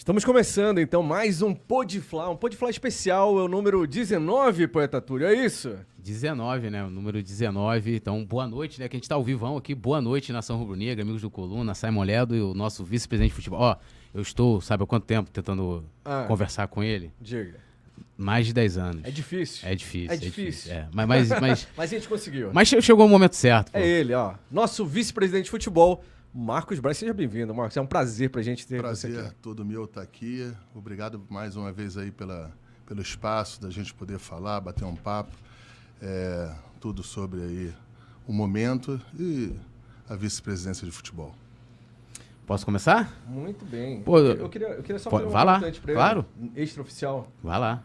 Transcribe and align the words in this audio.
Estamos 0.00 0.24
começando 0.24 0.78
então 0.78 1.02
mais 1.02 1.42
um 1.42 1.54
Podfla, 1.54 2.30
um 2.30 2.34
Podfla 2.34 2.70
especial, 2.70 3.38
é 3.38 3.42
o 3.42 3.48
número 3.48 3.86
19, 3.86 4.66
Poeta 4.66 4.98
Túlio, 4.98 5.26
é 5.26 5.34
isso? 5.34 5.76
19, 5.98 6.70
né? 6.70 6.82
O 6.82 6.88
número 6.88 7.22
19. 7.22 7.96
Então, 7.96 8.24
boa 8.24 8.48
noite, 8.48 8.80
né? 8.80 8.88
Que 8.88 8.96
a 8.96 8.98
gente 8.98 9.06
tá 9.06 9.14
ao 9.16 9.22
vivão 9.22 9.58
aqui. 9.58 9.74
Boa 9.74 10.00
noite, 10.00 10.32
Nação 10.32 10.56
Rubro-Negra, 10.56 11.02
amigos 11.02 11.20
do 11.20 11.28
Coluna, 11.28 11.74
Simon 11.74 12.02
Ledo 12.02 12.34
e 12.34 12.40
o 12.40 12.54
nosso 12.54 12.82
vice-presidente 12.82 13.28
de 13.32 13.34
futebol. 13.34 13.60
Ó, 13.60 13.76
eu 14.14 14.22
estou, 14.22 14.58
sabe 14.62 14.84
há 14.84 14.86
quanto 14.86 15.04
tempo 15.04 15.30
tentando 15.30 15.84
Ah. 16.02 16.24
conversar 16.26 16.66
com 16.68 16.82
ele? 16.82 17.12
Diga. 17.20 17.58
Mais 18.16 18.46
de 18.46 18.54
10 18.54 18.78
anos. 18.78 19.04
É 19.04 19.10
difícil. 19.10 19.68
É 19.68 19.74
difícil. 19.74 20.14
É 20.14 20.16
difícil. 20.16 20.72
É, 20.72 20.88
mas, 20.94 21.06
mas, 21.06 21.28
mas, 21.28 21.68
Mas 21.76 21.92
a 21.92 21.94
gente 21.94 22.08
conseguiu. 22.08 22.48
mas 22.54 22.66
che- 22.70 22.80
chegou 22.80 23.04
o 23.04 23.08
momento 23.08 23.36
certo. 23.36 23.70
pô. 23.70 23.76
É 23.78 23.86
ele, 23.86 24.14
ó. 24.14 24.32
Nosso 24.50 24.86
vice-presidente 24.86 25.44
de 25.44 25.50
futebol, 25.50 26.02
Marcos 26.32 26.78
Braz. 26.78 26.96
Seja 26.96 27.12
bem-vindo, 27.12 27.52
Marcos. 27.54 27.76
É 27.76 27.80
um 27.80 27.86
prazer 27.86 28.30
pra 28.30 28.40
gente 28.40 28.66
ter 28.66 28.76
você 28.76 29.08
Prazer 29.08 29.26
aqui. 29.26 29.34
todo 29.42 29.64
meu 29.64 29.84
estar 29.84 30.02
aqui. 30.02 30.52
Obrigado 30.74 31.20
mais 31.28 31.56
uma 31.56 31.72
vez 31.72 31.96
aí 31.96 32.10
pela, 32.12 32.52
pelo 32.86 33.02
espaço 33.02 33.60
da 33.60 33.68
gente 33.68 33.92
poder 33.92 34.18
falar, 34.18 34.60
bater 34.60 34.84
um 34.84 34.94
papo. 34.94 35.32
É, 36.00 36.54
tudo 36.78 37.02
sobre 37.02 37.40
aí 37.42 37.74
o 38.26 38.32
momento 38.32 39.00
e 39.18 39.52
a 40.08 40.14
vice-presidência 40.14 40.86
de 40.86 40.92
futebol. 40.92 41.34
Posso 42.46 42.64
começar? 42.64 43.12
Muito 43.26 43.64
bem. 43.64 44.02
Pô, 44.02 44.18
eu, 44.18 44.48
queria, 44.48 44.68
eu 44.68 44.82
queria 44.82 44.98
só 44.98 45.10
pô, 45.10 45.18
fazer 45.18 45.28
um 45.28 45.40
importante 45.40 45.80
pra 45.80 45.94
claro. 45.94 46.26
ele. 46.40 46.52
Extra-oficial. 46.62 47.28
Vai 47.42 47.58
lá. 47.58 47.82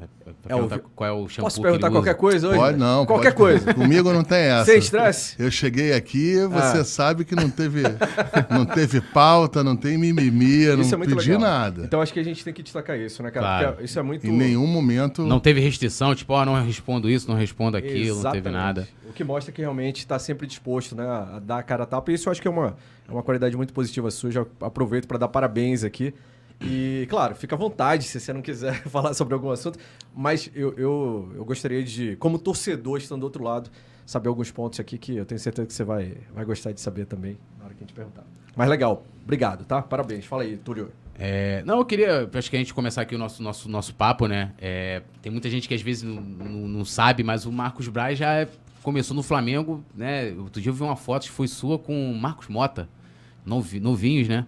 É, 0.00 0.04
é 0.04 0.52
É 0.52 0.56
o 0.56 0.68
qual 0.94 1.08
é 1.08 1.12
o 1.12 1.28
shampoo 1.28 1.44
Posso 1.44 1.62
perguntar 1.62 1.88
qualquer 1.90 2.14
coisa 2.16 2.48
hoje? 2.48 2.58
Pode 2.58 2.76
não. 2.78 3.06
Qualquer 3.06 3.32
pode- 3.32 3.60
coisa. 3.60 3.72
Comigo 3.74 4.12
não 4.12 4.24
tem 4.24 4.38
essa. 4.50 4.64
Sem 4.64 4.78
estresse? 4.78 5.36
Eu 5.38 5.50
cheguei 5.50 5.92
aqui, 5.92 6.34
você 6.46 6.78
Ah. 6.78 6.84
sabe 6.84 7.24
que 7.24 7.34
não 7.36 7.48
teve, 7.48 7.82
não 8.50 8.66
teve 8.66 9.00
pauta, 9.00 9.62
não 9.62 9.76
tem 9.76 9.96
mimimi, 9.96 10.62
eu 10.62 10.76
não 10.76 10.82
Isso 10.82 10.94
é 10.94 10.98
muito 10.98 11.14
pedi 11.16 11.30
legal. 11.30 11.42
nada. 11.48 11.82
Então 11.84 12.00
acho 12.02 12.12
que 12.12 12.18
a 12.18 12.24
gente 12.24 12.44
tem 12.44 12.52
que 12.52 12.62
destacar 12.62 12.98
isso, 12.98 13.22
né, 13.22 13.30
cara? 13.30 13.46
Claro. 13.46 13.68
Porque 13.68 13.84
isso 13.84 13.98
é 13.98 14.02
muito. 14.02 14.26
Em 14.26 14.32
nenhum 14.32 14.66
momento. 14.66 15.22
Não 15.22 15.38
teve 15.38 15.60
restrição, 15.60 16.12
tipo, 16.14 16.32
ó, 16.32 16.44
não 16.44 16.60
respondo 16.64 17.08
isso, 17.08 17.28
não 17.28 17.36
respondo 17.36 17.76
aquilo, 17.76 17.94
não 18.22 18.32
teve 18.32 18.48
Exatamente. 18.48 18.50
nada. 18.52 18.88
O 19.08 19.12
que 19.12 19.22
mostra 19.22 19.52
que 19.52 19.60
realmente 19.62 19.98
está 19.98 20.18
sempre 20.18 20.46
disposto 20.46 20.96
né, 20.96 21.06
a 21.06 21.38
dar 21.38 21.58
a 21.58 21.62
cara 21.62 21.84
a 21.84 21.86
tapa. 21.86 22.10
E 22.10 22.14
isso 22.14 22.28
eu 22.28 22.32
acho 22.32 22.42
que 22.42 22.48
é 22.48 22.50
uma, 22.50 22.76
é 23.08 23.12
uma 23.12 23.22
qualidade 23.22 23.56
muito 23.56 23.72
positiva 23.72 24.10
sua. 24.10 24.30
Já 24.32 24.44
aproveito 24.60 25.06
para 25.06 25.18
dar 25.18 25.28
parabéns 25.28 25.84
aqui. 25.84 26.12
E, 26.60 27.06
claro, 27.10 27.34
fica 27.34 27.54
à 27.54 27.58
vontade 27.58 28.04
se 28.04 28.18
você 28.18 28.32
não 28.32 28.40
quiser 28.40 28.82
falar 28.88 29.12
sobre 29.14 29.34
algum 29.34 29.50
assunto. 29.50 29.78
Mas 30.14 30.50
eu, 30.54 30.72
eu, 30.74 31.32
eu 31.36 31.44
gostaria 31.44 31.82
de, 31.82 32.16
como 32.16 32.38
torcedor, 32.38 32.98
estando 32.98 33.20
do 33.20 33.24
outro 33.24 33.42
lado, 33.44 33.70
saber 34.06 34.28
alguns 34.28 34.50
pontos 34.50 34.80
aqui 34.80 34.96
que 34.98 35.16
eu 35.16 35.24
tenho 35.26 35.38
certeza 35.38 35.66
que 35.66 35.74
você 35.74 35.84
vai, 35.84 36.16
vai 36.34 36.44
gostar 36.44 36.72
de 36.72 36.80
saber 36.80 37.06
também 37.06 37.38
na 37.58 37.64
hora 37.66 37.74
que 37.74 37.82
a 37.82 37.86
gente 37.86 37.94
perguntar. 37.94 38.24
Mas 38.56 38.68
legal. 38.68 39.04
Obrigado, 39.22 39.64
tá? 39.64 39.82
Parabéns. 39.82 40.24
Fala 40.24 40.42
aí, 40.44 40.56
Túlio. 40.56 40.90
É, 41.16 41.62
não, 41.64 41.78
eu 41.78 41.84
queria, 41.84 42.28
acho 42.32 42.50
que 42.50 42.56
a 42.56 42.58
gente 42.58 42.74
começar 42.74 43.02
aqui 43.02 43.14
o 43.14 43.18
nosso, 43.18 43.42
nosso, 43.42 43.68
nosso 43.68 43.94
papo, 43.94 44.26
né? 44.26 44.52
É, 44.58 45.02
tem 45.22 45.30
muita 45.30 45.48
gente 45.48 45.68
que 45.68 45.74
às 45.74 45.80
vezes 45.82 46.02
não, 46.02 46.20
não, 46.20 46.68
não 46.68 46.84
sabe, 46.84 47.22
mas 47.22 47.46
o 47.46 47.52
Marcos 47.52 47.88
Braz 47.88 48.18
já 48.18 48.46
começou 48.82 49.14
no 49.16 49.22
Flamengo, 49.22 49.82
né? 49.94 50.32
Outro 50.38 50.60
dia 50.60 50.70
eu 50.70 50.74
vi 50.74 50.82
uma 50.82 50.96
foto 50.96 51.22
que 51.24 51.30
foi 51.30 51.46
sua 51.48 51.78
com 51.78 52.10
o 52.10 52.14
Marcos 52.14 52.48
Mota, 52.48 52.88
novi- 53.46 53.80
novinhos, 53.80 54.28
né? 54.28 54.44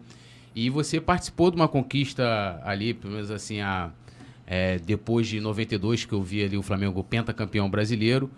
E 0.56 0.70
você 0.70 0.98
participou 1.00 1.50
de 1.50 1.56
uma 1.56 1.68
conquista 1.68 2.58
ali, 2.64 2.94
pelo 2.94 3.12
menos 3.12 3.30
assim, 3.30 3.60
a, 3.60 3.90
é, 4.46 4.78
depois 4.78 5.28
de 5.28 5.38
92, 5.38 6.06
que 6.06 6.14
eu 6.14 6.22
vi 6.22 6.42
ali 6.42 6.56
o 6.56 6.62
Flamengo 6.62 7.04
pentacampeão 7.04 7.68
brasileiro. 7.68 8.30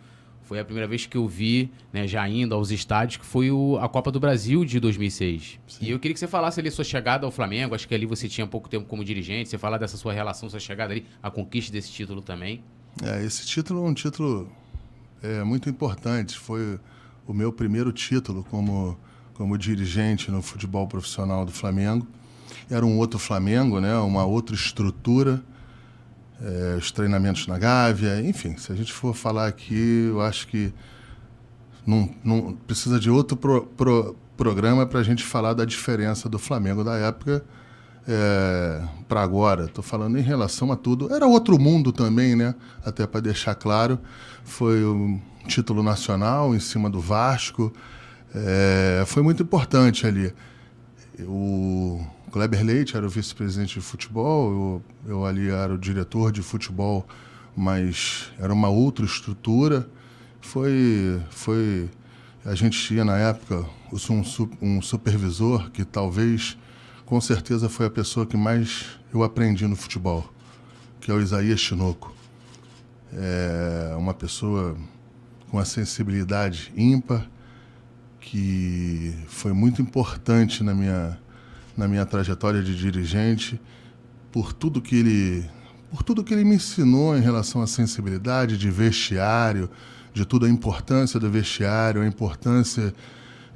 Foi 0.43 0.59
a 0.59 0.65
primeira 0.65 0.89
vez 0.89 1.05
que 1.07 1.17
eu 1.17 1.29
vi, 1.29 1.71
né, 1.93 2.09
já 2.09 2.27
indo 2.29 2.55
aos 2.55 2.71
estádios, 2.73 3.19
que 3.19 3.25
foi 3.25 3.51
o- 3.53 3.79
a 3.79 3.89
Copa 3.89 4.11
do 4.11 4.19
Brasil 4.19 4.65
de 4.65 4.81
2006. 4.81 5.61
E 5.81 5.91
eu 5.91 5.99
queria 6.01 6.15
que 6.15 6.19
você 6.19 6.27
falasse 6.27 6.59
ali 6.59 6.71
sua 6.71 6.85
chegada 6.85 7.25
ao 7.27 7.31
Flamengo. 7.31 7.75
Acho 7.75 7.87
que 7.87 7.95
ali 7.95 8.07
você 8.07 8.29
tinha 8.29 8.47
pouco 8.47 8.69
tempo 8.69 8.87
como 8.87 9.05
dirigente. 9.05 9.49
Você 9.51 9.59
falar 9.59 9.77
dessa 9.79 9.97
sua 9.99 10.13
relação, 10.13 10.49
sua 10.51 10.59
chegada 10.59 10.93
ali, 10.95 11.05
a 11.23 11.31
conquista 11.31 11.71
desse 11.71 11.93
título 11.93 12.21
também. 12.23 12.65
É, 13.05 13.23
esse 13.25 13.47
título 13.47 13.87
é 13.87 13.89
um 13.91 13.95
título 13.95 14.51
é, 15.23 15.45
muito 15.45 15.69
importante. 15.69 16.37
Foi 16.37 16.81
o 17.27 17.33
meu 17.35 17.53
primeiro 17.53 17.93
título 17.93 18.43
como, 18.51 18.99
como 19.39 19.57
dirigente 19.57 20.31
no 20.33 20.43
futebol 20.43 20.87
profissional 20.89 21.45
do 21.47 21.53
Flamengo. 21.53 22.05
Era 22.69 22.85
um 22.85 22.99
outro 22.99 23.19
Flamengo, 23.21 23.81
né? 23.81 23.97
uma 23.99 24.25
outra 24.25 24.55
estrutura, 24.55 25.41
é, 26.43 26.77
os 26.77 26.91
treinamentos 26.91 27.47
na 27.47 27.57
Gávea, 27.57 28.21
enfim, 28.21 28.57
se 28.59 28.73
a 28.73 28.75
gente 28.75 28.93
for 28.93 29.15
falar 29.15 29.47
aqui, 29.47 30.09
eu 30.11 30.21
acho 30.21 30.49
que 30.49 30.73
não, 31.87 32.11
não 32.23 32.53
precisa 32.67 32.99
de 32.99 33.09
outro 33.09 33.37
pro- 33.37 33.63
pro- 33.77 34.17
programa 34.37 34.85
para 34.87 35.01
a 35.01 35.03
gente 35.05 35.23
falar 35.25 35.55
da 35.55 35.65
diferença 35.65 36.29
do 36.29 36.39
Flamengo 36.39 36.83
da 36.85 36.97
época 36.97 37.45
para 39.07 39.23
agora. 39.23 39.65
Estou 39.67 39.83
falando 39.85 40.19
em 40.19 40.23
relação 40.23 40.73
a 40.73 40.77
tudo. 40.77 41.13
Era 41.15 41.27
outro 41.27 41.59
mundo 41.61 41.93
também, 41.93 42.35
né? 42.35 42.55
Até 42.85 43.07
para 43.07 43.21
deixar 43.21 43.55
claro, 43.55 43.99
foi 44.45 44.85
um 44.85 45.21
título 45.47 45.83
nacional 45.83 46.55
em 46.55 46.61
cima 46.61 46.89
do 46.89 47.01
Vasco. 47.01 47.73
É, 48.35 49.05
foi 49.07 49.23
muito 49.23 49.43
importante 49.43 50.07
ali. 50.07 50.33
O 51.21 52.05
Kleber 52.31 52.65
Leite 52.65 52.97
era 52.97 53.07
o 53.07 53.09
vice-presidente 53.09 53.75
de 53.75 53.81
futebol, 53.81 54.83
eu, 55.07 55.13
eu 55.13 55.25
ali 55.27 55.49
era 55.49 55.73
o 55.75 55.79
diretor 55.79 56.31
de 56.31 56.43
futebol, 56.43 57.07
mas 57.57 58.31
era 58.39 58.53
uma 58.53 58.69
outra 58.69 59.05
estrutura. 59.05 59.89
Foi, 60.41 61.21
foi 61.31 61.89
a 62.45 62.55
gente 62.55 62.81
tinha 62.81 63.05
na 63.05 63.19
época 63.19 63.67
um, 63.93 64.23
um 64.63 64.81
supervisor 64.81 65.71
que 65.71 65.85
talvez, 65.85 66.57
com 67.05 67.21
certeza, 67.21 67.69
foi 67.69 67.87
a 67.87 67.91
pessoa 67.91 68.25
que 68.25 68.37
mais 68.37 68.87
eu 69.13 69.23
aprendi 69.23 69.67
no 69.67 69.75
futebol, 69.75 70.33
que 71.01 71.11
é 71.11 71.15
o 71.15 71.21
Isaías 71.21 71.61
Chinoco. 71.61 72.15
É 73.13 73.95
uma 73.99 74.15
pessoa 74.15 74.77
com 75.51 75.57
uma 75.57 75.65
sensibilidade 75.65 76.73
ímpar, 76.77 77.29
que 78.31 79.15
foi 79.27 79.55
muito 79.55 79.81
importante 79.81 80.63
na 80.63 80.75
minha, 80.75 81.19
na 81.75 81.89
minha 81.89 82.05
trajetória 82.05 82.63
de 82.63 82.77
dirigente, 82.77 83.59
por 84.31 84.53
tudo 84.53 84.83
que 84.83 84.97
ele 84.97 85.51
por 85.91 86.03
tudo 86.03 86.23
que 86.23 86.35
ele 86.35 86.45
me 86.45 86.57
ensinou 86.57 87.17
em 87.17 87.23
relação 87.23 87.63
à 87.63 87.67
sensibilidade 87.67 88.59
de 88.59 88.71
vestiário, 88.71 89.71
de 90.13 90.27
tudo 90.27 90.45
a 90.45 90.49
importância 90.51 91.19
do 91.19 91.31
vestiário, 91.31 92.03
a 92.03 92.07
importância 92.07 92.93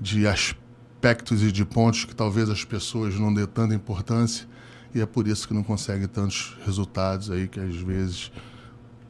de 0.01 0.27
aspectos 0.27 1.43
e 1.43 1.53
de 1.53 1.63
pontos 1.67 2.07
que 2.07 2.15
talvez 2.15 2.49
as 2.49 2.65
pessoas 2.65 3.19
não 3.19 3.35
dê 3.35 3.47
tanta 3.47 3.75
importância 3.75 4.49
e 4.95 5.03
é 5.03 5.05
por 5.05 5.29
isso 5.29 5.47
que 5.47 5.53
não 5.53 5.63
consegue 5.63 6.07
tantos 6.07 6.57
resultados 6.65 7.31
aí 7.31 7.47
que 7.47 7.61
às 7.61 7.77
vezes 7.77 8.33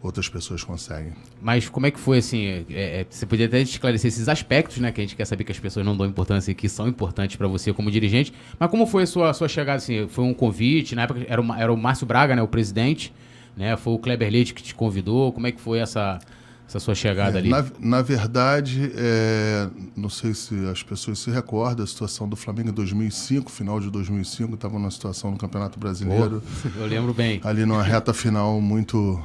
outras 0.03 0.29
pessoas 0.29 0.65
conseguem. 0.65 1.13
Mas 1.41 1.69
como 1.69 1.87
é 1.87 1.91
que 1.91 2.01
foi 2.01 2.19
assim? 2.19 2.45
é, 2.45 2.65
é, 2.71 3.07
você 3.09 3.25
podia 3.25 3.47
até 3.47 3.61
esclarecer 3.61 4.09
esses 4.09 4.29
aspectos, 4.29 4.79
né? 4.79 4.91
Que 4.91 5.01
a 5.01 5.05
gente 5.05 5.15
quer 5.15 5.25
saber 5.25 5.45
que 5.45 5.53
as 5.53 5.59
pessoas 5.61 5.87
não 5.87 5.97
dão 5.97 6.07
importância 6.07 6.51
e 6.51 6.55
que 6.55 6.69
são 6.69 6.89
importantes 6.89 7.37
para 7.37 7.47
você 7.47 7.73
como 7.73 7.91
dirigente. 7.91 8.33
Mas 8.59 8.71
como 8.71 8.87
foi 8.87 9.05
a 9.05 9.07
sua, 9.07 9.33
sua 9.33 9.49
chegada? 9.49 9.77
Assim, 9.79 10.09
foi 10.09 10.25
um 10.25 10.35
convite? 10.35 10.95
Na 10.97 11.03
época 11.03 11.25
era 11.29 11.41
o, 11.41 11.55
era 11.55 11.73
o 11.73 11.77
Márcio 11.77 12.07
Braga, 12.07 12.35
né? 12.35 12.43
O 12.43 12.49
presidente. 12.49 13.13
Né? 13.57 13.77
Foi 13.77 13.93
o 13.93 13.99
Kleber 13.99 14.31
Leite 14.31 14.55
que 14.55 14.63
te 14.63 14.75
convidou. 14.75 15.31
Como 15.33 15.47
é 15.47 15.53
que 15.53 15.61
foi 15.61 15.79
essa, 15.79 16.19
essa 16.67 16.81
sua 16.81 16.95
chegada 16.95 17.37
É, 17.37 17.41
ali? 17.41 17.49
Na, 17.51 17.65
na 17.79 18.03
verdade, 18.03 18.91
é, 18.97 19.69
não 19.95 20.09
sei 20.09 20.33
se 20.35 20.55
as 20.67 20.83
pessoas 20.83 21.19
se 21.19 21.31
recordam, 21.31 21.85
a 21.85 21.87
situação 21.87 22.29
do 22.29 22.35
Flamengo 22.35 22.71
em 22.71 22.73
2005, 22.73 23.51
final 23.53 23.79
de 23.79 23.91
2005, 23.91 24.55
estava 24.55 24.75
numa 24.79 24.91
situação 24.91 25.31
no 25.31 25.37
Campeonato 25.37 25.79
Brasileiro, 25.79 26.43
Eu 26.77 26.87
lembro 26.87 27.13
bem. 27.13 27.41
ali 27.45 27.65
numa 27.67 27.83
reta 27.83 28.15
final 28.15 28.59
muito, 28.61 29.23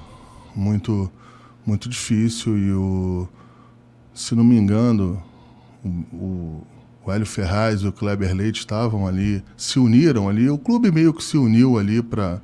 muito, 0.59 1.11
muito 1.65 1.87
difícil 1.87 2.57
e 2.57 2.71
o, 2.73 3.27
se 4.13 4.33
não 4.35 4.43
me 4.43 4.57
engano, 4.57 5.21
o, 5.83 5.87
o, 6.15 6.67
o 7.05 7.11
Hélio 7.11 7.25
Ferraz 7.25 7.81
e 7.81 7.87
o 7.87 7.91
Kleber 7.91 8.33
Leite 8.35 8.59
estavam 8.59 9.07
ali, 9.07 9.43
se 9.55 9.79
uniram 9.79 10.27
ali, 10.27 10.49
o 10.49 10.57
clube 10.57 10.91
meio 10.91 11.13
que 11.13 11.23
se 11.23 11.37
uniu 11.37 11.77
ali 11.77 12.01
para 12.01 12.41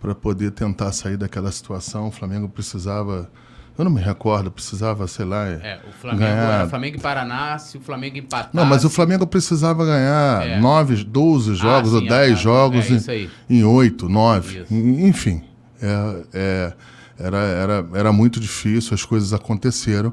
para 0.00 0.14
poder 0.14 0.50
tentar 0.50 0.92
sair 0.92 1.16
daquela 1.16 1.50
situação. 1.50 2.08
O 2.08 2.10
Flamengo 2.10 2.46
precisava, 2.46 3.30
eu 3.78 3.86
não 3.86 3.90
me 3.90 4.02
recordo, 4.02 4.50
precisava, 4.50 5.08
sei 5.08 5.24
lá, 5.24 5.46
É, 5.46 5.80
o 5.88 5.92
Flamengo 5.92 6.22
ganhar. 6.24 6.52
era 6.60 6.68
Flamengo 6.68 6.96
e 6.98 7.00
Paraná, 7.00 7.58
se 7.58 7.78
o 7.78 7.80
Flamengo 7.80 8.18
empatar. 8.18 8.50
Não, 8.52 8.66
mas 8.66 8.84
o 8.84 8.90
Flamengo 8.90 9.26
precisava 9.26 9.82
ganhar 9.86 10.46
É. 10.46 10.60
nove, 10.60 11.02
12 11.02 11.54
jogos 11.54 11.88
sim, 11.92 11.96
ou 11.96 12.06
10 12.06 12.32
é, 12.32 12.36
jogos 12.36 12.90
é 12.90 12.94
isso 12.96 13.10
aí. 13.10 13.30
em, 13.48 13.60
em 13.60 13.64
8, 13.64 14.06
9. 14.06 14.58
Isso. 14.60 14.74
Enfim, 14.74 15.42
é, 15.80 16.22
é, 16.34 16.72
era, 17.18 17.38
era, 17.38 17.88
era 17.94 18.12
muito 18.12 18.40
difícil, 18.40 18.94
as 18.94 19.04
coisas 19.04 19.32
aconteceram. 19.32 20.12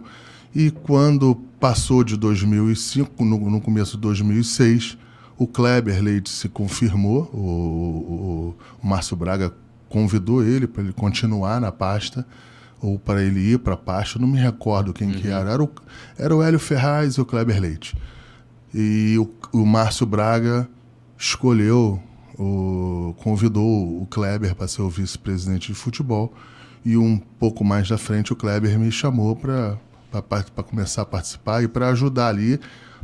E 0.53 0.69
quando 0.71 1.35
passou 1.59 2.03
de 2.03 2.17
2005, 2.17 3.23
no, 3.23 3.49
no 3.49 3.61
começo 3.61 3.95
de 3.95 4.01
2006, 4.01 4.97
o 5.37 5.47
Kleber 5.47 6.01
Leite 6.03 6.29
se 6.29 6.49
confirmou, 6.49 7.29
o, 7.33 7.37
o, 7.37 8.55
o 8.83 8.87
Márcio 8.87 9.15
Braga 9.15 9.53
convidou 9.89 10.43
ele 10.43 10.67
para 10.67 10.83
ele 10.83 10.93
continuar 10.93 11.59
na 11.59 11.71
pasta 11.71 12.25
ou 12.81 12.97
para 12.97 13.23
ele 13.23 13.39
ir 13.39 13.59
para 13.59 13.75
a 13.75 13.77
pasta, 13.77 14.17
não 14.17 14.27
me 14.27 14.39
recordo 14.39 14.93
quem 14.93 15.11
que 15.11 15.27
era. 15.27 15.51
Era 15.51 15.63
o, 15.63 15.69
era 16.17 16.35
o 16.35 16.41
Hélio 16.41 16.59
Ferraz 16.59 17.15
e 17.15 17.21
o 17.21 17.25
Kleber 17.25 17.59
Leite. 17.59 17.95
E 18.73 19.17
o, 19.19 19.29
o 19.59 19.65
Márcio 19.65 20.05
Braga 20.05 20.67
escolheu 21.17 22.01
o, 22.37 23.13
convidou 23.19 24.01
o 24.01 24.07
Kleber 24.07 24.55
para 24.55 24.67
ser 24.67 24.81
o 24.81 24.89
vice-presidente 24.89 25.67
de 25.67 25.75
futebol 25.75 26.33
e 26.83 26.97
um 26.97 27.17
pouco 27.17 27.63
mais 27.63 27.87
da 27.87 27.97
frente 27.97 28.33
o 28.33 28.35
Kleber 28.35 28.77
me 28.79 28.91
chamou 28.91 29.35
para 29.35 29.77
começar 30.67 31.03
a 31.03 31.05
participar 31.05 31.63
e 31.63 31.67
para 31.67 31.89
ajudar 31.89 32.27
ali. 32.27 32.59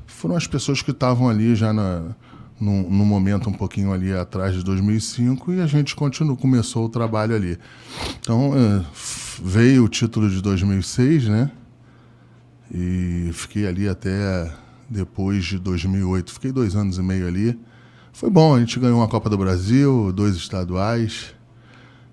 Foram 0.05 0.35
as 0.35 0.47
pessoas 0.47 0.81
que 0.81 0.91
estavam 0.91 1.29
ali 1.29 1.55
já 1.55 1.73
na, 1.73 2.15
no, 2.59 3.05
momento 3.05 3.49
um 3.49 3.53
pouquinho 3.53 3.93
ali 3.93 4.13
atrás 4.13 4.55
de 4.55 4.63
2005 4.63 5.53
e 5.53 5.61
a 5.61 5.67
gente 5.67 5.95
continuou, 5.95 6.35
começou 6.35 6.85
o 6.85 6.89
trabalho 6.89 7.35
ali. 7.35 7.57
Então 8.19 8.53
é, 8.55 8.85
veio 9.41 9.83
o 9.83 9.89
título 9.89 10.29
de 10.29 10.41
2006, 10.41 11.27
né? 11.27 11.51
E 12.73 13.29
fiquei 13.33 13.67
ali 13.67 13.87
até 13.87 14.51
depois 14.89 15.45
de 15.45 15.59
2008. 15.59 16.33
Fiquei 16.33 16.51
dois 16.51 16.75
anos 16.75 16.97
e 16.97 17.01
meio 17.01 17.27
ali. 17.27 17.57
Foi 18.11 18.29
bom, 18.29 18.55
a 18.55 18.59
gente 18.59 18.79
ganhou 18.79 18.97
uma 18.97 19.07
Copa 19.07 19.29
do 19.29 19.37
Brasil, 19.37 20.11
dois 20.11 20.35
estaduais. 20.35 21.35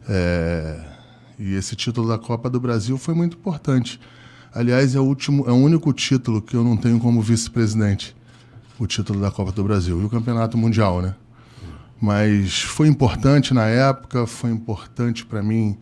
É, 0.08 0.93
e 1.38 1.54
esse 1.54 1.74
título 1.74 2.08
da 2.08 2.18
Copa 2.18 2.48
do 2.48 2.60
Brasil 2.60 2.96
foi 2.98 3.14
muito 3.14 3.36
importante. 3.36 4.00
Aliás, 4.52 4.94
é 4.94 5.00
o, 5.00 5.04
último, 5.04 5.44
é 5.48 5.50
o 5.50 5.56
único 5.56 5.92
título 5.92 6.40
que 6.40 6.54
eu 6.54 6.62
não 6.62 6.76
tenho 6.76 7.00
como 7.00 7.20
vice-presidente. 7.20 8.16
O 8.78 8.86
título 8.86 9.20
da 9.20 9.30
Copa 9.30 9.52
do 9.52 9.64
Brasil 9.64 10.00
e 10.00 10.04
o 10.04 10.08
Campeonato 10.08 10.56
Mundial, 10.56 11.02
né? 11.02 11.14
Mas 12.00 12.62
foi 12.62 12.88
importante 12.88 13.54
na 13.54 13.66
época, 13.66 14.26
foi 14.26 14.50
importante 14.50 15.24
para 15.24 15.42
mim 15.42 15.76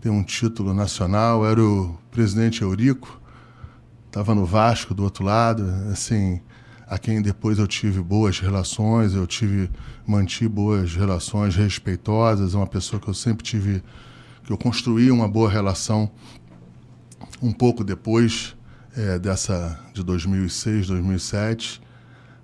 ter 0.00 0.10
um 0.10 0.22
título 0.22 0.72
nacional. 0.72 1.46
Era 1.46 1.62
o 1.62 1.98
presidente 2.10 2.62
Eurico, 2.62 3.20
estava 4.06 4.34
no 4.34 4.44
Vasco 4.44 4.94
do 4.94 5.02
outro 5.02 5.24
lado, 5.24 5.64
assim, 5.90 6.40
a 6.86 6.98
quem 6.98 7.20
depois 7.20 7.58
eu 7.58 7.66
tive 7.66 8.00
boas 8.00 8.38
relações, 8.38 9.14
eu 9.14 9.26
tive 9.26 9.70
mantive 10.06 10.48
boas 10.48 10.94
relações 10.94 11.56
respeitosas, 11.56 12.54
uma 12.54 12.66
pessoa 12.66 13.00
que 13.00 13.08
eu 13.08 13.14
sempre 13.14 13.44
tive 13.44 13.82
que 14.44 14.52
eu 14.52 14.58
construí 14.58 15.10
uma 15.10 15.26
boa 15.26 15.50
relação 15.50 16.10
um 17.42 17.52
pouco 17.52 17.82
depois 17.82 18.54
é, 18.96 19.18
dessa 19.18 19.80
de 19.92 20.02
2006, 20.02 20.86
2007, 20.86 21.80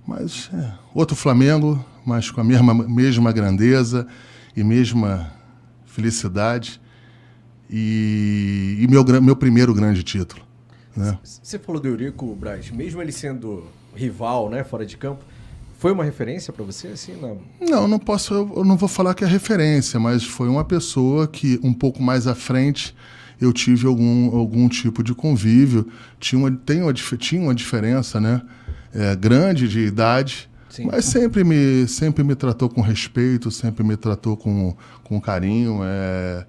mas 0.06 0.50
é, 0.52 0.73
outro 0.94 1.14
Flamengo, 1.14 1.85
mas 2.05 2.31
com 2.31 2.41
a 2.41 2.44
mesma 2.44 2.75
mesma 2.75 3.31
grandeza 3.31 4.06
e 4.56 4.64
mesma 4.64 5.31
felicidade 5.85 6.81
e, 7.69 8.79
e 8.81 8.87
meu 8.88 9.05
meu 9.20 9.37
primeiro 9.37 9.75
grande 9.75 10.02
título. 10.02 10.43
Né? 10.97 11.19
Você 11.23 11.58
falou 11.58 11.81
do 11.81 11.87
Eurico 11.87 12.35
Braz, 12.35 12.70
mesmo 12.70 13.00
ele 13.00 13.12
sendo 13.12 13.64
rival, 13.94 14.49
né, 14.49 14.64
fora 14.64 14.85
de 14.87 14.97
campo, 14.97 15.25
foi 15.81 15.93
uma 15.93 16.05
referência 16.05 16.53
para 16.53 16.62
você 16.62 16.88
assim? 16.88 17.17
Não, 17.17 17.41
não, 17.59 17.88
não 17.88 17.99
posso, 17.99 18.35
eu 18.35 18.62
não 18.67 18.77
vou 18.77 18.87
falar 18.87 19.15
que 19.15 19.25
é 19.25 19.27
referência, 19.27 19.99
mas 19.99 20.23
foi 20.23 20.47
uma 20.47 20.62
pessoa 20.62 21.27
que 21.27 21.59
um 21.62 21.73
pouco 21.73 22.03
mais 22.03 22.27
à 22.27 22.35
frente 22.35 22.94
eu 23.41 23.50
tive 23.50 23.87
algum, 23.87 24.37
algum 24.37 24.69
tipo 24.69 25.03
de 25.03 25.15
convívio. 25.15 25.88
Tinha 26.19 26.38
uma, 26.38 26.50
tem 26.50 26.82
uma, 26.82 26.93
tinha 26.93 27.41
uma 27.41 27.55
diferença, 27.55 28.21
né, 28.21 28.43
é, 28.93 29.17
grande 29.17 29.67
de 29.67 29.81
idade, 29.81 30.50
Sim. 30.69 30.85
mas 30.85 31.06
sempre 31.06 31.43
me, 31.43 31.88
sempre 31.88 32.23
me 32.23 32.35
tratou 32.35 32.69
com 32.69 32.83
respeito, 32.83 33.50
sempre 33.50 33.83
me 33.83 33.97
tratou 33.97 34.37
com, 34.37 34.76
com 35.03 35.19
carinho. 35.19 35.81
É, 35.83 36.47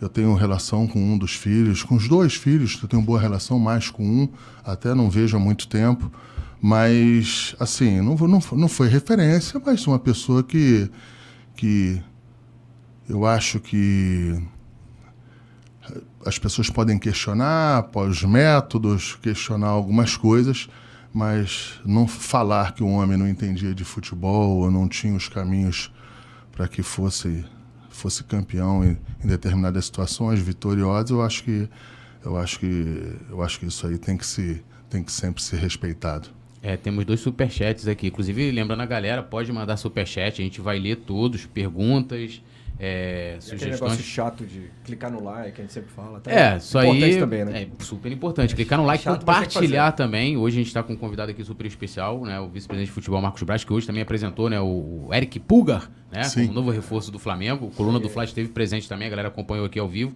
eu 0.00 0.08
tenho 0.08 0.32
relação 0.34 0.86
com 0.86 1.00
um 1.00 1.18
dos 1.18 1.34
filhos, 1.34 1.82
com 1.82 1.96
os 1.96 2.06
dois 2.06 2.34
filhos, 2.34 2.78
eu 2.80 2.88
tenho 2.88 3.02
boa 3.02 3.18
relação, 3.18 3.58
mais 3.58 3.90
com 3.90 4.04
um, 4.04 4.28
até 4.64 4.94
não 4.94 5.10
vejo 5.10 5.36
há 5.36 5.40
muito 5.40 5.66
tempo. 5.66 6.08
Mas, 6.60 7.54
assim, 7.60 8.00
não, 8.00 8.14
não, 8.16 8.40
não 8.52 8.68
foi 8.68 8.88
referência, 8.88 9.60
mas 9.64 9.86
uma 9.86 9.98
pessoa 9.98 10.42
que, 10.42 10.90
que 11.54 12.02
eu 13.08 13.24
acho 13.24 13.60
que 13.60 14.42
as 16.26 16.38
pessoas 16.38 16.68
podem 16.68 16.98
questionar 16.98 17.88
os 17.94 18.22
métodos, 18.24 19.16
questionar 19.22 19.68
algumas 19.68 20.16
coisas, 20.16 20.68
mas 21.12 21.80
não 21.84 22.06
falar 22.06 22.74
que 22.74 22.82
o 22.82 22.88
homem 22.88 23.16
não 23.16 23.28
entendia 23.28 23.74
de 23.74 23.84
futebol 23.84 24.58
ou 24.58 24.70
não 24.70 24.88
tinha 24.88 25.14
os 25.14 25.28
caminhos 25.28 25.92
para 26.52 26.68
que 26.68 26.82
fosse 26.82 27.44
fosse 27.88 28.22
campeão 28.22 28.84
em, 28.84 28.96
em, 29.24 29.26
determinadas 29.26 29.86
situações 29.86 30.38
vitoriosas, 30.38 31.10
eu 31.10 31.20
acho 31.20 31.42
que 31.42 31.68
eu 32.24 32.36
acho 32.36 32.60
que 32.60 33.16
eu 33.28 33.42
acho 33.42 33.58
que 33.58 33.66
isso 33.66 33.86
aí 33.86 33.98
tem 33.98 34.16
que 34.16 34.26
se 34.26 34.62
tem 34.88 35.02
que 35.02 35.10
sempre 35.10 35.42
ser 35.42 35.56
respeitado. 35.56 36.28
É, 36.62 36.76
temos 36.76 37.04
dois 37.04 37.20
superchats 37.20 37.86
aqui. 37.86 38.08
Inclusive, 38.08 38.50
lembrando 38.50 38.80
a 38.80 38.86
galera, 38.86 39.22
pode 39.22 39.52
mandar 39.52 39.76
superchat, 39.76 40.40
a 40.40 40.44
gente 40.44 40.60
vai 40.60 40.78
ler 40.78 40.96
todos, 40.96 41.46
perguntas, 41.46 42.42
é, 42.80 43.36
e 43.38 43.42
sugestões. 43.42 43.62
Aquele 43.62 43.72
negócio 43.72 44.04
chato 44.04 44.46
de 44.46 44.70
clicar 44.84 45.10
no 45.10 45.22
like, 45.22 45.60
a 45.60 45.62
gente 45.62 45.72
sempre 45.72 45.90
fala. 45.90 46.20
Tá? 46.20 46.30
É, 46.30 46.56
isso 46.58 46.78
aí 46.78 47.18
também, 47.18 47.44
né? 47.44 47.62
é 47.62 47.84
super 47.84 48.10
importante. 48.10 48.54
Clicar 48.54 48.78
no 48.78 48.84
like, 48.84 49.02
chato, 49.02 49.20
compartilhar 49.20 49.92
também. 49.92 50.36
Hoje 50.36 50.56
a 50.56 50.58
gente 50.58 50.68
está 50.68 50.82
com 50.82 50.92
um 50.92 50.96
convidado 50.96 51.30
aqui 51.30 51.42
super 51.42 51.66
especial, 51.66 52.24
né? 52.24 52.38
O 52.38 52.48
vice-presidente 52.48 52.88
de 52.88 52.94
futebol, 52.94 53.20
Marcos 53.20 53.42
Braz, 53.42 53.64
que 53.64 53.72
hoje 53.72 53.86
também 53.86 54.02
apresentou, 54.02 54.48
né? 54.48 54.60
O 54.60 55.08
Eric 55.12 55.40
Pulgar, 55.40 55.90
né? 56.10 56.22
O 56.48 56.52
novo 56.52 56.70
reforço 56.70 57.10
do 57.10 57.18
Flamengo. 57.18 57.66
O 57.66 57.70
Coluna 57.70 57.98
do 57.98 58.08
Fla 58.08 58.24
esteve 58.24 58.48
presente 58.48 58.88
também, 58.88 59.08
a 59.08 59.10
galera 59.10 59.28
acompanhou 59.28 59.66
aqui 59.66 59.78
ao 59.78 59.88
vivo. 59.88 60.14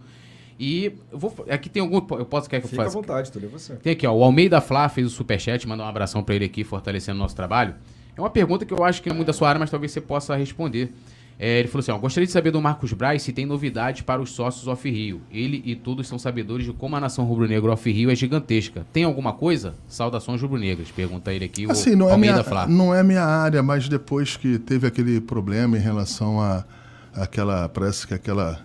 E 0.64 0.93
eu 1.11 1.19
vou, 1.19 1.35
aqui 1.50 1.69
tem 1.69 1.82
algum. 1.82 1.97
Eu 1.97 2.25
posso 2.25 2.49
quer 2.49 2.61
que 2.61 2.69
Fica 2.69 2.82
eu 2.82 2.85
faça? 2.85 2.97
à 2.97 3.00
vontade, 3.00 3.32
tudo 3.32 3.47
é 3.47 3.49
você. 3.49 3.75
Tem 3.75 3.94
aqui, 3.94 4.06
ó. 4.06 4.12
O 4.12 4.23
Almeida 4.23 4.61
Flá 4.61 4.88
fez 4.88 5.09
o 5.09 5.11
superchat, 5.11 5.67
mandou 5.67 5.85
um 5.85 5.88
abração 5.88 6.23
para 6.23 6.37
ele 6.37 6.44
aqui, 6.44 6.62
fortalecendo 6.62 7.17
o 7.17 7.19
nosso 7.19 7.35
trabalho. 7.35 7.75
É 8.17 8.20
uma 8.20 8.31
pergunta 8.31 8.64
que 8.64 8.73
eu 8.73 8.85
acho 8.85 9.03
que 9.03 9.09
não 9.09 9.17
é 9.17 9.17
muito 9.17 9.26
da 9.26 9.32
sua 9.32 9.49
área, 9.49 9.59
mas 9.59 9.73
talvez 9.73 9.91
você 9.91 10.00
possa 10.00 10.37
responder. 10.37 10.93
É, 11.37 11.59
ele 11.59 11.67
falou 11.67 11.81
assim: 11.81 11.91
ó, 11.91 11.99
gostaria 11.99 12.29
de 12.29 12.32
saber 12.32 12.53
do 12.53 12.62
Marcos 12.62 12.93
Braz 12.93 13.23
se 13.23 13.32
tem 13.32 13.44
novidade 13.44 14.05
para 14.05 14.23
os 14.23 14.31
sócios 14.31 14.69
off-Rio. 14.69 15.20
Ele 15.32 15.61
e 15.67 15.75
todos 15.75 16.06
são 16.06 16.17
sabedores 16.17 16.65
de 16.65 16.73
como 16.73 16.94
a 16.94 17.00
nação 17.00 17.25
rubro-negro 17.25 17.73
off-Rio 17.73 18.08
é 18.08 18.15
gigantesca. 18.15 18.87
Tem 18.93 19.03
alguma 19.03 19.32
coisa? 19.32 19.75
Saudações 19.88 20.41
rubro-negras. 20.41 20.93
Pergunta 20.93 21.32
ele 21.32 21.44
aqui. 21.44 21.69
Assim, 21.69 21.97
não, 21.97 22.08
é 22.08 22.17
minha, 22.17 22.44
Flá. 22.44 22.69
não 22.69 22.94
é 22.94 23.03
minha 23.03 23.25
área, 23.25 23.65
mas 23.65 23.88
depois 23.88 24.37
que 24.37 24.61
teve 24.61 24.87
aquele 24.87 25.20
problema 25.20 25.76
em 25.76 25.81
relação 25.81 26.41
a 26.41 26.65
aquela. 27.12 27.69
Parece 27.69 28.06
que 28.06 28.15
aquela 28.15 28.65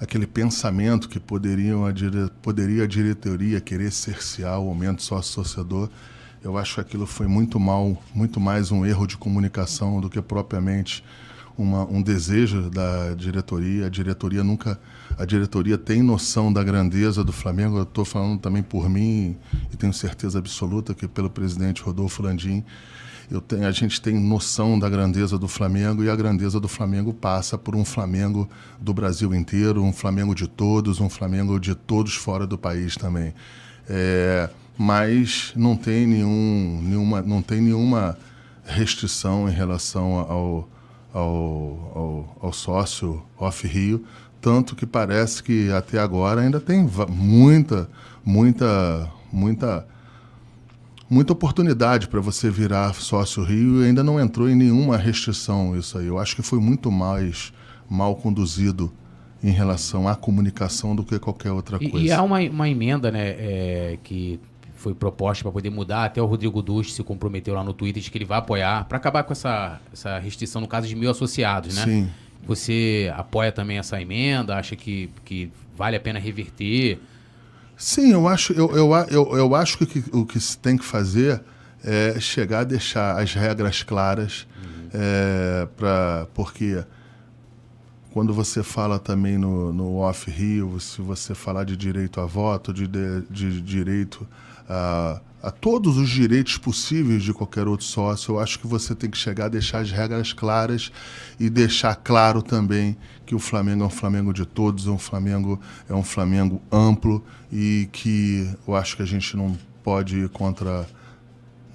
aquele 0.00 0.26
pensamento 0.26 1.08
que 1.08 1.20
poderiam 1.20 1.84
a 1.84 1.92
dire... 1.92 2.30
poderia 2.40 2.84
a 2.84 2.86
diretoria 2.86 3.60
querer 3.60 3.92
cercear 3.92 4.58
o 4.58 4.68
aumento 4.68 5.02
sócio-torcedor, 5.02 5.90
eu 6.42 6.56
acho 6.56 6.76
que 6.76 6.80
aquilo 6.80 7.06
foi 7.06 7.26
muito 7.26 7.60
mal, 7.60 8.02
muito 8.14 8.40
mais 8.40 8.72
um 8.72 8.86
erro 8.86 9.06
de 9.06 9.18
comunicação 9.18 10.00
do 10.00 10.08
que 10.08 10.22
propriamente 10.22 11.04
uma, 11.56 11.84
um 11.84 12.00
desejo 12.00 12.70
da 12.70 13.14
diretoria. 13.14 13.86
A 13.86 13.88
diretoria 13.90 14.42
nunca, 14.42 14.80
a 15.18 15.26
diretoria 15.26 15.76
tem 15.76 16.02
noção 16.02 16.50
da 16.50 16.64
grandeza 16.64 17.22
do 17.22 17.32
Flamengo. 17.32 17.76
Eu 17.76 17.82
estou 17.82 18.06
falando 18.06 18.40
também 18.40 18.62
por 18.62 18.88
mim 18.88 19.36
e 19.70 19.76
tenho 19.76 19.92
certeza 19.92 20.38
absoluta 20.38 20.94
que 20.94 21.06
pelo 21.06 21.28
presidente 21.28 21.82
Rodolfo 21.82 22.22
Landim 22.22 22.64
eu 23.30 23.40
tenho, 23.40 23.66
a 23.66 23.70
gente 23.70 24.00
tem 24.00 24.18
noção 24.18 24.78
da 24.78 24.88
grandeza 24.88 25.38
do 25.38 25.46
Flamengo 25.46 26.02
e 26.02 26.10
a 26.10 26.16
grandeza 26.16 26.58
do 26.58 26.66
Flamengo 26.66 27.14
passa 27.14 27.56
por 27.56 27.76
um 27.76 27.84
Flamengo 27.84 28.48
do 28.80 28.92
Brasil 28.92 29.32
inteiro, 29.32 29.82
um 29.84 29.92
Flamengo 29.92 30.34
de 30.34 30.48
todos, 30.48 31.00
um 31.00 31.08
Flamengo 31.08 31.60
de 31.60 31.74
todos 31.74 32.14
fora 32.14 32.44
do 32.44 32.58
país 32.58 32.96
também. 32.96 33.32
É, 33.88 34.50
mas 34.76 35.52
não 35.54 35.76
tem, 35.76 36.06
nenhum, 36.06 36.80
nenhuma, 36.82 37.22
não 37.22 37.40
tem 37.40 37.60
nenhuma 37.60 38.18
restrição 38.64 39.48
em 39.48 39.52
relação 39.52 40.14
ao, 40.14 40.68
ao, 41.12 41.92
ao, 41.94 42.38
ao 42.42 42.52
sócio 42.52 43.22
off-Rio, 43.38 44.04
tanto 44.40 44.74
que 44.74 44.86
parece 44.86 45.42
que 45.42 45.70
até 45.70 45.98
agora 45.98 46.40
ainda 46.40 46.60
tem 46.60 46.88
muita, 47.08 47.88
muita, 48.24 49.08
muita 49.32 49.86
muita 51.10 51.32
oportunidade 51.32 52.06
para 52.06 52.20
você 52.20 52.48
virar 52.48 52.94
sócio 52.94 53.42
Rio 53.42 53.82
e 53.82 53.86
ainda 53.86 54.04
não 54.04 54.20
entrou 54.20 54.48
em 54.48 54.54
nenhuma 54.54 54.96
restrição 54.96 55.76
isso 55.76 55.98
aí. 55.98 56.06
Eu 56.06 56.18
acho 56.18 56.36
que 56.36 56.42
foi 56.42 56.60
muito 56.60 56.90
mais 56.90 57.52
mal 57.88 58.14
conduzido 58.14 58.92
em 59.42 59.50
relação 59.50 60.06
à 60.06 60.14
comunicação 60.14 60.94
do 60.94 61.02
que 61.02 61.18
qualquer 61.18 61.50
outra 61.50 61.78
coisa. 61.78 61.98
E, 61.98 62.06
e 62.06 62.12
há 62.12 62.22
uma, 62.22 62.38
uma 62.40 62.68
emenda 62.68 63.10
né, 63.10 63.30
é, 63.30 63.98
que 64.04 64.38
foi 64.76 64.94
proposta 64.94 65.42
para 65.42 65.52
poder 65.52 65.70
mudar, 65.70 66.04
até 66.04 66.22
o 66.22 66.26
Rodrigo 66.26 66.62
Duch 66.62 66.92
se 66.92 67.02
comprometeu 67.02 67.54
lá 67.54 67.64
no 67.64 67.74
Twitter 67.74 68.02
de 68.02 68.10
que 68.10 68.16
ele 68.16 68.24
vai 68.24 68.38
apoiar, 68.38 68.84
para 68.84 68.96
acabar 68.96 69.24
com 69.24 69.32
essa, 69.32 69.78
essa 69.92 70.18
restrição 70.18 70.60
no 70.60 70.68
caso 70.68 70.86
de 70.86 70.94
mil 70.94 71.10
associados, 71.10 71.76
né? 71.76 71.84
Sim. 71.84 72.10
Você 72.46 73.12
apoia 73.14 73.52
também 73.52 73.78
essa 73.78 74.00
emenda? 74.00 74.56
Acha 74.56 74.74
que, 74.74 75.10
que 75.24 75.50
vale 75.76 75.96
a 75.96 76.00
pena 76.00 76.18
reverter? 76.18 76.98
Sim, 77.80 78.12
eu 78.12 78.28
acho, 78.28 78.52
eu, 78.52 78.76
eu, 78.76 78.94
eu, 79.08 79.36
eu 79.38 79.54
acho 79.54 79.78
que 79.78 80.04
o 80.12 80.26
que 80.26 80.38
se 80.38 80.58
tem 80.58 80.76
que 80.76 80.84
fazer 80.84 81.42
é 81.82 82.20
chegar 82.20 82.60
a 82.60 82.64
deixar 82.64 83.18
as 83.18 83.32
regras 83.32 83.82
claras, 83.82 84.46
uhum. 84.62 84.88
é, 84.92 85.66
pra, 85.78 86.26
porque 86.34 86.84
quando 88.12 88.34
você 88.34 88.62
fala 88.62 88.98
também 88.98 89.38
no, 89.38 89.72
no 89.72 89.96
off-rio, 89.96 90.78
se 90.78 91.00
você 91.00 91.34
falar 91.34 91.64
de 91.64 91.74
direito 91.74 92.20
a 92.20 92.26
voto, 92.26 92.70
de, 92.70 92.86
de, 92.86 93.22
de 93.30 93.62
direito 93.62 94.28
a, 94.68 95.18
a 95.42 95.50
todos 95.50 95.96
os 95.96 96.08
direitos 96.08 96.58
possíveis 96.58 97.22
de 97.22 97.32
qualquer 97.32 97.66
outro 97.66 97.86
sócio, 97.86 98.34
eu 98.34 98.40
acho 98.40 98.58
que 98.58 98.66
você 98.66 98.94
tem 98.94 99.08
que 99.08 99.16
chegar 99.16 99.46
a 99.46 99.48
deixar 99.48 99.78
as 99.80 99.90
regras 99.90 100.32
claras 100.32 100.92
e 101.38 101.48
deixar 101.48 101.94
claro 101.96 102.42
também 102.42 102.96
que 103.24 103.34
o 103.34 103.38
Flamengo 103.38 103.84
é 103.84 103.86
um 103.86 103.90
Flamengo 103.90 104.32
de 104.32 104.44
todos, 104.44 104.86
é 104.86 104.90
um 104.90 104.98
Flamengo, 104.98 105.60
é 105.88 105.94
um 105.94 106.02
Flamengo 106.02 106.60
amplo 106.70 107.24
e 107.50 107.88
que 107.92 108.50
eu 108.66 108.74
acho 108.74 108.96
que 108.96 109.02
a 109.02 109.06
gente 109.06 109.36
não 109.36 109.56
pode 109.82 110.18
ir 110.18 110.28
contra 110.28 110.86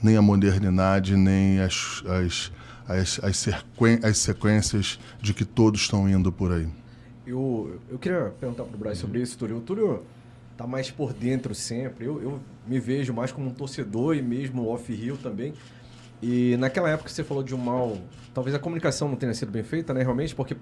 nem 0.02 0.16
a 0.16 0.22
modernidade, 0.22 1.16
nem 1.16 1.60
as, 1.60 2.04
as 2.06 2.52
as, 2.88 3.20
as, 3.24 3.38
sequen 3.38 4.00
as 4.04 4.18
sequências 4.18 5.00
de 5.22 5.34
que 5.34 5.44
todos 5.44 5.82
estão 5.82 6.08
indo 6.08 6.32
por 6.32 6.52
aí. 6.52 6.68
Eu, 7.26 7.80
eu 7.90 7.98
queria 7.98 8.32
perguntar 8.40 8.64
para 8.64 8.76
o 8.76 8.78
Braz 8.78 9.00
sobre 9.00 9.22
isso, 9.22 9.38
Túlio. 9.38 9.60
Túlio 9.62 10.04
está 10.56 10.66
mais 10.66 10.90
por 10.90 11.14
dentro 11.14 11.54
sempre. 11.54 12.06
Eu, 12.06 12.22
eu 12.22 12.40
me 12.66 12.80
vejo 12.80 13.14
mais 13.14 13.32
como 13.32 13.48
um 13.48 13.54
torcedor 13.54 14.16
e 14.16 14.22
mesmo 14.22 14.68
off-rio 14.68 15.18
também. 15.18 15.54
E 16.24 16.56
naquela 16.58 16.90
época 16.90 17.10
você 17.10 17.24
falou 17.24 17.44
de 17.44 17.54
um 17.54 17.58
mal... 17.58 17.98
Talvez 18.34 18.56
a 18.56 18.60
comunicação 18.60 19.08
não 19.08 19.16
tenha 19.16 19.34
sido 19.34 19.52
bem 19.52 19.64
feita, 19.64 19.94
né, 19.94 20.02
realmente, 20.02 20.34
porque 20.34 20.58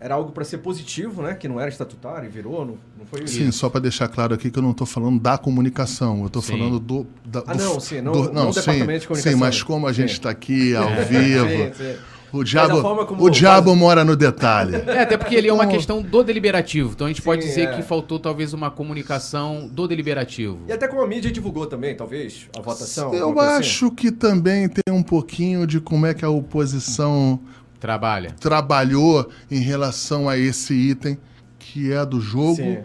era 0.00 0.14
algo 0.14 0.32
para 0.32 0.44
ser 0.44 0.58
positivo, 0.58 1.22
né? 1.22 1.34
Que 1.34 1.48
não 1.48 1.58
era 1.58 1.70
estatutário 1.70 2.26
e 2.26 2.28
virou, 2.28 2.66
não, 2.66 2.76
não 2.98 3.06
foi 3.06 3.26
Sim, 3.26 3.50
só 3.50 3.70
para 3.70 3.80
deixar 3.80 4.06
claro 4.08 4.34
aqui 4.34 4.50
que 4.50 4.58
eu 4.58 4.62
não 4.62 4.72
estou 4.72 4.86
falando 4.86 5.18
da 5.18 5.38
comunicação, 5.38 6.20
eu 6.20 6.26
estou 6.26 6.42
falando 6.42 6.78
do, 6.78 7.06
da, 7.24 7.42
ah, 7.46 7.54
não, 7.54 7.80
sim, 7.80 8.02
não, 8.02 8.12
do, 8.12 8.24
não, 8.24 8.44
não 8.44 8.52
sim, 8.52 8.60
departamento 8.60 9.00
de 9.00 9.06
comunicação. 9.06 9.32
Sim, 9.32 9.38
mas 9.38 9.62
como 9.62 9.86
a 9.86 9.92
gente 9.92 10.12
está 10.12 10.28
aqui 10.28 10.76
ao 10.76 10.90
vivo. 11.08 11.48
sim, 11.48 11.72
sim. 11.74 11.96
O 12.38 12.44
diabo, 12.44 13.06
o 13.18 13.30
diabo 13.30 13.76
mora 13.76 14.04
no 14.04 14.16
detalhe. 14.16 14.76
É, 14.86 15.02
até 15.02 15.16
porque 15.16 15.34
ele 15.34 15.48
é 15.48 15.52
uma 15.52 15.66
questão 15.66 16.02
do 16.02 16.22
deliberativo. 16.22 16.92
Então 16.92 17.06
a 17.06 17.10
gente 17.10 17.20
Sim, 17.20 17.24
pode 17.24 17.42
dizer 17.42 17.68
é. 17.68 17.76
que 17.76 17.82
faltou 17.82 18.18
talvez 18.18 18.52
uma 18.52 18.70
comunicação 18.70 19.68
do 19.70 19.86
deliberativo. 19.86 20.58
E 20.68 20.72
até 20.72 20.88
como 20.88 21.02
a 21.02 21.06
mídia 21.06 21.30
divulgou 21.30 21.66
também, 21.66 21.94
talvez, 21.94 22.48
a 22.56 22.60
votação. 22.60 23.14
Eu 23.14 23.38
assim. 23.38 23.58
acho 23.58 23.86
assim. 23.86 23.94
que 23.94 24.10
também 24.10 24.68
tem 24.68 24.92
um 24.92 25.02
pouquinho 25.02 25.66
de 25.66 25.80
como 25.80 26.06
é 26.06 26.14
que 26.14 26.24
a 26.24 26.30
oposição 26.30 27.40
Trabalha. 27.84 28.34
Trabalhou 28.40 29.28
em 29.50 29.60
relação 29.60 30.26
a 30.26 30.38
esse 30.38 30.72
item 30.72 31.18
que 31.58 31.92
é 31.92 32.02
do 32.06 32.18
jogo, 32.18 32.56
Sim. 32.56 32.78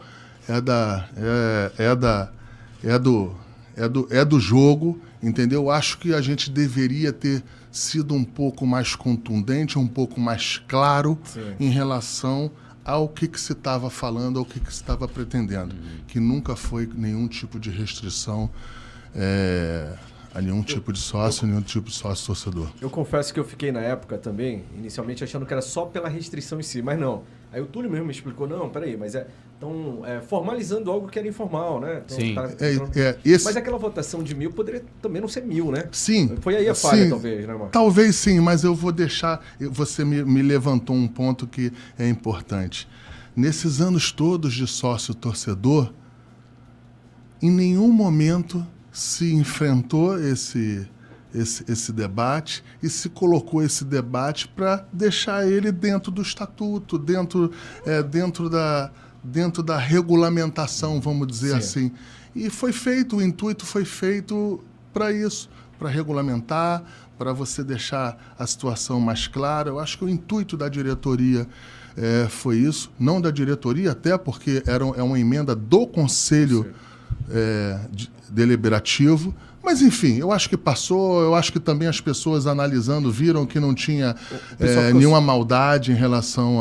é 0.46 0.60
da 0.60 1.08
é, 1.16 1.72
é 1.86 1.96
da 1.96 2.30
é 2.84 3.00
do 3.00 3.34
é 3.78 3.88
do 3.88 4.08
é 4.12 4.26
do 4.26 4.42
jogo, 4.42 5.00
entendeu? 5.24 5.72
Acho 5.72 5.98
que 6.00 6.14
a 6.14 6.20
gente 6.20 6.50
deveria 6.50 7.14
ter 7.14 7.42
sido 7.72 8.14
um 8.14 8.24
pouco 8.24 8.66
mais 8.66 8.96
contundente, 8.96 9.78
um 9.78 9.88
pouco 9.88 10.20
mais 10.20 10.58
claro 10.68 11.18
Sim. 11.24 11.56
em 11.60 11.70
relação 11.70 12.52
ao 12.84 13.08
que, 13.08 13.28
que 13.28 13.40
se 13.40 13.54
estava 13.54 13.90
falando, 13.90 14.40
ao 14.40 14.46
que, 14.46 14.60
que 14.60 14.74
se 14.74 14.82
estava 14.82 15.08
pretendendo, 15.08 15.76
uhum. 15.76 16.00
que 16.08 16.20
nunca 16.20 16.56
foi 16.56 16.90
nenhum 16.92 17.28
tipo 17.28 17.60
de 17.60 17.70
restrição 17.70 18.50
é, 19.16 19.94
a 20.34 20.42
nenhum 20.42 20.62
tipo 20.62 20.92
de 20.92 21.00
sócio, 21.00 21.44
eu, 21.44 21.50
nenhum 21.50 21.62
tipo 21.62 21.88
de 21.88 21.96
sócio 21.96 22.26
torcedor. 22.28 22.70
Eu 22.82 22.90
confesso 22.90 23.34
que 23.34 23.40
eu 23.40 23.44
fiquei 23.44 23.72
na 23.72 23.82
época 23.82 24.18
também, 24.18 24.64
inicialmente 24.76 25.24
achando 25.24 25.46
que 25.46 25.54
era 25.54 25.62
só 25.62 25.86
pela 25.86 26.10
restrição 26.10 26.60
em 26.60 26.64
si, 26.64 26.82
mas 26.82 27.00
não. 27.00 27.24
Aí 27.52 27.62
o 27.62 27.66
Túlio 27.66 27.90
mesmo 27.90 28.06
me 28.06 28.12
explicou, 28.12 28.48
não, 28.48 28.70
peraí, 28.70 28.96
mas 28.96 29.16
é. 29.16 29.28
Estão 29.60 30.06
é, 30.06 30.22
formalizando 30.22 30.90
algo 30.90 31.10
que 31.10 31.20
era 31.20 31.28
informal, 31.28 31.82
né? 31.82 32.02
Então, 32.06 32.18
sim. 32.18 32.34
Tá, 32.34 32.50
é, 32.62 33.00
é, 33.02 33.18
esse... 33.26 33.44
Mas 33.44 33.58
aquela 33.58 33.78
votação 33.78 34.24
de 34.24 34.34
mil 34.34 34.54
poderia 34.54 34.86
também 35.02 35.22
não 35.22 35.28
ser 35.28 35.42
mil, 35.44 35.70
né? 35.70 35.84
Sim. 35.92 36.38
Foi 36.40 36.56
aí 36.56 36.70
a 36.70 36.74
falha, 36.74 37.04
sim, 37.04 37.10
talvez, 37.10 37.46
né, 37.46 37.54
Marcos? 37.54 37.72
Talvez 37.74 38.16
sim, 38.16 38.40
mas 38.40 38.64
eu 38.64 38.74
vou 38.74 38.94
deixar. 38.94 39.44
Você 39.60 40.06
me, 40.06 40.24
me 40.24 40.42
levantou 40.42 40.96
um 40.96 41.10
ponto 41.10 41.46
que 41.46 41.74
é 41.98 42.08
importante. 42.08 42.88
Nesses 43.36 43.82
anos 43.82 44.14
todos 44.14 44.54
de 44.54 44.66
sócio 44.66 45.14
torcedor, 45.14 45.92
em 47.42 47.52
nenhum 47.52 47.92
momento 47.92 48.66
se 48.94 49.34
enfrentou 49.34 50.18
esse, 50.18 50.88
esse, 51.36 51.70
esse 51.70 51.92
debate 51.92 52.64
e 52.82 52.90
se 52.90 53.10
colocou 53.10 53.62
esse 53.62 53.84
debate 53.84 54.48
para 54.48 54.88
deixar 54.94 55.46
ele 55.46 55.70
dentro 55.70 56.12
do 56.14 56.22
estatuto, 56.22 56.98
dentro, 56.98 57.52
é, 57.86 58.02
dentro, 58.02 58.50
da, 58.50 58.90
dentro 59.24 59.62
da 59.62 59.78
regulamentação, 59.78 61.00
vamos 61.00 61.28
dizer 61.28 61.50
Sim. 61.50 61.58
assim. 61.58 61.92
E 62.36 62.50
foi 62.50 62.72
feito, 62.72 63.18
o 63.18 63.22
intuito 63.22 63.66
foi 63.66 63.86
feito 63.86 64.64
para 64.94 65.12
isso, 65.12 65.50
para 65.78 65.90
regulamentar, 65.90 66.84
para 67.18 67.34
você 67.34 67.64
deixar 67.64 68.36
a 68.38 68.48
situação 68.48 69.00
mais 69.00 69.28
clara. 69.28 69.70
Eu 69.70 69.80
acho 69.80 69.98
que 69.98 70.06
o 70.06 70.10
intuito 70.10 70.56
da 70.56 70.70
diretoria 70.70 71.48
é, 71.98 72.28
foi 72.30 72.58
isso, 72.58 72.92
não 73.00 73.20
da 73.20 73.30
diretoria, 73.32 73.92
até 73.92 74.18
porque 74.18 74.64
era, 74.66 74.86
é 74.96 75.04
uma 75.04 75.20
emenda 75.20 75.56
do 75.56 75.86
Conselho 75.86 76.74
é, 77.30 77.80
deliberativo. 78.30 79.36
Mas, 79.64 79.82
enfim, 79.82 80.18
eu 80.18 80.32
acho 80.32 80.50
que 80.50 80.58
passou. 80.58 81.22
Eu 81.22 81.36
acho 81.36 81.52
que 81.52 81.60
também 81.60 81.88
as 81.88 82.00
pessoas 82.02 82.48
analisando 82.48 83.12
viram 83.12 83.46
que 83.46 83.60
não 83.60 83.76
tinha 83.76 84.16
é, 84.60 84.94
nenhuma 84.94 85.22
maldade 85.22 85.92
em 85.92 85.96
relação 85.96 86.60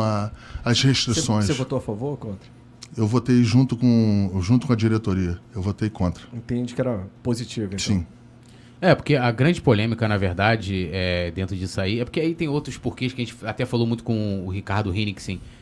às 0.65 0.83
restrições. 0.83 1.47
Você, 1.47 1.53
você 1.53 1.59
votou 1.59 1.79
a 1.79 1.81
favor 1.81 2.11
ou 2.11 2.17
contra? 2.17 2.49
Eu 2.97 3.07
votei 3.07 3.45
junto 3.45 3.77
com, 3.77 4.39
junto 4.43 4.67
com 4.67 4.73
a 4.73 4.77
diretoria. 4.77 5.39
Eu 5.55 5.63
votei 5.63 5.89
contra. 5.89 6.25
Entende 6.33 6.75
que 6.75 6.81
era 6.81 7.07
positivo, 7.23 7.67
então. 7.67 7.79
Sim. 7.79 8.07
É, 8.81 8.95
porque 8.95 9.17
a 9.17 9.31
grande 9.31 9.61
polêmica, 9.61 10.07
na 10.07 10.17
verdade, 10.17 10.89
é, 10.93 11.31
dentro 11.33 11.57
disso 11.57 11.81
aí, 11.81 12.01
é 12.01 12.05
porque 12.05 12.21
aí 12.21 12.35
tem 12.35 12.49
outros 12.49 12.77
porquês 12.79 13.13
que 13.13 13.23
a 13.23 13.25
gente 13.25 13.37
até 13.45 13.65
falou 13.65 13.87
muito 13.87 14.05
com 14.05 14.45
o 14.47 14.51
Ricardo 14.51 14.91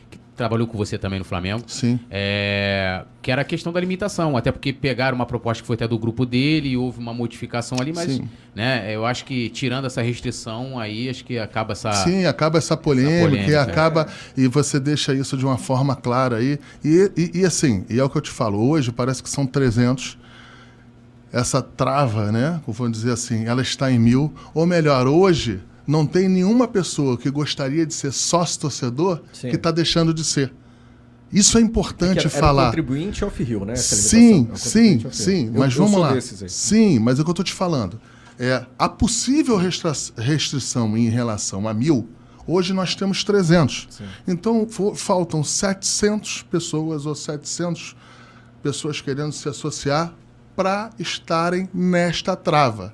Hinnicksen, 0.07 0.27
trabalhou 0.37 0.67
com 0.67 0.77
você 0.77 0.97
também 0.97 1.17
no 1.17 1.25
Flamengo. 1.25 1.63
Sim. 1.67 1.99
É, 2.11 3.03
que 3.21 3.31
era 3.31 3.41
a 3.41 3.45
questão 3.45 3.73
da 3.73 3.79
limitação, 3.79 4.37
até 4.37 4.51
porque 4.51 4.71
pegaram 4.71 5.15
uma 5.15 5.25
proposta 5.25 5.61
que 5.61 5.67
foi 5.67 5.73
até 5.73 5.87
do 5.87 5.97
grupo 5.97 6.25
dele 6.25 6.69
e 6.69 6.77
houve 6.77 6.99
uma 6.99 7.13
modificação 7.13 7.79
ali, 7.81 7.91
mas 7.91 8.11
Sim. 8.11 8.29
né, 8.55 8.95
eu 8.95 9.05
acho 9.05 9.25
que 9.25 9.49
tirando 9.49 9.85
essa 9.85 10.01
restrição 10.01 10.79
aí, 10.79 11.09
acho 11.09 11.25
que 11.25 11.39
acaba 11.39 11.73
essa. 11.73 11.91
Sim, 11.91 12.25
acaba 12.25 12.59
essa 12.59 12.77
polêmica, 12.77 13.15
essa 13.15 13.27
polêmica 13.29 13.51
e 13.51 13.55
acaba. 13.55 14.07
É. 14.37 14.41
E 14.41 14.47
você 14.47 14.79
deixa 14.79 15.13
isso 15.13 15.35
de 15.35 15.43
uma 15.43 15.57
forma 15.57 15.95
clara 15.95 16.37
aí. 16.37 16.59
E, 16.85 17.11
e, 17.17 17.39
e 17.39 17.45
assim, 17.45 17.83
e 17.89 17.99
é 17.99 18.03
o 18.03 18.09
que 18.09 18.17
eu 18.17 18.21
te 18.21 18.31
falo, 18.31 18.59
hoje 18.69 18.91
parece 18.91 19.23
que 19.23 19.29
são 19.29 19.45
300 19.45 20.17
essa 21.33 21.61
trava, 21.61 22.31
né? 22.31 22.61
Vamos 22.65 22.97
dizer 22.97 23.11
assim, 23.11 23.45
ela 23.45 23.61
está 23.61 23.91
em 23.91 23.99
mil. 23.99 24.33
Ou 24.53 24.65
melhor, 24.65 25.07
hoje 25.07 25.59
não 25.87 26.05
tem 26.05 26.27
nenhuma 26.27 26.67
pessoa 26.67 27.17
que 27.17 27.31
gostaria 27.31 27.85
de 27.85 27.93
ser 27.93 28.11
sócio-torcedor 28.11 29.21
que 29.39 29.55
está 29.55 29.71
deixando 29.71 30.13
de 30.13 30.23
ser. 30.23 30.53
Isso 31.31 31.57
é 31.57 31.61
importante 31.61 32.19
é 32.19 32.21
era 32.21 32.29
falar. 32.29 32.63
Era 32.63 32.71
contribuinte 32.71 33.23
off-rio, 33.23 33.63
né? 33.65 33.75
Sim, 33.77 34.49
sim, 34.53 35.01
sim. 35.11 35.51
Mas 35.53 35.75
eu, 35.75 35.85
vamos 35.85 35.93
eu 35.93 35.99
lá. 35.99 36.47
Sim, 36.49 36.99
mas 36.99 37.17
é 37.17 37.21
o 37.21 37.25
que 37.25 37.29
eu 37.29 37.33
estou 37.33 37.45
te 37.45 37.53
falando. 37.53 37.99
É, 38.37 38.65
a 38.77 38.87
possível 38.87 39.57
restrição 39.57 40.95
em 40.97 41.09
relação 41.09 41.67
a 41.67 41.73
mil, 41.73 42.07
hoje 42.45 42.73
nós 42.73 42.93
temos 42.93 43.23
300. 43.23 43.87
Sim. 43.89 44.03
Então, 44.27 44.67
faltam 44.95 45.43
700 45.43 46.43
pessoas 46.43 47.05
ou 47.05 47.15
700 47.15 47.95
pessoas 48.61 49.01
querendo 49.01 49.31
se 49.31 49.49
associar 49.49 50.13
para 50.55 50.91
estarem 50.99 51.69
nesta 51.73 52.35
trava 52.35 52.93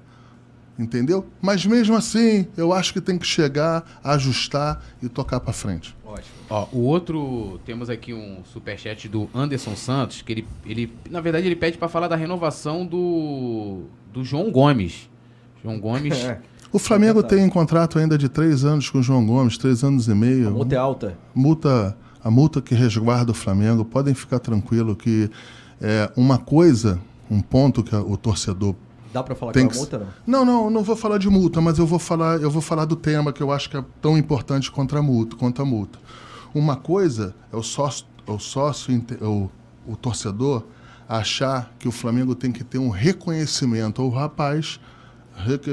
entendeu? 0.77 1.25
Mas 1.41 1.65
mesmo 1.65 1.95
assim, 1.95 2.47
eu 2.57 2.73
acho 2.73 2.93
que 2.93 3.01
tem 3.01 3.17
que 3.17 3.25
chegar, 3.25 3.99
ajustar 4.03 4.83
e 5.01 5.09
tocar 5.09 5.39
para 5.39 5.53
frente. 5.53 5.95
Ótimo. 6.05 6.35
Ó, 6.49 6.67
o 6.71 6.79
outro, 6.81 7.59
temos 7.65 7.89
aqui 7.89 8.13
um 8.13 8.43
superchat 8.45 9.07
do 9.07 9.29
Anderson 9.33 9.75
Santos, 9.75 10.21
que 10.21 10.31
ele, 10.31 10.47
ele 10.65 10.93
na 11.09 11.21
verdade, 11.21 11.47
ele 11.47 11.55
pede 11.55 11.77
para 11.77 11.87
falar 11.87 12.07
da 12.07 12.15
renovação 12.15 12.85
do, 12.85 13.83
do 14.11 14.23
João 14.23 14.51
Gomes. 14.51 15.09
João 15.63 15.79
Gomes... 15.79 16.13
É. 16.23 16.53
O 16.73 16.79
Flamengo 16.79 17.19
é 17.19 17.23
tem 17.23 17.45
um 17.45 17.49
contrato 17.51 17.99
ainda 17.99 18.17
de 18.17 18.27
três 18.27 18.65
anos 18.65 18.89
com 18.89 18.97
o 18.97 19.03
João 19.03 19.23
Gomes, 19.23 19.59
três 19.59 19.83
anos 19.83 20.07
e 20.07 20.15
meio. 20.15 20.47
A 20.47 20.51
multa 20.51 20.73
é 20.73 20.77
alta. 20.79 21.17
Multa, 21.35 21.97
a 22.23 22.31
multa 22.31 22.61
que 22.63 22.73
resguarda 22.73 23.31
o 23.31 23.35
Flamengo, 23.35 23.85
podem 23.85 24.15
ficar 24.15 24.39
tranquilo 24.39 24.95
que 24.95 25.29
é 25.79 26.11
uma 26.17 26.39
coisa, 26.39 26.99
um 27.29 27.41
ponto 27.41 27.83
que 27.83 27.95
o 27.95 28.17
torcedor 28.17 28.73
Dá 29.13 29.21
para 29.21 29.35
falar 29.35 29.51
Tem 29.51 29.67
que 29.67 29.75
é 29.75 29.77
multa, 29.77 29.99
não? 29.99 30.07
Não, 30.25 30.45
não, 30.45 30.69
não 30.71 30.83
vou 30.83 30.95
falar 30.95 31.19
de 31.19 31.29
multa, 31.29 31.61
mas 31.61 31.77
eu 31.77 31.85
vou 31.85 31.99
falar, 31.99 32.41
eu 32.41 32.49
vou 32.49 32.61
falar 32.61 32.85
do 32.85 32.95
tema 32.95 33.31
que 33.31 33.43
eu 33.43 33.51
acho 33.51 33.69
que 33.69 33.77
é 33.77 33.85
tão 34.01 34.17
importante 34.17 34.71
quanto 34.71 34.97
a 34.97 35.01
multa. 35.01 35.35
Quanto 35.35 35.61
a 35.61 35.65
multa. 35.65 35.99
Uma 36.53 36.75
coisa 36.75 37.35
é 37.51 37.55
o 37.55 37.61
sócio, 37.61 38.05
o, 38.25 38.39
sócio 38.39 39.05
o, 39.21 39.49
o 39.87 39.95
torcedor 39.95 40.63
achar 41.07 41.71
que 41.77 41.87
o 41.87 41.91
Flamengo 41.91 42.33
tem 42.33 42.51
que 42.51 42.63
ter 42.63 42.79
um 42.79 42.89
reconhecimento 42.89 44.01
ao 44.01 44.09
rapaz, 44.09 44.79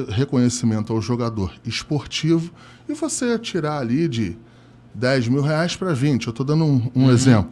reconhecimento 0.08 0.92
ao 0.92 1.00
jogador 1.00 1.54
esportivo, 1.64 2.52
e 2.86 2.92
você 2.92 3.38
tirar 3.38 3.78
ali 3.78 4.06
de 4.06 4.36
10 4.94 5.28
mil 5.28 5.42
reais 5.42 5.76
para 5.76 5.94
20. 5.94 6.26
Eu 6.26 6.30
estou 6.30 6.44
dando 6.44 6.64
um, 6.64 6.90
um 6.94 7.04
uhum. 7.04 7.10
exemplo. 7.10 7.50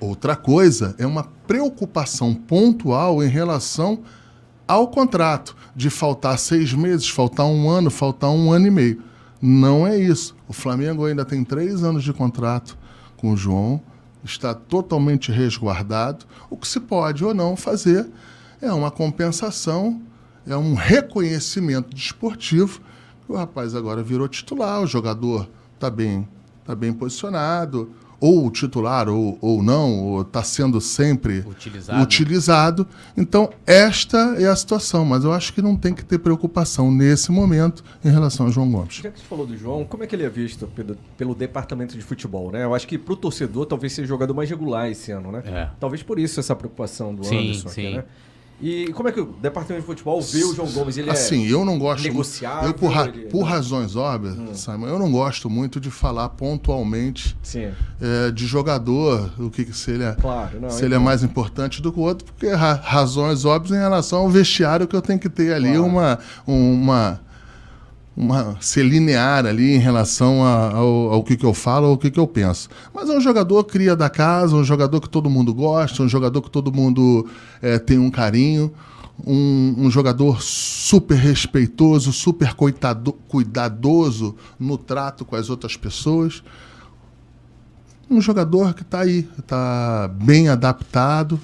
Outra 0.00 0.34
coisa 0.34 0.96
é 0.98 1.06
uma 1.06 1.22
preocupação 1.22 2.34
pontual 2.34 3.22
em 3.22 3.28
relação 3.28 4.02
ao 4.72 4.88
contrato 4.88 5.54
de 5.76 5.90
faltar 5.90 6.38
seis 6.38 6.72
meses, 6.72 7.06
faltar 7.06 7.44
um 7.44 7.68
ano, 7.68 7.90
faltar 7.90 8.30
um 8.30 8.50
ano 8.50 8.66
e 8.66 8.70
meio. 8.70 9.02
Não 9.40 9.86
é 9.86 9.98
isso. 9.98 10.34
O 10.48 10.52
Flamengo 10.54 11.04
ainda 11.04 11.26
tem 11.26 11.44
três 11.44 11.84
anos 11.84 12.02
de 12.02 12.10
contrato 12.10 12.78
com 13.18 13.32
o 13.32 13.36
João, 13.36 13.82
está 14.24 14.54
totalmente 14.54 15.30
resguardado. 15.30 16.24
O 16.48 16.56
que 16.56 16.66
se 16.66 16.80
pode 16.80 17.22
ou 17.22 17.34
não 17.34 17.54
fazer 17.54 18.08
é 18.62 18.72
uma 18.72 18.90
compensação, 18.90 20.00
é 20.46 20.56
um 20.56 20.72
reconhecimento 20.72 21.94
desportivo. 21.94 22.80
O 23.28 23.34
rapaz 23.34 23.74
agora 23.74 24.02
virou 24.02 24.26
titular, 24.26 24.80
o 24.80 24.86
jogador 24.86 25.50
está 25.74 25.90
bem, 25.90 26.26
tá 26.64 26.74
bem 26.74 26.94
posicionado, 26.94 27.90
ou 28.22 28.48
titular 28.52 29.08
ou, 29.08 29.36
ou 29.40 29.64
não, 29.64 29.98
ou 29.98 30.22
está 30.22 30.44
sendo 30.44 30.80
sempre 30.80 31.40
Utilizado. 31.40 32.00
utilizado. 32.00 32.88
Então, 33.16 33.50
esta 33.66 34.36
é 34.38 34.46
a 34.46 34.54
situação, 34.54 35.04
mas 35.04 35.24
eu 35.24 35.32
acho 35.32 35.52
que 35.52 35.60
não 35.60 35.74
tem 35.74 35.92
que 35.92 36.04
ter 36.04 36.20
preocupação 36.20 36.88
nesse 36.88 37.32
momento 37.32 37.82
em 38.04 38.08
relação 38.08 38.46
ao 38.46 38.52
João 38.52 38.70
Gomes. 38.70 38.94
Já 39.02 39.10
que 39.10 39.18
você 39.18 39.26
falou 39.26 39.44
do 39.44 39.56
João, 39.56 39.84
como 39.84 40.04
é 40.04 40.06
que 40.06 40.14
ele 40.14 40.22
é 40.22 40.30
visto 40.30 40.68
pelo, 40.68 40.96
pelo 41.18 41.34
departamento 41.34 41.96
de 41.96 42.02
futebol, 42.02 42.52
né? 42.52 42.62
Eu 42.62 42.76
acho 42.76 42.86
que 42.86 42.96
pro 42.96 43.16
torcedor 43.16 43.66
talvez 43.66 43.92
seja 43.92 44.04
o 44.04 44.08
jogador 44.08 44.34
mais 44.34 44.48
regular 44.48 44.88
esse 44.88 45.10
ano, 45.10 45.32
né? 45.32 45.42
É. 45.44 45.68
Talvez 45.80 46.04
por 46.04 46.16
isso 46.16 46.38
essa 46.38 46.54
preocupação 46.54 47.12
do 47.12 47.24
Sim, 47.24 47.38
Anderson 47.48 47.68
aqui, 47.70 47.74
sim. 47.74 47.94
né? 47.96 48.04
E 48.62 48.92
como 48.92 49.08
é 49.08 49.12
que 49.12 49.20
o 49.20 49.34
departamento 49.42 49.80
de 49.82 49.86
futebol 49.86 50.22
vê 50.22 50.44
o 50.44 50.54
João 50.54 50.70
Gomes? 50.70 50.96
Ele 50.96 51.10
assim, 51.10 51.44
eu 51.48 51.64
não 51.64 51.78
gosto 51.80 52.04
negociável, 52.04 52.68
eu 52.68 52.74
por, 52.74 52.92
ra- 52.92 53.08
ele- 53.08 53.22
por 53.26 53.42
razões 53.42 53.96
óbvias, 53.96 54.36
Simon, 54.58 54.86
eu 54.86 54.98
não 55.00 55.10
gosto 55.10 55.50
muito 55.50 55.80
de 55.80 55.90
falar 55.90 56.28
pontualmente 56.28 57.36
é... 57.42 57.46
Sim, 57.46 57.72
é, 58.00 58.30
de 58.30 58.46
jogador, 58.46 59.30
o 59.38 59.50
que, 59.50 59.64
que 59.64 59.76
se 59.76 59.90
ele 59.90 60.04
é, 60.04 60.12
claro. 60.12 60.60
Não, 60.60 60.70
se 60.70 60.84
ele 60.84 60.94
é 60.94 60.98
mais 60.98 61.22
importante 61.24 61.82
do 61.82 61.92
que 61.92 61.98
o 61.98 62.02
outro, 62.02 62.24
porque 62.24 62.48
ra- 62.54 62.74
razões 62.74 63.44
óbvias 63.44 63.76
em 63.76 63.80
relação 63.80 64.20
ao 64.20 64.28
vestiário 64.30 64.86
que 64.86 64.94
eu 64.94 65.02
tenho 65.02 65.18
que 65.18 65.28
ter 65.28 65.52
ali 65.52 65.68
Claro. 65.72 65.84
uma 65.84 66.18
uma 66.46 67.20
uma 68.16 68.56
ser 68.60 68.82
linear 68.84 69.46
ali 69.46 69.74
em 69.74 69.78
relação 69.78 70.44
a- 70.44 70.72
ao, 70.74 71.12
ao 71.12 71.24
que, 71.24 71.36
que 71.36 71.46
eu 71.46 71.54
falo, 71.54 71.86
ao 71.86 71.96
que, 71.98 72.10
que 72.10 72.20
eu 72.20 72.26
penso. 72.26 72.68
Mas 72.94 73.08
é 73.08 73.16
um 73.16 73.20
jogador 73.20 73.64
cria 73.64 73.96
da 73.96 74.10
casa, 74.10 74.54
um 74.54 74.64
jogador 74.64 75.00
que 75.00 75.08
todo 75.08 75.30
mundo 75.30 75.54
gosta, 75.54 76.02
um 76.02 76.08
jogador 76.08 76.42
que 76.42 76.50
todo 76.50 76.72
mundo 76.72 77.26
eh, 77.62 77.78
tem 77.78 77.98
um 77.98 78.10
carinho, 78.10 78.70
um, 79.26 79.74
um 79.78 79.90
jogador 79.90 80.42
super 80.42 81.16
respeitoso, 81.16 82.12
super 82.12 82.54
coitado, 82.54 83.12
cuidadoso 83.28 84.36
no 84.58 84.76
trato 84.76 85.24
com 85.24 85.34
as 85.36 85.48
outras 85.48 85.76
pessoas. 85.76 86.42
Um 88.10 88.20
jogador 88.20 88.74
que 88.74 88.82
está 88.82 89.00
aí, 89.00 89.26
está 89.38 90.08
bem 90.08 90.48
adaptado. 90.48 91.40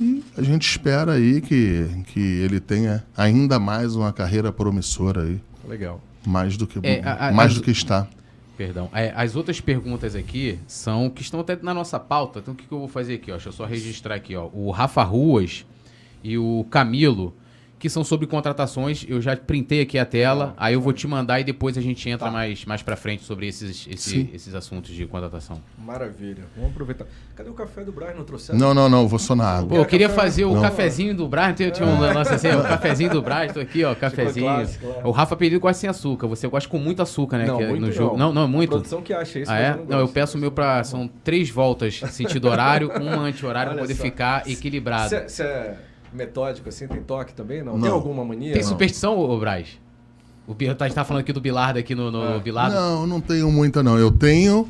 E 0.00 0.22
a 0.36 0.42
gente 0.42 0.68
espera 0.68 1.12
aí 1.12 1.40
que, 1.40 1.86
que 2.06 2.20
ele 2.20 2.60
tenha 2.60 3.04
ainda 3.16 3.58
mais 3.58 3.94
uma 3.96 4.12
carreira 4.12 4.50
promissora 4.52 5.22
aí. 5.22 5.40
Legal. 5.66 6.00
Mais 6.26 6.56
do 6.56 6.66
que, 6.66 6.78
É, 6.82 7.02
a- 7.04 7.32
mais 7.32 7.52
as- 7.52 7.58
do 7.58 7.62
que 7.62 7.70
está. 7.70 8.06
Perdão. 8.56 8.88
É, 8.92 9.12
as 9.14 9.36
outras 9.36 9.60
perguntas 9.60 10.14
aqui 10.14 10.58
são 10.66 11.10
que 11.10 11.20
estão 11.20 11.40
até 11.40 11.56
na 11.60 11.74
nossa 11.74 12.00
pauta. 12.00 12.38
Então 12.38 12.54
o 12.54 12.56
que, 12.56 12.66
que 12.66 12.72
eu 12.72 12.78
vou 12.78 12.88
fazer 12.88 13.14
aqui? 13.14 13.30
Ó? 13.30 13.34
Deixa 13.34 13.50
eu 13.50 13.52
só 13.52 13.64
registrar 13.66 14.14
aqui. 14.14 14.34
Ó. 14.34 14.48
O 14.52 14.70
Rafa 14.70 15.02
Ruas 15.02 15.66
e 16.24 16.38
o 16.38 16.64
Camilo, 16.70 17.34
que 17.78 17.90
são 17.90 18.02
sobre 18.02 18.26
contratações. 18.26 19.04
Eu 19.06 19.20
já 19.20 19.36
printei 19.36 19.82
aqui 19.82 19.98
a 19.98 20.04
tela. 20.06 20.54
Aí 20.56 20.74
eu 20.74 20.80
vou 20.80 20.92
te 20.92 21.06
mandar 21.06 21.40
e 21.40 21.44
depois 21.44 21.76
a 21.76 21.80
gente 21.82 22.08
entra 22.08 22.26
Tá. 22.26 22.32
mais, 22.32 22.64
mais 22.64 22.82
pra 22.82 22.96
frente 22.96 23.22
sobre 23.24 23.46
esses, 23.46 23.86
esse- 23.90 24.30
esses 24.32 24.54
assuntos 24.54 24.94
de 24.94 25.06
contratação. 25.06 25.60
Maravilha. 25.78 26.44
Vamos 26.56 26.70
aproveitar. 26.72 27.04
Cadê 27.36 27.50
o 27.50 27.52
café 27.52 27.84
do 27.84 27.92
Brian? 27.92 28.14
Não 28.16 28.24
trouxe? 28.24 28.54
Não, 28.54 28.72
não, 28.72 28.88
não, 28.88 29.06
vou 29.06 29.18
só 29.18 29.34
na 29.34 29.44
água. 29.46 29.68
Pô, 29.68 29.76
eu 29.76 29.84
queria 29.84 30.08
café? 30.08 30.20
fazer 30.22 30.44
o 30.46 30.54
Não. 30.54 30.62
cafezinho 30.62 31.14
do 31.14 31.28
Brian. 31.28 31.52
Tinha, 31.52 31.70
tinha 31.70 31.86
um 31.86 32.00
lance 32.00 32.32
assim, 32.32 32.48
o 32.48 32.62
cafezinho 32.64 33.10
do 33.10 33.20
Brian. 33.20 33.48
Tô 33.48 33.60
aqui, 33.60 33.84
ó, 33.84 33.94
cafezinho. 33.94 34.46
clássico, 34.46 34.86
é. 34.86 35.06
O 35.06 35.10
Rafa 35.10 35.36
pediu 35.36 35.60
gosta 35.60 35.78
sem 35.80 35.90
açúcar. 35.90 36.26
Você 36.28 36.48
gosta 36.48 36.68
com 36.68 36.78
muito 36.78 37.02
açúcar, 37.02 37.36
né? 37.38 37.46
Não, 37.46 37.58
que 37.58 37.64
é 37.64 37.68
muito 37.68 37.82
no 37.86 37.92
jogo. 37.92 38.16
Não, 38.16 38.32
não, 38.32 38.44
A 38.44 38.48
muito. 38.48 38.70
produção 38.70 39.02
que 39.02 39.12
acha 39.12 39.38
isso. 39.38 39.50
Ah, 39.52 39.58
é? 39.58 39.70
eu 39.72 39.76
Não, 39.86 39.98
eu 39.98 40.00
gosto. 40.04 40.14
peço 40.14 40.38
o 40.38 40.40
meu 40.40 40.50
pra. 40.50 40.82
São 40.82 41.06
três 41.22 41.50
voltas 41.50 42.00
sentido 42.10 42.48
horário, 42.48 42.90
uma 42.90 43.16
anti-horário 43.24 43.78
poder 43.78 43.94
só. 43.94 44.02
ficar 44.02 44.48
equilibrado. 44.48 45.10
Você 45.10 45.42
é 45.42 45.76
metódico 46.16 46.68
assim? 46.68 46.88
Tem 46.88 47.02
toque 47.02 47.32
também? 47.34 47.62
Não? 47.62 47.74
Não. 47.74 47.80
Tem 47.82 47.90
alguma 47.90 48.24
mania? 48.24 48.52
Tem 48.52 48.62
superstição, 48.62 49.18
ô, 49.18 49.38
Braz? 49.38 49.78
O 50.46 50.54
tá- 50.54 50.86
gente 50.86 50.94
tá 50.94 51.04
falando 51.04 51.22
aqui 51.22 51.32
do 51.32 51.40
Bilardo 51.40 51.78
aqui 51.78 51.94
no, 51.94 52.10
no 52.10 52.36
É. 52.36 52.38
Bilardo. 52.40 52.74
Não, 52.74 53.06
não 53.06 53.20
tenho 53.20 53.50
muita, 53.50 53.82
não. 53.82 53.98
Eu 53.98 54.10
tenho 54.12 54.68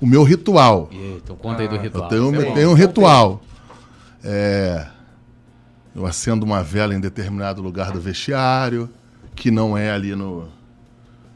o 0.00 0.06
meu 0.06 0.22
ritual. 0.22 0.88
Então 0.92 1.34
conta 1.34 1.62
aí 1.62 1.68
do 1.68 1.74
Ah, 1.74 1.78
Eu 1.78 1.82
ritual. 1.82 2.08
tenho, 2.08 2.32
Isso 2.32 2.42
é 2.42 2.48
eu 2.50 2.54
tenho 2.54 2.70
um 2.70 2.74
ritual. 2.74 3.42
É, 4.22 4.86
eu 5.94 6.04
acendo 6.06 6.44
uma 6.44 6.62
vela 6.62 6.94
em 6.94 7.00
determinado 7.00 7.62
lugar 7.62 7.90
do 7.90 8.00
vestiário, 8.00 8.88
que 9.34 9.50
não 9.50 9.76
é 9.78 9.90
ali 9.90 10.14
no, 10.14 10.48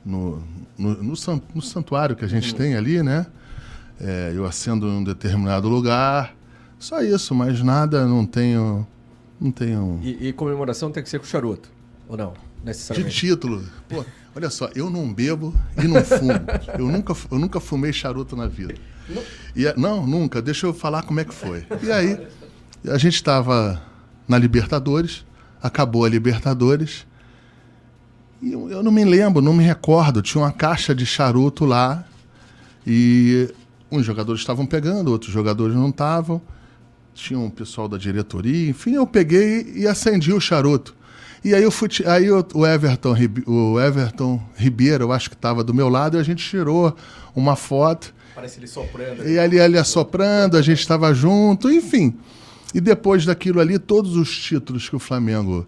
no, 0.04 0.42
no, 0.76 1.02
no 1.02 1.16
no 1.54 1.62
santuário 1.62 2.14
que 2.14 2.24
a 2.24 2.28
gente 2.28 2.54
tem 2.54 2.74
ali, 2.74 3.02
né? 3.02 3.26
É, 4.00 4.32
eu 4.34 4.44
acendo 4.44 4.86
em 4.86 4.98
um 4.98 5.04
determinado 5.04 5.68
lugar. 5.68 6.34
Só 6.78 7.00
isso, 7.00 7.34
mas 7.34 7.62
nada, 7.62 8.04
não 8.06 8.26
tenho. 8.26 8.86
Não 9.42 9.50
tenho. 9.50 9.98
E, 10.04 10.28
e 10.28 10.32
comemoração 10.32 10.92
tem 10.92 11.02
que 11.02 11.08
ser 11.08 11.18
com 11.18 11.26
charuto? 11.26 11.68
Ou 12.08 12.16
não? 12.16 12.32
De 12.64 13.10
título. 13.10 13.64
Pô, 13.88 14.04
olha 14.36 14.48
só, 14.48 14.70
eu 14.76 14.88
não 14.88 15.12
bebo 15.12 15.52
e 15.82 15.88
não 15.88 16.04
fumo. 16.04 16.30
eu, 16.78 16.86
nunca, 16.86 17.12
eu 17.28 17.38
nunca 17.40 17.58
fumei 17.58 17.92
charuto 17.92 18.36
na 18.36 18.46
vida. 18.46 18.76
E, 19.56 19.64
não, 19.76 20.06
nunca. 20.06 20.40
Deixa 20.40 20.66
eu 20.66 20.72
falar 20.72 21.02
como 21.02 21.18
é 21.18 21.24
que 21.24 21.34
foi. 21.34 21.66
E 21.82 21.90
aí, 21.90 22.24
a 22.88 22.96
gente 22.98 23.16
estava 23.16 23.82
na 24.28 24.38
Libertadores, 24.38 25.26
acabou 25.60 26.04
a 26.04 26.08
Libertadores, 26.08 27.04
e 28.40 28.52
eu, 28.52 28.70
eu 28.70 28.82
não 28.82 28.92
me 28.92 29.04
lembro, 29.04 29.42
não 29.42 29.52
me 29.52 29.64
recordo. 29.64 30.22
Tinha 30.22 30.44
uma 30.44 30.52
caixa 30.52 30.94
de 30.94 31.04
charuto 31.04 31.64
lá, 31.64 32.04
e 32.86 33.52
uns 33.90 34.06
jogadores 34.06 34.40
estavam 34.40 34.64
pegando, 34.66 35.10
outros 35.10 35.32
jogadores 35.32 35.74
não 35.74 35.88
estavam. 35.88 36.40
Tinha 37.14 37.38
um 37.38 37.50
pessoal 37.50 37.88
da 37.88 37.98
diretoria, 37.98 38.70
enfim, 38.70 38.94
eu 38.94 39.06
peguei 39.06 39.72
e 39.76 39.86
acendi 39.86 40.32
o 40.32 40.40
charuto. 40.40 40.94
E 41.44 41.54
aí 41.54 41.62
eu 41.62 41.70
fui, 41.70 41.88
aí 42.06 42.30
o, 42.30 42.66
Everton, 42.66 43.16
o 43.46 43.80
Everton 43.80 44.40
Ribeiro, 44.56 45.04
eu 45.04 45.12
acho 45.12 45.28
que 45.28 45.34
estava 45.34 45.64
do 45.64 45.74
meu 45.74 45.88
lado, 45.88 46.16
e 46.16 46.20
a 46.20 46.22
gente 46.22 46.48
tirou 46.48 46.96
uma 47.34 47.56
foto. 47.56 48.14
Parece 48.34 48.60
ele 48.60 48.68
soprando. 48.68 49.28
E 49.28 49.38
ali, 49.38 49.60
ali 49.60 49.76
assoprando, 49.76 50.56
a 50.56 50.62
gente 50.62 50.78
estava 50.78 51.12
junto, 51.12 51.70
enfim. 51.70 52.16
E 52.72 52.80
depois 52.80 53.26
daquilo 53.26 53.60
ali, 53.60 53.78
todos 53.78 54.16
os 54.16 54.30
títulos 54.36 54.88
que 54.88 54.94
o 54.94 55.00
Flamengo, 55.00 55.66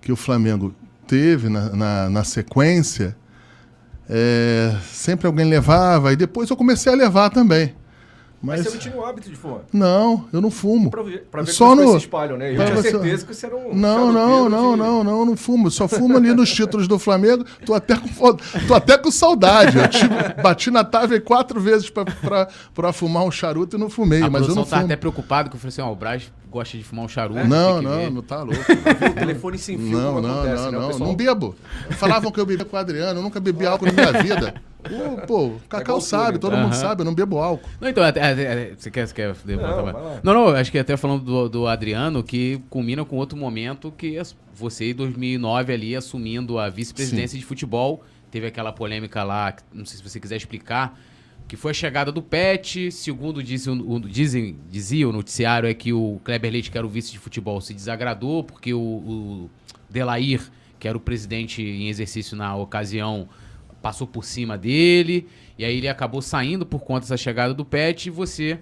que 0.00 0.12
o 0.12 0.16
Flamengo 0.16 0.74
teve 1.06 1.48
na, 1.48 1.70
na, 1.70 2.10
na 2.10 2.24
sequência, 2.24 3.16
é, 4.08 4.76
sempre 4.92 5.26
alguém 5.26 5.46
levava, 5.46 6.12
e 6.12 6.16
depois 6.16 6.48
eu 6.48 6.56
comecei 6.56 6.92
a 6.92 6.96
levar 6.96 7.30
também. 7.30 7.74
Mas 8.42 8.60
Mas, 8.60 8.66
você 8.68 8.74
não 8.74 8.78
tinha 8.78 8.96
o 8.96 9.04
hábito 9.04 9.30
de 9.30 9.34
fumar. 9.36 9.60
não, 9.72 10.26
eu 10.32 10.40
não 10.40 10.50
fumo. 10.50 10.90
Pra 10.90 11.02
ver, 11.02 11.26
pra 11.30 11.42
ver 11.42 11.50
Só 11.52 11.74
que 11.74 11.82
no- 11.82 11.90
se 11.92 11.96
espalham, 11.98 12.36
né? 12.36 12.52
Eu 12.52 12.56
pra 12.56 12.66
tinha 12.66 12.76
você- 12.76 12.90
certeza 12.90 13.26
que 13.26 13.34
você 13.34 13.46
era 13.46 13.56
um 13.56 13.74
Não, 13.74 14.12
não, 14.12 14.48
não, 14.48 14.72
de- 14.72 14.78
não, 14.78 15.02
não, 15.04 15.24
não 15.26 15.36
fumo. 15.36 15.70
Só 15.70 15.88
fumo 15.88 16.16
ali 16.16 16.32
nos 16.34 16.52
títulos 16.52 16.86
do 16.86 16.98
Flamengo. 16.98 17.44
Tô 17.64 17.72
até 17.74 17.96
com, 17.96 18.08
tô 18.68 18.74
até 18.74 18.98
com 18.98 19.10
saudade. 19.10 19.78
Eu 19.78 19.88
tive- 19.88 20.42
bati 20.42 20.70
na 20.70 20.84
trave 20.84 21.18
quatro 21.20 21.60
vezes 21.60 21.88
pra- 21.90 22.04
pra 22.04 22.48
pra 22.74 22.92
fumar 22.92 23.24
um 23.24 23.30
charuto 23.30 23.76
e 23.76 23.80
não 23.80 23.88
fumei, 23.88 24.22
A 24.22 24.30
mas 24.30 24.42
eu 24.46 24.54
não 24.54 24.64
tá 24.64 24.76
fumo. 24.76 24.84
até 24.84 24.96
preocupado 24.96 25.48
que 25.50 25.56
eu 25.56 25.60
falei 25.60 25.68
assim, 25.70 25.80
ó, 25.82 25.90
o 25.90 25.96
Braz 25.96 26.30
gosta 26.56 26.76
de 26.76 26.84
fumar 26.84 27.04
um 27.04 27.08
charuto. 27.08 27.44
Não, 27.44 27.74
tem 27.74 27.78
que 27.78 27.84
não, 27.84 27.96
ver. 27.98 28.10
não 28.10 28.22
tá 28.22 28.42
louco. 28.42 28.60
O 29.10 29.14
telefone 29.14 29.58
sem 29.58 29.78
fio, 29.78 29.98
Não, 29.98 30.20
não, 30.20 30.30
acontece, 30.40 30.62
não, 30.64 30.72
né? 30.72 30.78
Não. 30.78 30.88
pessoal- 30.88 31.08
Não 31.10 31.16
bebo. 31.16 31.54
Falavam 31.90 32.30
que 32.32 32.40
eu 32.40 32.46
bebia 32.46 32.64
com 32.64 32.76
o 32.76 32.78
Adriano, 32.78 33.18
eu 33.20 33.22
nunca 33.22 33.38
bebi 33.40 33.66
álcool 33.66 33.86
na 33.86 33.92
minha 33.92 34.22
vida. 34.22 34.54
Pô, 34.86 35.26
pô, 35.26 35.46
o 35.46 35.60
Cacau 35.68 35.98
o 35.98 36.00
sabe, 36.00 36.38
todo 36.38 36.52
então. 36.52 36.62
mundo 36.64 36.74
sabe, 36.74 37.00
eu 37.00 37.04
não 37.04 37.12
bebo 37.14 37.38
álcool. 37.38 37.68
Não, 37.80 37.88
então, 37.88 38.04
até, 38.04 38.22
até- 38.22 38.52
até- 38.52 38.74
você 38.78 38.90
quer, 38.90 39.06
você 39.08 39.14
quer 39.14 39.34
Não, 39.56 39.92
não, 40.22 40.32
não, 40.34 40.48
acho 40.50 40.70
que 40.70 40.78
até 40.78 40.96
falando 40.96 41.24
do, 41.24 41.48
do 41.48 41.66
Adriano, 41.66 42.22
que 42.22 42.60
culmina 42.70 43.04
com 43.04 43.16
outro 43.16 43.36
momento 43.36 43.92
que 43.96 44.16
você, 44.54 44.90
em 44.90 44.94
2009, 44.94 45.72
ali, 45.72 45.96
assumindo 45.96 46.56
a 46.58 46.68
vice-presidência 46.68 47.36
de 47.38 47.44
futebol, 47.44 48.04
teve 48.30 48.46
aquela 48.46 48.72
polêmica 48.72 49.24
lá, 49.24 49.54
não 49.74 49.84
sei 49.84 49.98
se 49.98 50.02
você 50.08 50.20
quiser 50.20 50.36
explicar, 50.36 50.96
que 51.48 51.56
foi 51.56 51.70
a 51.70 51.74
chegada 51.74 52.10
do 52.10 52.22
Pet, 52.22 52.90
segundo 52.90 53.42
dizem, 53.42 54.56
dizia 54.70 55.08
o 55.08 55.12
noticiário, 55.12 55.68
é 55.68 55.74
que 55.74 55.92
o 55.92 56.20
Kleber 56.24 56.52
Leite, 56.52 56.70
que 56.70 56.78
era 56.78 56.86
o 56.86 56.90
vice 56.90 57.12
de 57.12 57.18
futebol, 57.18 57.60
se 57.60 57.72
desagradou, 57.72 58.42
porque 58.42 58.74
o, 58.74 58.80
o 58.80 59.50
Delair, 59.88 60.42
que 60.78 60.88
era 60.88 60.96
o 60.96 61.00
presidente 61.00 61.62
em 61.62 61.88
exercício 61.88 62.36
na 62.36 62.56
ocasião, 62.56 63.28
passou 63.80 64.06
por 64.06 64.24
cima 64.24 64.58
dele, 64.58 65.28
e 65.56 65.64
aí 65.64 65.76
ele 65.76 65.88
acabou 65.88 66.20
saindo 66.20 66.66
por 66.66 66.80
conta 66.80 67.00
dessa 67.02 67.16
chegada 67.16 67.54
do 67.54 67.64
Pet, 67.64 68.06
e 68.06 68.10
você 68.10 68.58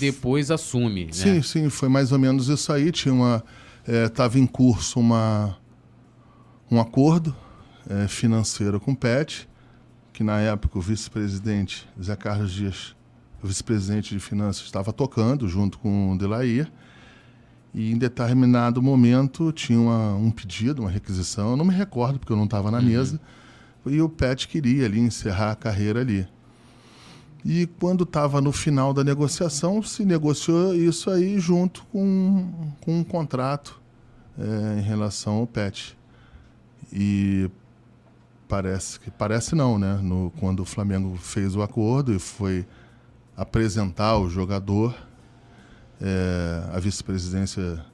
depois 0.00 0.50
assume, 0.50 1.06
né? 1.06 1.12
Sim, 1.12 1.42
sim, 1.42 1.70
foi 1.70 1.88
mais 1.88 2.10
ou 2.10 2.18
menos 2.18 2.48
isso 2.48 2.72
aí. 2.72 2.90
Tinha 2.90 3.14
uma, 3.14 3.44
estava 3.86 4.38
em 4.38 4.46
curso 4.46 4.98
uma, 4.98 5.56
um 6.70 6.80
acordo 6.80 7.34
eh, 7.88 8.08
financeiro 8.08 8.80
com 8.80 8.92
o 8.92 8.96
PET, 8.96 9.48
que 10.14 10.24
na 10.24 10.38
época 10.40 10.78
o 10.78 10.80
vice-presidente 10.80 11.86
Zé 12.02 12.16
Carlos 12.16 12.52
Dias, 12.52 12.94
o 13.42 13.46
vice-presidente 13.46 14.14
de 14.14 14.20
finanças, 14.20 14.64
estava 14.64 14.92
tocando 14.92 15.46
junto 15.46 15.78
com 15.78 16.12
o 16.12 16.16
Delair. 16.18 16.70
E 17.74 17.90
em 17.90 17.98
determinado 17.98 18.80
momento 18.80 19.50
tinha 19.52 19.78
uma- 19.78 20.14
um 20.14 20.30
pedido, 20.30 20.82
uma 20.82 20.90
requisição, 20.90 21.50
eu 21.50 21.56
não 21.56 21.64
me 21.64 21.74
recordo 21.74 22.18
porque 22.20 22.32
eu 22.32 22.36
não 22.36 22.44
estava 22.44 22.70
na 22.70 22.80
mesa, 22.80 23.20
e 23.84 24.00
o 24.00 24.08
PET 24.08 24.46
queria 24.46 24.86
ali 24.86 25.00
encerrar 25.00 25.50
a 25.50 25.56
carreira 25.56 26.00
ali. 26.00 26.26
E 27.44 27.66
quando 27.78 28.04
estava 28.04 28.40
no 28.40 28.52
final 28.52 28.94
da 28.94 29.02
negociação, 29.04 29.82
se 29.82 30.04
negociou 30.04 30.74
isso 30.74 31.10
aí 31.10 31.38
junto 31.40 31.84
com, 31.86 32.48
com 32.80 33.00
um 33.00 33.04
contrato 33.04 33.82
é, 34.38 34.78
em 34.78 34.82
relação 34.82 35.34
ao 35.34 35.46
PET. 35.46 35.96
E 36.92 37.50
parece 38.48 39.00
que 39.00 39.10
parece 39.10 39.54
não, 39.54 39.78
né? 39.78 39.98
No, 40.02 40.32
quando 40.38 40.60
o 40.60 40.64
Flamengo 40.64 41.16
fez 41.16 41.54
o 41.56 41.62
acordo 41.62 42.14
e 42.14 42.18
foi 42.18 42.66
apresentar 43.36 44.18
o 44.18 44.28
jogador, 44.28 44.94
é, 46.00 46.64
a 46.72 46.78
vice-presidência 46.78 47.84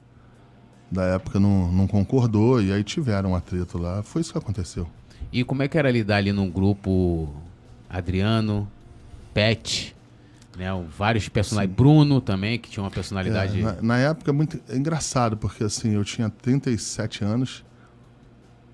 da 0.91 1.03
época 1.03 1.39
não, 1.39 1.71
não 1.71 1.87
concordou 1.87 2.61
e 2.61 2.71
aí 2.71 2.83
tiveram 2.83 3.31
um 3.31 3.35
atrito 3.35 3.77
lá. 3.77 4.03
Foi 4.03 4.21
isso 4.21 4.31
que 4.31 4.37
aconteceu. 4.37 4.87
E 5.31 5.43
como 5.43 5.63
é 5.63 5.67
que 5.67 5.77
era 5.77 5.89
lidar 5.89 6.17
ali 6.17 6.31
num 6.31 6.49
grupo 6.49 7.33
Adriano, 7.89 8.69
Pet, 9.33 9.95
né? 10.57 10.67
Vários 10.97 11.29
personagens. 11.29 11.73
Bruno 11.73 12.19
também, 12.19 12.59
que 12.59 12.69
tinha 12.69 12.83
uma 12.83 12.91
personalidade. 12.91 13.59
É, 13.59 13.63
na, 13.63 13.81
na, 13.81 13.97
época, 13.97 14.33
muito 14.33 14.59
é 14.69 14.75
engraçado, 14.75 15.37
porque 15.37 15.63
assim, 15.63 15.91
eu 15.93 16.03
tinha 16.03 16.29
37 16.29 17.23
anos, 17.23 17.63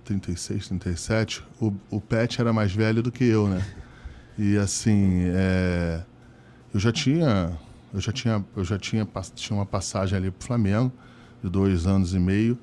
36, 0.07 0.67
37. 0.69 1.43
O, 1.59 1.73
o 1.89 1.99
Pet 1.99 2.39
era 2.39 2.53
mais 2.53 2.71
velho 2.73 3.03
do 3.03 3.11
que 3.11 3.25
eu, 3.25 3.47
né? 3.47 3.65
E 4.37 4.57
assim, 4.57 5.23
é, 5.35 6.01
eu 6.73 6.79
já 6.79 6.91
tinha. 6.91 7.57
Eu 7.93 7.99
já 7.99 8.11
tinha, 8.11 8.45
eu 8.55 8.63
já 8.63 8.77
tinha, 8.77 9.07
tinha 9.35 9.57
uma 9.57 9.65
passagem 9.65 10.17
ali 10.17 10.31
pro 10.31 10.45
Flamengo 10.45 10.91
de 11.43 11.49
dois 11.49 11.85
anos 11.85 12.13
e 12.13 12.19
meio. 12.19 12.57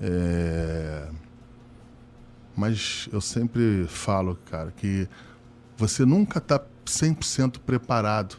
É... 0.00 1.08
Mas 2.56 3.08
eu 3.12 3.20
sempre 3.20 3.86
falo, 3.88 4.36
cara, 4.50 4.70
que 4.70 5.08
você 5.76 6.04
nunca 6.04 6.38
está 6.38 6.60
100% 6.86 7.58
preparado 7.58 8.36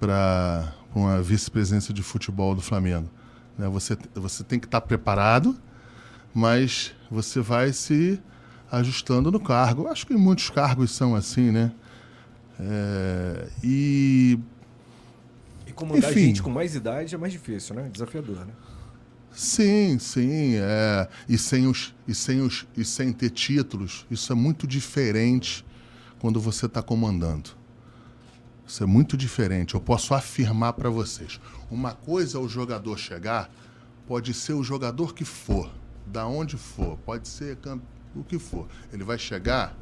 para 0.00 0.72
uma 0.94 1.20
vice-presidência 1.20 1.92
de 1.92 2.02
futebol 2.02 2.54
do 2.54 2.62
Flamengo. 2.62 3.08
Né? 3.56 3.68
Você, 3.68 3.96
você 4.14 4.42
tem 4.42 4.58
que 4.58 4.66
estar 4.66 4.80
tá 4.80 4.86
preparado, 4.86 5.56
mas 6.32 6.94
você 7.10 7.40
vai 7.40 7.72
se 7.72 8.20
ajustando 8.70 9.30
no 9.30 9.40
cargo. 9.40 9.88
Acho 9.88 10.06
que 10.06 10.14
muitos 10.14 10.50
cargos 10.50 10.90
são 10.90 11.14
assim, 11.14 11.50
né? 11.50 11.72
É, 12.60 13.48
e. 13.62 14.38
E 15.66 15.72
comandar 15.72 16.10
Enfim, 16.10 16.26
gente 16.26 16.42
com 16.42 16.50
mais 16.50 16.74
idade 16.74 17.14
é 17.14 17.18
mais 17.18 17.32
difícil, 17.32 17.74
né? 17.74 17.88
Desafiador, 17.92 18.44
né? 18.44 18.52
Sim, 19.32 19.98
sim. 19.98 20.56
É. 20.56 21.08
E, 21.28 21.38
sem 21.38 21.66
os, 21.66 21.94
e, 22.06 22.14
sem 22.14 22.40
os, 22.40 22.66
e 22.76 22.84
sem 22.84 23.12
ter 23.12 23.30
títulos, 23.30 24.06
isso 24.10 24.32
é 24.32 24.34
muito 24.34 24.66
diferente 24.66 25.64
quando 26.18 26.40
você 26.40 26.66
está 26.66 26.82
comandando. 26.82 27.50
Isso 28.66 28.82
é 28.82 28.86
muito 28.86 29.16
diferente. 29.16 29.74
Eu 29.74 29.80
posso 29.80 30.12
afirmar 30.12 30.74
para 30.74 30.90
vocês. 30.90 31.40
Uma 31.70 31.94
coisa 31.94 32.36
é 32.36 32.40
o 32.40 32.48
jogador 32.48 32.98
chegar, 32.98 33.50
pode 34.06 34.34
ser 34.34 34.52
o 34.52 34.62
jogador 34.62 35.14
que 35.14 35.24
for, 35.24 35.70
da 36.10 36.26
onde 36.26 36.56
for, 36.56 36.96
pode 36.98 37.28
ser 37.28 37.58
o 38.14 38.24
que 38.24 38.38
for. 38.38 38.66
Ele 38.92 39.04
vai 39.04 39.18
chegar, 39.18 39.76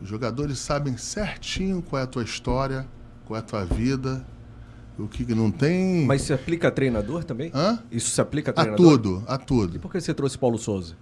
os 0.00 0.08
jogadores 0.08 0.58
sabem 0.58 0.96
certinho 0.96 1.82
qual 1.82 2.00
é 2.00 2.04
a 2.04 2.06
tua 2.06 2.22
história, 2.22 2.86
qual 3.26 3.36
é 3.36 3.40
a 3.40 3.42
tua 3.42 3.64
vida, 3.64 4.24
o 4.98 5.06
que 5.08 5.34
não 5.34 5.50
tem. 5.50 6.06
Mas 6.06 6.22
se 6.22 6.32
aplica 6.32 6.68
a 6.68 6.70
treinador 6.70 7.24
também? 7.24 7.50
Hã? 7.54 7.82
Isso 7.90 8.10
se 8.10 8.20
aplica 8.20 8.50
a 8.50 8.54
treinador? 8.54 8.86
A 8.86 8.90
tudo, 8.90 9.24
a 9.26 9.38
tudo. 9.38 9.76
E 9.76 9.78
por 9.78 9.90
que 9.90 10.00
você 10.00 10.14
trouxe 10.14 10.38
Paulo 10.38 10.58
Souza? 10.58 10.96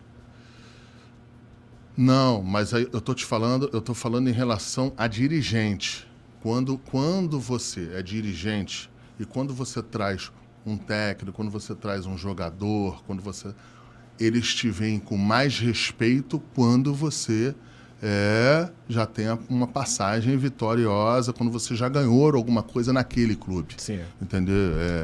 Não, 1.96 2.42
mas 2.42 2.74
aí 2.74 2.86
eu 2.92 3.00
tô 3.00 3.14
te 3.14 3.24
falando, 3.24 3.70
eu 3.72 3.80
tô 3.80 3.94
falando 3.94 4.28
em 4.28 4.32
relação 4.32 4.92
a 4.98 5.06
dirigente. 5.06 6.06
Quando, 6.42 6.76
quando 6.76 7.40
você 7.40 7.90
é 7.94 8.02
dirigente 8.02 8.90
e 9.18 9.24
quando 9.24 9.54
você 9.54 9.82
traz 9.82 10.30
um 10.64 10.76
técnico, 10.76 11.34
quando 11.34 11.50
você 11.50 11.74
traz 11.74 12.04
um 12.06 12.18
jogador, 12.18 13.02
quando 13.06 13.22
você 13.22 13.54
eles 14.18 14.54
te 14.54 14.70
veem 14.70 14.98
com 14.98 15.16
mais 15.16 15.58
respeito 15.58 16.42
quando 16.54 16.94
você 16.94 17.54
é, 18.02 18.68
já 18.88 19.06
tem 19.06 19.26
uma 19.48 19.66
passagem 19.66 20.36
vitoriosa 20.36 21.32
quando 21.32 21.50
você 21.50 21.74
já 21.74 21.88
ganhou 21.88 22.34
alguma 22.34 22.62
coisa 22.62 22.92
naquele 22.92 23.34
clube. 23.34 23.74
Sim. 23.78 24.00
Entendeu? 24.20 24.54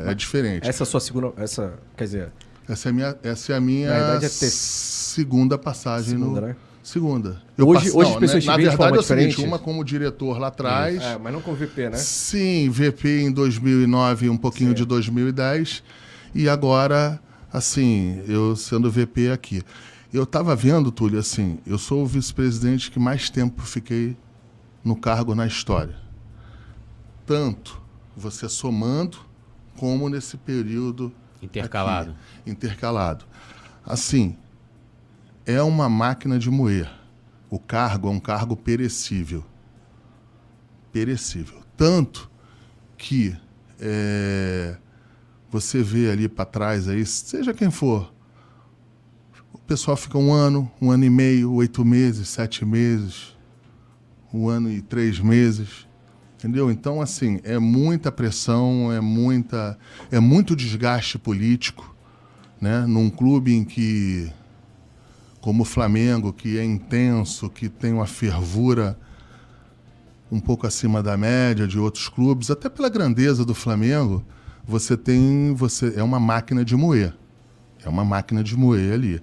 É, 0.06 0.10
é, 0.10 0.14
diferente. 0.14 0.68
Essa 0.68 0.82
é 0.82 0.84
a 0.84 0.86
sua 0.86 1.00
segunda. 1.00 1.32
Essa, 1.36 1.74
quer 1.96 2.04
dizer. 2.04 2.32
Essa 2.68 2.88
é 2.88 2.90
a 2.90 2.92
minha, 2.92 3.16
essa 3.22 3.52
é 3.52 3.56
a 3.56 3.60
minha 3.60 3.90
é 3.90 4.20
segunda 4.28 5.58
passagem 5.58 6.18
segunda, 6.18 6.40
no. 6.40 6.46
Né? 6.48 6.56
Segunda. 6.82 7.42
Eu 7.56 7.68
hoje, 7.68 7.84
passo, 7.84 7.98
hoje 7.98 8.08
não, 8.08 8.14
as 8.14 8.20
pessoas 8.20 8.44
né? 8.44 8.52
te 8.52 8.64
Na 8.64 8.70
verdade 8.70 8.96
é 8.96 9.00
o 9.00 9.02
seguinte, 9.02 9.44
uma 9.44 9.58
como 9.58 9.84
diretor 9.84 10.38
lá 10.38 10.48
atrás. 10.48 11.00
É, 11.00 11.16
mas 11.16 11.32
não 11.32 11.40
como 11.40 11.56
VP, 11.56 11.90
né? 11.90 11.96
Sim, 11.96 12.68
VP 12.70 13.22
em 13.22 13.32
2009 13.32 14.28
um 14.28 14.36
pouquinho 14.36 14.70
Sim. 14.70 14.76
de 14.76 14.84
2010. 14.84 15.82
E 16.34 16.48
agora, 16.48 17.20
assim, 17.52 18.22
eu 18.26 18.56
sendo 18.56 18.90
VP 18.90 19.30
aqui. 19.30 19.62
Eu 20.12 20.24
estava 20.24 20.54
vendo, 20.54 20.90
Túlio, 20.92 21.18
assim, 21.18 21.58
eu 21.66 21.78
sou 21.78 22.02
o 22.02 22.06
vice-presidente 22.06 22.90
que 22.90 22.98
mais 22.98 23.30
tempo 23.30 23.62
fiquei 23.62 24.16
no 24.84 24.96
cargo 24.96 25.34
na 25.34 25.46
história. 25.46 25.96
Tanto 27.26 27.80
você 28.16 28.48
somando, 28.48 29.18
como 29.76 30.08
nesse 30.08 30.36
período. 30.36 31.12
Intercalado. 31.40 32.10
Aqui, 32.10 32.50
intercalado. 32.50 33.24
Assim, 33.84 34.36
é 35.46 35.62
uma 35.62 35.88
máquina 35.88 36.38
de 36.38 36.50
moer. 36.50 36.90
O 37.50 37.58
cargo 37.58 38.08
é 38.08 38.10
um 38.10 38.20
cargo 38.20 38.56
perecível. 38.56 39.44
Perecível. 40.92 41.62
Tanto 41.76 42.30
que 42.96 43.36
é, 43.80 44.76
você 45.52 45.82
vê 45.82 46.10
ali 46.10 46.28
para 46.28 46.44
trás 46.44 46.88
aí, 46.88 47.06
seja 47.06 47.54
quem 47.54 47.70
for, 47.70 48.12
pessoal 49.72 49.96
fica 49.96 50.18
um 50.18 50.30
ano, 50.30 50.70
um 50.78 50.90
ano 50.90 51.02
e 51.02 51.08
meio, 51.08 51.50
oito 51.54 51.82
meses, 51.82 52.28
sete 52.28 52.62
meses, 52.62 53.34
um 54.30 54.46
ano 54.46 54.70
e 54.70 54.82
três 54.82 55.18
meses. 55.18 55.86
Entendeu? 56.36 56.70
Então, 56.70 57.00
assim, 57.00 57.40
é 57.42 57.58
muita 57.58 58.12
pressão, 58.12 58.92
é, 58.92 59.00
muita, 59.00 59.78
é 60.10 60.20
muito 60.20 60.54
desgaste 60.54 61.18
político, 61.18 61.96
né? 62.60 62.84
Num 62.86 63.08
clube 63.08 63.54
em 63.54 63.64
que, 63.64 64.30
como 65.40 65.62
o 65.62 65.64
Flamengo, 65.64 66.34
que 66.34 66.58
é 66.58 66.64
intenso, 66.64 67.48
que 67.48 67.70
tem 67.70 67.94
uma 67.94 68.06
fervura 68.06 68.98
um 70.30 70.38
pouco 70.38 70.66
acima 70.66 71.02
da 71.02 71.16
média 71.16 71.66
de 71.66 71.78
outros 71.78 72.10
clubes, 72.10 72.50
até 72.50 72.68
pela 72.68 72.90
grandeza 72.90 73.42
do 73.42 73.54
Flamengo, 73.54 74.22
você 74.66 74.96
tem, 74.96 75.54
você 75.54 75.94
é 75.96 76.02
uma 76.02 76.20
máquina 76.20 76.64
de 76.64 76.76
moer. 76.76 77.14
É 77.84 77.88
uma 77.88 78.04
máquina 78.04 78.42
de 78.42 78.56
moer 78.56 78.94
ali. 78.94 79.22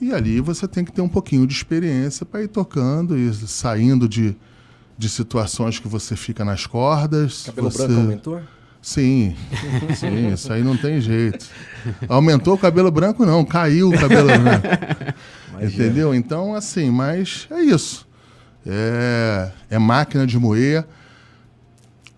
E 0.00 0.12
ali 0.12 0.40
você 0.40 0.68
tem 0.68 0.84
que 0.84 0.92
ter 0.92 1.00
um 1.00 1.08
pouquinho 1.08 1.46
de 1.46 1.54
experiência 1.54 2.26
para 2.26 2.42
ir 2.42 2.48
tocando 2.48 3.16
e 3.16 3.32
saindo 3.32 4.08
de, 4.08 4.36
de 4.98 5.08
situações 5.08 5.78
que 5.78 5.88
você 5.88 6.16
fica 6.16 6.44
nas 6.44 6.66
cordas. 6.66 7.44
Cabelo 7.46 7.70
você... 7.70 7.86
branco 7.86 8.00
aumentou? 8.00 8.42
Sim, 8.82 9.34
sim, 9.96 10.28
isso 10.34 10.52
aí 10.52 10.62
não 10.62 10.76
tem 10.76 11.00
jeito. 11.00 11.46
Aumentou 12.06 12.52
o 12.54 12.58
cabelo 12.58 12.90
branco, 12.90 13.24
não, 13.24 13.42
caiu 13.42 13.88
o 13.88 13.98
cabelo 13.98 14.28
branco. 14.38 14.66
Entendeu? 15.62 16.14
Então, 16.14 16.54
assim, 16.54 16.90
mas 16.90 17.48
é 17.50 17.62
isso. 17.62 18.06
É, 18.66 19.50
é 19.70 19.78
máquina 19.78 20.26
de 20.26 20.38
moer 20.38 20.86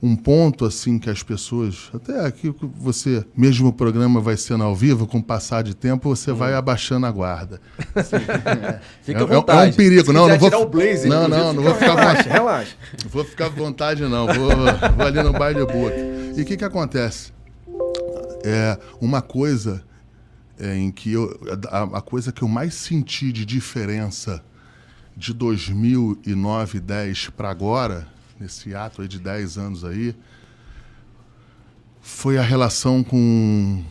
um 0.03 0.15
ponto 0.15 0.65
assim 0.65 0.99
que 0.99 1.09
as 1.09 1.23
pessoas, 1.23 1.91
até 1.95 2.27
aqui 2.27 2.55
você, 2.77 3.25
mesmo 3.37 3.69
o 3.69 3.73
programa 3.73 4.21
vai 4.21 4.37
sendo 4.37 4.63
ao 4.63 4.75
vivo, 4.75 5.07
com 5.07 5.19
o 5.19 5.23
passar 5.23 5.63
de 5.63 5.75
tempo, 5.75 6.09
você 6.09 6.33
hum. 6.33 6.37
vai 6.37 6.55
abaixando 6.55 7.07
a 7.07 7.11
guarda. 7.11 7.61
Assim, 7.95 8.17
é, 8.47 8.81
Fica 9.03 9.23
à 9.23 9.27
vontade. 9.27 9.61
É, 9.61 9.67
é 9.67 9.69
um 9.71 9.73
perigo, 9.73 10.13
não, 10.13 10.29
não 10.29 10.39
vou. 10.39 10.51
Tirar 10.51 10.63
o 10.63 10.69
blazer, 10.69 11.09
não, 11.09 11.27
não, 11.27 11.53
não 11.53 11.63
vou 11.63 11.75
ficar 11.75 11.95
relaxa, 11.95 12.31
relaxa. 12.31 12.77
Vou 13.09 13.25
ficar 13.25 13.47
à 13.47 13.49
vontade 13.49 14.03
não, 14.03 14.27
vou, 14.27 14.51
vou 14.97 15.07
ali 15.07 15.23
no 15.23 15.33
baile 15.33 15.61
book. 15.61 15.95
E 16.37 16.43
o 16.43 16.45
que 16.45 16.57
que 16.57 16.65
acontece? 16.65 17.33
É 18.45 18.79
uma 19.01 19.23
coisa 19.23 19.83
é, 20.59 20.77
em 20.77 20.91
que 20.91 21.13
eu 21.13 21.41
a, 21.69 21.99
a 21.99 22.01
coisa 22.01 22.31
que 22.31 22.43
eu 22.43 22.49
mais 22.49 22.75
senti 22.75 23.33
de 23.33 23.45
diferença 23.45 24.43
de 25.17 25.33
2009, 25.33 26.81
10 26.81 27.31
para 27.31 27.51
agora 27.51 28.07
nesse 28.41 28.75
ato 28.75 29.03
aí 29.03 29.09
de 29.09 29.19
10 29.19 29.59
anos 29.59 29.85
aí, 29.85 30.15
foi 32.01 32.39
a 32.39 32.43
relação 32.43 33.03
com, 33.03 33.83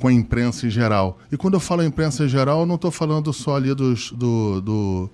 com 0.00 0.08
a 0.08 0.12
imprensa 0.12 0.66
em 0.66 0.70
geral. 0.70 1.18
E 1.30 1.36
quando 1.36 1.54
eu 1.54 1.60
falo 1.60 1.82
imprensa 1.82 2.24
em 2.24 2.28
geral, 2.28 2.60
eu 2.60 2.66
não 2.66 2.74
estou 2.74 2.90
falando 2.90 3.32
só 3.32 3.56
ali 3.56 3.74
dos, 3.74 4.10
do, 4.12 4.60
do, 4.60 5.10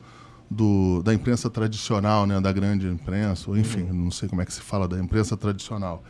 do, 0.51 1.03
da 1.03 1.13
imprensa 1.13 1.51
tradicional, 1.51 2.27
né, 2.27 2.41
da 2.41 2.53
grande 2.53 2.87
imprensa, 2.87 3.51
ou 3.51 3.57
enfim, 3.57 3.85
não 3.85 4.11
sei 4.11 4.29
como 4.29 4.41
é 4.41 4.47
que 4.47 4.53
se 4.53 4.61
fala 4.61 4.89
da 4.89 4.99
imprensa 4.99 5.37
tradicional. 5.37 6.03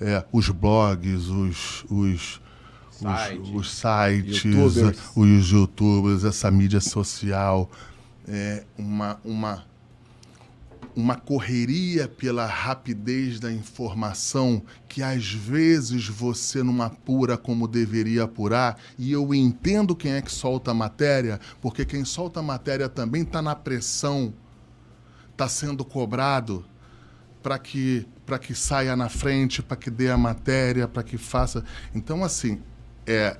É, 0.00 0.24
os 0.32 0.48
blogs, 0.48 1.28
os, 1.28 1.84
os, 1.88 2.40
Site. 2.90 3.40
os, 3.40 3.54
os, 3.54 3.70
sites, 3.72 4.44
YouTubers. 4.44 4.98
os 5.14 5.50
youtubers, 5.50 6.24
essa 6.24 6.50
mídia 6.50 6.80
social, 6.80 7.70
é 8.26 8.64
uma, 8.76 9.20
uma 9.24 9.64
uma 10.98 11.14
correria 11.14 12.08
pela 12.08 12.44
rapidez 12.44 13.38
da 13.38 13.52
informação 13.52 14.60
que 14.88 15.00
às 15.00 15.32
vezes 15.32 16.08
você 16.08 16.60
não 16.60 16.82
apura 16.82 17.38
como 17.38 17.68
deveria 17.68 18.24
apurar, 18.24 18.76
e 18.98 19.12
eu 19.12 19.32
entendo 19.32 19.94
quem 19.94 20.14
é 20.14 20.20
que 20.20 20.32
solta 20.32 20.72
a 20.72 20.74
matéria, 20.74 21.38
porque 21.62 21.84
quem 21.84 22.04
solta 22.04 22.40
a 22.40 22.42
matéria 22.42 22.88
também 22.88 23.22
está 23.22 23.40
na 23.40 23.54
pressão, 23.54 24.34
está 25.30 25.48
sendo 25.48 25.84
cobrado 25.84 26.66
para 27.44 27.60
que 27.60 28.04
para 28.26 28.36
que 28.36 28.52
saia 28.52 28.96
na 28.96 29.08
frente, 29.08 29.62
para 29.62 29.76
que 29.76 29.90
dê 29.90 30.10
a 30.10 30.18
matéria, 30.18 30.88
para 30.88 31.04
que 31.04 31.16
faça. 31.16 31.64
Então 31.94 32.24
assim, 32.24 32.60
é 33.06 33.36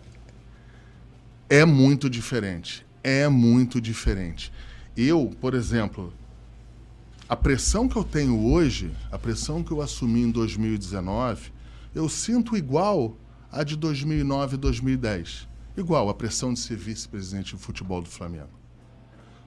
é 1.51 1.65
muito 1.65 2.09
diferente. 2.09 2.87
É 3.03 3.27
muito 3.27 3.81
diferente. 3.81 4.53
Eu, 4.97 5.35
por 5.41 5.55
exemplo, 5.55 6.15
a 7.29 7.37
pressão 7.37 7.87
que 7.87 7.97
eu 7.97 8.05
tenho 8.05 8.53
hoje, 8.53 8.91
a 9.13 9.19
pressão 9.19 9.63
que 9.63 9.71
eu 9.71 9.83
assumi 9.83 10.23
em 10.23 10.31
2019, 10.31 11.53
eu 11.95 12.09
sinto 12.09 12.57
igual 12.57 13.17
a 13.53 13.63
de 13.63 13.77
2009 13.77 14.55
e 14.55 14.59
2010. 14.59 15.47
Igual 15.77 16.09
a 16.09 16.15
pressão 16.15 16.55
de 16.55 16.59
ser 16.59 16.77
vice-presidente 16.77 17.55
de 17.55 17.63
futebol 17.63 18.01
do 18.01 18.09
Flamengo. 18.09 18.59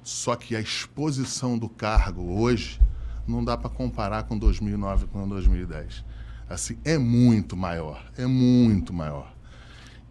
Só 0.04 0.36
que 0.36 0.56
a 0.56 0.62
exposição 0.62 1.58
do 1.58 1.68
cargo 1.68 2.40
hoje 2.40 2.80
não 3.28 3.44
dá 3.44 3.58
para 3.58 3.70
comparar 3.70 4.24
com 4.24 4.38
2009 4.38 5.08
com 5.08 5.28
2010. 5.28 6.06
Assim, 6.50 6.78
é 6.84 6.98
muito 6.98 7.58
maior, 7.58 8.06
é 8.18 8.26
muito 8.26 8.94
maior. 8.94 9.34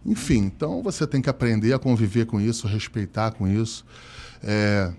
Enfim, 0.05 0.39
então 0.39 0.81
você 0.81 1.05
tem 1.05 1.21
que 1.21 1.29
aprender 1.29 1.73
a 1.73 1.79
conviver 1.79 2.25
com 2.25 2.41
isso, 2.41 2.67
respeitar 2.67 3.31
com 3.31 3.47
isso. 3.47 3.85
É, 4.43 4.91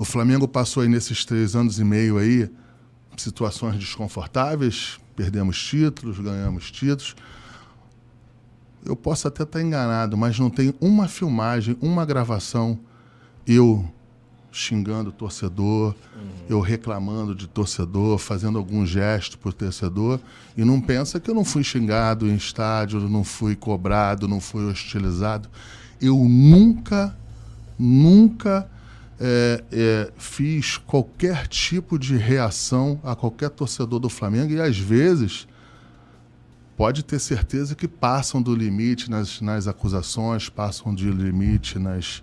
o 0.00 0.04
Flamengo 0.06 0.48
passou 0.48 0.82
aí 0.82 0.88
nesses 0.88 1.26
três 1.26 1.54
anos 1.54 1.78
e 1.78 1.84
meio 1.84 2.16
aí 2.16 2.48
situações 3.18 3.76
desconfortáveis, 3.76 4.98
perdemos 5.14 5.62
títulos, 5.62 6.18
ganhamos 6.18 6.70
títulos. 6.70 7.14
Eu 8.82 8.96
posso 8.96 9.28
até 9.28 9.42
estar 9.42 9.60
enganado, 9.60 10.16
mas 10.16 10.38
não 10.38 10.48
tem 10.48 10.72
uma 10.80 11.06
filmagem, 11.06 11.76
uma 11.82 12.06
gravação 12.06 12.80
eu 13.46 13.86
xingando 14.50 15.10
o 15.10 15.12
torcedor, 15.12 15.94
uhum. 16.16 16.30
eu 16.48 16.60
reclamando 16.60 17.34
de 17.34 17.46
torcedor, 17.46 18.16
fazendo 18.16 18.56
algum 18.56 18.86
gesto 18.86 19.36
por 19.36 19.52
torcedor, 19.52 20.18
e 20.56 20.64
não 20.64 20.80
pensa 20.80 21.20
que 21.20 21.30
eu 21.30 21.34
não 21.34 21.44
fui 21.44 21.62
xingado 21.62 22.26
em 22.26 22.36
estádio, 22.36 23.00
não 23.00 23.22
fui 23.22 23.54
cobrado, 23.54 24.26
não 24.26 24.40
fui 24.40 24.64
hostilizado. 24.64 25.50
Eu 26.00 26.16
nunca, 26.16 27.14
nunca 27.78 28.66
é, 29.20 29.62
é, 29.70 30.12
fiz 30.16 30.78
qualquer 30.78 31.46
tipo 31.46 31.98
de 31.98 32.16
reação 32.16 32.98
a 33.04 33.14
qualquer 33.14 33.50
torcedor 33.50 34.00
do 34.00 34.08
Flamengo 34.08 34.52
e 34.54 34.60
às 34.60 34.78
vezes 34.78 35.46
pode 36.74 37.02
ter 37.02 37.18
certeza 37.18 37.74
que 37.74 37.86
passam 37.86 38.40
do 38.40 38.54
limite 38.54 39.10
nas, 39.10 39.42
nas 39.42 39.68
acusações, 39.68 40.48
passam 40.48 40.94
do 40.94 41.10
limite 41.10 41.78
nas, 41.78 42.22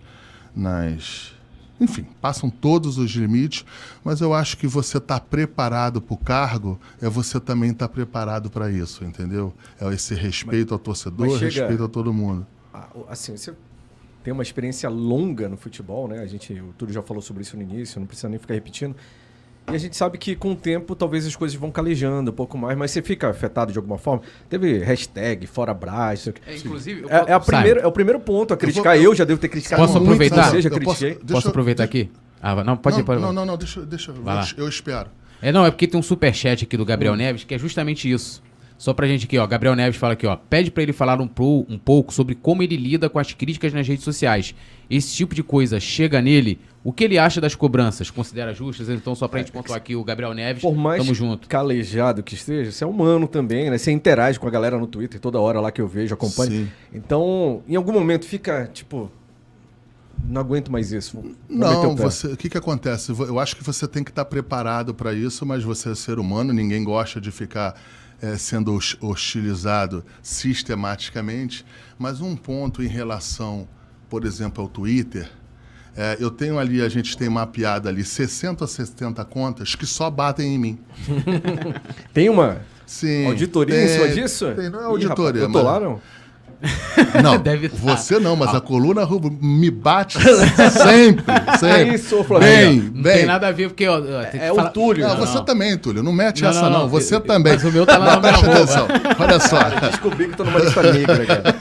nas. 0.55 1.35
Enfim, 1.79 2.07
passam 2.19 2.49
todos 2.49 2.97
os 2.97 3.11
limites, 3.11 3.63
mas 4.03 4.19
eu 4.19 4.33
acho 4.33 4.57
que 4.57 4.65
você 4.65 4.97
está 4.97 5.19
preparado 5.19 6.01
para 6.01 6.13
o 6.15 6.17
cargo, 6.17 6.79
é 6.99 7.07
você 7.07 7.39
também 7.39 7.69
estar 7.69 7.87
tá 7.87 7.93
preparado 7.93 8.49
para 8.49 8.71
isso, 8.71 9.05
entendeu? 9.05 9.53
É 9.79 9.93
esse 9.93 10.15
respeito 10.15 10.73
ao 10.73 10.79
torcedor, 10.79 11.37
chega, 11.37 11.45
respeito 11.45 11.83
a 11.83 11.87
todo 11.87 12.11
mundo. 12.11 12.47
Assim, 13.07 13.37
você 13.37 13.53
tem 14.27 14.33
uma 14.33 14.43
experiência 14.43 14.89
longa 14.89 15.47
no 15.47 15.55
futebol, 15.55 16.05
né? 16.05 16.19
A 16.19 16.25
gente, 16.25 16.51
o 16.51 16.73
Túlio 16.77 16.93
já 16.93 17.01
falou 17.01 17.21
sobre 17.21 17.43
isso 17.43 17.55
no 17.55 17.63
início, 17.63 17.97
não 17.97 18.05
precisa 18.05 18.27
nem 18.27 18.37
ficar 18.37 18.55
repetindo. 18.55 18.93
E 19.71 19.73
a 19.73 19.77
gente 19.77 19.95
sabe 19.95 20.17
que 20.17 20.35
com 20.35 20.51
o 20.51 20.55
tempo 20.55 20.97
talvez 20.97 21.25
as 21.25 21.33
coisas 21.33 21.57
vão 21.57 21.71
calejando 21.71 22.29
um 22.29 22.33
pouco 22.33 22.57
mais, 22.57 22.77
mas 22.77 22.91
você 22.91 23.01
fica 23.01 23.29
afetado 23.29 23.71
de 23.71 23.77
alguma 23.77 23.97
forma. 23.97 24.21
Teve 24.49 24.79
hashtag 24.79 25.47
fora 25.47 25.73
Brás. 25.73 26.27
É, 26.45 26.57
inclusive, 26.57 27.05
é, 27.07 27.31
é, 27.31 27.33
a 27.33 27.39
primeira, 27.39 27.79
é 27.79 27.87
o 27.87 27.91
primeiro 27.93 28.19
ponto 28.19 28.53
a 28.53 28.57
criticar. 28.57 28.97
Eu, 28.97 29.03
vou, 29.03 29.11
eu 29.13 29.15
já 29.15 29.23
devo 29.23 29.39
ter 29.39 29.47
criticado. 29.47 29.81
Posso 29.81 29.93
muito, 29.93 30.07
aproveitar? 30.07 30.49
Você 30.49 30.61
já 30.61 30.69
critiquei. 30.69 31.13
Posso, 31.13 31.25
posso 31.27 31.47
aproveitar 31.47 31.83
eu, 31.83 31.85
aqui? 31.85 32.11
Ah, 32.41 32.61
não, 32.65 32.75
pode 32.75 32.97
não, 32.97 33.03
ir, 33.03 33.05
pode 33.05 33.21
Não, 33.21 33.31
não, 33.31 33.45
não, 33.45 33.57
deixa, 33.57 33.85
deixa 33.85 34.11
eu, 34.11 34.25
eu 34.57 34.67
espero. 34.67 35.09
É, 35.41 35.53
não, 35.53 35.65
é 35.65 35.71
porque 35.71 35.87
tem 35.87 35.97
um 35.97 36.03
superchat 36.03 36.65
aqui 36.65 36.75
do 36.75 36.83
Gabriel 36.83 37.13
hum. 37.13 37.15
Neves 37.15 37.45
que 37.45 37.55
é 37.55 37.57
justamente 37.57 38.11
isso. 38.11 38.43
Só 38.77 38.93
pra 38.93 39.07
gente 39.07 39.25
aqui, 39.25 39.37
ó. 39.37 39.47
Gabriel 39.47 39.75
Neves 39.75 39.97
fala 39.97 40.13
aqui, 40.13 40.27
ó. 40.27 40.35
Pede 40.35 40.69
para 40.69 40.83
ele 40.83 40.93
falar 40.93 41.19
um, 41.19 41.27
pro, 41.27 41.65
um 41.67 41.77
pouco 41.77 42.13
sobre 42.13 42.35
como 42.35 42.61
ele 42.61 42.77
lida 42.77 43.09
com 43.09 43.17
as 43.17 43.33
críticas 43.33 43.73
nas 43.73 43.87
redes 43.87 44.03
sociais. 44.03 44.53
Esse 44.89 45.15
tipo 45.15 45.33
de 45.33 45.41
coisa 45.41 45.79
chega 45.79 46.21
nele. 46.21 46.59
O 46.83 46.93
que 46.93 47.03
ele 47.03 47.17
acha 47.17 47.41
das 47.41 47.55
cobranças? 47.55 48.09
Considera 48.09 48.53
justas? 48.53 48.87
Então, 48.87 49.13
só 49.15 49.27
pra 49.27 49.39
gente 49.39 49.51
pontuar 49.51 49.77
aqui 49.77 49.95
o 49.95 50.03
Gabriel 50.03 50.33
Neves. 50.33 50.61
Por 50.61 50.75
mais 50.75 51.01
Tamo 51.01 51.13
junto. 51.13 51.47
calejado 51.47 52.23
que 52.23 52.35
esteja, 52.35 52.71
você 52.71 52.83
é 52.83 52.87
humano 52.87 53.27
também, 53.27 53.69
né? 53.69 53.77
Você 53.77 53.91
interage 53.91 54.39
com 54.39 54.47
a 54.47 54.51
galera 54.51 54.77
no 54.77 54.87
Twitter 54.87 55.19
toda 55.19 55.39
hora 55.39 55.59
lá 55.59 55.71
que 55.71 55.81
eu 55.81 55.87
vejo, 55.87 56.13
acompanho. 56.13 56.51
Sim. 56.51 56.67
Então, 56.93 57.61
em 57.67 57.75
algum 57.75 57.91
momento 57.91 58.25
fica, 58.25 58.69
tipo, 58.71 59.11
não 60.23 60.41
aguento 60.41 60.71
mais 60.71 60.91
isso. 60.91 61.23
não, 61.49 61.95
você, 61.95 62.27
o 62.27 62.37
que, 62.37 62.49
que 62.49 62.57
acontece? 62.57 63.11
Eu 63.11 63.39
acho 63.39 63.55
que 63.55 63.63
você 63.63 63.87
tem 63.87 64.03
que 64.03 64.11
estar 64.11 64.25
preparado 64.25 64.93
para 64.93 65.13
isso, 65.13 65.45
mas 65.45 65.63
você 65.63 65.91
é 65.91 65.95
ser 65.95 66.19
humano, 66.19 66.53
ninguém 66.53 66.83
gosta 66.83 67.19
de 67.21 67.31
ficar 67.31 67.75
é, 68.21 68.37
sendo 68.37 68.77
hostilizado 69.01 70.03
sistematicamente. 70.21 71.65
Mas 71.97 72.21
um 72.21 72.35
ponto 72.35 72.83
em 72.83 72.87
relação, 72.87 73.67
por 74.09 74.25
exemplo, 74.25 74.63
ao 74.63 74.69
Twitter, 74.69 75.29
é, 75.95 76.17
eu 76.19 76.29
tenho 76.29 76.59
ali, 76.59 76.81
a 76.81 76.89
gente 76.89 77.17
tem 77.17 77.29
mapeado 77.29 77.89
ali 77.89 78.03
60 78.03 78.63
a 78.63 78.67
70 78.67 79.25
contas 79.25 79.75
que 79.75 79.85
só 79.85 80.09
batem 80.09 80.55
em 80.55 80.59
mim. 80.59 80.79
tem 82.13 82.29
uma 82.29 82.61
Sim, 82.85 83.25
auditoria 83.25 83.75
tem, 83.75 83.85
em 83.85 83.87
cima 83.87 84.07
disso? 84.09 84.53
Tem, 84.55 84.69
não 84.69 84.79
é 84.79 84.83
auditoria. 84.85 85.41
Ih, 85.41 85.45
rapaz, 85.45 85.55
eu 85.55 85.61
tô 85.61 85.61
lá, 85.61 85.79
não? 85.79 86.01
Não, 87.21 87.37
Deve 87.37 87.69
tá. 87.69 87.77
você 87.79 88.19
não, 88.19 88.35
mas 88.35 88.49
ah. 88.49 88.57
a 88.57 88.61
coluna 88.61 89.03
rubro 89.03 89.31
me 89.31 89.69
bate 89.69 90.17
sempre, 90.71 91.23
sempre. 91.59 91.91
É 91.91 91.93
isso, 91.93 92.23
Flamengo. 92.23 92.81
Bem, 92.81 92.91
não 92.93 93.01
bem. 93.03 93.17
tem 93.17 93.25
nada 93.25 93.47
a 93.47 93.51
ver, 93.51 93.69
porque 93.69 93.87
ó, 93.87 93.99
é, 94.33 94.51
o 94.51 94.69
Túlio. 94.69 95.07
Não, 95.07 95.17
não, 95.17 95.25
você 95.25 95.43
também, 95.43 95.77
Túlio. 95.77 96.01
Não 96.01 96.11
mete 96.11 96.41
não, 96.41 96.49
essa, 96.49 96.69
não. 96.69 96.87
Você 96.89 97.19
também. 97.19 97.53
Mas 97.53 97.63
o 97.63 97.71
meu 97.71 97.85
tá 97.85 97.97
lá 97.97 98.15
na 98.15 98.21
Presta 98.21 98.51
atenção. 98.51 98.87
Olha 99.19 99.39
só. 99.39 99.61
Eu 99.61 99.89
descobri 99.89 100.29
que 100.29 100.35
tô 100.35 100.43
numa 100.43 100.59
lista 100.59 100.91
negra, 100.91 101.25
cara. 101.25 101.55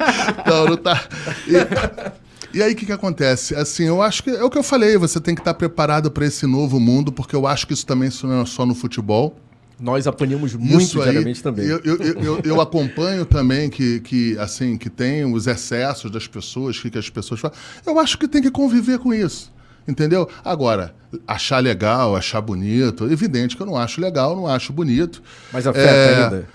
Não, 0.47 0.65
não 0.67 0.77
tá. 0.77 1.03
E, 1.47 2.59
e 2.59 2.63
aí, 2.63 2.73
o 2.73 2.77
que, 2.77 2.87
que 2.87 2.93
acontece? 2.93 3.55
Assim, 3.55 3.85
eu 3.85 4.01
acho 4.01 4.23
que 4.23 4.31
é 4.31 4.43
o 4.43 4.49
que 4.49 4.57
eu 4.57 4.63
falei, 4.63 4.97
você 4.97 5.21
tem 5.21 5.35
que 5.35 5.43
estar 5.43 5.55
preparado 5.55 6.11
para 6.11 6.25
esse 6.25 6.47
novo 6.47 6.81
mundo, 6.81 7.13
porque 7.13 7.37
eu 7.37 7.47
acho 7.47 7.67
que 7.67 7.75
isso 7.75 7.87
também 7.87 8.09
não 8.23 8.43
é 8.43 8.47
só 8.47 8.65
no 8.65 8.75
futebol. 8.75 9.37
Nós 9.79 10.07
apanhamos 10.07 10.55
muito 10.55 10.93
diariamente 10.93 11.43
também. 11.43 11.67
Eu, 11.67 11.81
eu, 11.85 11.97
eu, 11.99 12.41
eu, 12.43 12.61
acompanho 12.61 13.27
também 13.27 13.69
que, 13.69 14.01
que, 14.01 14.39
assim, 14.39 14.79
que 14.79 14.89
tem 14.89 15.31
os 15.31 15.47
excessos 15.47 16.11
das 16.11 16.27
pessoas, 16.27 16.79
que, 16.79 16.91
que 16.91 16.99
as 16.99 17.11
pessoas 17.11 17.41
falam. 17.41 17.57
Eu 17.85 17.99
acho 17.99 18.17
que 18.17 18.27
tem 18.27 18.41
que 18.41 18.51
conviver 18.51 18.99
com 18.99 19.13
isso. 19.13 19.53
Entendeu? 19.87 20.29
Agora, 20.43 20.95
achar 21.29 21.59
legal, 21.59 22.17
achar 22.17 22.41
bonito, 22.41 23.05
evidente 23.05 23.55
que 23.55 23.63
eu 23.63 23.67
não 23.67 23.77
acho 23.77 24.01
legal, 24.01 24.35
não 24.35 24.47
acho 24.47 24.73
bonito. 24.73 25.23
Mas 25.53 25.67
afeta 25.67 25.89
é... 25.89 26.25
ainda? 26.25 26.49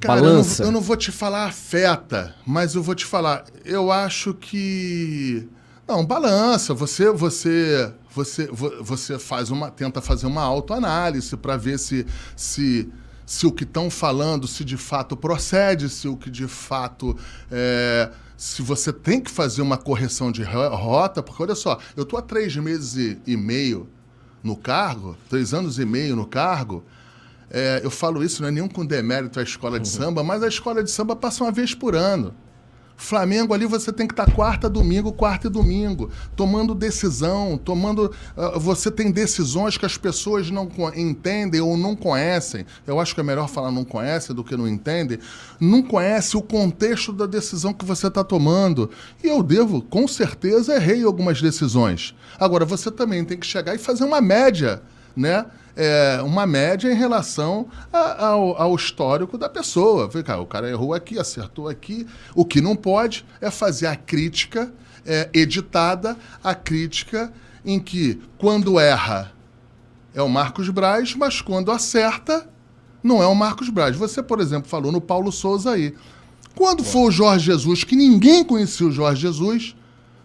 Cara, 0.00 0.20
Balança. 0.20 0.62
Eu 0.62 0.66
não, 0.66 0.70
eu 0.70 0.74
não 0.74 0.80
vou 0.80 0.96
te 0.96 1.10
falar 1.10 1.46
afeta, 1.46 2.34
mas 2.44 2.74
eu 2.74 2.82
vou 2.82 2.94
te 2.94 3.06
falar. 3.06 3.44
Eu 3.64 3.90
acho 3.90 4.34
que. 4.34 5.48
Não, 5.88 6.04
balança. 6.04 6.74
Você, 6.74 7.10
você 7.10 7.90
você, 8.14 8.48
você 8.80 9.18
faz 9.18 9.50
uma, 9.50 9.70
tenta 9.70 10.00
fazer 10.00 10.26
uma 10.26 10.42
autoanálise 10.42 11.36
para 11.36 11.56
ver 11.56 11.78
se, 11.78 12.06
se, 12.36 12.88
se 13.26 13.46
o 13.46 13.52
que 13.52 13.64
estão 13.64 13.90
falando, 13.90 14.46
se 14.46 14.64
de 14.64 14.76
fato 14.76 15.16
procede, 15.16 15.88
se 15.88 16.06
o 16.06 16.16
que 16.16 16.30
de 16.30 16.46
fato. 16.46 17.16
É, 17.50 18.10
se 18.36 18.62
você 18.62 18.92
tem 18.92 19.20
que 19.20 19.30
fazer 19.30 19.62
uma 19.62 19.76
correção 19.76 20.30
de 20.30 20.42
rota, 20.42 21.22
porque 21.22 21.42
olha 21.42 21.54
só, 21.54 21.78
eu 21.96 22.02
estou 22.02 22.18
há 22.18 22.22
três 22.22 22.54
meses 22.56 23.18
e, 23.26 23.36
meio 23.36 23.88
no 24.42 24.56
cargo, 24.56 25.16
três 25.30 25.54
anos 25.54 25.78
e 25.78 25.84
meio 25.84 26.16
no 26.16 26.26
cargo. 26.26 26.84
É, 27.48 27.80
eu 27.82 27.90
falo 27.90 28.24
isso 28.24 28.42
não 28.42 28.48
é 28.48 28.52
nenhum 28.52 28.68
com 28.68 28.84
demérito 28.84 29.38
à 29.38 29.42
escola 29.42 29.78
de 29.78 29.88
uhum. 29.88 29.94
samba, 29.94 30.24
mas 30.24 30.42
a 30.42 30.48
escola 30.48 30.82
de 30.82 30.90
samba 30.90 31.14
passa 31.14 31.44
uma 31.44 31.52
vez 31.52 31.74
por 31.74 31.94
ano. 31.94 32.34
Flamengo 32.96 33.52
ali 33.52 33.66
você 33.66 33.92
tem 33.92 34.06
que 34.06 34.12
estar 34.12 34.30
quarta, 34.32 34.68
domingo, 34.68 35.12
quarta 35.12 35.48
e 35.48 35.50
domingo, 35.50 36.10
tomando 36.36 36.74
decisão, 36.74 37.58
tomando. 37.58 38.12
Uh, 38.36 38.58
você 38.58 38.90
tem 38.90 39.10
decisões 39.10 39.76
que 39.76 39.84
as 39.84 39.96
pessoas 39.96 40.50
não 40.50 40.68
entendem 40.94 41.60
ou 41.60 41.76
não 41.76 41.96
conhecem. 41.96 42.64
Eu 42.86 43.00
acho 43.00 43.14
que 43.14 43.20
é 43.20 43.24
melhor 43.24 43.48
falar 43.48 43.70
não 43.70 43.84
conhece 43.84 44.32
do 44.32 44.44
que 44.44 44.56
não 44.56 44.68
entende. 44.68 45.18
Não 45.60 45.82
conhece 45.82 46.36
o 46.36 46.42
contexto 46.42 47.12
da 47.12 47.26
decisão 47.26 47.72
que 47.72 47.84
você 47.84 48.06
está 48.06 48.22
tomando. 48.22 48.90
E 49.22 49.28
eu 49.28 49.42
devo, 49.42 49.82
com 49.82 50.06
certeza, 50.06 50.74
errei 50.74 51.02
algumas 51.02 51.42
decisões. 51.42 52.14
Agora, 52.38 52.64
você 52.64 52.90
também 52.90 53.24
tem 53.24 53.38
que 53.38 53.46
chegar 53.46 53.74
e 53.74 53.78
fazer 53.78 54.04
uma 54.04 54.20
média, 54.20 54.82
né? 55.16 55.46
É, 55.76 56.20
uma 56.22 56.46
média 56.46 56.90
em 56.90 56.94
relação 56.94 57.68
a, 57.92 58.26
ao, 58.26 58.60
ao, 58.60 58.74
histórico 58.74 59.36
da 59.36 59.48
pessoa. 59.48 60.08
O 60.40 60.46
cara 60.46 60.68
errou 60.68 60.94
aqui, 60.94 61.18
acertou 61.18 61.68
aqui. 61.68 62.06
O 62.34 62.44
que 62.44 62.60
não 62.60 62.76
pode 62.76 63.24
é 63.40 63.50
fazer 63.50 63.86
a 63.86 63.96
crítica 63.96 64.72
é, 65.04 65.28
editada, 65.32 66.16
a 66.42 66.54
crítica 66.54 67.32
em 67.64 67.80
que, 67.80 68.20
quando 68.38 68.78
erra, 68.78 69.32
é 70.14 70.22
o 70.22 70.28
Marcos 70.28 70.68
Braz, 70.68 71.14
mas 71.14 71.40
quando 71.40 71.72
acerta, 71.72 72.48
não 73.02 73.22
é 73.22 73.26
o 73.26 73.34
Marcos 73.34 73.68
Braz. 73.68 73.96
Você, 73.96 74.22
por 74.22 74.40
exemplo, 74.40 74.68
falou 74.68 74.92
no 74.92 75.00
Paulo 75.00 75.32
Souza 75.32 75.72
aí. 75.72 75.94
Quando 76.54 76.84
for 76.84 77.08
o 77.08 77.10
Jorge 77.10 77.46
Jesus, 77.46 77.82
que 77.82 77.96
ninguém 77.96 78.44
conhecia 78.44 78.86
o 78.86 78.92
Jorge 78.92 79.22
Jesus, 79.22 79.74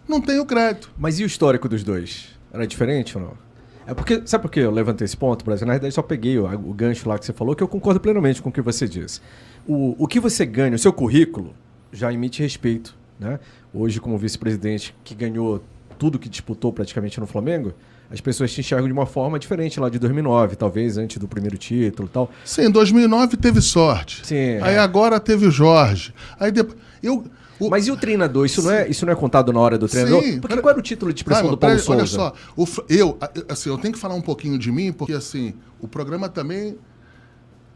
não 0.06 0.20
tem 0.20 0.38
o 0.38 0.46
crédito. 0.46 0.90
Mas 0.96 1.18
e 1.18 1.24
o 1.24 1.26
histórico 1.26 1.68
dos 1.68 1.82
dois? 1.82 2.28
Era 2.52 2.66
diferente 2.66 3.18
ou 3.18 3.24
não? 3.24 3.49
É 3.90 3.94
porque, 3.94 4.22
sabe 4.24 4.42
por 4.42 4.52
que 4.52 4.60
eu 4.60 4.70
levantei 4.70 5.04
esse 5.04 5.16
ponto, 5.16 5.44
Brasil? 5.44 5.66
Na 5.66 5.72
verdade, 5.72 5.92
só 5.92 6.00
peguei 6.00 6.38
o, 6.38 6.44
o, 6.46 6.72
gancho 6.72 7.08
lá 7.08 7.18
que 7.18 7.26
você 7.26 7.32
falou, 7.32 7.56
que 7.56 7.62
eu 7.62 7.66
concordo 7.66 7.98
plenamente 7.98 8.40
com 8.40 8.48
o 8.48 8.52
que 8.52 8.60
você 8.60 8.86
disse. 8.86 9.20
O, 9.66 9.96
o 9.98 10.06
que 10.06 10.20
você 10.20 10.46
ganha, 10.46 10.76
o 10.76 10.78
seu 10.78 10.92
currículo, 10.92 11.52
já 11.92 12.12
emite 12.12 12.40
respeito. 12.40 12.96
Né? 13.18 13.40
Hoje, 13.74 14.00
como 14.00 14.16
vice-presidente 14.16 14.94
que 15.02 15.12
ganhou 15.12 15.60
tudo 15.98 16.20
que 16.20 16.28
disputou 16.28 16.72
praticamente 16.72 17.18
no 17.18 17.26
Flamengo, 17.26 17.74
as 18.08 18.20
pessoas 18.20 18.52
te 18.52 18.60
enxergam 18.60 18.86
de 18.86 18.92
uma 18.92 19.06
forma 19.06 19.40
diferente 19.40 19.80
lá 19.80 19.88
de 19.88 19.98
2009, 19.98 20.54
talvez 20.54 20.96
antes 20.96 21.18
do 21.18 21.26
primeiro 21.26 21.58
título 21.58 22.08
e 22.08 22.12
tal. 22.12 22.30
Sim, 22.44 22.66
em 22.66 22.70
2009 22.70 23.36
teve 23.38 23.60
sorte. 23.60 24.24
Sim. 24.24 24.60
Aí 24.62 24.76
é. 24.76 24.78
agora 24.78 25.18
teve 25.18 25.46
o 25.46 25.50
Jorge. 25.50 26.14
Aí 26.38 26.52
depois. 26.52 26.78
Eu, 27.02 27.24
o... 27.60 27.70
Mas 27.70 27.86
e 27.86 27.90
o 27.90 27.96
treinador? 27.96 28.46
Isso 28.46 28.62
não, 28.62 28.70
é, 28.70 28.88
isso 28.88 29.06
não 29.06 29.12
é 29.12 29.16
contado 29.16 29.52
na 29.52 29.60
hora 29.60 29.78
do 29.78 29.86
treinador? 29.86 30.22
Sim, 30.22 30.40
porque 30.40 30.56
qual 30.56 30.70
era 30.70 30.78
o 30.78 30.82
título 30.82 31.12
de 31.12 31.20
expressão 31.20 31.50
do 31.50 31.58
Paulo 31.58 31.78
Souza? 31.78 31.98
Olha 31.98 32.06
só, 32.06 32.34
o, 32.56 32.66
eu, 32.88 33.18
assim, 33.48 33.68
eu 33.68 33.78
tenho 33.78 33.94
que 33.94 34.00
falar 34.00 34.14
um 34.14 34.22
pouquinho 34.22 34.58
de 34.58 34.72
mim, 34.72 34.92
porque 34.92 35.12
assim, 35.12 35.54
o 35.80 35.86
programa 35.86 36.28
também 36.28 36.76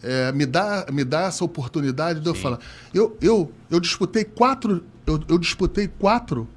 é, 0.02 0.32
me, 0.32 0.46
dá, 0.46 0.86
me 0.92 1.04
dá 1.04 1.22
essa 1.22 1.44
oportunidade 1.44 2.20
de 2.20 2.26
eu 2.26 2.34
falar. 2.34 2.58
Eu, 2.92 3.16
eu, 3.20 3.50
eu 3.70 3.80
disputei 3.80 4.24
quatro. 4.24 4.84
Eu, 5.06 5.20
eu 5.28 5.38
disputei 5.38 5.88
quatro 5.88 6.48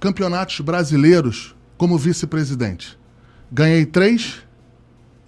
campeonatos 0.00 0.60
brasileiros 0.60 1.54
como 1.76 1.98
vice-presidente. 1.98 2.98
Ganhei 3.50 3.84
três 3.84 4.42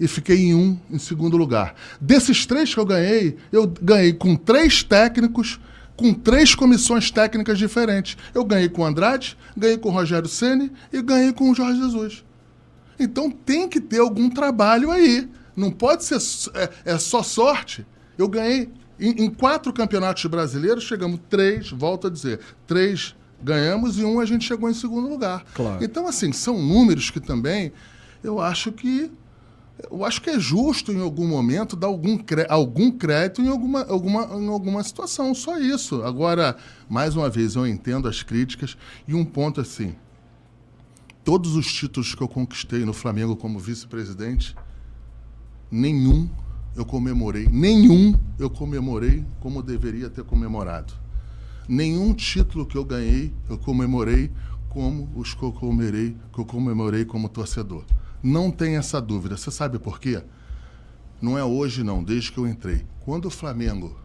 e 0.00 0.06
fiquei 0.08 0.36
em 0.38 0.54
um 0.54 0.78
em 0.90 0.98
segundo 0.98 1.36
lugar. 1.36 1.74
Desses 2.00 2.46
três 2.46 2.72
que 2.72 2.80
eu 2.80 2.86
ganhei, 2.86 3.36
eu 3.52 3.66
ganhei 3.66 4.12
com 4.12 4.36
três 4.36 4.82
técnicos, 4.82 5.60
com 5.98 6.14
três 6.14 6.54
comissões 6.54 7.10
técnicas 7.10 7.58
diferentes. 7.58 8.16
Eu 8.32 8.44
ganhei 8.44 8.68
com 8.68 8.82
o 8.82 8.84
Andrade, 8.84 9.36
ganhei 9.56 9.76
com 9.76 9.88
o 9.88 9.92
Rogério 9.92 10.28
Ceni 10.28 10.70
e 10.92 11.02
ganhei 11.02 11.32
com 11.32 11.50
o 11.50 11.54
Jorge 11.54 11.80
Jesus. 11.80 12.24
Então 12.98 13.28
tem 13.28 13.68
que 13.68 13.80
ter 13.80 13.98
algum 13.98 14.30
trabalho 14.30 14.92
aí. 14.92 15.28
Não 15.56 15.72
pode 15.72 16.04
ser 16.04 16.18
é, 16.54 16.92
é 16.92 16.98
só 16.98 17.20
sorte. 17.20 17.84
Eu 18.16 18.28
ganhei 18.28 18.70
em, 18.98 19.24
em, 19.24 19.28
quatro 19.30 19.72
campeonatos 19.72 20.24
brasileiros, 20.26 20.84
chegamos 20.84 21.18
três, 21.28 21.70
volto 21.70 22.06
a 22.06 22.10
dizer, 22.10 22.38
três 22.64 23.16
ganhamos 23.42 23.98
e 23.98 24.04
um 24.04 24.20
a 24.20 24.24
gente 24.24 24.44
chegou 24.44 24.70
em 24.70 24.74
segundo 24.74 25.08
lugar. 25.08 25.44
Claro. 25.52 25.82
Então, 25.82 26.06
assim, 26.06 26.32
são 26.32 26.62
números 26.62 27.10
que 27.10 27.18
também 27.18 27.72
eu 28.22 28.40
acho 28.40 28.70
que 28.70 29.10
eu 29.90 30.04
acho 30.04 30.20
que 30.20 30.30
é 30.30 30.38
justo 30.38 30.92
em 30.92 31.00
algum 31.00 31.26
momento 31.26 31.76
dar 31.76 31.86
algum, 31.86 32.18
algum 32.48 32.90
crédito 32.90 33.42
em 33.42 33.48
alguma, 33.48 33.84
alguma, 33.84 34.24
em 34.36 34.48
alguma 34.48 34.82
situação, 34.82 35.34
só 35.34 35.58
isso. 35.58 36.02
Agora, 36.02 36.56
mais 36.88 37.14
uma 37.14 37.28
vez, 37.28 37.54
eu 37.54 37.66
entendo 37.66 38.08
as 38.08 38.22
críticas 38.22 38.76
e 39.06 39.14
um 39.14 39.24
ponto 39.24 39.60
assim, 39.60 39.94
todos 41.24 41.54
os 41.54 41.72
títulos 41.72 42.14
que 42.14 42.22
eu 42.22 42.28
conquistei 42.28 42.84
no 42.84 42.92
Flamengo 42.92 43.36
como 43.36 43.58
vice-presidente, 43.58 44.56
nenhum 45.70 46.28
eu 46.76 46.84
comemorei, 46.84 47.48
nenhum 47.50 48.14
eu 48.38 48.48
comemorei 48.48 49.24
como 49.40 49.62
deveria 49.62 50.08
ter 50.08 50.24
comemorado 50.24 50.94
nenhum 51.68 52.14
título 52.14 52.64
que 52.64 52.76
eu 52.76 52.84
ganhei 52.84 53.32
eu 53.48 53.58
comemorei 53.58 54.30
como 54.70 55.08
os 55.14 55.34
que 55.34 55.42
eu 55.42 55.52
comemorei, 55.52 56.16
que 56.32 56.38
eu 56.38 56.44
comemorei 56.44 57.04
como 57.04 57.28
torcedor. 57.28 57.84
Não 58.22 58.50
tem 58.50 58.76
essa 58.76 59.00
dúvida. 59.00 59.36
Você 59.36 59.50
sabe 59.50 59.78
por 59.78 60.00
quê? 60.00 60.22
Não 61.20 61.36
é 61.36 61.44
hoje, 61.44 61.82
não, 61.82 62.02
desde 62.02 62.32
que 62.32 62.38
eu 62.38 62.46
entrei. 62.46 62.86
Quando 63.00 63.26
o 63.26 63.30
Flamengo 63.30 63.96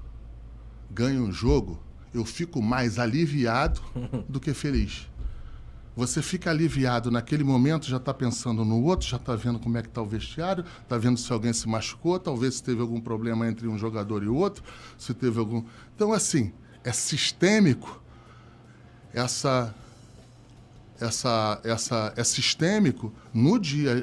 ganha 0.90 1.22
um 1.22 1.32
jogo, 1.32 1.80
eu 2.14 2.24
fico 2.24 2.62
mais 2.62 3.00
aliviado 3.00 3.82
do 4.30 4.40
que 4.40 4.54
feliz. 4.54 5.08
Você 5.96 6.24
fica 6.24 6.50
aliviado 6.50 7.12
naquele 7.12 7.44
momento, 7.44 7.86
já 7.86 7.98
está 7.98 8.12
pensando 8.12 8.66
no 8.66 8.84
outro, 8.84 9.08
já 9.08 9.18
está 9.18 9.36
vendo 9.36 9.60
como 9.60 9.78
é 9.78 9.82
que 9.82 9.90
está 9.90 10.02
o 10.02 10.06
vestiário, 10.06 10.66
está 10.82 10.98
vendo 10.98 11.18
se 11.20 11.32
alguém 11.32 11.54
se 11.54 11.68
machucou, 11.70 12.18
talvez 12.20 12.56
se 12.56 12.64
teve 12.64 12.82
algum 12.82 13.00
problema 13.00 13.48
entre 13.48 13.68
um 13.68 13.78
jogador 13.78 14.24
e 14.24 14.28
outro, 14.28 14.64
se 14.98 15.14
teve 15.14 15.38
algum. 15.38 15.64
Então, 15.96 16.12
assim, 16.12 16.52
é 16.84 16.92
sistêmico, 16.92 18.02
essa, 19.14 19.74
essa, 21.00 21.60
essa, 21.64 22.14
é 22.16 22.24
sistêmico 22.24 23.12
no 23.34 23.60
dia, 23.60 23.96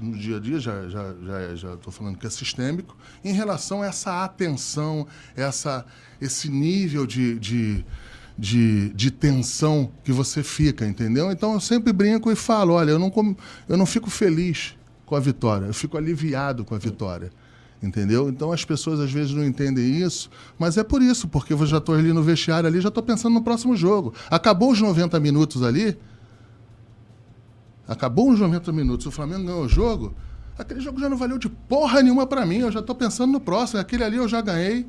no 0.00 0.18
dia 0.18 0.36
a 0.36 0.40
dia, 0.40 0.60
já 0.60 0.86
estou 0.86 0.90
já, 0.90 1.54
já, 1.54 1.54
já 1.54 1.76
falando 1.90 2.16
que 2.18 2.26
é 2.26 2.30
sistêmico, 2.30 2.96
em 3.24 3.32
relação 3.32 3.82
a 3.82 3.86
essa 3.86 4.24
atenção, 4.24 5.06
essa, 5.36 5.84
esse 6.20 6.48
nível 6.48 7.06
de, 7.06 7.38
de, 7.38 7.84
de, 8.38 8.88
de 8.90 9.10
tensão 9.10 9.90
que 10.04 10.12
você 10.12 10.42
fica, 10.42 10.86
entendeu? 10.86 11.30
Então 11.30 11.54
eu 11.54 11.60
sempre 11.60 11.92
brinco 11.92 12.30
e 12.30 12.36
falo, 12.36 12.74
olha, 12.74 12.90
eu 12.90 12.98
não, 12.98 13.36
eu 13.68 13.76
não 13.76 13.86
fico 13.86 14.08
feliz 14.08 14.74
com 15.04 15.16
a 15.16 15.20
vitória, 15.20 15.66
eu 15.66 15.74
fico 15.74 15.98
aliviado 15.98 16.64
com 16.64 16.74
a 16.74 16.78
vitória. 16.78 17.30
Entendeu? 17.82 18.28
Então 18.28 18.52
as 18.52 18.62
pessoas 18.62 19.00
às 19.00 19.10
vezes 19.10 19.32
não 19.32 19.42
entendem 19.42 20.02
isso, 20.02 20.30
mas 20.58 20.76
é 20.76 20.84
por 20.84 21.00
isso, 21.00 21.26
porque 21.26 21.54
eu 21.54 21.66
já 21.66 21.78
estou 21.78 21.94
ali 21.94 22.12
no 22.12 22.22
vestiário 22.22 22.68
ali, 22.68 22.78
já 22.78 22.88
estou 22.88 23.02
pensando 23.02 23.32
no 23.32 23.42
próximo 23.42 23.74
jogo. 23.74 24.12
Acabou 24.30 24.70
os 24.70 24.80
90 24.80 25.18
minutos 25.18 25.62
ali, 25.62 25.96
acabou 27.90 28.30
os 28.30 28.38
90 28.38 28.72
minutos, 28.72 29.04
o 29.06 29.10
Flamengo 29.10 29.44
ganhou 29.44 29.64
o 29.64 29.68
jogo, 29.68 30.14
aquele 30.56 30.80
jogo 30.80 31.00
já 31.00 31.08
não 31.08 31.16
valeu 31.16 31.38
de 31.38 31.48
porra 31.48 32.00
nenhuma 32.00 32.24
para 32.24 32.46
mim, 32.46 32.58
eu 32.58 32.70
já 32.70 32.78
estou 32.78 32.94
pensando 32.94 33.32
no 33.32 33.40
próximo, 33.40 33.80
aquele 33.80 34.04
ali 34.04 34.16
eu 34.16 34.28
já 34.28 34.40
ganhei. 34.40 34.86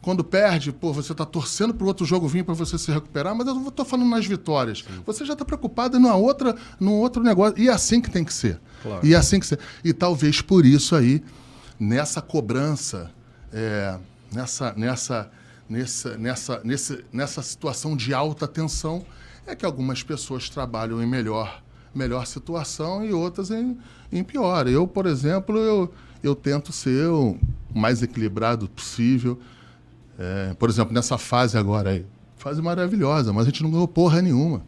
Quando 0.00 0.22
perde, 0.22 0.70
pô, 0.70 0.92
você 0.92 1.10
está 1.10 1.26
torcendo 1.26 1.74
para 1.74 1.84
o 1.84 1.88
outro 1.88 2.06
jogo 2.06 2.28
vir 2.28 2.44
para 2.44 2.54
você 2.54 2.78
se 2.78 2.90
recuperar, 2.92 3.34
mas 3.34 3.48
eu 3.48 3.54
não 3.54 3.66
estou 3.66 3.84
falando 3.84 4.08
nas 4.08 4.24
vitórias. 4.24 4.78
Sim. 4.78 5.02
Você 5.04 5.24
já 5.24 5.32
está 5.32 5.44
preocupado 5.44 5.98
numa 5.98 6.14
outra, 6.14 6.54
num 6.78 6.92
outro 6.92 7.20
negócio. 7.20 7.58
E 7.58 7.68
é 7.68 7.72
assim 7.72 8.00
que 8.00 8.08
tem 8.08 8.22
que 8.22 8.32
ser. 8.32 8.60
Claro. 8.80 9.04
E 9.04 9.12
é 9.12 9.16
assim 9.16 9.40
que 9.40 9.46
ser. 9.46 9.58
E 9.82 9.92
talvez 9.92 10.40
por 10.40 10.64
isso 10.64 10.94
aí 10.94 11.20
nessa 11.78 12.22
cobrança, 12.22 13.10
é, 13.52 13.98
nessa, 14.32 14.72
nessa, 14.74 15.30
nessa, 15.68 16.16
nessa, 16.16 16.60
nesse, 16.62 17.04
nessa 17.12 17.42
situação 17.42 17.96
de 17.96 18.14
alta 18.14 18.46
tensão, 18.46 19.04
é 19.46 19.56
que 19.56 19.66
algumas 19.66 20.02
pessoas 20.02 20.48
trabalham 20.48 21.02
em 21.02 21.06
melhor, 21.06 21.62
melhor 21.98 22.26
situação 22.26 23.04
e 23.04 23.12
outras 23.12 23.50
em, 23.50 23.76
em 24.12 24.22
pior. 24.22 24.68
Eu, 24.68 24.86
por 24.86 25.04
exemplo, 25.06 25.58
eu, 25.58 25.92
eu 26.22 26.34
tento 26.34 26.72
ser 26.72 27.08
o 27.08 27.36
mais 27.74 28.02
equilibrado 28.02 28.68
possível. 28.68 29.38
É, 30.18 30.54
por 30.54 30.70
exemplo, 30.70 30.94
nessa 30.94 31.18
fase 31.18 31.58
agora 31.58 31.90
aí, 31.90 32.06
fase 32.36 32.62
maravilhosa, 32.62 33.32
mas 33.32 33.42
a 33.42 33.50
gente 33.50 33.62
não 33.62 33.70
ganhou 33.70 33.88
porra 33.88 34.22
nenhuma. 34.22 34.62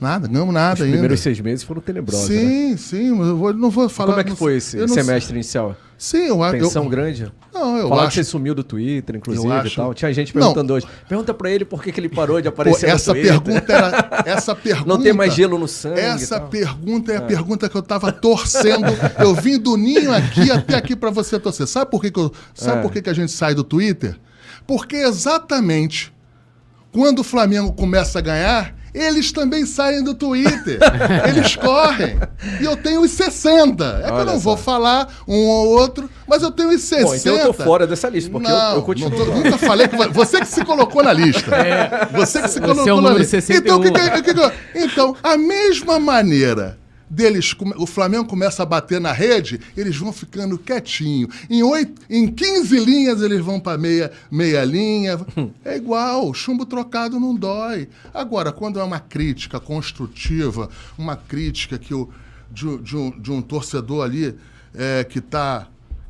Nada, 0.00 0.28
ganhamos 0.28 0.54
nada 0.54 0.74
Os 0.74 0.80
ainda. 0.80 0.84
Os 0.84 0.92
primeiros 0.92 1.20
seis 1.20 1.40
meses 1.40 1.64
foram 1.64 1.80
tenebrosos. 1.80 2.26
Sim, 2.26 2.70
né? 2.70 2.76
sim, 2.76 3.10
mas 3.12 3.28
eu 3.28 3.36
vou, 3.36 3.52
não 3.52 3.70
vou 3.70 3.88
falar. 3.88 4.12
Como 4.12 4.20
é 4.20 4.24
que 4.24 4.36
foi 4.36 4.56
esse 4.56 4.86
semestre 4.88 5.34
inicial? 5.34 5.76
Sim, 5.98 6.28
eu 6.28 6.42
acho. 6.44 6.58
Tensão 6.58 6.84
eu, 6.84 6.88
grande? 6.88 7.32
Não, 7.52 7.76
eu 7.76 7.88
Falar 7.88 8.02
acho. 8.02 8.10
que 8.10 8.14
você 8.14 8.24
sumiu 8.24 8.54
do 8.54 8.62
Twitter, 8.62 9.16
inclusive 9.16 9.52
acho, 9.52 9.72
e 9.72 9.76
tal. 9.76 9.92
Tinha 9.92 10.12
gente 10.12 10.32
perguntando 10.32 10.68
não. 10.68 10.76
hoje. 10.76 10.86
Pergunta 11.08 11.34
pra 11.34 11.50
ele 11.50 11.64
por 11.64 11.82
que, 11.82 11.90
que 11.90 11.98
ele 11.98 12.08
parou 12.08 12.40
de 12.40 12.46
aparecer 12.46 12.86
Pô, 12.86 12.92
essa. 12.92 13.12
Pergunta 13.12 13.72
era, 13.72 14.22
essa 14.24 14.54
pergunta. 14.54 14.86
Não 14.88 15.02
tem 15.02 15.12
mais 15.12 15.34
gelo 15.34 15.58
no 15.58 15.66
sangue. 15.66 15.98
Essa 15.98 16.40
pergunta 16.40 17.12
é 17.12 17.16
a 17.16 17.20
é. 17.20 17.26
pergunta 17.26 17.68
que 17.68 17.76
eu 17.76 17.82
tava 17.82 18.12
torcendo. 18.12 18.86
eu 19.18 19.34
vim 19.34 19.58
do 19.58 19.76
ninho 19.76 20.12
aqui 20.12 20.48
até 20.52 20.76
aqui 20.76 20.94
para 20.94 21.10
você 21.10 21.36
torcer. 21.40 21.66
Sabe 21.66 21.90
por 21.90 22.00
que, 22.00 22.12
que, 22.12 22.20
eu, 22.20 22.32
sabe 22.54 22.78
é. 22.78 22.82
por 22.82 22.92
que, 22.92 23.02
que 23.02 23.10
a 23.10 23.14
gente 23.14 23.32
sai 23.32 23.52
do 23.52 23.64
Twitter? 23.64 24.16
Porque 24.64 24.94
exatamente 24.94 26.12
quando 26.92 27.20
o 27.20 27.24
Flamengo 27.24 27.72
começa 27.72 28.18
a 28.18 28.22
ganhar, 28.22 28.74
eles 28.98 29.32
também 29.32 29.64
saem 29.64 30.02
do 30.02 30.14
Twitter. 30.14 30.78
eles 31.28 31.56
correm. 31.56 32.18
E 32.60 32.64
eu 32.64 32.76
tenho 32.76 33.02
os 33.02 33.10
60. 33.12 34.02
É 34.04 34.06
que 34.06 34.12
eu 34.12 34.24
não 34.24 34.34
só. 34.34 34.38
vou 34.40 34.56
falar 34.56 35.08
um 35.26 35.46
ou 35.46 35.68
outro, 35.68 36.08
mas 36.26 36.42
eu 36.42 36.50
tenho 36.50 36.70
os 36.70 36.82
60. 36.82 37.06
Bom, 37.06 37.14
então 37.14 37.36
eu 37.36 37.46
tô 37.46 37.52
fora 37.52 37.86
dessa 37.86 38.08
lista, 38.08 38.30
porque 38.30 38.48
não, 38.48 38.70
eu, 38.70 38.76
eu 38.76 38.82
continuo. 38.82 39.10
Não, 39.10 39.36
nunca 39.36 39.58
falei 39.58 39.88
que 39.88 39.96
você 40.08 40.40
que 40.40 40.48
se 40.48 40.64
colocou 40.64 41.02
na 41.02 41.12
lista. 41.12 41.54
É, 41.54 42.06
você 42.12 42.42
que 42.42 42.48
se 42.48 42.60
colocou 42.60 43.00
na 43.00 43.12
lista. 43.12 43.38
Então, 43.50 43.80
que, 43.80 43.90
que, 43.90 44.34
que, 44.34 44.52
então, 44.74 45.16
a 45.22 45.36
mesma 45.36 45.98
maneira 45.98 46.78
deles, 47.08 47.54
o 47.76 47.86
Flamengo 47.86 48.26
começa 48.26 48.62
a 48.62 48.66
bater 48.66 49.00
na 49.00 49.12
rede, 49.12 49.60
eles 49.76 49.96
vão 49.96 50.12
ficando 50.12 50.58
quietinho. 50.58 51.28
Em, 51.48 51.62
oito, 51.62 52.02
em 52.08 52.26
15 52.26 52.78
linhas 52.78 53.22
eles 53.22 53.40
vão 53.40 53.58
para 53.58 53.78
meia, 53.78 54.10
meia 54.30 54.64
linha. 54.64 55.18
É 55.64 55.76
igual, 55.76 56.32
chumbo 56.34 56.64
trocado 56.64 57.20
não 57.20 57.34
dói. 57.34 57.88
Agora, 58.12 58.52
quando 58.52 58.78
é 58.78 58.82
uma 58.82 59.00
crítica 59.00 59.60
construtiva, 59.60 60.68
uma 60.96 61.16
crítica 61.16 61.78
que 61.78 61.94
o, 61.94 62.08
de, 62.50 62.78
de, 62.78 62.96
um, 62.96 63.10
de 63.18 63.32
um 63.32 63.42
torcedor 63.42 64.04
ali 64.04 64.34
é, 64.74 65.04
que 65.04 65.18
está 65.18 65.68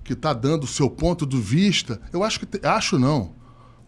que 0.08 0.14
tá 0.14 0.32
dando 0.32 0.64
o 0.64 0.66
seu 0.66 0.88
ponto 0.88 1.26
de 1.26 1.38
vista, 1.38 2.00
eu 2.10 2.24
acho 2.24 2.40
que. 2.40 2.66
Acho 2.66 2.98
não. 2.98 3.34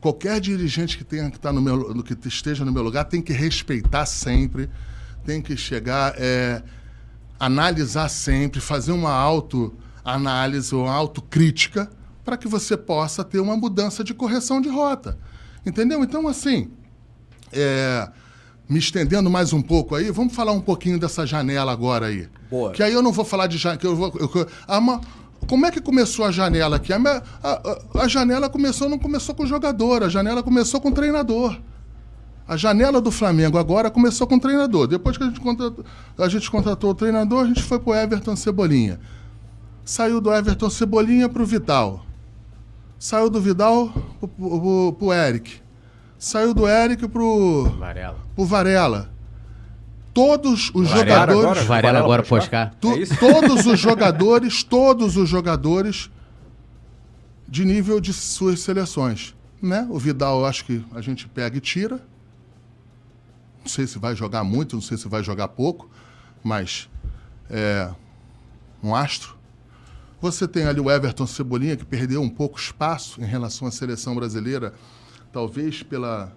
Qualquer 0.02 0.38
dirigente 0.38 0.98
que, 0.98 1.04
tenha, 1.04 1.30
que, 1.30 1.40
tá 1.40 1.50
no 1.50 1.62
meu, 1.62 2.02
que 2.02 2.28
esteja 2.28 2.62
no 2.62 2.70
meu 2.70 2.82
lugar 2.82 3.04
tem 3.04 3.22
que 3.22 3.32
respeitar 3.32 4.04
sempre, 4.04 4.68
tem 5.24 5.40
que 5.40 5.56
chegar. 5.56 6.14
É, 6.18 6.62
analisar 7.40 8.10
sempre, 8.10 8.60
fazer 8.60 8.92
uma 8.92 9.10
autoanálise, 9.10 10.74
uma 10.74 10.92
autocrítica, 10.92 11.90
para 12.22 12.36
que 12.36 12.46
você 12.46 12.76
possa 12.76 13.24
ter 13.24 13.40
uma 13.40 13.56
mudança 13.56 14.04
de 14.04 14.12
correção 14.12 14.60
de 14.60 14.68
rota. 14.68 15.18
Entendeu? 15.64 16.04
Então, 16.04 16.28
assim, 16.28 16.70
é, 17.50 18.08
me 18.68 18.78
estendendo 18.78 19.30
mais 19.30 19.54
um 19.54 19.62
pouco 19.62 19.94
aí, 19.94 20.10
vamos 20.10 20.34
falar 20.34 20.52
um 20.52 20.60
pouquinho 20.60 20.98
dessa 20.98 21.26
janela 21.26 21.72
agora 21.72 22.06
aí. 22.06 22.28
Boa. 22.50 22.72
Que 22.72 22.82
aí 22.82 22.92
eu 22.92 23.02
não 23.02 23.10
vou 23.10 23.24
falar 23.24 23.46
de 23.46 23.56
janela. 23.56 23.80
Eu 23.82 23.96
vou, 23.96 24.12
eu, 24.20 24.48
como 25.46 25.66
é 25.66 25.70
que 25.70 25.80
começou 25.80 26.24
a 26.26 26.30
janela 26.30 26.76
aqui? 26.76 26.92
A, 26.92 27.22
a, 27.42 28.02
a, 28.02 28.08
janela 28.08 28.50
começou, 28.50 28.88
não 28.88 28.98
começou 28.98 29.34
com 29.34 29.44
o 29.44 29.46
jogador, 29.46 30.04
a 30.04 30.08
janela 30.08 30.42
começou 30.42 30.80
com 30.80 30.90
o 30.90 30.92
treinador. 30.92 31.58
A 32.50 32.56
janela 32.56 33.00
do 33.00 33.12
Flamengo 33.12 33.56
agora 33.58 33.88
começou 33.92 34.26
com 34.26 34.34
o 34.34 34.40
treinador. 34.40 34.88
Depois 34.88 35.16
que 35.16 35.22
a 35.22 35.26
gente 35.28 35.38
contratou, 35.38 35.84
a 36.18 36.28
gente 36.28 36.50
contratou 36.50 36.90
o 36.90 36.94
treinador, 36.96 37.44
a 37.44 37.46
gente 37.46 37.62
foi 37.62 37.78
pro 37.78 37.94
Everton 37.94 38.34
Cebolinha. 38.34 38.98
Saiu 39.84 40.20
do 40.20 40.34
Everton 40.34 40.68
Cebolinha 40.68 41.28
pro 41.28 41.46
Vidal. 41.46 42.04
Saiu 42.98 43.30
do 43.30 43.40
Vidal 43.40 43.92
pro, 44.18 44.28
pro, 44.28 44.96
pro 44.98 45.12
Eric. 45.12 45.60
Saiu 46.18 46.52
do 46.52 46.66
Eric 46.66 47.06
pro 47.06 47.72
Varela. 47.78 48.18
Pro 48.34 48.44
Varela. 48.44 49.10
Todos 50.12 50.72
os 50.74 50.88
Varela 50.88 51.06
jogadores. 51.06 51.44
Agora, 51.44 51.62
Varela 51.62 51.98
agora 52.00 52.22
Poscar. 52.24 52.74
Tu, 52.80 52.92
é 52.94 53.06
todos 53.14 53.64
os 53.64 53.78
jogadores, 53.78 54.64
todos 54.64 55.16
os 55.16 55.28
jogadores 55.28 56.10
de 57.48 57.64
nível 57.64 58.00
de 58.00 58.12
suas 58.12 58.58
seleções. 58.58 59.36
Né? 59.62 59.86
O 59.88 60.00
Vidal, 60.00 60.40
eu 60.40 60.46
acho 60.46 60.64
que 60.64 60.84
a 60.92 61.00
gente 61.00 61.28
pega 61.28 61.56
e 61.56 61.60
tira. 61.60 62.10
Não 63.60 63.68
sei 63.68 63.86
se 63.86 63.98
vai 63.98 64.16
jogar 64.16 64.42
muito, 64.42 64.74
não 64.74 64.82
sei 64.82 64.96
se 64.96 65.08
vai 65.08 65.22
jogar 65.22 65.48
pouco, 65.48 65.90
mas 66.42 66.88
é 67.48 67.90
um 68.82 68.94
astro. 68.94 69.36
Você 70.20 70.46
tem 70.46 70.64
ali 70.64 70.80
o 70.80 70.90
Everton 70.90 71.26
Cebolinha, 71.26 71.76
que 71.76 71.84
perdeu 71.84 72.20
um 72.20 72.28
pouco 72.28 72.58
espaço 72.58 73.20
em 73.22 73.24
relação 73.24 73.66
à 73.66 73.70
seleção 73.70 74.14
brasileira, 74.14 74.74
talvez 75.32 75.82
pela. 75.82 76.34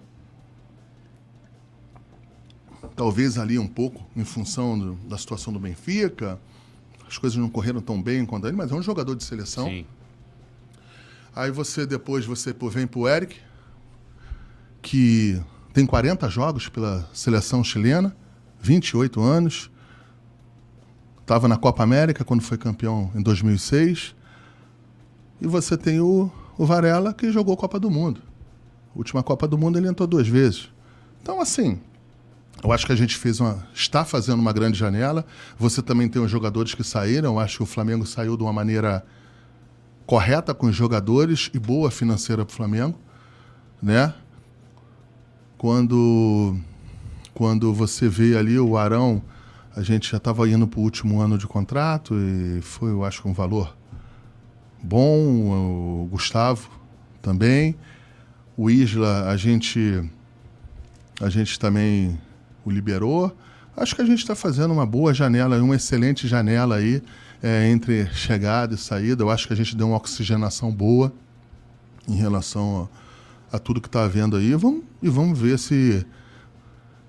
Talvez 2.96 3.38
ali 3.38 3.58
um 3.58 3.66
pouco 3.66 4.06
em 4.14 4.24
função 4.24 4.78
do, 4.78 4.94
da 5.08 5.18
situação 5.18 5.52
do 5.52 5.58
Benfica. 5.58 6.38
As 7.06 7.18
coisas 7.18 7.38
não 7.38 7.48
correram 7.48 7.80
tão 7.80 8.00
bem 8.00 8.24
quanto 8.24 8.46
ele, 8.46 8.56
mas 8.56 8.70
é 8.70 8.74
um 8.74 8.82
jogador 8.82 9.14
de 9.14 9.24
seleção. 9.24 9.66
Sim. 9.66 9.86
Aí 11.34 11.50
você 11.50 11.84
depois 11.86 12.24
você 12.24 12.54
vem 12.70 12.86
pro 12.86 13.08
Eric, 13.08 13.36
que 14.80 15.42
tem 15.74 15.84
40 15.84 16.28
jogos 16.30 16.68
pela 16.68 17.04
seleção 17.12 17.64
chilena, 17.64 18.16
28 18.60 19.20
anos. 19.20 19.68
Estava 21.20 21.48
na 21.48 21.56
Copa 21.56 21.82
América 21.82 22.24
quando 22.24 22.42
foi 22.42 22.56
campeão 22.56 23.10
em 23.12 23.20
2006. 23.20 24.14
E 25.40 25.48
você 25.48 25.76
tem 25.76 25.98
o, 25.98 26.30
o 26.56 26.64
Varela, 26.64 27.12
que 27.12 27.32
jogou 27.32 27.56
Copa 27.56 27.80
do 27.80 27.90
Mundo. 27.90 28.22
última 28.94 29.20
Copa 29.20 29.48
do 29.48 29.58
Mundo 29.58 29.76
ele 29.76 29.88
entrou 29.88 30.06
duas 30.06 30.28
vezes. 30.28 30.70
Então, 31.20 31.40
assim, 31.40 31.80
eu 32.62 32.70
acho 32.70 32.86
que 32.86 32.92
a 32.92 32.96
gente 32.96 33.16
fez 33.16 33.40
uma, 33.40 33.66
está 33.74 34.04
fazendo 34.04 34.38
uma 34.38 34.52
grande 34.52 34.78
janela. 34.78 35.26
Você 35.58 35.82
também 35.82 36.08
tem 36.08 36.22
os 36.22 36.30
jogadores 36.30 36.72
que 36.72 36.84
saíram. 36.84 37.32
Eu 37.32 37.40
acho 37.40 37.56
que 37.56 37.62
o 37.64 37.66
Flamengo 37.66 38.06
saiu 38.06 38.36
de 38.36 38.44
uma 38.44 38.52
maneira 38.52 39.04
correta 40.06 40.54
com 40.54 40.66
os 40.66 40.76
jogadores 40.76 41.50
e 41.52 41.58
boa 41.58 41.90
financeira 41.90 42.44
para 42.44 42.52
o 42.52 42.56
Flamengo, 42.56 42.96
né? 43.82 44.14
Quando, 45.64 46.58
quando 47.32 47.72
você 47.72 48.06
vê 48.06 48.36
ali 48.36 48.58
o 48.58 48.76
Arão, 48.76 49.22
a 49.74 49.80
gente 49.80 50.10
já 50.10 50.18
estava 50.18 50.46
indo 50.46 50.66
para 50.66 50.78
o 50.78 50.82
último 50.82 51.22
ano 51.22 51.38
de 51.38 51.46
contrato 51.46 52.14
e 52.14 52.60
foi, 52.60 52.90
eu 52.90 53.02
acho, 53.02 53.26
um 53.26 53.32
valor 53.32 53.74
bom. 54.82 56.02
O 56.02 56.08
Gustavo 56.10 56.68
também. 57.22 57.74
O 58.58 58.68
Isla, 58.68 59.30
a 59.30 59.38
gente, 59.38 60.06
a 61.18 61.30
gente 61.30 61.58
também 61.58 62.20
o 62.62 62.70
liberou. 62.70 63.34
Acho 63.74 63.96
que 63.96 64.02
a 64.02 64.06
gente 64.06 64.18
está 64.18 64.34
fazendo 64.34 64.70
uma 64.70 64.84
boa 64.84 65.14
janela, 65.14 65.56
uma 65.62 65.76
excelente 65.76 66.28
janela 66.28 66.76
aí 66.76 67.02
é, 67.42 67.70
entre 67.70 68.06
chegada 68.12 68.74
e 68.74 68.76
saída. 68.76 69.22
Eu 69.22 69.30
acho 69.30 69.46
que 69.46 69.54
a 69.54 69.56
gente 69.56 69.74
deu 69.74 69.88
uma 69.88 69.96
oxigenação 69.96 70.70
boa 70.70 71.10
em 72.06 72.16
relação 72.16 72.86
a 73.00 73.03
a 73.54 73.58
tudo 73.60 73.80
que 73.80 73.86
está 73.86 74.04
havendo 74.04 74.36
aí 74.36 74.52
vamos, 74.54 74.82
e 75.00 75.08
vamos 75.08 75.38
ver 75.38 75.60
se, 75.60 76.04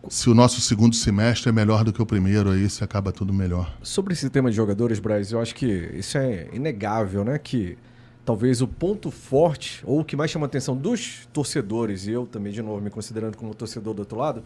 se 0.07 0.29
o 0.29 0.35
nosso 0.35 0.61
segundo 0.61 0.95
semestre 0.95 1.49
é 1.49 1.51
melhor 1.51 1.83
do 1.83 1.91
que 1.91 1.99
o 1.99 2.05
primeiro 2.05 2.51
aí, 2.51 2.69
se 2.69 2.83
acaba 2.83 3.11
tudo 3.11 3.33
melhor. 3.33 3.75
Sobre 3.81 4.13
esse 4.13 4.29
tema 4.29 4.51
de 4.51 4.55
jogadores, 4.55 4.99
Braz, 4.99 5.31
eu 5.31 5.41
acho 5.41 5.55
que 5.55 5.65
isso 5.65 6.19
é 6.19 6.47
inegável, 6.53 7.25
né? 7.25 7.39
Que 7.39 7.79
talvez 8.23 8.61
o 8.61 8.67
ponto 8.67 9.09
forte, 9.09 9.81
ou 9.83 10.01
o 10.01 10.05
que 10.05 10.15
mais 10.15 10.29
chama 10.29 10.45
a 10.45 10.47
atenção 10.47 10.77
dos 10.77 11.27
torcedores, 11.33 12.05
e 12.05 12.11
eu 12.11 12.27
também, 12.27 12.53
de 12.53 12.61
novo, 12.61 12.79
me 12.79 12.91
considerando 12.91 13.35
como 13.35 13.55
torcedor 13.55 13.95
do 13.95 13.99
outro 14.01 14.19
lado, 14.19 14.43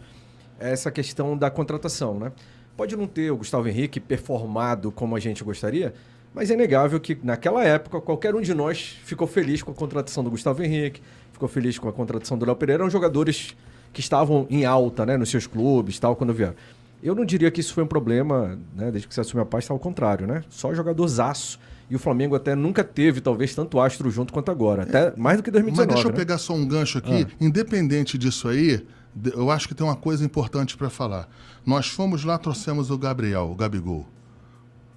é 0.58 0.72
essa 0.72 0.90
questão 0.90 1.36
da 1.36 1.50
contratação, 1.50 2.18
né? 2.18 2.32
Pode 2.78 2.96
não 2.96 3.06
ter 3.06 3.30
o 3.30 3.36
Gustavo 3.36 3.68
Henrique 3.68 4.00
performado 4.00 4.90
como 4.90 5.14
a 5.14 5.20
gente 5.20 5.44
gostaria, 5.44 5.92
mas 6.32 6.50
é 6.50 6.54
inegável 6.54 6.98
que 6.98 7.18
naquela 7.22 7.62
época 7.62 8.00
qualquer 8.00 8.34
um 8.34 8.40
de 8.40 8.54
nós 8.54 8.96
ficou 9.04 9.26
feliz 9.26 9.62
com 9.62 9.72
a 9.72 9.74
contratação 9.74 10.24
do 10.24 10.30
Gustavo 10.30 10.62
Henrique, 10.62 11.02
ficou 11.40 11.48
feliz 11.48 11.78
com 11.78 11.88
a 11.88 11.92
contratação 11.92 12.36
do 12.36 12.44
Léo 12.44 12.54
Pereira, 12.54 12.82
eram 12.82 12.90
jogadores 12.90 13.56
que 13.92 14.00
estavam 14.00 14.46
em 14.50 14.66
alta, 14.66 15.06
né, 15.06 15.16
nos 15.16 15.30
seus 15.30 15.46
clubes, 15.46 15.98
tal, 15.98 16.14
quando 16.14 16.34
vieram. 16.34 16.54
Eu 17.02 17.14
não 17.14 17.24
diria 17.24 17.50
que 17.50 17.60
isso 17.60 17.72
foi 17.72 17.82
um 17.82 17.86
problema, 17.86 18.58
né, 18.76 18.90
desde 18.90 19.08
que 19.08 19.14
você 19.14 19.22
assumiu 19.22 19.42
a 19.42 19.46
pasta, 19.46 19.72
ao 19.72 19.78
contrário, 19.78 20.26
né? 20.26 20.44
Só 20.50 20.74
jogadorzaço. 20.74 21.58
E 21.88 21.96
o 21.96 21.98
Flamengo 21.98 22.36
até 22.36 22.54
nunca 22.54 22.84
teve, 22.84 23.22
talvez, 23.22 23.54
tanto 23.54 23.80
astro 23.80 24.10
junto 24.10 24.32
quanto 24.32 24.50
agora. 24.50 24.82
Até 24.82 25.12
mais 25.16 25.38
do 25.38 25.42
que 25.42 25.50
2019. 25.50 25.86
Mas 25.86 25.94
deixa 25.94 26.08
eu 26.08 26.12
né? 26.12 26.16
pegar 26.18 26.38
só 26.38 26.52
um 26.52 26.68
gancho 26.68 26.98
aqui. 26.98 27.26
Ah. 27.28 27.34
Independente 27.40 28.18
disso 28.18 28.46
aí, 28.46 28.86
eu 29.34 29.50
acho 29.50 29.66
que 29.66 29.74
tem 29.74 29.84
uma 29.84 29.96
coisa 29.96 30.24
importante 30.24 30.76
para 30.76 30.90
falar. 30.90 31.28
Nós 31.66 31.88
fomos 31.88 32.22
lá, 32.22 32.38
trouxemos 32.38 32.90
o 32.90 32.98
Gabriel, 32.98 33.50
o 33.50 33.56
Gabigol. 33.56 34.06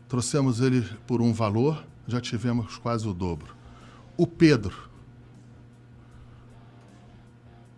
Trouxemos 0.09 0.59
ele 0.59 0.85
por 1.07 1.21
um 1.21 1.33
valor, 1.33 1.83
já 2.05 2.19
tivemos 2.19 2.77
quase 2.77 3.07
o 3.07 3.13
dobro. 3.13 3.55
O 4.15 4.27
Pedro, 4.27 4.92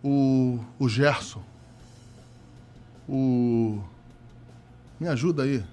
o, 0.05 0.59
o 0.77 0.87
Gerson, 0.87 1.41
o. 3.09 3.79
Me 4.99 5.07
ajuda 5.07 5.43
aí. 5.43 5.63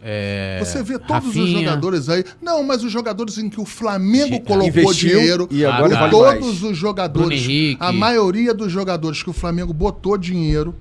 É... 0.00 0.60
Você 0.64 0.82
vê 0.82 0.98
todos 0.98 1.26
Rafinha. 1.26 1.44
os 1.44 1.50
jogadores 1.50 2.08
aí. 2.08 2.24
Não, 2.40 2.62
mas 2.62 2.84
os 2.84 2.92
jogadores 2.92 3.38
em 3.38 3.50
que 3.50 3.60
o 3.60 3.64
Flamengo 3.64 4.40
colocou 4.40 4.68
Investiu, 4.68 5.18
dinheiro. 5.18 5.48
E 5.50 5.64
agora 5.64 5.98
ah, 5.98 6.08
todos 6.08 6.50
mais. 6.50 6.62
os 6.62 6.76
jogadores. 6.76 7.44
A 7.80 7.92
maioria 7.92 8.54
dos 8.54 8.70
jogadores 8.70 9.22
que 9.22 9.30
o 9.30 9.32
Flamengo 9.32 9.72
botou 9.72 10.16
dinheiro, 10.16 10.74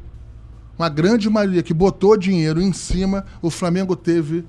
uma 0.78 0.88
grande 0.88 1.28
maioria 1.28 1.64
que 1.64 1.74
botou 1.74 2.16
dinheiro 2.16 2.62
em 2.62 2.72
cima, 2.72 3.26
o 3.42 3.50
Flamengo 3.50 3.96
teve 3.96 4.46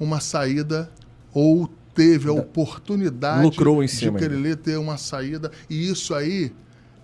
uma 0.00 0.18
saída 0.18 0.90
ou 1.32 1.70
teve 1.94 2.28
a 2.28 2.32
oportunidade 2.32 3.44
Lucrou 3.44 3.84
em 3.84 3.88
cima 3.88 4.18
de 4.18 4.26
querer 4.26 4.56
ter 4.56 4.78
uma 4.78 4.96
saída. 4.96 5.52
E 5.68 5.90
isso 5.90 6.14
aí 6.14 6.52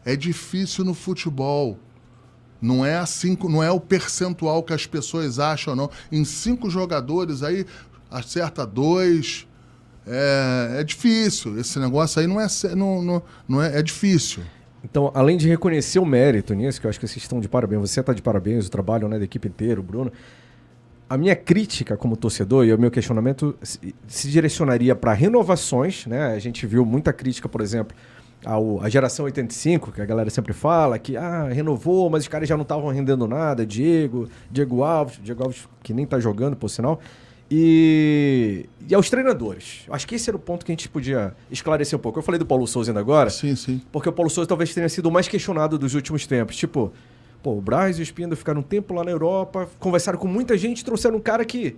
é 0.09 0.17
difícil 0.17 0.87
no 0.87 0.95
futebol. 0.95 1.79
Não 2.63 2.85
é 2.85 2.97
assim, 2.97 3.37
não 3.45 3.63
é 3.63 3.71
o 3.71 3.79
percentual 3.79 4.63
que 4.63 4.73
as 4.73 4.87
pessoas 4.87 5.39
acham, 5.39 5.77
não. 5.77 5.91
Em 6.11 6.25
cinco 6.25 6.71
jogadores 6.71 7.43
aí, 7.43 7.67
acerta 8.11 8.67
dois. 8.67 9.47
É, 10.07 10.79
é 10.81 10.85
difícil. 10.85 11.61
Esse 11.61 11.79
negócio 11.79 12.21
aí 12.21 12.27
não 12.27 12.41
é, 12.41 12.47
não, 12.75 13.03
não, 13.03 13.23
não 13.47 13.63
é, 13.63 13.79
é 13.79 13.83
difícil. 13.83 14.43
Então, 14.83 15.13
além 15.15 15.37
de 15.37 15.47
reconhecer 15.47 15.99
o 15.99 16.07
mérito 16.07 16.55
nisso, 16.55 16.81
que 16.81 16.87
eu 16.87 16.89
acho 16.89 16.99
que 16.99 17.07
vocês 17.07 17.23
estão 17.23 17.39
de 17.39 17.49
parabéns, 17.49 17.83
você 17.83 18.01
está 18.01 18.15
de 18.15 18.23
parabéns, 18.23 18.67
o 18.67 18.71
trabalho 18.71 19.09
né, 19.09 19.19
da 19.19 19.25
equipe 19.25 19.47
inteira, 19.47 19.79
o 19.79 19.83
Bruno. 19.83 20.11
A 21.11 21.19
minha 21.19 21.37
crítica 21.37 21.99
como 21.99 22.17
torcedor 22.17 22.65
e 22.65 22.73
o 22.73 22.79
meu 22.79 22.91
questionamento 22.91 23.55
se, 23.63 23.95
se 24.07 24.31
direcionaria 24.31 24.97
para 24.97 25.13
renovações, 25.13 26.07
né? 26.07 26.29
A 26.29 26.39
gente 26.39 26.67
viu 26.67 26.85
muita 26.85 27.13
crítica, 27.13 27.49
por 27.49 27.61
exemplo, 27.61 27.95
ao, 28.45 28.81
a 28.83 28.89
geração 28.89 29.25
85, 29.25 29.93
que 29.93 30.01
a 30.01 30.05
galera 30.05 30.31
sempre 30.31 30.53
fala, 30.53 30.99
que 30.99 31.17
ah, 31.17 31.49
renovou, 31.49 32.09
mas 32.09 32.23
os 32.23 32.29
caras 32.29 32.49
já 32.49 32.57
não 32.57 32.63
estavam 32.63 32.89
rendendo 32.91 33.27
nada. 33.27 33.67
Diego, 33.67 34.29
Diego 34.51 34.83
Alves, 34.83 35.21
Diego 35.23 35.43
Alves 35.43 35.69
que 35.83 35.93
nem 35.93 36.07
tá 36.07 36.21
jogando, 36.21 36.57
por 36.57 36.69
sinal. 36.69 37.01
E, 37.51 38.69
e 38.87 38.95
aos 38.95 39.09
treinadores. 39.09 39.85
Acho 39.89 40.07
que 40.07 40.15
esse 40.15 40.29
era 40.29 40.37
o 40.37 40.41
ponto 40.41 40.65
que 40.67 40.71
a 40.71 40.75
gente 40.75 40.89
podia 40.89 41.35
esclarecer 41.51 41.99
um 41.99 42.03
pouco. 42.03 42.19
Eu 42.19 42.23
falei 42.23 42.39
do 42.39 42.45
Paulo 42.45 42.67
Souza 42.67 42.91
ainda 42.91 43.01
agora. 43.01 43.31
Sim, 43.31 43.57
sim. 43.57 43.81
Porque 43.91 44.09
o 44.09 44.13
Paulo 44.13 44.31
Souza 44.31 44.47
talvez 44.47 44.75
tenha 44.75 44.89
sido 44.89 45.07
o 45.07 45.13
mais 45.13 45.27
questionado 45.27 45.79
dos 45.79 45.95
últimos 45.95 46.27
tempos. 46.27 46.57
Tipo, 46.57 46.93
pô, 47.43 47.53
o 47.53 47.61
Braz 47.61 47.99
e 47.99 48.01
o 48.01 48.03
Espinda 48.03 48.37
ficaram 48.37 48.61
um 48.61 48.63
tempo 48.65 48.93
lá 48.93 49.03
na 49.03 49.11
Europa, 49.11 49.69
conversaram 49.79 50.19
com 50.19 50.29
muita 50.29 50.59
gente, 50.59 50.85
trouxeram 50.85 51.17
um 51.17 51.21
cara 51.21 51.45
que 51.45 51.77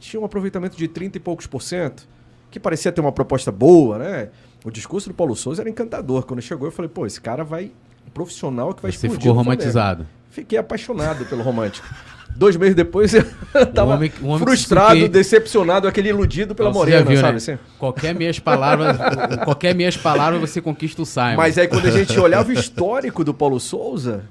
tinha 0.00 0.20
um 0.20 0.24
aproveitamento 0.24 0.76
de 0.76 0.88
30 0.88 1.18
e 1.18 1.20
poucos 1.20 1.46
por 1.46 1.62
cento, 1.62 2.08
que 2.50 2.58
parecia 2.58 2.90
ter 2.90 3.00
uma 3.00 3.12
proposta 3.12 3.52
boa, 3.52 3.98
né? 3.98 4.30
O 4.64 4.70
discurso 4.70 5.08
do 5.08 5.14
Paulo 5.14 5.34
Souza 5.34 5.62
era 5.62 5.68
encantador. 5.70 6.24
Quando 6.24 6.40
chegou, 6.40 6.68
eu 6.68 6.72
falei, 6.72 6.88
pô, 6.88 7.06
esse 7.06 7.20
cara 7.20 7.42
vai. 7.44 7.70
Um 8.06 8.10
profissional 8.10 8.72
que 8.74 8.82
vai 8.82 8.92
Você 8.92 9.08
ficou 9.08 9.32
romantizado. 9.32 10.06
Fiquei 10.30 10.58
apaixonado 10.58 11.24
pelo 11.26 11.42
romântico. 11.42 11.86
Dois 12.34 12.56
meses 12.56 12.74
depois 12.74 13.12
eu 13.12 13.22
tava 13.74 13.94
homem- 13.94 14.10
o 14.22 14.26
homem 14.28 14.38
que 14.38 14.44
frustrado, 14.44 14.98
se- 15.00 15.08
decepcionado, 15.08 15.86
aquele 15.86 16.08
iludido 16.08 16.54
pela 16.54 16.70
você 16.72 16.90
já 16.90 16.98
morena, 16.98 17.04
viu, 17.10 17.16
sabe 17.20 17.32
né? 17.32 17.36
assim? 17.36 17.58
Qualquer 17.78 18.14
meias 18.14 18.38
palavras, 18.38 18.96
qualquer 19.44 19.74
meias 19.74 19.96
palavras 19.98 20.40
você 20.40 20.60
conquista 20.60 21.02
o 21.02 21.06
Simon. 21.06 21.36
Mas 21.36 21.58
aí 21.58 21.68
quando 21.68 21.86
a 21.86 21.90
gente 21.90 22.16
olhava 22.18 22.48
o 22.48 22.52
histórico 22.52 23.22
do 23.22 23.34
Paulo 23.34 23.60
Souza, 23.60 24.24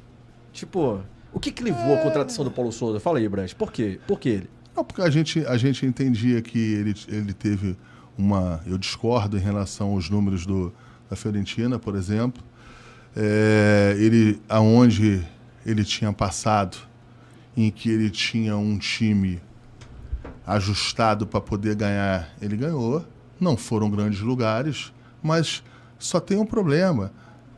tipo, 0.51 0.99
o 1.31 1.39
que 1.39 1.51
que 1.51 1.63
levou 1.63 1.93
a 1.93 1.97
contratação 1.99 2.43
do 2.43 2.49
Paulo 2.49 2.71
Souza? 2.71 2.99
Fala 2.99 3.19
aí, 3.19 3.29
Branch, 3.29 3.53
por 3.55 3.71
quê? 3.71 3.99
Por 4.07 4.19
que 4.19 4.29
ele? 4.29 4.49
Não, 4.75 4.83
porque 4.83 5.01
a 5.03 5.09
gente, 5.09 5.45
a 5.45 5.55
gente 5.57 5.85
entendia 5.85 6.41
que 6.41 6.57
ele, 6.57 6.95
ele 7.07 7.33
teve 7.33 7.77
uma. 8.21 8.61
Eu 8.65 8.77
discordo 8.77 9.37
em 9.37 9.41
relação 9.41 9.91
aos 9.91 10.09
números 10.09 10.45
do, 10.45 10.71
da 11.09 11.15
Fiorentina, 11.15 11.79
por 11.79 11.95
exemplo. 11.95 12.43
É, 13.15 13.95
ele, 13.97 14.39
aonde 14.47 15.25
ele 15.65 15.83
tinha 15.83 16.13
passado, 16.13 16.77
em 17.57 17.69
que 17.69 17.89
ele 17.89 18.09
tinha 18.09 18.55
um 18.55 18.77
time 18.77 19.41
ajustado 20.45 21.25
para 21.27 21.41
poder 21.41 21.75
ganhar, 21.75 22.29
ele 22.41 22.55
ganhou. 22.55 23.05
Não 23.39 23.57
foram 23.57 23.89
grandes 23.89 24.19
lugares, 24.21 24.93
mas 25.21 25.63
só 25.97 26.19
tem 26.19 26.37
um 26.37 26.45
problema. 26.45 27.11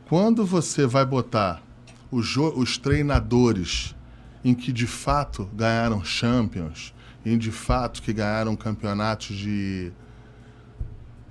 Quando 0.07 0.45
você 0.45 0.87
vai 0.87 1.05
botar 1.05 1.61
os, 2.09 2.35
os 2.37 2.77
treinadores 2.77 3.95
em 4.43 4.53
que 4.53 4.71
de 4.71 4.87
fato 4.87 5.49
ganharam 5.53 6.03
Champions, 6.03 6.93
em 7.25 7.37
de 7.37 7.51
fato 7.51 8.01
que 8.01 8.11
ganharam 8.11 8.55
campeonatos 8.55 9.35
de 9.35 9.91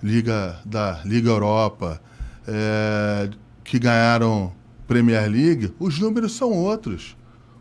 Liga 0.03 0.59
da 0.65 1.01
Liga 1.05 1.31
Europa, 1.31 2.01
é, 2.47 3.31
que 3.63 3.79
ganharam 3.79 4.53
Premier 4.87 5.31
League, 5.31 5.73
os 5.79 5.99
números 5.99 6.35
são 6.37 6.51
outros. 6.53 7.17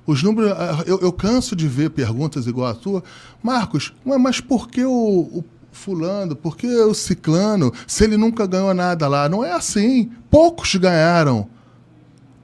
Os 0.06 0.24
números, 0.24 0.52
ah, 0.52 0.84
eu, 0.86 1.00
eu 1.00 1.12
canso 1.12 1.56
de 1.56 1.68
ver 1.68 1.92
perguntas 1.92 2.48
igual 2.48 2.72
a 2.72 2.74
tua, 2.74 3.04
Marcos, 3.42 3.94
mas 4.04 4.42
por 4.42 4.68
que 4.68 4.84
o, 4.84 4.92
o 4.92 5.44
fulano, 5.72 6.36
por 6.36 6.58
que 6.58 6.68
o 6.68 6.94
ciclano, 6.94 7.72
se 7.86 8.04
ele 8.04 8.18
nunca 8.18 8.46
ganhou 8.46 8.74
nada 8.74 9.08
lá? 9.08 9.30
Não 9.30 9.46
é 9.46 9.54
assim. 9.54 10.12
Poucos 10.30 10.76
ganharam 10.76 11.48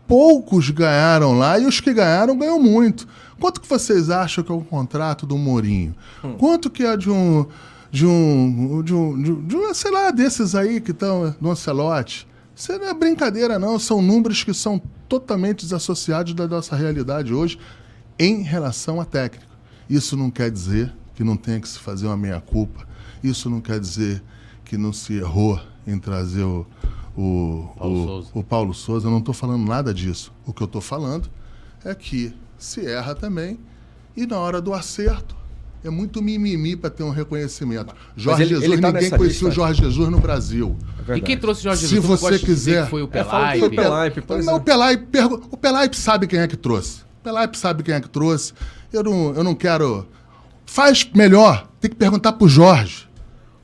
poucos 0.07 0.69
ganharam 0.69 1.37
lá 1.37 1.59
e 1.59 1.65
os 1.65 1.81
que 1.81 1.93
ganharam 1.93 2.37
ganham 2.37 2.59
muito. 2.59 3.07
Quanto 3.39 3.61
que 3.61 3.67
vocês 3.67 4.09
acham 4.09 4.43
que 4.43 4.51
é 4.51 4.55
o 4.55 4.61
contrato 4.61 5.25
do 5.25 5.37
Mourinho? 5.37 5.93
Quanto 6.37 6.69
que 6.69 6.83
é 6.83 6.95
de 6.95 7.09
um 7.09 7.45
de 7.91 8.05
um 8.05 8.81
de 8.83 8.93
um, 8.93 9.21
de 9.21 9.31
um, 9.31 9.47
de 9.47 9.55
um, 9.55 9.73
sei 9.73 9.91
lá 9.91 10.11
desses 10.11 10.55
aí 10.55 10.79
que 10.81 10.91
estão 10.91 11.35
no 11.39 11.51
Ancelotti? 11.51 12.27
Isso 12.55 12.71
não 12.79 12.87
é 12.87 12.93
brincadeira 12.93 13.59
não, 13.59 13.77
são 13.77 14.01
números 14.01 14.43
que 14.43 14.53
são 14.53 14.81
totalmente 15.07 15.63
desassociados 15.63 16.33
da 16.33 16.47
nossa 16.47 16.75
realidade 16.75 17.33
hoje 17.33 17.59
em 18.19 18.41
relação 18.41 18.99
a 18.99 19.05
técnico. 19.05 19.51
Isso 19.89 20.17
não 20.17 20.29
quer 20.31 20.49
dizer 20.51 20.93
que 21.15 21.23
não 21.23 21.37
tenha 21.37 21.59
que 21.61 21.69
se 21.69 21.77
fazer 21.79 22.07
uma 22.07 22.17
meia 22.17 22.41
culpa. 22.41 22.85
Isso 23.23 23.49
não 23.49 23.61
quer 23.61 23.79
dizer 23.79 24.21
que 24.65 24.75
não 24.77 24.91
se 24.91 25.13
errou 25.13 25.59
em 25.85 25.97
trazer 25.99 26.43
o 26.43 26.65
o, 27.15 27.69
Paulo 27.77 28.03
o- 28.03 28.05
Souza. 28.05 28.29
o 28.35 28.43
Paulo 28.43 28.73
Souza, 28.73 29.07
eu 29.07 29.11
não 29.11 29.19
estou 29.19 29.33
falando 29.33 29.65
nada 29.65 29.91
disso. 29.93 30.31
O 30.45 30.53
que 30.53 30.61
eu 30.61 30.65
estou 30.65 30.81
falando 30.81 31.29
é 31.85 31.95
que 31.95 32.31
se 32.59 32.85
erra 32.85 33.15
também 33.15 33.57
e 34.15 34.25
na 34.27 34.37
hora 34.39 34.59
do 34.61 34.73
acerto 34.73 35.35
é 35.87 35.91
muito 35.91 36.21
mimimi 36.21 36.75
para 36.75 36.89
ter 36.89 37.03
um 37.03 37.09
reconhecimento. 37.09 37.93
Jorge 38.15 38.43
ele- 38.43 38.49
Jesus, 38.49 38.65
ele 38.71 38.81
tá 38.81 38.91
ninguém 38.91 39.09
conhecia 39.09 39.45
o 39.45 39.49
lista. 39.49 39.51
Jorge 39.51 39.81
Jesus 39.83 40.09
no 40.09 40.19
Brasil. 40.19 40.77
É 41.07 41.17
E 41.17 41.21
quem 41.21 41.37
trouxe 41.37 41.61
o 41.61 41.63
Jorge 41.63 41.81
Se 41.83 41.87
Jesus? 41.95 42.09
Não 42.09 42.17
você 42.17 42.39
quiser- 42.39 42.89
foi 42.89 43.01
o 43.01 43.05
É, 43.05 43.07
Pelaipe. 43.07 43.59
foi 43.59 43.67
o 43.67 43.71
Pelaipe, 43.71 44.21
pois 44.21 44.45
Não, 44.45 44.53
é. 44.53 44.57
o 44.57 44.59
Pelaipe, 44.59 45.05
pergu- 45.07 45.47
o 45.51 45.57
Pelaipe 45.57 45.95
sabe 45.97 46.27
quem 46.27 46.39
é 46.39 46.47
que 46.47 46.57
trouxe. 46.57 47.01
O 47.21 47.23
Pelaipe 47.23 47.57
sabe 47.57 47.83
quem 47.83 47.95
é 47.95 47.99
que 48.01 48.09
trouxe. 48.09 48.53
Eu 48.91 49.03
não, 49.03 49.33
eu 49.33 49.43
não 49.43 49.55
quero. 49.55 50.07
Faz 50.65 51.09
melhor, 51.15 51.67
tem 51.79 51.89
que 51.89 51.95
perguntar 51.97 52.33
pro 52.33 52.47
Jorge. 52.47 53.06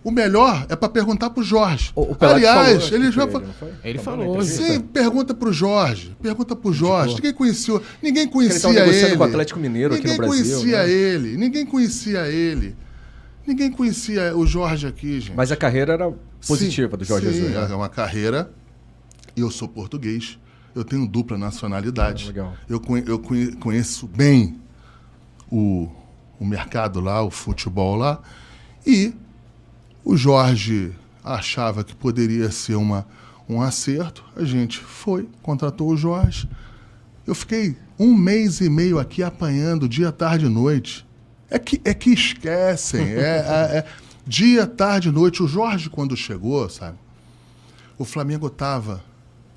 O 0.04 0.12
melhor 0.12 0.66
é 0.68 0.76
para 0.76 0.90
perguntar 0.90 1.30
pro 1.30 1.42
Jorge. 1.42 1.92
O, 1.96 2.02
o 2.02 2.16
Pelaipe 2.16 2.46
Aliás, 2.46 2.84
falou 2.84 2.96
ele 2.98 3.08
aqui 3.08 3.16
já 3.16 3.26
pra 3.28 3.32
fa- 3.32 3.38
ele, 3.40 3.48
não 3.48 3.54
foi? 3.54 3.72
Ele 3.84 4.00
Falou 4.00 4.26
falou. 4.26 4.42
Sim, 4.44 4.80
pergunta 4.82 5.34
pro 5.34 5.54
Jorge. 5.54 6.16
Pergunta 6.22 6.56
pro 6.56 6.74
Jorge. 6.74 7.16
Ninguém 7.16 7.34
conhecia, 7.34 7.82
ninguém 8.02 8.24
ele 8.24 8.32
conhecia 8.32 9.08
ele. 9.08 9.16
com 9.18 9.24
o 9.24 9.26
Atlético 9.26 9.60
Mineiro 9.60 9.94
aqui 9.94 10.04
ninguém 10.04 10.20
no 10.20 10.28
Brasil, 10.28 10.56
conhecia 10.58 10.84
né? 10.84 10.90
ele. 10.92 11.38
Ninguém 11.38 11.66
conhecia 11.66 12.28
ele. 12.28 12.76
Ninguém 13.48 13.72
conhecia 13.72 14.36
o 14.36 14.46
Jorge 14.46 14.88
aqui, 14.88 15.20
gente. 15.22 15.36
Mas 15.36 15.52
a 15.52 15.56
carreira 15.56 15.94
era 15.94 16.12
positiva 16.46 16.92
Sim, 16.92 16.98
do 16.98 17.06
Jorge 17.06 17.28
sim, 17.28 17.34
Jesus. 17.34 17.56
É 17.56 17.68
né? 17.70 17.76
uma 17.76 17.90
carreira. 17.90 18.52
Eu 19.38 19.50
sou 19.50 19.68
português. 19.70 20.38
Eu 20.76 20.84
tenho 20.84 21.08
dupla 21.08 21.38
nacionalidade. 21.38 22.26
Ah, 22.26 22.28
legal. 22.28 22.54
Eu, 22.70 22.80
conhe- 22.80 23.04
eu 23.08 23.20
conhe- 23.20 23.52
conheço 23.54 24.06
bem 24.08 24.60
o, 25.52 25.88
o 26.40 26.46
mercado 26.46 27.00
lá, 27.00 27.22
o 27.24 27.30
futebol 27.32 27.96
lá. 27.96 28.22
E 28.86 29.14
o 30.04 30.16
Jorge 30.18 30.92
achava 31.24 31.84
que 31.84 31.96
poderia 31.96 32.52
ser 32.52 32.76
uma, 32.76 33.08
um 33.48 33.62
acerto. 33.62 34.24
A 34.36 34.44
gente 34.44 34.80
foi, 34.80 35.28
contratou 35.42 35.90
o 35.90 35.98
Jorge. 35.98 36.50
Eu 37.26 37.34
fiquei 37.34 37.78
um 37.98 38.14
mês 38.14 38.60
e 38.60 38.70
meio 38.70 39.00
aqui 39.00 39.24
apanhando 39.24 39.88
dia, 39.88 40.12
tarde 40.12 40.46
e 40.46 40.50
noite. 40.50 41.06
É 41.50 41.58
que, 41.60 41.80
é 41.86 41.94
que 41.94 42.10
esquecem. 42.12 43.02
É, 43.14 43.38
é- 43.38 43.78
é 43.78 43.86
dia, 44.26 44.66
tarde 44.68 45.10
e 45.10 45.12
noite. 45.12 45.42
O 45.42 45.48
Jorge, 45.48 45.90
quando 45.90 46.16
chegou, 46.18 46.68
sabe? 46.70 46.98
O 47.98 48.04
Flamengo 48.04 48.48
estava. 48.48 49.04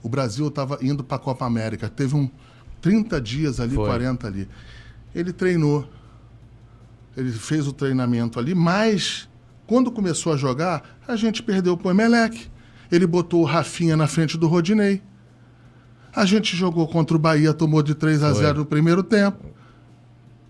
O 0.03 0.09
Brasil 0.09 0.47
estava 0.47 0.79
indo 0.83 1.03
para 1.03 1.17
a 1.17 1.21
Copa 1.21 1.45
América. 1.45 1.89
Teve 1.89 2.15
um 2.15 2.31
30 2.81 3.21
dias 3.21 3.59
ali, 3.59 3.75
Foi. 3.75 3.87
40 3.87 4.27
ali. 4.27 4.49
Ele 5.15 5.33
treinou. 5.33 5.89
Ele 7.17 7.33
fez 7.33 7.67
o 7.67 7.73
treinamento 7.73 8.39
ali, 8.39 8.55
mas 8.55 9.27
quando 9.67 9.91
começou 9.91 10.33
a 10.33 10.37
jogar, 10.37 10.83
a 11.07 11.17
gente 11.17 11.43
perdeu 11.43 11.77
pro 11.77 11.91
Emelec. 11.91 12.49
Ele 12.91 13.07
botou 13.07 13.43
o 13.43 13.45
Rafinha 13.45 13.97
na 13.97 14.07
frente 14.07 14.37
do 14.39 14.47
Rodinei. 14.47 15.03
A 16.15 16.25
gente 16.25 16.57
jogou 16.57 16.87
contra 16.87 17.17
o 17.17 17.21
Bahia, 17.21 17.53
tomou 17.53 17.83
de 17.83 17.95
3 17.95 18.23
a 18.23 18.33
Foi. 18.33 18.43
0 18.45 18.59
no 18.61 18.65
primeiro 18.67 19.03
tempo. 19.03 19.45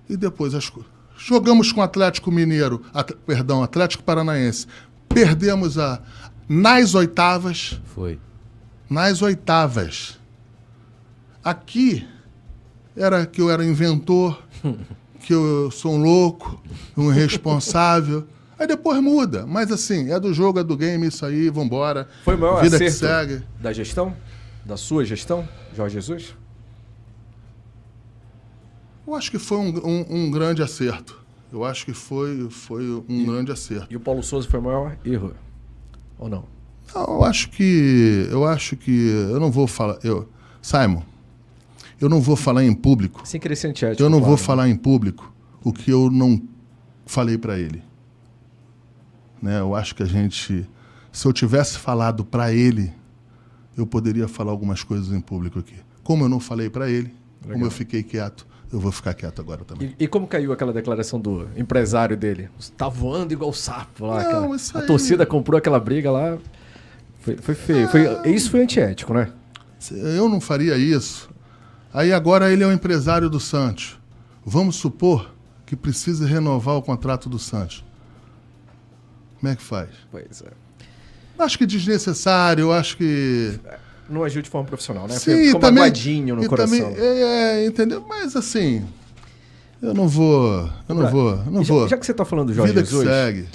E 0.09 0.17
depois 0.17 0.55
as 0.55 0.69
co- 0.69 0.85
jogamos 1.17 1.73
com 1.73 1.81
o 1.81 1.83
Atlético 1.83 2.31
Mineiro, 2.31 2.83
At- 2.95 3.15
perdão, 3.27 3.63
Atlético 3.63 4.05
Paranaense. 4.05 4.67
Perdemos 5.09 5.79
a 5.79 6.01
nas 6.49 6.95
oitavas, 6.95 7.81
Foi. 7.87 8.21
nas 8.89 9.23
oitavas. 9.23 10.19
Aqui 11.43 12.07
era 12.97 13.25
que 13.27 13.41
eu 13.41 13.51
era 13.51 13.65
inventor, 13.65 14.41
que 15.21 15.33
eu 15.33 15.71
sou 15.71 15.95
um 15.95 16.03
louco, 16.03 16.63
um 16.97 17.11
irresponsável. 17.11 18.27
Aí 18.59 18.67
depois 18.67 19.01
muda. 19.03 19.47
Mas 19.47 19.71
assim, 19.71 20.11
é 20.11 20.19
do 20.19 20.33
jogo, 20.33 20.59
é 20.59 20.65
do 20.65 20.77
game, 20.77 21.07
isso 21.07 21.25
aí, 21.27 21.51
vambora. 21.51 22.09
Foi 22.25 22.35
o 22.35 22.39
maior 22.39 22.63
Vida 22.63 22.79
que 22.79 22.85
acerto 22.87 23.29
segue. 23.29 23.45
da 23.61 23.73
gestão? 23.73 24.17
Da 24.65 24.77
sua 24.77 25.05
gestão, 25.05 25.47
Jorge 25.75 25.95
Jesus? 25.95 26.35
Eu 29.07 29.15
acho 29.15 29.31
que 29.31 29.39
foi 29.39 29.59
um, 29.59 29.69
um- 29.87 30.07
um 30.27 30.31
grande 30.31 30.63
acerto. 30.63 31.25
Eu 31.53 31.65
acho 31.65 31.85
que 31.87 31.93
foi, 31.93 32.49
foi 32.51 32.83
um 33.09 33.25
grande 33.25 33.53
acerto. 33.53 33.87
E 33.91 33.97
o 33.97 34.01
Paulo 34.01 34.23
Souza 34.23 34.49
foi 34.49 34.59
o 34.59 34.63
maior 34.63 34.97
erro? 35.05 35.33
Ou 36.19 36.29
não? 36.29 36.45
Não, 36.95 37.05
eu 37.05 37.25
acho 37.25 37.51
que. 37.51 38.27
Eu 38.31 38.45
acho 38.45 38.77
que. 38.77 38.91
Eu 39.31 39.39
não 39.39 39.51
vou 39.51 39.67
falar. 39.67 39.99
Eu, 40.03 40.29
Simon, 40.61 41.03
eu 42.01 42.09
não 42.09 42.21
vou 42.21 42.35
falar 42.37 42.65
em 42.65 42.75
público. 42.75 43.21
Sem 43.25 43.41
querer 43.41 43.55
ser 43.57 43.69
antiético. 43.69 44.03
Eu 44.03 44.11
não 44.11 44.19
vou 44.19 44.29
claro, 44.37 44.41
né? 44.41 44.47
falar 44.47 44.69
em 44.69 44.77
público 44.77 45.33
o 45.63 45.73
que 45.73 45.91
eu 45.91 46.11
não 46.11 46.41
falei 47.05 47.39
para 47.39 47.59
ele. 47.59 47.83
Né? 49.43 49.61
Eu 49.61 49.75
acho 49.75 49.95
que 49.95 50.03
a 50.03 50.07
gente. 50.07 50.69
Se 51.13 51.27
eu 51.27 51.33
tivesse 51.33 51.79
falado 51.79 52.25
para 52.25 52.53
ele, 52.53 52.93
eu 53.77 53.87
poderia 53.87 54.29
falar 54.29 54.51
algumas 54.51 54.83
coisas 54.83 55.13
em 55.13 55.21
público 55.21 55.59
aqui. 55.59 55.75
Como 56.03 56.25
eu 56.25 56.29
não 56.29 56.41
falei 56.41 56.69
para 56.71 56.89
ele, 56.91 57.13
como 57.43 57.55
Legal. 57.55 57.67
eu 57.69 57.71
fiquei 57.71 58.03
quieto, 58.03 58.47
eu 58.73 58.79
vou 58.79 58.93
ficar 58.93 59.15
quieto 59.15 59.41
agora 59.41 59.65
também. 59.65 59.95
E, 59.99 60.05
e 60.05 60.09
como 60.09 60.27
caiu 60.27 60.53
aquela 60.53 60.73
declaração 60.73 61.19
do 61.21 61.49
empresário 61.57 62.17
dele? 62.17 62.49
Tá 62.77 62.89
voando 62.89 63.33
igual 63.33 63.53
sapo 63.53 64.07
lá. 64.07 64.23
Não, 64.23 64.29
aquela- 64.29 64.57
isso 64.57 64.77
A 64.77 64.81
aí- 64.83 64.87
torcida 64.87 65.25
comprou 65.27 65.57
aquela 65.59 65.81
briga 65.81 66.11
lá. 66.11 66.39
Foi, 67.21 67.37
foi 67.39 67.55
feio. 67.55 67.89
Foi, 67.89 68.05
isso 68.31 68.51
foi 68.51 68.63
antiético, 68.63 69.13
né? 69.15 69.31
Eu 69.91 70.29
não 70.29 70.41
faria 70.41 70.77
isso. 70.77 71.29
Aí 71.93 72.13
agora 72.13 72.53
ele 72.53 72.63
é 72.63 72.67
o 72.67 72.73
empresário 72.73 73.29
do 73.31 73.41
Santos. 73.41 73.99
Vamos 74.45 74.77
supor 74.77 75.35
que 75.65 75.75
precisa 75.75 76.27
renovar 76.27 76.77
o 76.77 76.83
contrato 76.83 77.29
do 77.29 77.39
Santos. 77.39 77.85
Como 79.47 79.53
é 79.53 79.57
que 79.57 79.63
faz? 79.63 79.89
Pois 80.11 80.43
é. 80.43 80.51
Acho 81.43 81.59
que 81.59 81.67
desnecessário, 81.67 82.73
acho 82.73 82.97
que. 82.97 83.59
Não 84.09 84.23
agiu 84.25 84.41
de 84.43 84.49
forma 84.49 84.67
profissional, 84.67 85.07
né? 85.07 85.15
Sim, 85.15 85.47
Ficou 85.47 85.61
também, 85.61 85.75
magoadinho 85.85 86.37
no 86.37 86.49
coração. 86.49 86.79
também- 86.79 86.97
é, 87.05 87.63
é, 87.63 87.67
entendeu? 87.67 88.05
Mas 88.09 88.35
assim, 88.37 88.87
eu 89.83 89.93
não 89.93 90.09
vou, 90.09 90.69
eu 90.89 90.95
não 90.95 91.03
Pra- 91.03 91.11
vou, 91.11 91.31
eu 91.31 91.51
não 91.51 91.65
já, 91.65 91.75
vou. 91.75 91.89
já 91.89 91.97
que 91.97 92.07
você 92.07 92.15
tá 92.15 92.25
falando 92.25 92.49
do 92.49 92.55
Jorge 92.55 92.73
Vida 92.73 92.85
Jesus, 92.85 93.03
que 93.05 93.09
segue. 93.13 93.49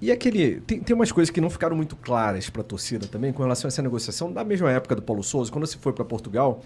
e 0.00 0.10
aquele. 0.12 0.60
Tem, 0.60 0.80
tem 0.80 0.94
umas 0.96 1.10
coisas 1.12 1.30
que 1.30 1.40
não 1.40 1.50
ficaram 1.50 1.76
muito 1.76 1.96
claras 1.96 2.48
pra 2.48 2.62
torcida 2.62 3.06
também 3.06 3.32
com 3.32 3.42
relação 3.42 3.66
a 3.66 3.70
essa 3.70 3.82
negociação 3.82 4.32
da 4.32 4.44
mesma 4.44 4.70
época 4.70 4.94
do 4.96 5.02
Paulo 5.02 5.22
Souza, 5.22 5.50
quando 5.50 5.66
você 5.66 5.76
foi 5.78 5.92
pra 5.92 6.04
Portugal, 6.04 6.62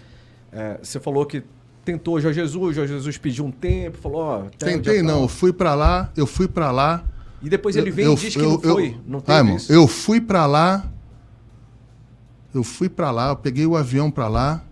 é, 0.51 0.77
você 0.81 0.99
falou 0.99 1.25
que 1.25 1.43
tentou 1.83 2.15
o 2.15 2.21
Jorge 2.21 2.39
Jesus, 2.39 2.63
o 2.71 2.73
Jorge 2.73 2.93
Jesus 2.93 3.17
pediu 3.17 3.45
um 3.45 3.51
tempo, 3.51 3.97
falou, 3.97 4.21
ó... 4.21 4.35
até 4.43 4.67
o 4.67 4.69
dia 4.69 4.77
Tentei 4.81 5.01
não, 5.01 5.23
eu 5.23 5.27
fui 5.27 5.51
pra 5.51 5.73
lá, 5.73 6.11
eu 6.15 6.27
fui 6.27 6.47
pra 6.47 6.69
lá. 6.71 7.03
E 7.41 7.49
depois 7.49 7.75
ele 7.75 7.91
vem 7.91 8.05
eu, 8.05 8.13
e 8.13 8.15
diz 8.15 8.35
que 8.35 8.41
não 8.41 8.59
foi. 8.59 8.99
não 9.05 9.23
Raimon, 9.25 9.57
isso. 9.57 9.71
eu 9.71 9.87
fui 9.87 10.19
pra 10.19 10.45
lá. 10.45 10.91
Eu 12.53 12.63
fui 12.63 12.89
pra 12.89 13.11
lá, 13.11 13.29
eu 13.29 13.35
peguei 13.35 13.65
o 13.65 13.75
avião 13.75 14.09
pra 14.09 14.27
lá. 14.27 14.63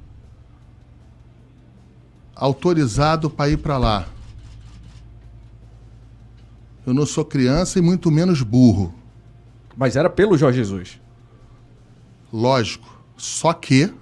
Autorizado 2.35 3.29
pra 3.29 3.49
ir 3.49 3.57
pra 3.57 3.77
lá. 3.77 4.07
Eu 6.85 6.93
não 6.93 7.05
sou 7.05 7.25
criança 7.25 7.79
e 7.79 7.81
muito 7.81 8.11
menos 8.11 8.41
burro. 8.41 8.93
Mas 9.75 9.95
era 9.95 10.09
pelo 10.09 10.37
Jorge 10.37 10.57
Jesus. 10.57 10.99
Lógico. 12.31 12.95
Só 13.17 13.53
que, 13.53 13.93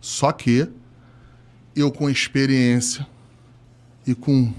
só 0.00 0.32
que, 0.32 0.68
eu 1.76 1.92
com 1.92 2.08
experiência 2.08 3.06
e 4.06 4.14
com, 4.14 4.52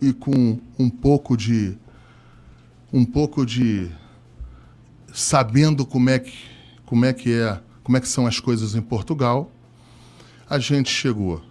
e 0.00 0.12
com 0.12 0.58
um 0.78 0.90
pouco 0.90 1.36
de. 1.36 1.76
Um 2.92 3.04
pouco 3.04 3.46
de. 3.46 3.90
Sabendo 5.12 5.84
como 5.84 6.10
é 6.10 6.18
que, 6.18 6.32
como 6.84 7.04
é, 7.04 7.12
que 7.12 7.32
é, 7.32 7.60
como 7.82 7.96
é 7.96 8.00
que 8.00 8.08
são 8.08 8.26
as 8.26 8.40
coisas 8.40 8.74
em 8.74 8.80
Portugal, 8.80 9.50
a 10.48 10.58
gente 10.58 10.90
chegou 10.90 11.42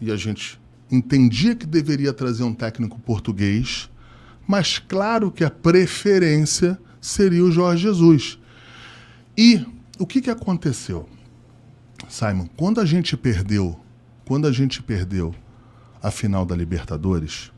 e 0.00 0.10
a 0.10 0.16
gente 0.16 0.60
entendia 0.90 1.54
que 1.54 1.66
deveria 1.66 2.12
trazer 2.12 2.42
um 2.42 2.54
técnico 2.54 2.98
português, 3.00 3.90
mas 4.46 4.78
claro 4.78 5.30
que 5.30 5.44
a 5.44 5.50
preferência 5.50 6.78
seria 7.00 7.44
o 7.44 7.50
Jorge 7.50 7.82
Jesus. 7.82 8.38
E 9.36 9.66
o 9.98 10.06
que, 10.06 10.20
que 10.20 10.30
aconteceu? 10.30 11.08
Simon, 12.08 12.46
quando 12.56 12.80
a 12.80 12.84
gente 12.84 13.16
perdeu, 13.16 13.78
quando 14.24 14.46
a 14.46 14.52
gente 14.52 14.82
perdeu 14.82 15.34
a 16.02 16.10
final 16.10 16.44
da 16.44 16.54
Libertadores, 16.54 17.50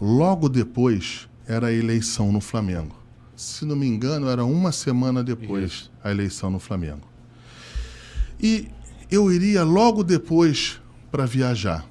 logo 0.00 0.48
depois 0.48 1.28
era 1.50 1.66
a 1.66 1.72
eleição 1.72 2.30
no 2.30 2.40
Flamengo. 2.40 2.94
Se 3.34 3.64
não 3.64 3.74
me 3.74 3.84
engano, 3.84 4.28
era 4.28 4.44
uma 4.44 4.70
semana 4.70 5.20
depois 5.20 5.72
Isso. 5.72 5.92
a 6.04 6.08
eleição 6.08 6.48
no 6.48 6.60
Flamengo. 6.60 7.08
E 8.38 8.68
eu 9.10 9.32
iria 9.32 9.64
logo 9.64 10.04
depois 10.04 10.80
para 11.10 11.26
viajar. 11.26 11.84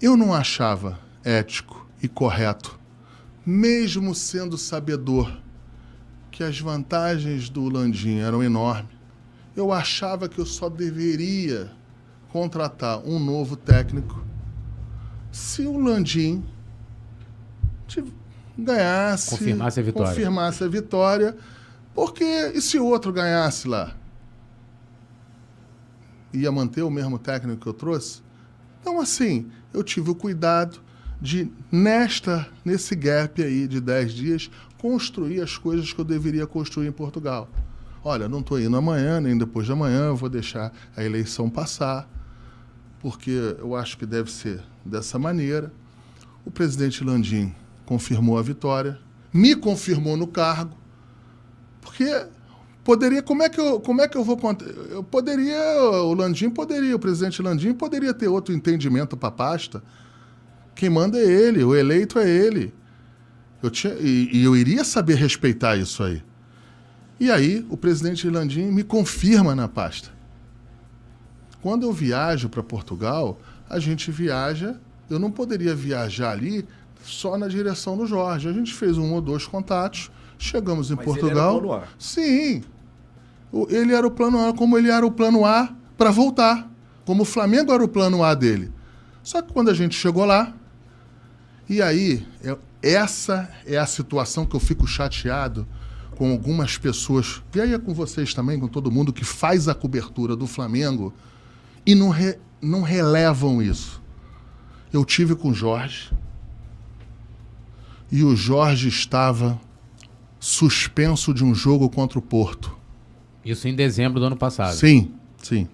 Eu 0.00 0.16
não 0.16 0.32
achava 0.32 0.98
ético 1.22 1.86
e 2.02 2.08
correto, 2.08 2.80
mesmo 3.44 4.14
sendo 4.14 4.56
sabedor 4.56 5.38
que 6.30 6.42
as 6.42 6.58
vantagens 6.58 7.50
do 7.50 7.68
Landim 7.68 8.20
eram 8.20 8.42
enormes, 8.42 8.96
eu 9.54 9.70
achava 9.70 10.30
que 10.30 10.38
eu 10.38 10.46
só 10.46 10.70
deveria 10.70 11.70
contratar 12.30 13.06
um 13.06 13.18
novo 13.18 13.54
técnico 13.54 14.24
se 15.30 15.66
o 15.66 15.78
Landim 15.78 16.42
ganhasse, 18.58 19.30
Confirmasse 19.30 19.80
a 19.80 19.82
vitória. 19.82 20.08
confirmasse 20.08 20.64
a 20.64 20.68
vitória, 20.68 21.36
porque 21.94 22.24
e 22.54 22.60
se 22.60 22.78
o 22.78 22.84
outro 22.86 23.12
ganhasse 23.12 23.68
lá? 23.68 23.94
Ia 26.32 26.50
manter 26.50 26.82
o 26.82 26.90
mesmo 26.90 27.18
técnico 27.18 27.60
que 27.60 27.66
eu 27.66 27.74
trouxe? 27.74 28.22
Então, 28.80 29.00
assim, 29.00 29.50
eu 29.72 29.82
tive 29.82 30.10
o 30.10 30.14
cuidado 30.14 30.80
de, 31.20 31.50
nesta, 31.70 32.48
nesse 32.64 32.96
gap 32.96 33.42
aí 33.42 33.68
de 33.68 33.80
10 33.80 34.12
dias, 34.12 34.50
construir 34.78 35.40
as 35.40 35.56
coisas 35.56 35.92
que 35.92 36.00
eu 36.00 36.04
deveria 36.04 36.46
construir 36.46 36.88
em 36.88 36.92
Portugal. 36.92 37.48
Olha, 38.02 38.28
não 38.28 38.40
estou 38.40 38.58
indo 38.58 38.76
amanhã, 38.76 39.20
nem 39.20 39.38
depois 39.38 39.66
de 39.66 39.72
amanhã, 39.72 40.06
eu 40.06 40.16
vou 40.16 40.28
deixar 40.28 40.72
a 40.96 41.04
eleição 41.04 41.48
passar, 41.48 42.08
porque 42.98 43.30
eu 43.30 43.76
acho 43.76 43.96
que 43.96 44.04
deve 44.04 44.30
ser 44.32 44.60
dessa 44.84 45.18
maneira. 45.18 45.72
O 46.44 46.50
presidente 46.50 47.04
Landim 47.04 47.54
confirmou 47.86 48.38
a 48.38 48.42
vitória, 48.42 48.98
me 49.32 49.54
confirmou 49.54 50.16
no 50.16 50.26
cargo, 50.26 50.76
porque 51.80 52.26
poderia, 52.84 53.22
como 53.22 53.42
é 53.42 53.48
que 53.48 53.60
eu, 53.60 53.80
como 53.80 54.00
é 54.02 54.08
que 54.08 54.16
eu 54.16 54.24
vou 54.24 54.38
eu 54.90 55.02
poderia, 55.02 55.60
o 56.04 56.14
Landim 56.14 56.50
poderia, 56.50 56.94
o 56.94 56.98
presidente 56.98 57.42
Landim 57.42 57.72
poderia 57.72 58.12
ter 58.12 58.28
outro 58.28 58.54
entendimento 58.54 59.16
para 59.16 59.28
a 59.28 59.32
pasta. 59.32 59.82
Quem 60.74 60.90
manda 60.90 61.18
é 61.18 61.24
ele, 61.24 61.62
o 61.64 61.74
eleito 61.74 62.18
é 62.18 62.28
ele. 62.28 62.72
Eu 63.62 63.70
tinha, 63.70 63.94
e, 63.94 64.30
e 64.32 64.44
eu 64.44 64.56
iria 64.56 64.84
saber 64.84 65.14
respeitar 65.14 65.76
isso 65.76 66.02
aí. 66.02 66.22
E 67.20 67.30
aí, 67.30 67.64
o 67.70 67.76
presidente 67.76 68.28
Landim 68.28 68.66
me 68.72 68.82
confirma 68.82 69.54
na 69.54 69.68
pasta. 69.68 70.10
Quando 71.60 71.84
eu 71.84 71.92
viajo 71.92 72.48
para 72.48 72.62
Portugal, 72.62 73.40
a 73.70 73.78
gente 73.78 74.10
viaja. 74.10 74.76
Eu 75.08 75.18
não 75.18 75.30
poderia 75.30 75.74
viajar 75.74 76.32
ali 76.32 76.66
só 77.04 77.36
na 77.38 77.48
direção 77.48 77.96
do 77.96 78.06
Jorge. 78.06 78.48
A 78.48 78.52
gente 78.52 78.72
fez 78.72 78.96
um 78.98 79.12
ou 79.12 79.20
dois 79.20 79.46
contatos, 79.46 80.10
chegamos 80.38 80.90
em 80.90 80.94
Mas 80.96 81.06
ele 81.06 81.10
era 81.16 81.20
Portugal. 81.22 81.56
o 81.56 81.60
plano 81.60 81.74
A. 81.74 81.84
Sim. 81.98 82.62
Ele 83.68 83.92
era 83.94 84.06
o 84.06 84.10
plano 84.10 84.48
A, 84.48 84.52
como 84.52 84.78
ele 84.78 84.90
era 84.90 85.04
o 85.06 85.10
plano 85.10 85.44
A 85.44 85.72
para 85.98 86.10
voltar. 86.10 86.70
Como 87.04 87.22
o 87.22 87.26
Flamengo 87.26 87.72
era 87.72 87.82
o 87.84 87.88
plano 87.88 88.22
A 88.24 88.34
dele. 88.34 88.72
Só 89.22 89.42
que 89.42 89.52
quando 89.52 89.68
a 89.70 89.74
gente 89.74 89.94
chegou 89.94 90.24
lá, 90.24 90.52
e 91.68 91.80
aí, 91.82 92.26
essa 92.82 93.48
é 93.66 93.76
a 93.76 93.86
situação 93.86 94.44
que 94.46 94.54
eu 94.56 94.60
fico 94.60 94.86
chateado 94.86 95.66
com 96.16 96.30
algumas 96.30 96.76
pessoas, 96.76 97.42
e 97.54 97.60
aí 97.60 97.72
é 97.72 97.78
com 97.78 97.94
vocês 97.94 98.34
também, 98.34 98.58
com 98.60 98.68
todo 98.68 98.90
mundo 98.90 99.12
que 99.12 99.24
faz 99.24 99.68
a 99.68 99.74
cobertura 99.74 100.36
do 100.36 100.46
Flamengo 100.46 101.12
e 101.86 101.94
não, 101.94 102.10
re- 102.10 102.38
não 102.60 102.82
relevam 102.82 103.62
isso. 103.62 104.00
Eu 104.92 105.04
tive 105.04 105.34
com 105.34 105.50
o 105.50 105.54
Jorge 105.54 106.10
e 108.12 108.22
o 108.22 108.36
Jorge 108.36 108.88
estava 108.88 109.58
suspenso 110.38 111.32
de 111.32 111.42
um 111.42 111.54
jogo 111.54 111.88
contra 111.88 112.18
o 112.18 112.22
Porto. 112.22 112.76
Isso 113.42 113.66
em 113.66 113.74
dezembro 113.74 114.20
do 114.20 114.26
ano 114.26 114.36
passado. 114.36 114.74
Sim, 114.74 115.14
sim. 115.38 115.66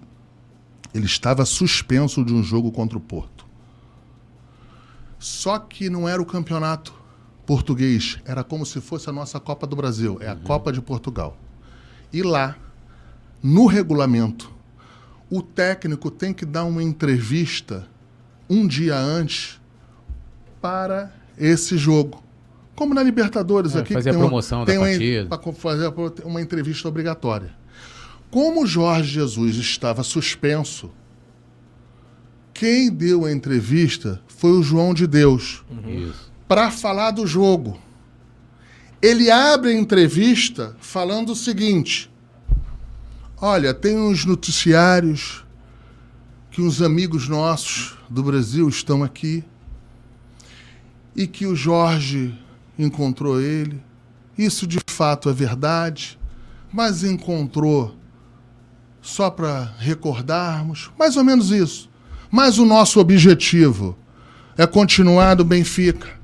Ele 0.93 1.05
estava 1.05 1.43
suspenso 1.43 2.23
de 2.23 2.33
um 2.33 2.41
jogo 2.41 2.71
contra 2.71 2.97
o 2.97 3.01
Porto. 3.01 3.45
Só 5.19 5.59
que 5.59 5.89
não 5.89 6.07
era 6.07 6.21
o 6.21 6.25
campeonato 6.25 6.93
português, 7.45 8.19
era 8.23 8.41
como 8.41 8.65
se 8.65 8.79
fosse 8.79 9.09
a 9.09 9.13
nossa 9.13 9.37
Copa 9.39 9.67
do 9.67 9.75
Brasil, 9.75 10.17
é 10.21 10.29
a 10.29 10.35
Copa 10.35 10.71
de 10.71 10.81
Portugal. 10.81 11.37
E 12.13 12.23
lá, 12.23 12.55
no 13.43 13.65
regulamento, 13.65 14.49
o 15.29 15.41
técnico 15.41 16.09
tem 16.09 16.33
que 16.33 16.45
dar 16.45 16.63
uma 16.63 16.81
entrevista 16.81 17.85
um 18.49 18.65
dia 18.65 18.97
antes 18.97 19.59
para 20.61 21.13
esse 21.37 21.77
jogo. 21.77 22.28
Como 22.79 22.93
na 22.93 23.03
Libertadores 23.03 23.75
É, 23.75 23.79
aqui. 23.79 23.93
fazer 23.93 24.11
a 24.11 24.13
tem 24.13 24.21
uma- 24.21 24.27
promoção 24.29 24.63
da 24.63 24.71
uma- 24.71 24.85
partida. 24.87 25.53
fazer 25.53 25.93
uma 26.23 26.41
entrevista 26.41 26.87
obrigatória. 26.87 27.53
Como 28.31 28.63
o 28.63 28.65
Jorge 28.65 29.11
Jesus 29.15 29.57
estava 29.57 30.01
suspenso, 30.01 30.89
quem 32.53 32.89
deu 32.89 33.25
a 33.25 33.33
entrevista 33.33 34.21
foi 34.29 34.51
o 34.51 34.63
João 34.63 34.93
de 34.93 35.05
Deus 35.07 35.61
Isso. 35.85 36.31
para 36.47 36.71
falar 36.71 37.11
do 37.11 37.27
jogo. 37.27 37.77
Ele 39.01 39.29
abre 39.29 39.71
a 39.71 39.73
entrevista 39.77 40.73
falando 40.79 41.33
o 41.33 41.35
seguinte: 41.35 42.09
Olha, 43.41 43.73
tem 43.73 43.97
uns 43.97 44.23
noticiários 44.23 45.43
que 46.49 46.61
uns 46.61 46.81
amigos 46.81 47.27
nossos 47.27 47.97
do 48.09 48.23
Brasil 48.23 48.69
estão 48.69 49.03
aqui 49.03 49.43
e 51.13 51.27
que 51.27 51.45
o 51.45 51.57
Jorge 51.57 52.33
encontrou 52.79 53.41
ele. 53.41 53.81
Isso 54.37 54.65
de 54.65 54.79
fato 54.89 55.29
é 55.29 55.33
verdade, 55.33 56.17
mas 56.71 57.03
encontrou 57.03 57.93
só 59.01 59.29
para 59.29 59.73
recordarmos, 59.77 60.89
mais 60.97 61.17
ou 61.17 61.23
menos 61.23 61.51
isso. 61.51 61.89
Mas 62.31 62.57
o 62.57 62.65
nosso 62.65 62.99
objetivo 62.99 63.97
é 64.57 64.65
continuar 64.65 65.35
no 65.35 65.43
Benfica. 65.43 66.17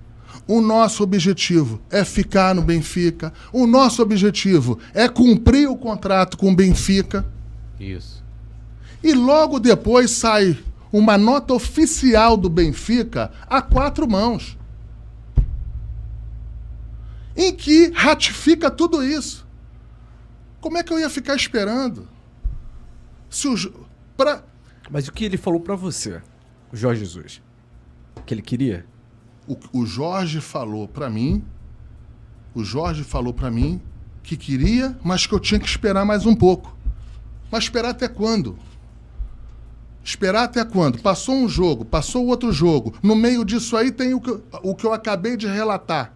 O 0.47 0.61
nosso 0.61 1.03
objetivo 1.03 1.81
é 1.89 2.05
ficar 2.05 2.53
no 2.53 2.61
Benfica. 2.61 3.33
O 3.51 3.65
nosso 3.65 4.01
objetivo 4.01 4.77
é 4.93 5.09
cumprir 5.09 5.67
o 5.67 5.75
contrato 5.75 6.37
com 6.37 6.51
o 6.51 6.55
Benfica. 6.55 7.25
Isso. 7.79 8.23
E 9.03 9.13
logo 9.13 9.59
depois 9.59 10.11
sai 10.11 10.57
uma 10.93 11.17
nota 11.17 11.53
oficial 11.53 12.37
do 12.37 12.49
Benfica 12.49 13.31
a 13.49 13.61
quatro 13.61 14.07
mãos. 14.07 14.55
Em 17.35 17.53
que 17.53 17.91
ratifica 17.91 18.71
tudo 18.71 19.03
isso. 19.03 19.45
Como 20.61 20.77
é 20.77 20.83
que 20.83 20.91
eu 20.91 20.99
ia 20.99 21.09
ficar 21.09 21.35
esperando? 21.35 22.07
Se 23.29 23.47
o, 23.47 23.55
pra, 24.15 24.43
Mas 24.89 25.07
o 25.07 25.11
que 25.11 25.25
ele 25.25 25.37
falou 25.37 25.59
pra 25.59 25.75
você, 25.75 26.21
o 26.71 26.75
Jorge 26.75 27.01
Jesus? 27.01 27.41
Que 28.25 28.33
ele 28.33 28.41
queria? 28.41 28.85
o, 29.47 29.57
o 29.81 29.85
Jorge 29.85 30.41
falou 30.41 30.87
para 30.87 31.09
mim, 31.09 31.43
o 32.53 32.63
Jorge 32.63 33.03
falou 33.03 33.33
para 33.33 33.51
mim 33.51 33.81
que 34.23 34.35
queria, 34.35 34.97
mas 35.03 35.27
que 35.27 35.33
eu 35.33 35.39
tinha 35.39 35.59
que 35.59 35.67
esperar 35.67 36.05
mais 36.05 36.25
um 36.25 36.35
pouco. 36.35 36.75
Mas 37.51 37.65
esperar 37.65 37.89
até 37.89 38.07
quando? 38.07 38.57
Esperar 40.03 40.43
até 40.43 40.63
quando? 40.63 40.99
Passou 40.99 41.35
um 41.35 41.47
jogo, 41.47 41.85
passou 41.85 42.25
outro 42.25 42.51
jogo. 42.51 42.93
No 43.03 43.15
meio 43.15 43.45
disso 43.45 43.77
aí 43.77 43.91
tem 43.91 44.13
o 44.13 44.21
que, 44.21 44.39
o 44.63 44.75
que 44.75 44.85
eu 44.85 44.93
acabei 44.93 45.37
de 45.37 45.47
relatar. 45.47 46.14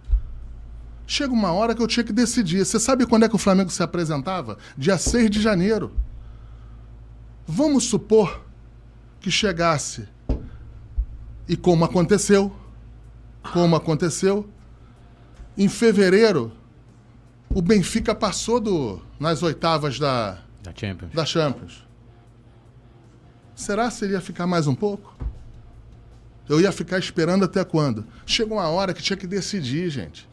Chega 1.09 1.33
uma 1.33 1.51
hora 1.51 1.73
que 1.73 1.81
eu 1.81 1.87
tinha 1.87 2.03
que 2.03 2.13
decidir. 2.13 2.63
Você 2.63 2.79
sabe 2.79 3.03
quando 3.03 3.25
é 3.25 3.27
que 3.27 3.33
o 3.33 3.39
Flamengo 3.39 3.71
se 3.71 3.81
apresentava? 3.81 4.59
Dia 4.77 4.95
6 4.95 5.31
de 5.31 5.41
janeiro. 5.41 5.91
Vamos 7.47 7.85
supor 7.85 8.45
que 9.19 9.31
chegasse. 9.31 10.07
E 11.47 11.57
como 11.57 11.83
aconteceu, 11.83 12.55
como 13.51 13.75
aconteceu, 13.75 14.47
em 15.57 15.67
fevereiro, 15.67 16.51
o 17.49 17.59
Benfica 17.59 18.13
passou 18.13 18.59
do, 18.59 19.01
nas 19.19 19.41
oitavas 19.41 19.97
da, 19.97 20.37
Da 20.61 20.71
Champions. 20.75 21.11
da 21.11 21.25
Champions. 21.25 21.87
Será 23.55 23.89
se 23.89 24.05
ele 24.05 24.13
ia 24.13 24.21
ficar 24.21 24.45
mais 24.45 24.67
um 24.67 24.75
pouco? 24.75 25.17
Eu 26.47 26.61
ia 26.61 26.71
ficar 26.71 26.99
esperando 26.99 27.45
até 27.45 27.63
quando? 27.65 28.05
Chegou 28.27 28.59
uma 28.59 28.67
hora 28.69 28.93
que 28.93 29.01
tinha 29.01 29.17
que 29.17 29.25
decidir, 29.25 29.89
gente. 29.89 30.29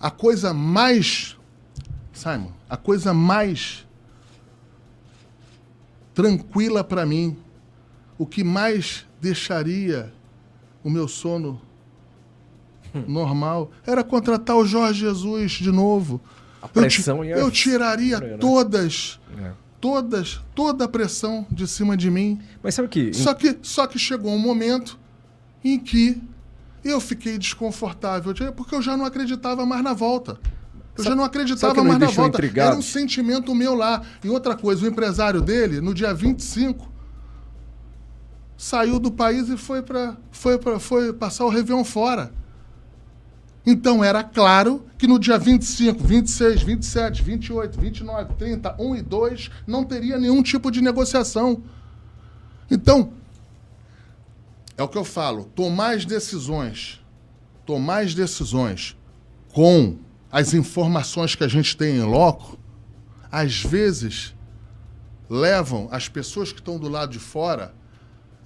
A 0.00 0.10
coisa 0.10 0.52
mais. 0.54 1.36
Simon, 2.12 2.52
a 2.68 2.76
coisa 2.76 3.12
mais 3.14 3.86
tranquila 6.14 6.82
para 6.82 7.06
mim, 7.06 7.36
o 8.18 8.26
que 8.26 8.42
mais 8.42 9.06
deixaria 9.20 10.12
o 10.82 10.90
meu 10.90 11.06
sono 11.06 11.60
normal, 13.06 13.70
era 13.86 14.02
contratar 14.02 14.56
o 14.56 14.64
Jorge 14.66 15.00
Jesus 15.00 15.52
de 15.52 15.70
novo. 15.70 16.20
A 16.60 16.66
Eu 16.66 16.68
pressão 16.70 17.24
ia- 17.24 17.36
eu 17.36 17.50
tiraria 17.50 18.18
né? 18.18 18.36
todas, 18.38 19.20
É. 19.40 19.52
todas, 19.80 20.40
toda 20.54 20.86
a 20.86 20.88
pressão 20.88 21.46
de 21.50 21.68
cima 21.68 21.96
de 21.96 22.10
mim. 22.10 22.40
Mas 22.62 22.74
sabe 22.74 22.88
que. 22.88 23.12
Só 23.14 23.34
que, 23.34 23.56
só 23.62 23.86
que 23.86 23.98
chegou 23.98 24.32
um 24.32 24.38
momento 24.38 24.98
em 25.62 25.78
que 25.78 26.20
eu 26.90 27.00
fiquei 27.00 27.38
desconfortável, 27.38 28.34
porque 28.54 28.74
eu 28.74 28.82
já 28.82 28.96
não 28.96 29.04
acreditava 29.04 29.64
mais 29.66 29.82
na 29.82 29.92
volta. 29.92 30.38
Eu 30.96 31.04
já 31.04 31.14
não 31.14 31.22
acreditava 31.22 31.84
mais 31.84 31.98
na 31.98 32.06
volta. 32.06 32.38
intrigado? 32.38 32.70
Era 32.70 32.76
um 32.76 32.82
sentimento 32.82 33.54
meu 33.54 33.74
lá. 33.74 34.02
E 34.22 34.28
outra 34.28 34.56
coisa, 34.56 34.84
o 34.84 34.88
empresário 34.88 35.40
dele, 35.40 35.80
no 35.80 35.94
dia 35.94 36.12
25, 36.12 36.90
saiu 38.56 38.98
do 38.98 39.12
país 39.12 39.48
e 39.48 39.56
foi 39.56 39.80
para 39.80 40.16
foi 40.32 40.58
pra, 40.58 40.80
foi 40.80 41.12
passar 41.12 41.44
o 41.44 41.48
Réveillon 41.48 41.84
fora. 41.84 42.32
Então 43.64 44.02
era 44.02 44.24
claro 44.24 44.84
que 44.96 45.06
no 45.06 45.18
dia 45.18 45.38
25, 45.38 46.02
26, 46.02 46.62
27, 46.62 47.22
28, 47.22 47.78
29, 47.78 48.34
30, 48.34 48.76
1 48.78 48.96
e 48.96 49.02
2 49.02 49.50
não 49.66 49.84
teria 49.84 50.18
nenhum 50.18 50.42
tipo 50.42 50.70
de 50.70 50.80
negociação. 50.80 51.62
Então, 52.70 53.12
é 54.78 54.82
o 54.82 54.88
que 54.88 54.96
eu 54.96 55.04
falo, 55.04 55.44
tomar 55.56 55.96
as 55.96 56.04
decisões, 56.04 57.04
tomar 57.66 58.04
as 58.04 58.14
decisões 58.14 58.96
com 59.52 59.98
as 60.30 60.54
informações 60.54 61.34
que 61.34 61.42
a 61.42 61.48
gente 61.48 61.76
tem 61.76 61.96
em 61.96 62.04
loco, 62.04 62.56
às 63.30 63.60
vezes 63.60 64.36
levam 65.28 65.88
as 65.90 66.08
pessoas 66.08 66.52
que 66.52 66.60
estão 66.60 66.78
do 66.78 66.88
lado 66.88 67.10
de 67.10 67.18
fora 67.18 67.74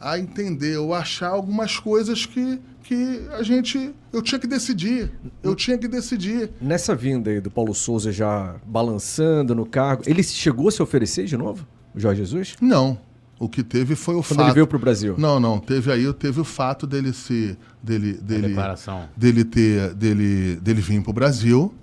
a 0.00 0.18
entender 0.18 0.78
ou 0.78 0.94
achar 0.94 1.28
algumas 1.28 1.78
coisas 1.78 2.24
que, 2.24 2.58
que 2.82 3.28
a 3.32 3.42
gente. 3.42 3.94
Eu 4.10 4.22
tinha 4.22 4.38
que 4.38 4.46
decidir. 4.46 5.12
Eu 5.42 5.54
tinha 5.54 5.76
que 5.76 5.86
decidir. 5.86 6.50
Nessa 6.60 6.94
vinda 6.94 7.30
aí 7.30 7.40
do 7.40 7.50
Paulo 7.50 7.74
Souza 7.74 8.10
já 8.10 8.56
balançando 8.66 9.54
no 9.54 9.66
cargo, 9.66 10.02
ele 10.06 10.22
chegou 10.22 10.68
a 10.68 10.72
se 10.72 10.82
oferecer 10.82 11.26
de 11.26 11.36
novo? 11.36 11.68
O 11.94 12.00
Jorge 12.00 12.22
Jesus? 12.22 12.56
Não. 12.60 12.98
O 13.42 13.48
que 13.48 13.64
teve 13.64 13.96
foi 13.96 14.14
o 14.14 14.22
Quando 14.22 14.38
fato. 14.38 14.46
ele 14.46 14.54
veio 14.54 14.66
pro 14.68 14.78
Brasil. 14.78 15.16
Não, 15.18 15.40
não. 15.40 15.58
Teve 15.58 15.90
aí, 15.90 16.12
teve 16.12 16.40
o 16.40 16.44
fato 16.44 16.86
dele 16.86 17.12
se. 17.12 17.58
dele, 17.82 18.12
dele, 18.12 18.46
declaração. 18.46 19.08
dele 19.16 19.44
ter. 19.44 19.94
dele, 19.94 20.54
dele 20.62 20.80
vir 20.80 21.02
pro 21.02 21.12
Brasil. 21.12 21.74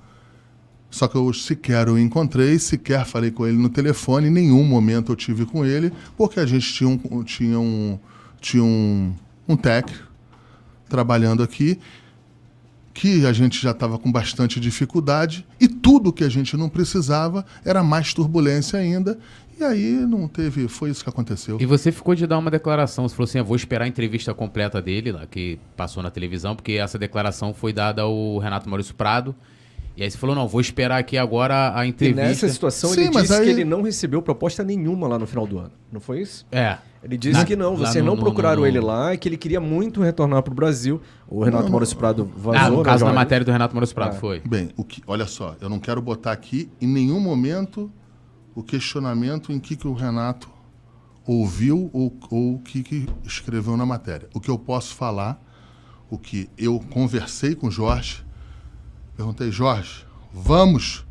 Só 0.89 1.05
que 1.09 1.17
eu 1.17 1.33
sequer 1.33 1.89
o 1.89 1.99
encontrei, 1.99 2.57
sequer 2.57 3.05
falei 3.05 3.29
com 3.29 3.45
ele 3.45 3.57
no 3.57 3.67
telefone, 3.67 4.27
em 4.27 4.31
nenhum 4.31 4.63
momento 4.63 5.11
eu 5.11 5.17
tive 5.17 5.45
com 5.45 5.65
ele, 5.65 5.91
porque 6.15 6.39
a 6.39 6.45
gente 6.45 6.73
tinha 6.73 6.89
um, 6.89 7.23
tinha 7.23 7.59
um, 7.59 7.99
tinha 8.39 8.63
um, 8.63 9.13
um 9.45 9.57
técnico 9.57 10.07
trabalhando 10.87 11.43
aqui, 11.43 11.77
que 12.93 13.25
a 13.25 13.33
gente 13.33 13.61
já 13.61 13.71
estava 13.71 13.99
com 13.99 14.09
bastante 14.09 14.59
dificuldade, 14.61 15.45
e 15.59 15.67
tudo 15.67 16.11
que 16.11 16.23
a 16.23 16.29
gente 16.29 16.57
não 16.57 16.69
precisava 16.69 17.45
era 17.63 17.83
mais 17.83 18.13
turbulência 18.13 18.79
ainda, 18.79 19.19
e 19.59 19.63
aí 19.63 19.91
não 20.05 20.27
teve, 20.27 20.67
foi 20.67 20.89
isso 20.89 21.03
que 21.03 21.09
aconteceu. 21.09 21.57
E 21.59 21.65
você 21.65 21.91
ficou 21.91 22.15
de 22.15 22.25
dar 22.25 22.37
uma 22.37 22.49
declaração. 22.51 23.07
Você 23.07 23.15
falou 23.15 23.25
assim: 23.27 23.37
eu 23.39 23.45
vou 23.45 23.55
esperar 23.55 23.85
a 23.85 23.87
entrevista 23.87 24.33
completa 24.33 24.81
dele, 24.81 25.11
lá, 25.11 25.25
que 25.25 25.59
passou 25.75 26.01
na 26.01 26.09
televisão, 26.09 26.55
porque 26.55 26.73
essa 26.73 26.97
declaração 26.97 27.53
foi 27.53 27.73
dada 27.73 28.01
ao 28.03 28.37
Renato 28.37 28.69
Maurício 28.69 28.95
Prado. 28.95 29.35
E 29.97 30.03
aí 30.03 30.09
você 30.09 30.17
falou: 30.17 30.35
não, 30.35 30.47
vou 30.47 30.61
esperar 30.61 30.97
aqui 30.99 31.17
agora 31.17 31.73
a 31.77 31.85
E 31.85 31.89
entrevista. 31.89 32.21
nessa 32.23 32.47
situação 32.49 32.91
Sim, 32.91 33.01
ele 33.01 33.11
mas 33.13 33.23
disse 33.23 33.33
aí- 33.35 33.43
que 33.45 33.49
ele 33.51 33.65
não 33.65 33.81
recebeu 33.81 34.21
proposta 34.21 34.63
nenhuma 34.63 35.07
lá 35.07 35.19
no 35.19 35.27
final 35.27 35.45
do 35.45 35.59
ano. 35.59 35.71
Não 35.91 35.99
foi 35.99 36.21
isso? 36.21 36.45
É. 36.51 36.77
Ele 37.01 37.17
disse 37.17 37.39
Na- 37.39 37.45
que 37.45 37.55
não, 37.55 37.77
você 37.77 37.99
no- 37.99 38.07
não 38.07 38.15
no- 38.15 38.21
procuraram 38.21 38.61
no- 38.61 38.67
ele 38.67 38.79
lá 38.79 39.13
e 39.13 39.17
que 39.17 39.27
ele 39.29 39.37
queria 39.37 39.59
muito 39.61 40.01
retornar 40.01 40.43
pro 40.43 40.53
Brasil. 40.53 41.01
O 41.29 41.43
Renato 41.43 41.63
Não, 41.63 41.71
Maurício 41.71 41.95
Prado 41.97 42.29
vazou. 42.35 42.61
Ah, 42.61 42.69
no 42.69 42.77
né, 42.79 42.83
caso 42.83 43.05
da 43.05 43.13
matéria 43.13 43.45
do 43.45 43.51
Renato 43.51 43.73
Maurício 43.73 43.95
Prado, 43.95 44.15
É. 44.15 44.19
foi. 44.19 44.41
Bem, 44.45 44.69
o 44.75 44.83
que, 44.83 45.01
olha 45.07 45.25
só, 45.25 45.55
eu 45.61 45.69
não 45.69 45.79
quero 45.79 46.01
botar 46.01 46.31
aqui 46.33 46.69
em 46.81 46.87
nenhum 46.87 47.19
momento 47.21 47.89
o 48.59 48.63
questionamento 48.63 49.53
em 49.53 49.59
que, 49.59 49.73
que 49.77 49.87
o 49.87 49.93
Renato 49.93 50.49
ouviu 51.25 51.89
ou 51.93 52.13
ou 52.29 52.55
o 52.55 52.59
que, 52.59 52.83
que 52.83 53.07
escreveu 53.23 53.77
na 53.77 53.85
matéria. 53.85 54.27
O 54.33 54.41
que 54.41 54.49
eu 54.49 54.59
posso 54.59 54.95
falar, 54.95 55.41
o 56.09 56.17
que 56.17 56.49
eu 56.57 56.77
conversei 56.91 57.55
com 57.55 57.67
o 57.67 57.71
Jorge, 57.71 58.21
perguntei, 59.15 59.49
Jorge, 59.49 60.05
vamos. 60.33 61.05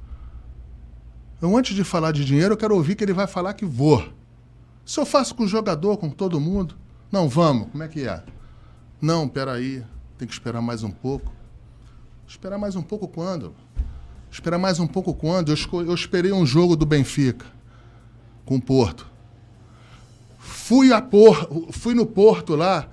Eu, 1.41 1.57
antes 1.57 1.75
de 1.75 1.85
falar 1.85 2.13
de 2.13 2.23
dinheiro, 2.23 2.53
eu 2.53 2.59
quero 2.59 2.75
ouvir 2.75 2.97
que 2.97 3.03
ele 3.03 3.15
vai 3.15 3.27
falar 3.27 3.55
que 3.55 3.65
vou. 3.65 4.07
Se 4.85 5.01
eu 5.01 5.07
faço 5.07 5.35
com 5.35 5.45
o 5.45 5.49
jogador, 5.49 5.97
com 5.97 6.11
todo 6.11 6.39
mundo, 6.39 6.77
não, 7.11 7.31
vamos, 7.31 7.71
como 7.71 7.83
é 7.83 7.89
que 7.89 8.07
é? 8.07 8.23
Não, 9.01 9.27
peraí, 9.27 9.83
tem 10.19 10.29
que 10.29 10.35
esperar 10.35 10.61
mais 10.61 10.83
um 10.83 10.91
pouco. 10.91 11.33
Esperar 12.27 12.59
mais 12.59 12.77
um 12.77 12.83
pouco 12.83 13.09
quando? 13.09 13.55
Esperar 14.31 14.59
mais 14.59 14.79
um 14.79 14.87
pouco 14.87 15.15
quando? 15.15 15.51
Eu, 15.53 15.57
eu 15.87 15.95
esperei 15.95 16.33
um 16.33 16.45
jogo 16.47 16.77
do 16.77 16.87
Benfica 16.87 17.47
com 18.45 18.57
o 18.57 18.61
Porto. 18.63 19.07
Fui, 20.39 20.93
a 20.93 21.01
por, 21.01 21.49
fui 21.73 21.95
no 21.95 22.07
Porto 22.07 22.55
lá, 22.55 22.89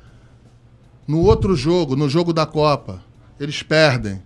no 1.07 1.19
outro 1.21 1.55
jogo, 1.55 1.95
no 1.95 2.09
jogo 2.09 2.33
da 2.33 2.45
Copa. 2.45 3.01
Eles 3.39 3.61
perdem. 3.61 4.21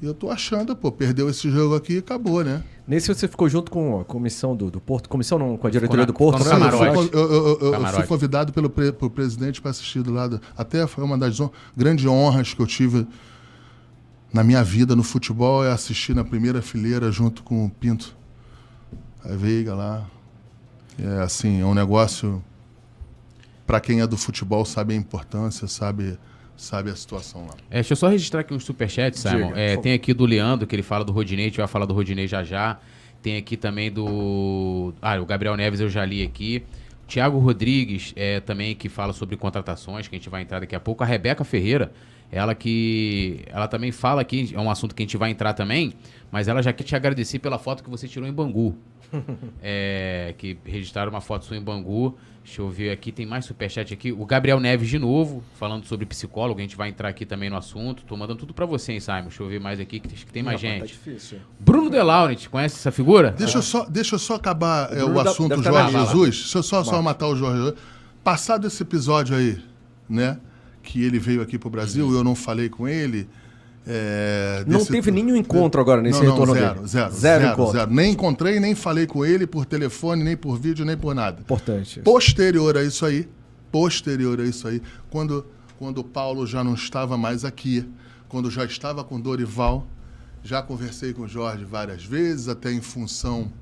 E 0.00 0.06
eu 0.06 0.14
tô 0.14 0.30
achando, 0.30 0.76
pô, 0.76 0.92
perdeu 0.92 1.28
esse 1.28 1.50
jogo 1.50 1.74
aqui 1.74 1.94
e 1.94 1.98
acabou, 1.98 2.44
né? 2.44 2.62
Nesse 2.86 3.12
você 3.12 3.26
ficou 3.26 3.48
junto 3.48 3.70
com 3.70 4.00
a 4.00 4.04
comissão 4.04 4.54
do, 4.56 4.70
do 4.70 4.80
Porto. 4.80 5.08
Comissão 5.08 5.38
não, 5.38 5.56
com 5.56 5.66
a 5.66 5.70
diretoria 5.70 6.06
do 6.06 6.14
Porto, 6.14 6.38
no 6.38 6.44
né? 6.44 6.52
eu, 6.52 6.58
fui, 6.58 6.68
camarote. 6.68 7.10
eu- 7.12 7.32
eu- 7.32 7.58
eu- 7.60 7.74
eu 7.74 7.86
fui 7.88 8.06
convidado 8.06 8.52
pelo 8.52 8.70
pre, 8.70 8.92
pro 8.92 9.10
presidente 9.10 9.60
para 9.60 9.72
assistir 9.72 10.00
do 10.02 10.12
lado. 10.12 10.40
Até 10.56 10.86
foi 10.86 11.02
uma 11.02 11.18
das 11.18 11.36
grandes 11.76 12.06
honras 12.06 12.54
que 12.54 12.62
eu 12.62 12.66
tive 12.66 13.06
na 14.32 14.44
minha 14.44 14.62
vida 14.62 14.94
no 14.94 15.02
futebol 15.02 15.64
é 15.64 15.70
assistir 15.70 16.14
na 16.14 16.24
primeira 16.24 16.60
fileira 16.60 17.10
junto 17.10 17.42
com 17.42 17.64
o 17.64 17.70
Pinto. 17.70 18.16
A 19.24 19.34
Veiga 19.34 19.74
lá. 19.74 20.06
É 20.98 21.22
assim, 21.22 21.60
é 21.60 21.64
um 21.64 21.74
negócio. 21.74 22.42
Para 23.66 23.80
quem 23.80 24.00
é 24.00 24.06
do 24.06 24.16
futebol, 24.16 24.64
sabe 24.64 24.94
a 24.94 24.96
importância, 24.96 25.68
sabe, 25.68 26.18
sabe 26.56 26.90
a 26.90 26.96
situação 26.96 27.42
lá. 27.46 27.54
É, 27.70 27.74
deixa 27.74 27.92
eu 27.92 27.96
só 27.96 28.08
registrar 28.08 28.40
aqui 28.40 28.54
um 28.54 28.60
superchat, 28.60 29.18
Simon. 29.18 29.48
Diga, 29.48 29.60
É, 29.60 29.76
tem 29.76 29.92
aqui 29.92 30.12
do 30.14 30.24
Leandro, 30.24 30.66
que 30.66 30.74
ele 30.74 30.82
fala 30.82 31.04
do 31.04 31.12
Rodinei, 31.12 31.46
a 31.46 31.48
gente 31.48 31.58
vai 31.58 31.68
falar 31.68 31.84
do 31.86 31.94
Rodinei 31.94 32.26
já 32.26 32.42
já. 32.42 32.78
Tem 33.22 33.36
aqui 33.36 33.56
também 33.56 33.90
do. 33.90 34.94
Ah, 35.02 35.20
o 35.20 35.26
Gabriel 35.26 35.56
Neves 35.56 35.80
eu 35.80 35.88
já 35.88 36.04
li 36.04 36.22
aqui. 36.22 36.64
Tiago 37.06 37.38
Rodrigues 37.38 38.12
é, 38.14 38.38
também 38.40 38.74
que 38.74 38.88
fala 38.88 39.12
sobre 39.12 39.36
contratações, 39.36 40.06
que 40.06 40.14
a 40.14 40.18
gente 40.18 40.28
vai 40.28 40.42
entrar 40.42 40.60
daqui 40.60 40.76
a 40.76 40.80
pouco. 40.80 41.02
A 41.02 41.06
Rebeca 41.06 41.42
Ferreira, 41.42 41.92
ela 42.30 42.54
que. 42.54 43.40
Ela 43.46 43.66
também 43.68 43.90
fala 43.92 44.20
aqui, 44.20 44.52
é 44.54 44.60
um 44.60 44.70
assunto 44.70 44.94
que 44.94 45.02
a 45.02 45.04
gente 45.06 45.16
vai 45.16 45.30
entrar 45.30 45.52
também, 45.54 45.92
mas 46.30 46.48
ela 46.48 46.62
já 46.62 46.72
quer 46.72 46.84
te 46.84 46.94
agradecer 46.96 47.38
pela 47.38 47.58
foto 47.58 47.82
que 47.82 47.90
você 47.90 48.06
tirou 48.08 48.28
em 48.28 48.32
Bangu. 48.32 48.76
É, 49.62 50.34
que 50.36 50.58
registraram 50.64 51.10
uma 51.10 51.20
foto 51.20 51.44
sua 51.44 51.56
em 51.56 51.62
Bangu. 51.62 52.16
Deixa 52.44 52.62
eu 52.62 52.68
ver 52.70 52.90
aqui, 52.90 53.10
tem 53.12 53.26
mais 53.26 53.44
superchat 53.44 53.92
aqui. 53.92 54.10
O 54.12 54.24
Gabriel 54.24 54.58
Neves 54.60 54.88
de 54.88 54.98
novo, 54.98 55.42
falando 55.54 55.84
sobre 55.86 56.06
psicólogo. 56.06 56.58
A 56.60 56.62
gente 56.62 56.76
vai 56.76 56.88
entrar 56.88 57.08
aqui 57.08 57.26
também 57.26 57.50
no 57.50 57.56
assunto. 57.56 58.04
Tô 58.04 58.16
mandando 58.16 58.38
tudo 58.40 58.54
pra 58.54 58.64
você, 58.64 58.92
hein, 58.92 59.00
Simon. 59.00 59.22
Deixa 59.24 59.42
eu 59.42 59.48
ver 59.48 59.60
mais 59.60 59.80
aqui, 59.80 60.00
que 60.00 60.08
que 60.08 60.32
tem 60.32 60.42
mais 60.42 60.60
Rapaz, 60.62 60.80
Tá 60.80 60.86
gente. 60.86 60.96
difícil. 60.96 61.38
Bruno 61.60 61.90
Delaunit, 61.90 62.48
conhece 62.48 62.76
essa 62.76 62.90
figura? 62.90 63.32
Deixa, 63.32 63.58
eu, 63.58 63.62
só, 63.62 63.84
deixa 63.86 64.14
eu 64.14 64.18
só 64.18 64.34
acabar 64.36 64.90
é, 64.96 65.02
o 65.04 65.12
da- 65.12 65.30
assunto 65.30 65.50
deve 65.50 65.62
tá 65.62 65.70
Jorge 65.72 65.86
lista. 65.96 66.06
Jesus. 66.12 66.36
Deixa 66.36 66.58
eu 66.58 66.62
só, 66.62 66.84
só 66.84 67.02
matar 67.02 67.26
o 67.28 67.36
Jorge 67.36 67.58
Jesus. 67.58 67.74
Passado 68.24 68.66
esse 68.66 68.82
episódio 68.82 69.36
aí, 69.36 69.58
né? 70.08 70.38
Que 70.88 71.04
ele 71.04 71.18
veio 71.18 71.42
aqui 71.42 71.58
pro 71.58 71.68
Brasil 71.68 72.10
e 72.10 72.14
eu 72.14 72.24
não 72.24 72.34
falei 72.34 72.70
com 72.70 72.88
ele. 72.88 73.28
É, 73.86 74.64
Não 74.66 74.82
teve 74.82 75.10
nenhum 75.10 75.36
encontro 75.36 75.78
agora 75.82 76.00
nesse 76.00 76.18
não, 76.18 76.26
não, 76.26 76.32
retorno 76.32 76.54
zero, 76.54 76.74
dele? 76.76 76.88
Zero, 76.88 77.12
Zero 77.12 77.44
zero, 77.44 77.72
zero. 77.72 77.90
Nem 77.90 78.12
encontrei, 78.12 78.58
nem 78.58 78.74
falei 78.74 79.06
com 79.06 79.22
ele 79.22 79.46
por 79.46 79.66
telefone, 79.66 80.24
nem 80.24 80.34
por 80.34 80.58
vídeo, 80.58 80.86
nem 80.86 80.96
por 80.96 81.14
nada. 81.14 81.42
Importante. 81.42 82.00
Posterior 82.00 82.74
a 82.78 82.82
isso 82.82 83.04
aí, 83.04 83.28
posterior 83.70 84.40
a 84.40 84.44
isso 84.44 84.66
aí, 84.66 84.80
quando, 85.10 85.44
quando 85.78 85.98
o 85.98 86.04
Paulo 86.04 86.46
já 86.46 86.64
não 86.64 86.72
estava 86.72 87.18
mais 87.18 87.44
aqui, 87.44 87.86
quando 88.30 88.50
já 88.50 88.64
estava 88.64 89.04
com 89.04 89.20
Dorival, 89.20 89.86
já 90.42 90.62
conversei 90.62 91.12
com 91.12 91.22
o 91.22 91.28
Jorge 91.28 91.66
várias 91.66 92.02
vezes, 92.02 92.48
até 92.48 92.72
em 92.72 92.80
função 92.80 93.52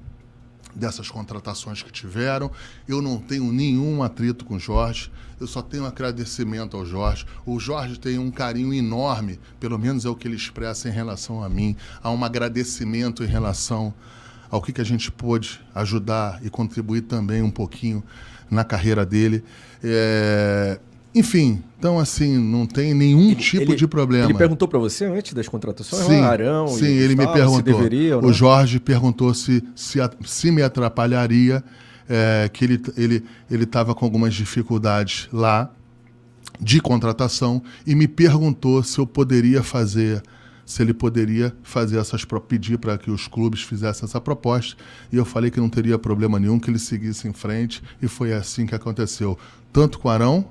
dessas 0.77 1.11
contratações 1.11 1.83
que 1.83 1.91
tiveram. 1.91 2.51
Eu 2.87 3.01
não 3.01 3.18
tenho 3.18 3.51
nenhum 3.51 4.03
atrito 4.03 4.45
com 4.45 4.55
o 4.55 4.61
Jorge, 4.61 5.11
eu 5.41 5.47
só 5.47 5.62
tenho 5.62 5.87
agradecimento 5.87 6.77
ao 6.77 6.85
Jorge. 6.85 7.27
O 7.45 7.59
Jorge 7.59 7.99
tem 7.99 8.18
um 8.18 8.31
carinho 8.31 8.72
enorme, 8.72 9.41
pelo 9.59 9.79
menos 9.79 10.05
é 10.05 10.09
o 10.09 10.14
que 10.14 10.29
ele 10.29 10.37
expressa 10.37 10.89
em 10.89 10.93
relação 10.93 11.43
a 11.43 11.49
mim. 11.49 11.74
Há 12.03 12.11
um 12.11 12.24
agradecimento 12.24 13.24
em 13.24 13.27
relação 13.27 13.93
ao 14.51 14.62
que, 14.62 14.72
que 14.72 14.81
a 14.81 14.85
gente 14.85 15.11
pôde 15.11 15.61
ajudar 15.74 16.41
e 16.43 16.51
contribuir 16.51 17.03
também 17.03 17.43
um 17.43 17.51
pouquinho 17.51 18.03
na 18.51 18.64
carreira 18.64 19.05
dele. 19.05 19.43
É, 19.83 20.79
Enfim, 21.17 21.62
então 21.79 21.99
assim, 21.99 22.37
não 22.37 22.67
tem 22.67 22.93
nenhum 22.93 23.35
tipo 23.35 23.62
Ele- 23.73 23.75
de 23.75 23.87
problema. 23.89 24.27
Ele 24.27 24.35
perguntou 24.35 24.69
pra 24.69 24.79
você 24.79 25.07
antes 25.07 25.33
das 25.33 25.49
contratações? 25.49 26.05
Sim, 26.05 26.21
Arão 26.21 26.69
sim 26.69 26.85
e 26.85 26.89
ele 26.89 27.17
me 27.17 27.25
Gustavo, 27.25 27.33
perguntou. 27.62 27.62
deveria 27.62 28.19
o 28.19 28.31
Jorge 28.35 28.79
perguntou 28.79 29.33
se, 29.33 29.64
se, 29.75 29.99
se 30.27 30.51
me 30.51 30.61
atrapalharia, 30.61 31.64
é, 32.07 32.51
que 32.53 32.64
ele 32.67 32.83
ele 32.99 33.25
ele 33.51 33.64
estava 33.64 33.95
com 33.95 34.05
algumas 34.05 34.35
dificuldades 34.35 35.27
lá 35.33 35.71
de 36.61 36.83
contratação 36.83 37.62
e 37.87 37.95
me 37.95 38.07
perguntou 38.07 38.83
se 38.83 38.99
eu 38.99 39.07
poderia 39.07 39.62
fazer, 39.62 40.23
se 40.67 40.83
ele 40.83 40.93
poderia 40.93 41.57
fazer 41.62 41.99
essas 41.99 42.27
pedir 42.47 42.77
para 42.77 42.99
que 42.99 43.11
os 43.11 43.27
clubes 43.27 43.62
fizessem 43.62 44.05
essa 44.05 44.21
proposta 44.21 44.77
e 45.11 45.17
eu 45.17 45.25
falei 45.25 45.51
que 45.51 45.61
não 45.61 45.71
teria 45.71 45.99
problema 45.99 46.39
nenhum 46.39 46.59
que 46.61 46.69
ele 46.69 46.79
seguisse 46.79 47.27
em 47.27 47.33
frente 47.33 47.83
e 48.03 48.07
foi 48.07 48.35
assim 48.35 48.67
que 48.67 48.75
aconteceu, 48.75 49.39
tanto 49.73 49.99
com 49.99 50.11
Arão 50.11 50.47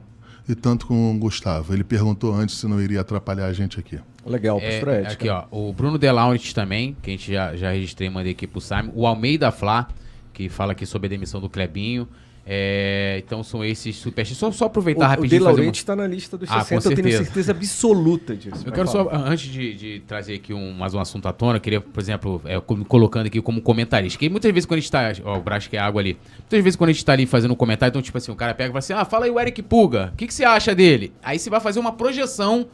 e 0.48 0.56
tanto 0.56 0.86
com 0.88 1.16
o 1.16 1.20
Gustavo. 1.20 1.74
Ele 1.74 1.84
perguntou 1.84 2.34
antes 2.34 2.56
se 2.56 2.68
não 2.68 2.82
iria 2.82 3.02
atrapalhar 3.02 3.46
a 3.46 3.54
gente 3.54 3.80
aqui. 3.80 4.00
Legal, 4.26 4.60
É, 4.60 4.80
aqui, 5.08 5.30
ó. 5.30 5.46
O 5.52 5.72
Bruno 5.72 5.98
Delaunit 5.98 6.54
também, 6.54 6.96
que 7.02 7.12
a 7.12 7.14
gente 7.14 7.32
já, 7.32 7.56
já 7.56 7.72
registrei 7.72 8.08
e 8.08 8.12
mandei 8.12 8.32
aqui 8.32 8.48
pro 8.48 8.60
Simon. 8.60 8.92
O 8.94 9.06
Almeida 9.06 9.52
Flá, 9.52 9.88
que 10.34 10.50
fala 10.50 10.72
aqui 10.72 10.86
sobre 10.86 11.08
a 11.08 11.10
demissão 11.10 11.40
do 11.40 11.50
Clebinho. 11.50 12.08
É, 12.48 13.24
então 13.26 13.42
são 13.44 13.66
esses 13.66 13.96
superchats. 13.96 14.38
Só, 14.38 14.52
só 14.52 14.66
aproveitar 14.66 15.00
O, 15.02 15.04
o 15.06 15.08
De 15.08 15.16
rapidinho 15.16 15.38
e 15.38 15.40
fazer 15.40 15.50
uma- 15.52 15.58
Laurenti 15.58 15.80
está 15.80 15.96
na 15.96 16.06
lista 16.06 16.38
dos 16.38 16.48
Ah, 16.52 16.60
com 16.60 16.80
60, 16.80 16.90
eu 16.92 16.96
tenho 17.04 17.18
certeza. 17.18 17.52
absoluta 17.52 18.36
disso. 18.36 18.64
Eu 18.64 18.72
quero 18.72 18.88
falar. 18.88 19.04
só, 19.20 19.26
antes 19.26 19.52
de, 19.52 19.74
de 19.74 20.00
trazer 20.02 20.36
aqui 20.36 20.54
um, 20.54 20.72
mais 20.72 20.94
um 20.94 21.00
assunto 21.00 21.28
à 21.28 21.34
tona, 21.34 21.58
eu 21.58 21.62
queria, 21.62 21.82
por 21.82 22.00
exemplo, 22.00 22.40
é, 22.46 22.60
colocando 22.88 23.26
aqui 23.26 23.42
como 23.42 23.60
comentarista. 23.62 24.20
Que 24.20 24.30
muitas 24.30 24.52
vezes 24.52 24.68
quando 24.68 24.78
a 24.78 24.82
gente 24.82 24.92
tá. 24.92 25.12
Ó, 25.24 25.38
o 25.38 25.42
Brás 25.42 25.66
que 25.68 25.76
é 25.76 25.80
água 25.80 26.02
ali. 26.02 26.18
Muitas 26.40 26.64
vezes 26.64 26.76
quando 26.78 26.92
a 26.92 26.94
gente 26.94 27.04
tá 27.04 27.14
ali 27.14 27.26
fazendo 27.26 27.52
um 27.52 27.56
comentário, 27.56 27.92
então, 27.92 28.02
tipo 28.02 28.18
assim, 28.18 28.32
o 28.32 28.36
cara 28.36 28.54
pega 28.54 28.70
e 28.70 28.72
fala 28.72 28.80
assim: 28.80 28.94
ah, 28.94 29.06
fala 29.06 29.26
aí 29.26 29.32
o 29.32 29.40
Eric 29.40 29.64
Puga, 29.64 30.12
o 30.14 30.16
que, 30.16 30.28
que 30.28 30.34
você 30.34 30.44
acha 30.46 30.76
dele? 30.76 31.12
Aí 31.24 31.40
você 31.40 31.50
vai 31.50 31.60
fazer 31.60 31.80
uma 31.80 31.94
projeção. 31.94 32.68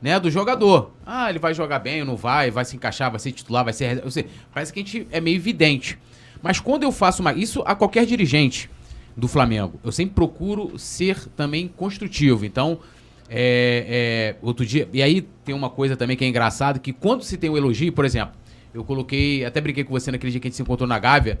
Né, 0.00 0.18
do 0.18 0.28
jogador. 0.32 0.90
Ah, 1.06 1.30
ele 1.30 1.38
vai 1.38 1.54
jogar 1.54 1.78
bem 1.78 2.00
ou 2.00 2.06
não 2.08 2.16
vai, 2.16 2.50
vai 2.50 2.64
se 2.64 2.74
encaixar, 2.74 3.08
vai 3.08 3.20
ser 3.20 3.30
titular, 3.30 3.62
vai 3.62 3.72
ser. 3.72 4.02
seja, 4.10 4.26
parece 4.52 4.72
que 4.72 4.80
a 4.80 4.82
gente 4.82 5.06
é 5.12 5.20
meio 5.20 5.36
evidente. 5.36 5.96
Mas 6.42 6.58
quando 6.58 6.82
eu 6.82 6.90
faço 6.90 7.22
uma. 7.22 7.32
Isso 7.32 7.62
a 7.64 7.76
qualquer 7.76 8.04
dirigente 8.04 8.68
do 9.16 9.28
Flamengo. 9.28 9.78
Eu 9.84 9.92
sempre 9.92 10.14
procuro 10.14 10.78
ser 10.78 11.28
também 11.36 11.68
construtivo. 11.68 12.44
Então, 12.44 12.78
é, 13.28 14.34
é, 14.34 14.46
outro 14.46 14.64
dia. 14.64 14.88
E 14.92 15.02
aí 15.02 15.22
tem 15.44 15.54
uma 15.54 15.70
coisa 15.70 15.96
também 15.96 16.16
que 16.16 16.24
é 16.24 16.28
engraçada: 16.28 16.78
que 16.78 16.92
quando 16.92 17.22
se 17.22 17.36
tem 17.36 17.50
um 17.50 17.56
elogio, 17.56 17.92
por 17.92 18.04
exemplo, 18.04 18.34
eu 18.74 18.84
coloquei. 18.84 19.44
Até 19.44 19.60
brinquei 19.60 19.84
com 19.84 19.92
você 19.92 20.10
naquele 20.10 20.30
dia 20.30 20.40
que 20.40 20.48
a 20.48 20.50
gente 20.50 20.56
se 20.56 20.62
encontrou 20.62 20.88
na 20.88 20.98
Gávea, 20.98 21.40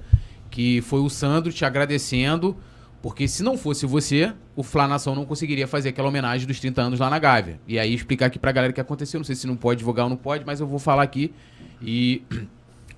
que 0.50 0.80
foi 0.82 1.00
o 1.00 1.08
Sandro 1.08 1.52
te 1.52 1.64
agradecendo. 1.64 2.56
Porque 3.02 3.26
se 3.26 3.42
não 3.42 3.58
fosse 3.58 3.84
você, 3.84 4.32
o 4.54 4.62
Flá 4.62 4.86
Nação 4.86 5.16
não 5.16 5.24
conseguiria 5.24 5.66
fazer 5.66 5.88
aquela 5.88 6.06
homenagem 6.06 6.46
dos 6.46 6.60
30 6.60 6.82
anos 6.82 7.00
lá 7.00 7.10
na 7.10 7.18
Gávea. 7.18 7.58
E 7.66 7.76
aí 7.76 7.92
explicar 7.92 8.26
aqui 8.26 8.38
pra 8.38 8.52
galera 8.52 8.70
o 8.70 8.74
que 8.74 8.80
aconteceu. 8.80 9.18
Não 9.18 9.24
sei 9.24 9.34
se 9.34 9.44
não 9.44 9.56
pode 9.56 9.78
divulgar 9.78 10.04
ou 10.04 10.10
não 10.10 10.16
pode, 10.16 10.46
mas 10.46 10.60
eu 10.60 10.68
vou 10.68 10.78
falar 10.78 11.02
aqui. 11.02 11.34
E 11.82 12.22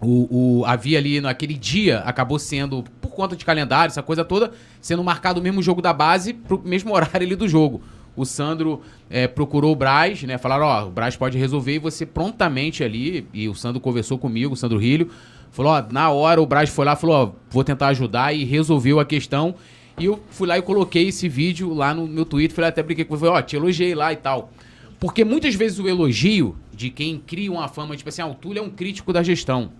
o, 0.04 0.60
o- 0.60 0.64
havia 0.66 0.98
ali 0.98 1.20
naquele 1.20 1.54
dia, 1.54 1.98
acabou 2.00 2.38
sendo, 2.38 2.84
por 3.00 3.10
conta 3.10 3.34
de 3.36 3.44
calendário, 3.44 3.90
essa 3.90 4.02
coisa 4.02 4.24
toda, 4.24 4.52
sendo 4.80 5.02
marcado 5.02 5.40
o 5.40 5.42
mesmo 5.42 5.62
jogo 5.62 5.80
da 5.82 5.92
base 5.92 6.32
pro 6.34 6.60
mesmo 6.64 6.92
horário 6.94 7.26
ali 7.26 7.34
do 7.36 7.48
jogo. 7.48 7.80
O 8.16 8.24
Sandro 8.24 8.80
eh, 9.10 9.26
procurou 9.26 9.72
o 9.72 9.76
Braz, 9.76 10.22
né? 10.22 10.38
Falaram, 10.38 10.66
ó, 10.66 10.86
o 10.86 10.90
Braz 10.90 11.16
pode 11.16 11.36
resolver 11.36 11.74
e 11.74 11.78
você 11.80 12.06
prontamente 12.06 12.84
ali, 12.84 13.26
e 13.34 13.48
o 13.48 13.54
Sandro 13.54 13.80
conversou 13.80 14.16
comigo, 14.18 14.54
o 14.54 14.56
Sandro 14.56 14.78
Rilho, 14.78 15.10
falou, 15.50 15.72
ó, 15.72 15.82
na 15.90 16.10
hora 16.10 16.40
o 16.40 16.46
Braz 16.46 16.70
foi 16.70 16.84
lá, 16.84 16.94
falou, 16.94 17.16
ó, 17.16 17.32
vou 17.50 17.64
tentar 17.64 17.88
ajudar 17.88 18.32
e 18.32 18.44
resolveu 18.44 19.00
a 19.00 19.04
questão. 19.04 19.54
E 19.98 20.04
eu 20.04 20.20
fui 20.30 20.46
lá 20.46 20.56
e 20.58 20.62
coloquei 20.62 21.08
esse 21.08 21.28
vídeo 21.28 21.72
lá 21.74 21.92
no 21.92 22.06
meu 22.06 22.24
Twitter, 22.24 22.54
falei, 22.54 22.68
até 22.68 22.82
brinquei 22.82 23.04
com 23.04 23.16
falei, 23.16 23.34
ó, 23.34 23.42
te 23.42 23.56
elogiei 23.56 23.94
lá 23.96 24.12
e 24.12 24.16
tal. 24.16 24.50
Porque 25.00 25.24
muitas 25.24 25.54
vezes 25.56 25.78
o 25.80 25.88
elogio 25.88 26.56
de 26.72 26.90
quem 26.90 27.18
cria 27.18 27.50
uma 27.50 27.66
fama, 27.68 27.96
tipo 27.96 28.08
assim, 28.08 28.22
ah, 28.22 28.26
o 28.26 28.34
Túlio 28.34 28.60
é 28.60 28.62
um 28.62 28.70
crítico 28.70 29.12
da 29.12 29.22
gestão. 29.24 29.70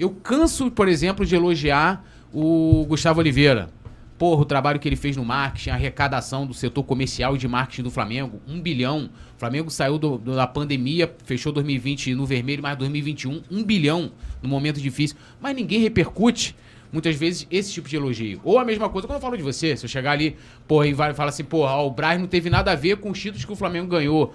Eu 0.00 0.08
canso, 0.08 0.70
por 0.70 0.88
exemplo, 0.88 1.26
de 1.26 1.34
elogiar 1.36 2.02
o 2.32 2.86
Gustavo 2.88 3.20
Oliveira. 3.20 3.68
Porra, 4.16 4.40
o 4.40 4.44
trabalho 4.46 4.80
que 4.80 4.88
ele 4.88 4.96
fez 4.96 5.14
no 5.14 5.22
marketing, 5.26 5.68
a 5.70 5.74
arrecadação 5.74 6.46
do 6.46 6.54
setor 6.54 6.84
comercial 6.84 7.34
e 7.36 7.38
de 7.38 7.46
marketing 7.46 7.82
do 7.82 7.90
Flamengo, 7.90 8.40
um 8.48 8.58
bilhão. 8.62 9.10
O 9.36 9.38
Flamengo 9.38 9.68
saiu 9.70 9.98
do- 9.98 10.16
do- 10.16 10.34
da 10.34 10.46
pandemia, 10.46 11.14
fechou 11.26 11.52
2020 11.52 12.14
no 12.14 12.24
vermelho, 12.24 12.62
mas 12.62 12.78
2021, 12.78 13.42
um 13.50 13.62
bilhão 13.62 14.10
no 14.42 14.48
momento 14.48 14.80
difícil. 14.80 15.18
Mas 15.38 15.54
ninguém 15.54 15.80
repercute, 15.80 16.56
muitas 16.90 17.14
vezes, 17.16 17.46
esse 17.50 17.70
tipo 17.70 17.86
de 17.86 17.96
elogio. 17.96 18.40
Ou 18.42 18.58
a 18.58 18.64
mesma 18.64 18.88
coisa 18.88 19.06
quando 19.06 19.16
eu 19.16 19.20
falo 19.22 19.36
de 19.36 19.42
você, 19.42 19.76
se 19.76 19.84
eu 19.84 19.88
chegar 19.88 20.12
ali, 20.12 20.34
porra, 20.66 20.86
e 20.86 20.94
vai 20.94 21.12
falar 21.12 21.28
assim, 21.28 21.44
porra, 21.44 21.72
ó, 21.72 21.86
o 21.86 21.90
Braz 21.90 22.18
não 22.18 22.26
teve 22.26 22.48
nada 22.48 22.72
a 22.72 22.74
ver 22.74 22.96
com 22.96 23.10
os 23.10 23.18
títulos 23.20 23.44
que 23.44 23.52
o 23.52 23.56
Flamengo 23.56 23.86
ganhou. 23.88 24.34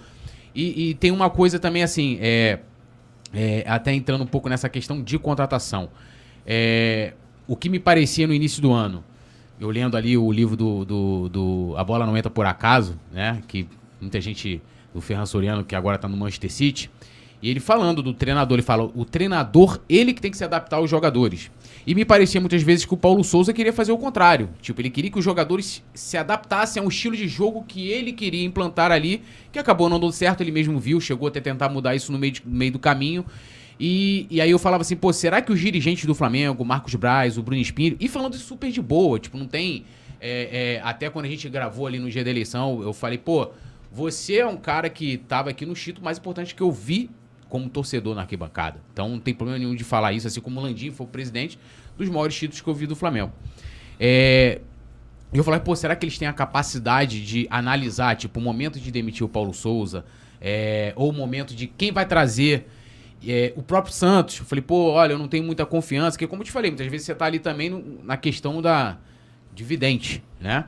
E, 0.53 0.89
e 0.89 0.93
tem 0.93 1.09
uma 1.09 1.29
coisa 1.29 1.57
também 1.57 1.81
assim, 1.81 2.19
é, 2.21 2.59
é, 3.35 3.63
até 3.67 3.93
entrando 3.93 4.23
um 4.23 4.27
pouco 4.27 4.49
nessa 4.49 4.69
questão 4.69 5.01
de 5.01 5.19
contratação. 5.19 5.89
É, 6.45 7.13
o 7.47 7.55
que 7.55 7.69
me 7.69 7.79
parecia 7.79 8.25
no 8.25 8.33
início 8.33 8.61
do 8.61 8.71
ano, 8.71 9.03
eu 9.59 9.69
lendo 9.69 9.95
ali 9.95 10.17
o 10.17 10.31
livro 10.31 10.55
do, 10.55 10.85
do, 10.85 11.29
do 11.29 11.75
A 11.77 11.83
Bola 11.83 12.05
Não 12.05 12.17
Entra 12.17 12.29
Por 12.29 12.45
Acaso, 12.45 12.99
né? 13.11 13.41
Que 13.47 13.67
muita 13.99 14.19
gente, 14.19 14.61
do 14.93 15.01
Ferran 15.01 15.25
Soriano, 15.25 15.63
que 15.63 15.75
agora 15.75 15.97
tá 15.97 16.07
no 16.07 16.17
Manchester 16.17 16.51
City, 16.51 16.89
e 17.41 17.49
ele 17.49 17.59
falando 17.59 18.01
do 18.01 18.13
treinador, 18.13 18.55
ele 18.55 18.65
fala, 18.65 18.89
o 18.95 19.05
treinador, 19.05 19.79
ele 19.87 20.13
que 20.13 20.21
tem 20.21 20.31
que 20.31 20.37
se 20.37 20.43
adaptar 20.43 20.77
aos 20.77 20.89
jogadores. 20.89 21.51
E 21.87 21.93
me 21.93 22.03
parecia 22.03 22.41
muitas 22.41 22.63
vezes 22.63 22.83
que 22.83 22.93
o 22.93 22.97
Paulo 22.97 23.23
Souza 23.23 23.53
queria 23.53 23.71
fazer 23.71 23.91
o 23.91 23.97
contrário. 23.97 24.49
Tipo, 24.61 24.81
ele 24.81 24.89
queria 24.89 25.11
que 25.11 25.19
os 25.19 25.23
jogadores 25.25 25.83
se 25.93 26.17
adaptassem 26.17 26.81
a 26.81 26.85
um 26.85 26.89
estilo 26.89 27.15
de 27.15 27.27
jogo 27.27 27.63
que 27.67 27.89
ele 27.89 28.11
queria 28.11 28.43
implantar 28.43 28.91
ali, 28.91 29.21
que 29.51 29.59
acabou 29.59 29.87
não 29.87 29.99
dando 29.99 30.11
certo, 30.11 30.41
ele 30.41 30.51
mesmo 30.51 30.79
viu, 30.79 30.99
chegou 30.99 31.27
até 31.27 31.39
tentar 31.39 31.69
mudar 31.69 31.93
isso 31.95 32.11
no 32.11 32.17
meio, 32.17 32.31
de- 32.33 32.41
no 32.45 32.57
meio 32.57 32.71
do 32.71 32.79
caminho. 32.79 33.23
E, 33.79 34.25
e 34.31 34.41
aí 34.41 34.49
eu 34.49 34.57
falava 34.57 34.81
assim, 34.81 34.95
pô, 34.95 35.11
será 35.13 35.41
que 35.41 35.51
os 35.51 35.59
dirigentes 35.59 36.05
do 36.05 36.15
Flamengo, 36.15 36.63
Marcos 36.65 36.95
Braz, 36.95 37.37
o 37.37 37.43
Bruno 37.43 37.61
Espírito, 37.61 38.03
e 38.03 38.07
falando 38.07 38.33
isso 38.33 38.45
super 38.45 38.71
de 38.71 38.81
boa, 38.81 39.19
tipo, 39.19 39.37
não 39.37 39.47
tem. 39.47 39.85
é, 40.19 40.77
é, 40.77 40.81
até 40.83 41.09
quando 41.09 41.25
a 41.25 41.29
gente 41.29 41.47
gravou 41.49 41.85
ali 41.85 41.99
no 41.99 42.09
dia 42.09 42.23
da 42.23 42.29
eleição, 42.31 42.81
eu 42.81 42.93
falei, 42.93 43.17
pô, 43.17 43.49
você 43.91 44.37
é 44.37 44.47
um 44.47 44.57
cara 44.57 44.89
que 44.89 45.17
tava 45.17 45.49
aqui 45.51 45.65
no 45.65 45.73
título 45.73 46.03
mais 46.03 46.17
importante 46.17 46.55
que 46.55 46.61
eu 46.63 46.71
vi 46.71 47.09
como 47.55 47.69
torcedor 47.69 48.13
na 48.13 48.21
arquibancada. 48.21 48.81
Então 48.91 49.07
não 49.07 49.17
tem 49.19 49.33
problema 49.33 49.57
nenhum 49.57 49.73
de 49.73 49.85
falar 49.85 50.11
isso, 50.11 50.27
assim 50.27 50.41
como 50.41 50.59
o 50.59 50.63
Landim 50.63 50.91
foi 50.91 51.05
o 51.05 51.09
presidente 51.09 51.57
dos 51.97 52.09
maiores 52.09 52.35
títulos 52.35 52.59
que 52.59 52.67
eu 52.67 52.73
vi 52.73 52.85
do 52.85 52.97
Flamengo. 52.97 53.31
É, 53.97 54.59
eu 55.33 55.41
falei, 55.41 55.61
pô, 55.61 55.73
será 55.73 55.95
que 55.95 56.05
eles 56.05 56.17
têm 56.17 56.27
a 56.27 56.33
capacidade 56.33 57.25
de 57.25 57.47
analisar, 57.49 58.17
tipo, 58.17 58.41
o 58.41 58.43
momento 58.43 58.77
de 58.77 58.91
demitir 58.91 59.25
o 59.25 59.29
Paulo 59.29 59.53
Souza, 59.53 60.03
é, 60.41 60.91
ou 60.97 61.11
o 61.11 61.13
momento 61.13 61.55
de 61.55 61.65
quem 61.65 61.93
vai 61.93 62.05
trazer 62.05 62.67
é, 63.25 63.53
o 63.55 63.63
próprio 63.63 63.93
Santos? 63.93 64.39
Eu 64.39 64.45
falei, 64.45 64.61
pô, 64.61 64.91
olha, 64.91 65.13
eu 65.13 65.17
não 65.17 65.29
tenho 65.29 65.45
muita 65.45 65.65
confiança, 65.65 66.11
porque 66.11 66.27
como 66.27 66.41
eu 66.41 66.45
te 66.45 66.51
falei, 66.51 66.69
muitas 66.69 66.87
vezes 66.87 67.05
você 67.07 67.15
tá 67.15 67.23
ali 67.23 67.39
também 67.39 67.69
no- 67.69 68.03
na 68.03 68.17
questão 68.17 68.61
da 68.61 68.97
dividente, 69.53 70.21
né? 70.41 70.65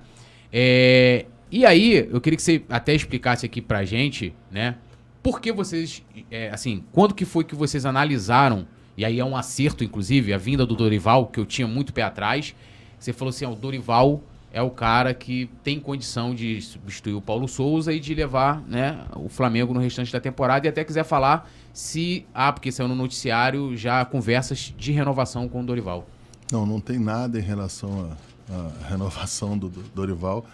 É, 0.53 1.25
e 1.51 1.65
aí, 1.65 2.07
eu 2.09 2.21
queria 2.21 2.37
que 2.37 2.43
você 2.43 2.63
até 2.69 2.95
explicasse 2.95 3.45
aqui 3.45 3.61
pra 3.61 3.83
gente, 3.83 4.33
né? 4.49 4.75
Por 5.21 5.41
que 5.41 5.51
vocês, 5.51 6.03
é, 6.31 6.49
assim, 6.49 6.83
quando 6.91 7.13
que 7.13 7.25
foi 7.25 7.43
que 7.43 7.55
vocês 7.55 7.85
analisaram, 7.85 8.67
e 8.95 9.03
aí 9.03 9.19
é 9.19 9.25
um 9.25 9.35
acerto, 9.35 9.83
inclusive, 9.83 10.33
a 10.33 10.37
vinda 10.37 10.65
do 10.65 10.75
Dorival, 10.75 11.27
que 11.27 11.39
eu 11.39 11.45
tinha 11.45 11.67
muito 11.67 11.93
pé 11.93 12.03
atrás, 12.03 12.55
você 12.99 13.13
falou 13.13 13.29
assim, 13.29 13.45
ó, 13.45 13.51
o 13.51 13.55
Dorival 13.55 14.23
é 14.51 14.61
o 14.61 14.69
cara 14.69 15.13
que 15.13 15.49
tem 15.63 15.79
condição 15.79 16.33
de 16.33 16.61
substituir 16.61 17.13
o 17.13 17.21
Paulo 17.21 17.47
Souza 17.47 17.93
e 17.93 17.99
de 17.99 18.13
levar 18.15 18.61
né, 18.61 19.05
o 19.15 19.29
Flamengo 19.29 19.73
no 19.73 19.79
restante 19.79 20.11
da 20.11 20.19
temporada 20.19 20.65
e 20.65 20.69
até 20.69 20.83
quiser 20.83 21.03
falar 21.03 21.49
se 21.73 22.25
há, 22.33 22.51
porque 22.51 22.71
saiu 22.71 22.87
no 22.87 22.95
noticiário, 22.95 23.77
já 23.77 24.03
conversas 24.03 24.73
de 24.75 24.91
renovação 24.91 25.47
com 25.47 25.61
o 25.61 25.63
Dorival. 25.63 26.07
Não, 26.51 26.65
não 26.65 26.79
tem 26.79 26.97
nada 26.97 27.37
em 27.37 27.41
relação 27.41 28.17
à, 28.49 28.87
renovação 28.89 29.57
do 29.57 29.69
Dorival. 29.93 30.45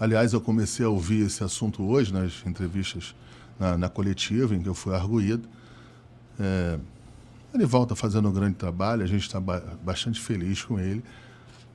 Aliás, 0.00 0.32
eu 0.32 0.40
comecei 0.40 0.84
a 0.84 0.88
ouvir 0.88 1.26
esse 1.26 1.44
assunto 1.44 1.84
hoje 1.84 2.12
nas 2.12 2.44
entrevistas, 2.44 3.14
na, 3.62 3.78
na 3.78 3.88
coletiva 3.88 4.56
em 4.56 4.60
que 4.60 4.68
eu 4.68 4.74
fui 4.74 4.92
arguído. 4.92 5.48
É, 6.40 6.78
ele 7.54 7.64
volta 7.64 7.94
fazendo 7.94 8.28
um 8.28 8.32
grande 8.32 8.56
trabalho, 8.56 9.04
a 9.04 9.06
gente 9.06 9.22
está 9.22 9.38
ba 9.38 9.62
bastante 9.84 10.20
feliz 10.20 10.64
com 10.64 10.80
ele. 10.80 11.04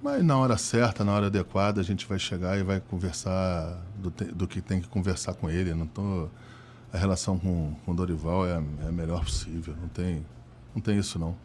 Mas 0.03 0.23
na 0.23 0.37
hora 0.37 0.57
certa, 0.57 1.03
na 1.03 1.13
hora 1.13 1.27
adequada, 1.27 1.79
a 1.79 1.83
gente 1.83 2.05
vai 2.05 2.19
chegar 2.19 2.57
e 2.59 2.63
vai 2.63 2.81
conversar 2.81 3.81
do, 3.97 4.09
do 4.09 4.47
que 4.47 4.61
tem 4.61 4.81
que 4.81 4.87
conversar 4.87 5.33
com 5.33 5.49
ele. 5.49 5.73
Não 5.73 5.87
tô, 5.87 6.27
a 6.91 6.97
relação 6.97 7.39
com, 7.39 7.73
com 7.85 7.91
o 7.91 7.95
Dorival 7.95 8.45
é, 8.45 8.61
é 8.83 8.89
a 8.89 8.91
melhor 8.91 9.23
possível. 9.23 9.73
Não 9.81 9.87
tem, 9.87 10.25
não 10.75 10.81
tem 10.81 10.97
isso, 10.99 11.17
não. 11.17 11.35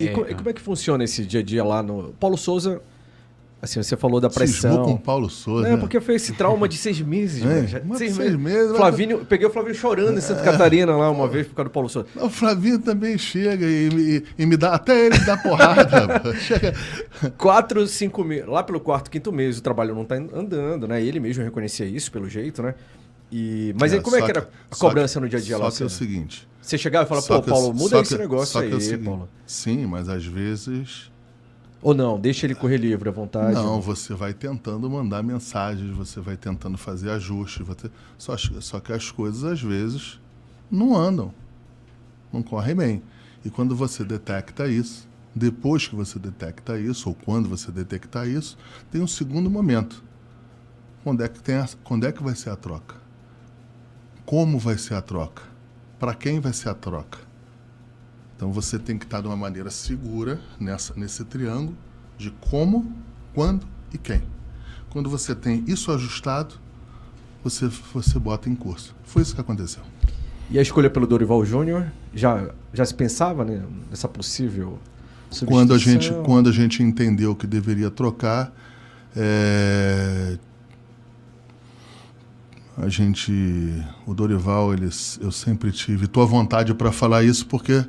E, 0.00 0.08
é, 0.08 0.12
co 0.12 0.26
e 0.28 0.34
como 0.34 0.48
é 0.48 0.52
que 0.52 0.60
funciona 0.60 1.04
esse 1.04 1.24
dia 1.26 1.40
a 1.40 1.42
dia 1.42 1.62
lá 1.62 1.82
no. 1.82 2.12
Paulo 2.14 2.36
Souza 2.36 2.82
Assim, 3.60 3.82
você 3.82 3.96
falou 3.96 4.20
da 4.20 4.28
pressão. 4.28 4.70
Cismou 4.70 4.84
com 4.84 4.92
o 4.92 4.98
Paulo 4.98 5.30
Souza. 5.30 5.66
É, 5.66 5.70
né? 5.72 5.76
porque 5.78 5.98
foi 5.98 6.16
esse 6.16 6.34
trauma 6.34 6.68
de 6.68 6.76
seis 6.76 7.00
meses, 7.00 7.42
é, 7.44 7.82
Seis, 7.96 8.14
seis 8.14 8.36
meses. 8.36 8.76
Flavinho, 8.76 9.24
peguei 9.24 9.46
o 9.46 9.50
Flavinho 9.50 9.74
chorando 9.74 10.18
em 10.18 10.20
Santa 10.20 10.42
é. 10.42 10.44
Catarina 10.44 10.94
lá 10.94 11.10
uma 11.10 11.26
vez 11.26 11.46
por 11.46 11.54
causa 11.54 11.70
do 11.70 11.72
Paulo 11.72 11.88
Souza. 11.88 12.06
O 12.16 12.28
Flavinho 12.28 12.78
também 12.78 13.16
chega 13.16 13.64
e, 13.64 13.88
e, 13.88 14.42
e 14.42 14.46
me 14.46 14.58
dá, 14.58 14.74
até 14.74 15.06
ele 15.06 15.18
dá 15.20 15.38
porrada. 15.38 16.34
chega. 16.38 16.74
Quatro, 17.38 17.86
cinco 17.86 18.22
meses, 18.22 18.46
lá 18.46 18.62
pelo 18.62 18.78
quarto, 18.78 19.10
quinto 19.10 19.32
mês, 19.32 19.58
o 19.58 19.62
trabalho 19.62 19.94
não 19.94 20.04
tá 20.04 20.16
andando, 20.16 20.86
né? 20.86 21.02
Ele 21.02 21.18
mesmo 21.18 21.42
reconhecia 21.42 21.86
isso, 21.86 22.12
pelo 22.12 22.28
jeito, 22.28 22.62
né? 22.62 22.74
E, 23.32 23.74
mas 23.80 23.92
é, 23.92 23.96
aí, 23.96 24.02
como 24.02 24.16
é 24.16 24.22
que 24.22 24.30
era 24.30 24.48
a 24.70 24.76
cobrança 24.76 25.18
que, 25.18 25.24
no 25.24 25.28
dia 25.30 25.38
a 25.38 25.42
dia 25.42 25.56
só 25.56 25.64
lá? 25.64 25.70
Só 25.70 25.76
que 25.78 25.82
é 25.82 25.86
o 25.86 25.90
seguinte... 25.90 26.48
Você 26.60 26.76
chegava 26.76 27.04
e 27.04 27.08
falava, 27.08 27.26
pô, 27.26 27.42
Paulo, 27.42 27.72
muda 27.72 28.00
esse 28.00 28.18
negócio 28.18 28.60
aí, 28.60 28.72
é 28.72 28.96
Paulo. 28.98 29.28
Sim, 29.46 29.86
mas 29.86 30.08
às 30.08 30.26
vezes 30.26 31.10
ou 31.86 31.94
não? 31.94 32.18
Deixa 32.18 32.44
ele 32.46 32.54
correr 32.56 32.78
livre 32.78 33.08
à 33.08 33.12
vontade? 33.12 33.54
Não, 33.54 33.80
você 33.80 34.12
vai 34.12 34.34
tentando 34.34 34.90
mandar 34.90 35.22
mensagens, 35.22 35.96
você 35.96 36.20
vai 36.20 36.36
tentando 36.36 36.76
fazer 36.76 37.10
ajustes. 37.10 37.64
Você... 37.64 37.88
Só, 38.18 38.36
só 38.36 38.80
que 38.80 38.92
as 38.92 39.12
coisas, 39.12 39.44
às 39.44 39.62
vezes, 39.62 40.20
não 40.68 40.96
andam. 40.96 41.32
Não 42.32 42.42
correm 42.42 42.74
bem. 42.74 43.02
E 43.44 43.50
quando 43.50 43.76
você 43.76 44.02
detecta 44.02 44.66
isso, 44.66 45.08
depois 45.32 45.86
que 45.86 45.94
você 45.94 46.18
detecta 46.18 46.76
isso, 46.76 47.08
ou 47.08 47.14
quando 47.14 47.48
você 47.48 47.70
detectar 47.70 48.26
isso, 48.26 48.58
tem 48.90 49.00
um 49.00 49.06
segundo 49.06 49.48
momento. 49.48 50.02
Quando 51.04 51.22
é 51.22 51.28
que, 51.28 51.40
tem 51.40 51.54
a... 51.54 51.68
quando 51.84 52.04
é 52.04 52.10
que 52.10 52.20
vai 52.20 52.34
ser 52.34 52.50
a 52.50 52.56
troca? 52.56 52.96
Como 54.24 54.58
vai 54.58 54.76
ser 54.76 54.94
a 54.94 55.02
troca? 55.02 55.44
Para 56.00 56.14
quem 56.14 56.40
vai 56.40 56.52
ser 56.52 56.68
a 56.68 56.74
troca? 56.74 57.25
Então 58.36 58.52
você 58.52 58.78
tem 58.78 58.98
que 58.98 59.04
estar 59.04 59.20
de 59.20 59.26
uma 59.26 59.36
maneira 59.36 59.70
segura 59.70 60.40
nessa, 60.60 60.92
nesse 60.94 61.24
triângulo 61.24 61.76
de 62.18 62.30
como, 62.30 62.92
quando 63.34 63.66
e 63.92 63.98
quem. 63.98 64.22
Quando 64.90 65.08
você 65.08 65.34
tem 65.34 65.64
isso 65.66 65.90
ajustado, 65.90 66.54
você, 67.42 67.68
você 67.92 68.18
bota 68.18 68.48
em 68.48 68.54
curso. 68.54 68.94
Foi 69.04 69.22
isso 69.22 69.34
que 69.34 69.40
aconteceu. 69.40 69.82
E 70.50 70.58
a 70.58 70.62
escolha 70.62 70.88
pelo 70.88 71.06
Dorival 71.06 71.44
Júnior, 71.44 71.90
já, 72.14 72.50
já 72.72 72.84
se 72.84 72.94
pensava 72.94 73.44
né, 73.44 73.62
nessa 73.90 74.08
possível 74.08 74.78
quando 75.44 75.74
a 75.74 75.78
gente 75.78 76.12
Quando 76.24 76.48
a 76.48 76.52
gente 76.52 76.82
entendeu 76.82 77.34
que 77.34 77.46
deveria 77.46 77.90
trocar, 77.90 78.52
é, 79.14 80.38
a 82.76 82.88
gente, 82.88 83.32
o 84.06 84.14
Dorival, 84.14 84.72
eles, 84.72 85.18
eu 85.20 85.32
sempre 85.32 85.72
tive, 85.72 86.06
tua 86.06 86.24
vontade 86.24 86.72
para 86.74 86.92
falar 86.92 87.24
isso 87.24 87.46
porque 87.46 87.84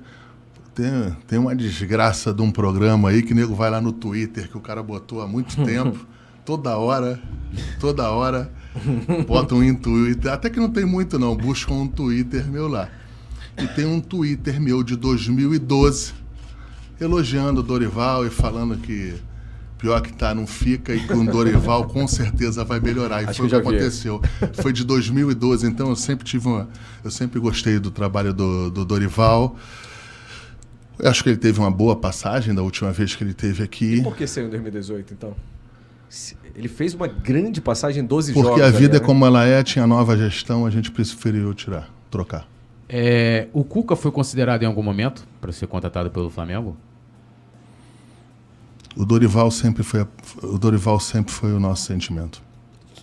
tem, 0.78 1.18
tem 1.28 1.40
uma 1.40 1.56
desgraça 1.56 2.32
de 2.32 2.40
um 2.44 2.52
programa 2.52 3.10
aí 3.10 3.24
que 3.24 3.34
nego 3.34 3.56
vai 3.56 3.72
lá 3.72 3.82
no 3.82 3.92
Twitter, 3.92 4.48
que 4.48 4.56
o 4.56 4.62
cara 4.62 4.84
botou 4.84 5.24
há 5.24 5.28
muito 5.28 5.56
tempo, 5.66 6.06
toda 6.46 6.78
hora, 6.78 7.20
toda 7.80 8.12
hora, 8.12 8.52
bota 9.28 9.56
um 9.56 9.74
Twitter, 9.74 10.32
até 10.32 10.52
que 10.52 10.60
não 10.60 10.70
tem 10.70 10.86
muito 10.86 11.18
não, 11.18 11.36
buscam 11.36 11.74
um 11.74 11.88
Twitter 11.88 12.46
meu 12.46 12.68
lá. 12.68 12.90
E 13.58 13.66
tem 13.66 13.88
um 13.88 14.00
Twitter 14.00 14.62
meu 14.62 14.84
de 14.84 14.96
2012, 14.96 16.14
elogiando 17.02 17.62
o 17.62 17.64
Dorival 17.64 18.28
e 18.28 18.30
falando 18.30 18.78
que 18.78 19.16
pior 19.80 20.00
que 20.02 20.14
tá, 20.14 20.36
não 20.36 20.46
fica 20.46 20.94
e 20.94 21.08
com 21.08 21.16
o 21.16 21.26
Dorival 21.26 21.86
com 21.86 22.08
certeza 22.08 22.64
vai 22.64 22.80
melhorar. 22.80 23.24
E 23.24 23.26
Acho 23.26 23.38
foi 23.40 23.48
o 23.48 23.50
que, 23.50 23.56
aconteceu. 23.56 24.22
Foi 24.62 24.72
de 24.72 24.84
2012, 24.84 25.66
então 25.66 25.90
eu 25.90 25.96
sempre 25.96 26.24
tive 26.24 26.48
uma, 26.48 26.70
eu 27.04 27.10
sempre 27.10 27.40
gostei 27.40 27.80
do 27.80 27.90
trabalho 27.90 28.32
do, 28.32 28.70
do 28.70 28.86
Dorival. 28.86 29.58
Eu 31.00 31.10
acho 31.10 31.24
que 31.24 31.30
ele 31.30 31.38
teve 31.38 31.60
uma 31.60 31.70
boa 31.70 31.96
passagem 31.96 32.54
da 32.54 32.62
última 32.62 32.92
vez 32.92 33.16
que 33.16 33.24
ele 33.24 33.34
teve 33.34 33.64
aqui. 33.64 33.96
E 33.96 34.04
por 34.04 34.16
que 34.16 34.26
saiu 34.26 34.48
em 34.48 34.50
2018, 34.50 35.14
então? 35.14 35.36
Ele 36.56 36.68
fez 36.68 36.94
uma 36.94 37.08
grande 37.08 37.62
passagem 37.62 38.04
em 38.04 38.06
12 38.06 38.34
Porque 38.34 38.48
jogos. 38.48 38.62
Porque 38.62 38.76
a 38.76 38.80
vida 38.80 38.94
ali, 38.94 38.98
é 38.98 39.00
né? 39.02 39.06
como 39.06 39.26
ela 39.26 39.46
é, 39.46 39.62
tinha 39.62 39.86
nova 39.86 40.18
gestão, 40.18 40.66
a 40.66 40.70
gente 40.70 40.90
preferiu 40.90 41.54
tirar, 41.54 41.90
trocar. 42.10 42.48
É, 42.90 43.48
o 43.54 43.64
Cuca 43.64 43.96
foi 43.96 44.12
considerado 44.12 44.64
em 44.64 44.66
algum 44.66 44.82
momento 44.82 45.28
para 45.42 45.52
ser 45.52 45.68
contratado 45.68 46.10
pelo 46.10 46.30
Flamengo? 46.30 46.78
O 48.96 49.06
Dorival 49.06 49.52
sempre 49.52 49.84
foi, 49.84 50.08
o 50.42 50.58
Dorival 50.58 51.00
sempre 51.00 51.32
foi 51.32 51.54
o 51.54 51.60
nosso 51.60 51.86
sentimento. 51.86 52.42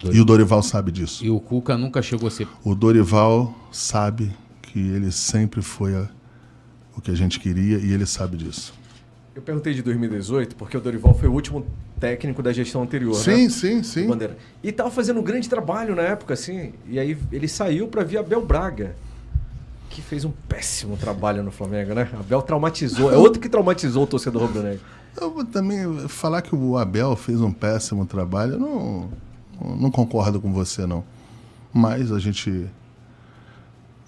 Dorival. 0.01 0.17
E 0.17 0.21
o 0.21 0.25
Dorival 0.25 0.63
sabe 0.63 0.91
disso. 0.91 1.25
E 1.25 1.31
o 1.31 1.39
Cuca 1.39 1.77
nunca 1.77 2.03
chegou 2.03 2.27
a 2.27 2.31
ser. 2.31 2.49
O 2.65 2.75
Dorival 2.75 3.55
sabe 3.71 4.33
que 4.63 4.81
ele 4.81 5.13
sempre 5.13 5.63
foi 5.63 5.95
a, 5.95 6.09
o 6.97 7.01
que 7.01 7.11
a 7.11 7.15
gente 7.15 7.41
queria 7.41 7.79
e 7.79 7.93
ele 7.93 8.07
sabe 8.07 8.37
disso. 8.37 8.75
Eu 9.35 9.43
perguntei 9.43 9.75
de 9.75 9.83
2018 9.83 10.55
porque 10.55 10.77
o 10.77 10.81
Dorival 10.81 11.15
foi 11.15 11.29
o 11.29 11.33
último 11.33 11.67
técnico 11.99 12.43
da 12.43 12.53
gestão 12.53 12.83
anterior, 12.83 13.15
sim, 13.15 13.31
né? 13.31 13.37
Sim, 13.37 13.83
sim, 13.83 13.83
sim. 13.83 14.09
E 14.63 14.69
estava 14.69 14.91
fazendo 14.91 15.21
um 15.21 15.23
grande 15.23 15.49
trabalho 15.49 15.95
na 15.95 16.03
época, 16.03 16.35
assim. 16.35 16.73
E 16.87 16.99
aí 16.99 17.19
ele 17.33 17.49
saiu 17.49 17.89
para 17.89 18.05
vir 18.05 18.19
Abel 18.19 18.45
Braga, 18.45 18.95
que 19.91 20.01
fez 20.01 20.25
um 20.25 20.31
péssimo 20.49 20.97
trabalho 20.97 21.43
no 21.43 21.51
Flamengo, 21.51 21.95
né? 21.95 22.09
Abel 22.19 22.43
traumatizou. 22.43 23.13
É 23.13 23.17
outro 23.17 23.41
que 23.41 23.49
traumatizou 23.49 24.05
o 24.05 24.07
torcedor 24.07 24.43
rubro-negro. 24.43 24.81
Eu 25.21 25.31
vou 25.33 25.45
também 25.45 26.09
falar 26.09 26.43
que 26.43 26.55
o 26.55 26.77
Abel 26.77 27.17
fez 27.17 27.41
um 27.41 27.53
péssimo 27.53 28.05
trabalho. 28.05 28.55
Eu 28.55 28.59
não, 28.61 29.09
não 29.77 29.91
concordo 29.91 30.41
com 30.41 30.53
você, 30.53 30.87
não. 30.87 31.05
Mas 31.73 32.13
a 32.13 32.19
gente 32.19 32.67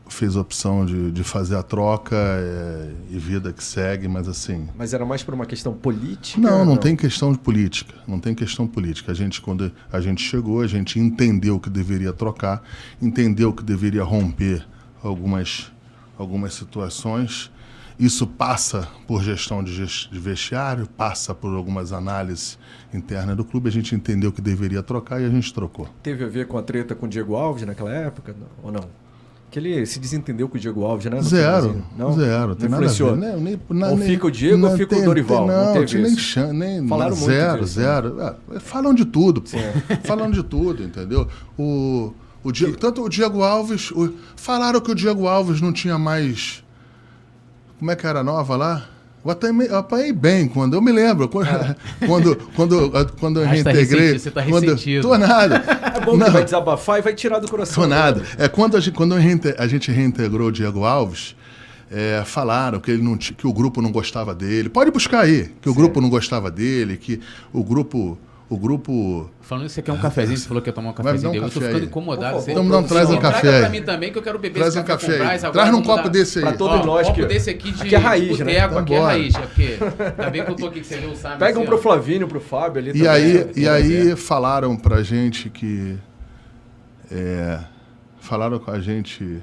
fez 0.09 0.37
a 0.37 0.41
opção 0.41 0.85
de, 0.85 1.11
de 1.11 1.25
fazer 1.25 1.57
a 1.57 1.63
troca 1.63 2.17
é, 2.17 2.93
e 3.11 3.19
vida 3.19 3.53
que 3.53 3.63
segue, 3.63 4.09
mas 4.09 4.29
assim. 4.29 4.69
Mas 4.77 4.95
era 4.95 5.05
mais 5.05 5.23
por 5.23 5.35
uma 5.35 5.47
questão 5.47 5.73
política? 5.73 6.41
Não, 6.41 6.59
não, 6.59 6.65
não, 6.65 6.77
tem 6.77 6.95
questão 6.95 7.33
de 7.33 7.39
política. 7.39 7.95
Não 8.07 8.21
tem 8.21 8.35
questão 8.35 8.67
política. 8.67 9.13
A 9.13 9.15
gente, 9.15 9.41
quando 9.41 9.71
a 9.93 10.01
gente 10.01 10.23
chegou, 10.23 10.61
a 10.61 10.67
gente 10.67 10.99
entendeu 10.99 11.59
que 11.59 11.69
deveria 11.69 12.13
trocar, 12.13 12.63
entendeu 13.01 13.53
que 13.53 13.63
deveria 13.63 14.05
romper 14.05 14.67
algumas, 15.03 15.73
algumas 16.17 16.55
situações. 16.55 17.51
Isso 17.99 18.27
passa 18.27 18.87
por 19.07 19.23
gestão 19.23 19.65
de, 19.65 19.73
gest 19.73 20.11
de 20.11 20.19
vestiário, 20.19 20.87
passa 20.87 21.35
por 21.35 21.55
algumas 21.55 21.95
análises 21.95 22.59
internas 22.93 23.37
do 23.37 23.45
clube. 23.45 23.69
A 23.69 23.73
gente 23.73 23.95
entendeu 23.95 24.31
que 24.31 24.43
deveria 24.43 24.83
trocar 24.83 25.21
e 25.21 25.25
a 25.25 25.31
gente 25.31 25.53
trocou. 25.53 25.89
Teve 26.03 26.25
a 26.25 26.29
ver 26.29 26.47
com 26.47 26.59
a 26.59 26.63
treta 26.63 26.95
com 26.95 27.07
o 27.07 27.09
Diego 27.09 27.35
Alves 27.35 27.65
naquela 27.67 27.91
época 27.91 28.37
ou 28.63 28.71
não? 28.71 29.06
Que 29.51 29.59
ele 29.59 29.87
se 29.87 29.99
desentendeu 29.99 30.49
com 30.49 30.57
o 30.57 30.61
Diego 30.61 30.85
Alves, 30.85 31.07
né? 31.07 31.23
Zero, 31.23 31.83
não? 31.97 32.13
zero. 32.13 32.55
Tem 32.55 32.69
não 32.69 32.79
influenciou. 32.79 33.17
Nada 33.17 33.33
a 33.33 33.37
ver. 33.37 33.43
Nem, 33.43 33.61
nem, 33.71 33.91
ou 33.91 33.99
fica 33.99 34.27
o 34.27 34.31
Diego 34.31 34.57
não, 34.57 34.71
ou 34.71 34.77
fica 34.77 34.95
tem, 34.95 35.03
o 35.03 35.05
Dorival. 35.05 35.47
Tem, 35.47 35.57
não, 35.57 35.67
não 35.67 35.87
teve 35.87 36.03
nem 36.03 36.17
chance. 36.19 36.53
Nem, 36.53 36.89
Falaram 36.89 37.15
zero, 37.15 37.49
muito 37.51 37.65
disso, 37.65 37.75
zero. 37.75 38.15
Né? 38.15 38.35
É, 38.55 38.61
falam 38.61 38.95
de 38.95 39.05
tudo, 39.05 39.41
pô. 39.41 39.57
falam 40.05 40.31
de 40.31 40.43
tudo, 40.43 40.83
entendeu? 40.83 41.29
O, 41.59 42.13
o 42.43 42.53
Diego, 42.53 42.77
tanto 42.77 43.03
o 43.03 43.09
Diego 43.09 43.43
Alves... 43.43 43.91
O, 43.93 44.13
falaram 44.35 44.81
que 44.81 44.91
o 44.91 44.95
Diego 44.95 45.27
Alves 45.27 45.61
não 45.61 45.73
tinha 45.73 45.99
mais... 45.99 46.65
Como 47.79 47.91
é 47.91 47.97
que 47.97 48.07
era 48.07 48.21
a 48.21 48.25
nova 48.25 48.57
lá? 48.57 48.89
Eu 49.27 49.33
apanhei, 49.33 49.69
eu 49.69 49.77
apanhei 49.77 50.13
bem 50.13 50.47
quando 50.47 50.75
eu 50.75 50.81
me 50.81 50.93
lembro 50.93 51.29
quando 51.29 51.49
é. 51.49 51.77
quando, 52.07 52.37
quando, 52.55 53.13
quando 53.19 53.41
eu 53.41 53.47
reintegrei. 53.47 54.13
Tá 54.13 54.19
você 54.19 54.31
tá 54.31 54.41
ressentido. 54.41 55.09
Quando, 55.09 55.21
tô 55.21 55.27
nada. 55.27 55.65
Bom 56.07 56.17
não, 56.17 56.27
que 56.27 56.33
vai 56.33 56.45
desabafar 56.45 56.99
e 56.99 57.03
vai 57.03 57.15
tirar 57.15 57.39
do 57.39 57.49
coração. 57.49 57.83
Tô 57.83 57.89
nada. 57.89 58.23
É 58.39 58.49
quando 58.49 58.77
a 58.77 58.81
gente, 58.81 58.95
quando 58.95 59.15
a 59.15 59.67
gente 59.67 59.91
reintegrou 59.91 60.49
o 60.49 60.53
Diego 60.53 60.85
Alves, 60.85 61.37
é, 61.91 62.23
falaram 62.25 62.81
que 62.81 62.91
ele 62.91 63.03
não 63.03 63.17
que 63.17 63.47
o 63.47 63.53
grupo 63.53 63.81
não 63.81 63.93
gostava 63.93 64.35
dele. 64.35 64.69
Pode 64.69 64.91
buscar 64.91 65.21
aí 65.21 65.53
que 65.61 65.69
o 65.69 65.75
grupo 65.75 66.01
não 66.01 66.09
gostava 66.09 66.51
dele, 66.51 66.97
que 66.97 67.21
o 67.53 67.63
grupo 67.63 68.19
o 68.49 68.57
grupo. 68.57 69.29
Falando 69.41 69.67
isso, 69.67 69.75
você 69.75 69.83
quer 69.83 69.93
um 69.93 69.99
cafezinho? 69.99 70.39
Você 70.39 70.47
falou 70.47 70.63
que 70.63 70.69
ia 70.69 70.73
tomar 70.73 70.91
um 70.91 70.93
cafezinho. 70.93 71.31
Um 71.31 71.35
café 71.35 71.47
eu 71.47 71.51
tô 71.51 71.61
ficando 71.61 71.77
aí. 71.79 71.85
incomodado. 71.85 72.45
Então 72.49 72.65
não, 72.65 72.83
traz 72.83 73.11
um 73.11 73.19
café 73.19 73.55
aí. 73.55 73.61
pra 73.61 73.69
mim 73.71 73.83
também, 73.83 74.13
que 74.13 74.19
eu 74.19 74.23
quero 74.23 74.39
beber 74.39 74.61
traz 74.61 74.75
esse 74.75 74.83
um 74.83 74.87
café, 74.87 75.19
café. 75.19 75.51
Traz 75.51 75.73
num 75.73 75.83
copo 75.83 76.09
desse 76.09 76.39
aí. 76.39 76.45
Pra 76.45 76.53
todos 76.53 76.81
Ó, 76.81 76.85
nós. 76.85 77.09
Um 77.09 77.13
copo 77.13 77.27
desse 77.27 77.51
aqui 77.51 77.73
de 77.73 77.83
aqui 77.83 77.95
é 77.95 77.99
raiz, 77.99 78.39
né? 78.39 78.65
Então, 78.65 78.79
aqui 78.79 78.95
é 78.95 79.01
raiz. 79.01 79.35
É 79.35 79.41
porque, 79.41 79.79
ainda 80.01 80.31
bem 80.31 80.45
que 80.45 80.51
eu 80.51 80.55
tô 80.57 80.67
aqui, 80.67 80.81
que 80.81 80.87
você 80.87 80.97
viu 80.99 81.11
o 81.11 81.17
Simon. 81.17 81.39
Pega 81.39 81.59
um 81.59 81.65
pro 81.65 81.79
Flavinho, 81.79 82.29
pro 82.29 82.41
Fábio 82.41 82.81
ali 82.81 82.91
E 82.91 82.93
também, 82.93 83.09
aí, 83.09 83.51
e 83.57 83.69
aí 83.69 84.17
falaram 84.17 84.77
pra 84.77 85.03
gente 85.03 85.51
que... 85.51 85.97
É, 87.11 87.61
falaram 88.19 88.59
com 88.59 88.71
a 88.71 88.81
gente 88.81 89.41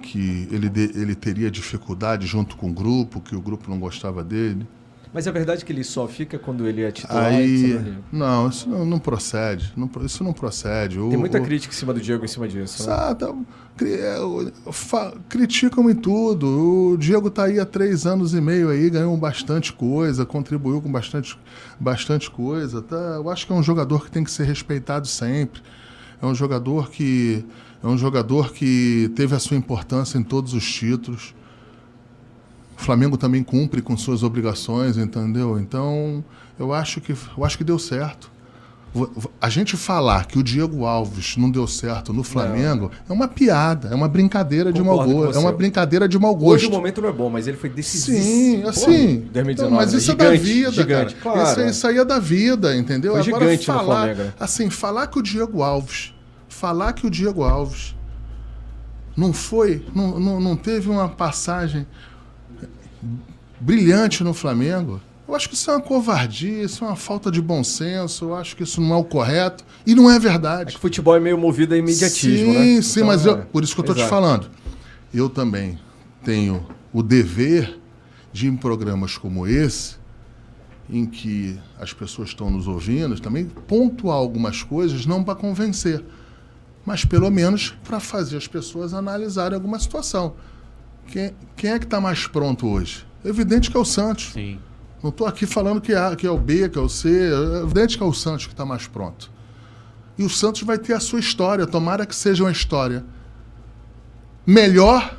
que 0.00 0.48
ele, 0.50 0.68
de, 0.68 0.92
ele 0.94 1.14
teria 1.14 1.50
dificuldade 1.50 2.26
junto 2.26 2.56
com 2.56 2.70
o 2.70 2.72
grupo, 2.72 3.20
que 3.20 3.34
o 3.34 3.40
grupo 3.40 3.70
não 3.70 3.78
gostava 3.78 4.22
dele. 4.22 4.66
Mas 5.14 5.26
é 5.28 5.32
verdade 5.32 5.64
que 5.64 5.72
ele 5.72 5.84
só 5.84 6.08
fica 6.08 6.38
quando 6.40 6.66
ele 6.66 6.82
é 6.82 6.90
titular? 6.90 7.26
Aí, 7.26 7.72
sabe? 7.74 7.98
não, 8.12 8.48
isso 8.48 8.68
não, 8.68 8.84
não 8.84 8.98
procede. 8.98 9.72
Não, 9.76 9.88
isso 10.04 10.24
não 10.24 10.32
procede. 10.32 10.98
O- 10.98 11.08
Tem 11.08 11.16
muita 11.18 11.38
o- 11.40 11.42
crítica 11.44 11.72
em 11.72 11.76
cima 11.78 11.94
do 11.94 12.00
Diego 12.00 12.24
em 12.24 12.28
cima 12.28 12.48
disso. 12.48 12.84
Né? 12.86 12.92
Exato. 12.94 13.46
Cri- 13.76 13.94
é, 13.94 14.16
Criticam 15.28 15.88
em 15.90 15.94
tudo. 15.94 16.92
O 16.92 16.96
Diego 16.98 17.30
tá 17.30 17.44
aí 17.44 17.58
há 17.60 17.66
três 17.66 18.06
anos 18.06 18.34
e 18.34 18.40
meio 18.40 18.68
aí, 18.70 18.90
ganhou 18.90 19.16
bastante 19.16 19.72
coisa, 19.72 20.24
contribuiu 20.26 20.80
com 20.80 20.90
bastante, 20.90 21.38
bastante 21.78 22.30
coisa. 22.30 22.82
Tá? 22.82 22.96
Eu 23.16 23.28
acho 23.30 23.46
que 23.46 23.52
é 23.52 23.56
um 23.56 23.62
jogador 23.62 24.04
que 24.04 24.10
tem 24.10 24.24
que 24.24 24.30
ser 24.30 24.44
respeitado 24.44 25.06
sempre. 25.06 25.62
É 26.20 26.26
um 26.26 26.34
jogador 26.34 26.90
que 26.90 27.44
é 27.82 27.86
um 27.86 27.98
jogador 27.98 28.52
que 28.52 29.10
teve 29.14 29.34
a 29.34 29.38
sua 29.38 29.56
importância 29.56 30.18
em 30.18 30.22
todos 30.22 30.54
os 30.54 30.64
títulos. 30.64 31.34
O 32.76 32.80
Flamengo 32.80 33.16
também 33.16 33.42
cumpre 33.42 33.80
com 33.80 33.96
suas 33.96 34.22
obrigações, 34.22 34.96
entendeu? 34.96 35.58
Então, 35.58 36.24
eu 36.58 36.72
acho 36.72 37.00
que 37.00 37.12
eu 37.12 37.44
acho 37.44 37.56
que 37.56 37.64
deu 37.64 37.78
certo. 37.78 38.32
A 39.40 39.48
gente 39.48 39.76
falar 39.76 40.24
que 40.26 40.38
o 40.38 40.42
Diego 40.42 40.84
Alves 40.84 41.36
não 41.36 41.50
deu 41.50 41.66
certo 41.66 42.12
no 42.12 42.22
Flamengo 42.22 42.92
é 43.08 43.12
uma 43.12 43.26
piada, 43.26 43.88
é 43.88 43.94
uma 43.94 44.06
brincadeira 44.06 44.72
de 44.72 44.80
mau 44.80 44.98
Concordo 44.98 45.14
gosto. 45.14 45.36
É 45.36 45.40
uma 45.40 45.50
brincadeira 45.50 46.08
de 46.08 46.16
mau 46.16 46.32
Hoje 46.32 46.66
gosto. 46.66 46.68
o 46.68 46.76
momento 46.76 47.02
não 47.02 47.08
é 47.08 47.12
bom, 47.12 47.28
mas 47.28 47.48
ele 47.48 47.56
foi 47.56 47.70
decisivo. 47.70 48.22
Sim, 48.22 48.60
Pô, 48.62 48.68
assim. 48.68 49.16
2019, 49.32 49.52
então, 49.52 49.70
mas 49.72 49.92
isso 49.92 50.12
é 50.12 50.14
da 50.14 50.24
Gigante, 50.36 50.44
vida, 50.44 50.70
gigante, 50.70 51.14
cara. 51.16 51.34
Claro, 51.34 51.50
isso, 51.50 51.70
isso 51.70 51.86
aí 51.88 51.98
é 51.98 52.04
da 52.04 52.20
vida, 52.20 52.76
entendeu? 52.76 53.12
Foi 53.14 53.20
Agora 53.22 53.44
gigante 53.44 53.68
no 53.68 53.74
falar, 53.74 53.96
Flamengo, 53.96 54.22
né? 54.22 54.32
assim, 54.38 54.70
falar 54.70 55.06
que 55.08 55.18
o 55.18 55.22
Diego 55.22 55.60
Alves, 55.60 56.14
falar 56.48 56.92
que 56.92 57.04
o 57.04 57.10
Diego 57.10 57.42
Alves 57.42 57.96
não 59.16 59.32
foi, 59.32 59.84
não, 59.92 60.20
não, 60.20 60.40
não 60.40 60.56
teve 60.56 60.88
uma 60.88 61.08
passagem 61.08 61.84
brilhante 63.60 64.22
no 64.24 64.34
Flamengo. 64.34 65.00
Eu 65.26 65.34
acho 65.34 65.48
que 65.48 65.54
isso 65.54 65.70
é 65.70 65.74
uma 65.74 65.80
covardia, 65.80 66.62
isso 66.62 66.84
é 66.84 66.88
uma 66.88 66.96
falta 66.96 67.30
de 67.30 67.40
bom 67.40 67.64
senso, 67.64 68.26
eu 68.26 68.34
acho 68.34 68.54
que 68.54 68.62
isso 68.62 68.80
não 68.80 68.94
é 68.94 68.98
o 68.98 69.04
correto 69.04 69.64
e 69.86 69.94
não 69.94 70.10
é 70.10 70.16
É 70.16 70.18
verdade. 70.18 70.74
que 70.74 70.80
futebol 70.80 71.16
é 71.16 71.20
meio 71.20 71.38
movido 71.38 71.72
a 71.74 71.78
imediatismo, 71.78 72.52
sim, 72.52 72.74
né? 72.76 72.82
Sim, 72.82 73.00
Então, 73.00 73.06
mas 73.06 73.26
é. 73.26 73.30
eu, 73.30 73.38
por 73.46 73.64
isso 73.64 73.74
que 73.74 73.80
eu 73.80 73.84
estou 73.84 73.96
te 73.96 74.06
falando. 74.06 74.50
Eu 75.12 75.30
também 75.30 75.78
tenho 76.22 76.66
o 76.92 77.02
dever 77.02 77.78
de, 78.32 78.48
em 78.48 78.56
programas 78.56 79.16
como 79.16 79.46
esse, 79.46 79.96
em 80.90 81.06
que 81.06 81.58
as 81.80 81.92
pessoas 81.92 82.28
estão 82.28 82.50
nos 82.50 82.68
ouvindo, 82.68 83.18
também 83.18 83.46
pontuar 83.46 84.16
algumas 84.16 84.62
coisas, 84.62 85.06
não 85.06 85.24
para 85.24 85.34
convencer, 85.34 86.04
mas 86.84 87.04
pelo 87.04 87.30
menos 87.30 87.74
para 87.82 87.98
fazer 87.98 88.36
as 88.36 88.46
pessoas 88.46 88.92
analisarem 88.92 89.54
alguma 89.54 89.78
situação. 89.78 90.34
Quem, 91.06 91.34
quem 91.56 91.70
é 91.70 91.78
que 91.78 91.84
está 91.84 92.00
mais 92.00 92.26
pronto 92.26 92.66
hoje? 92.66 93.06
Evidente 93.24 93.70
que 93.70 93.76
é 93.76 93.80
o 93.80 93.84
Santos. 93.84 94.32
Sim. 94.32 94.58
Não 95.02 95.10
estou 95.10 95.26
aqui 95.26 95.46
falando 95.46 95.80
que 95.80 95.92
é, 95.92 96.16
que 96.16 96.26
é 96.26 96.30
o 96.30 96.38
B, 96.38 96.68
que 96.68 96.78
é 96.78 96.80
o 96.80 96.88
C. 96.88 97.08
É 97.10 97.62
evidente 97.62 97.96
que 97.98 98.02
é 98.02 98.06
o 98.06 98.12
Santos 98.12 98.46
que 98.46 98.52
está 98.52 98.64
mais 98.64 98.86
pronto. 98.86 99.30
E 100.16 100.24
o 100.24 100.30
Santos 100.30 100.62
vai 100.62 100.78
ter 100.78 100.94
a 100.94 101.00
sua 101.00 101.20
história. 101.20 101.66
Tomara 101.66 102.06
que 102.06 102.14
seja 102.14 102.44
uma 102.44 102.52
história 102.52 103.04
melhor. 104.46 105.16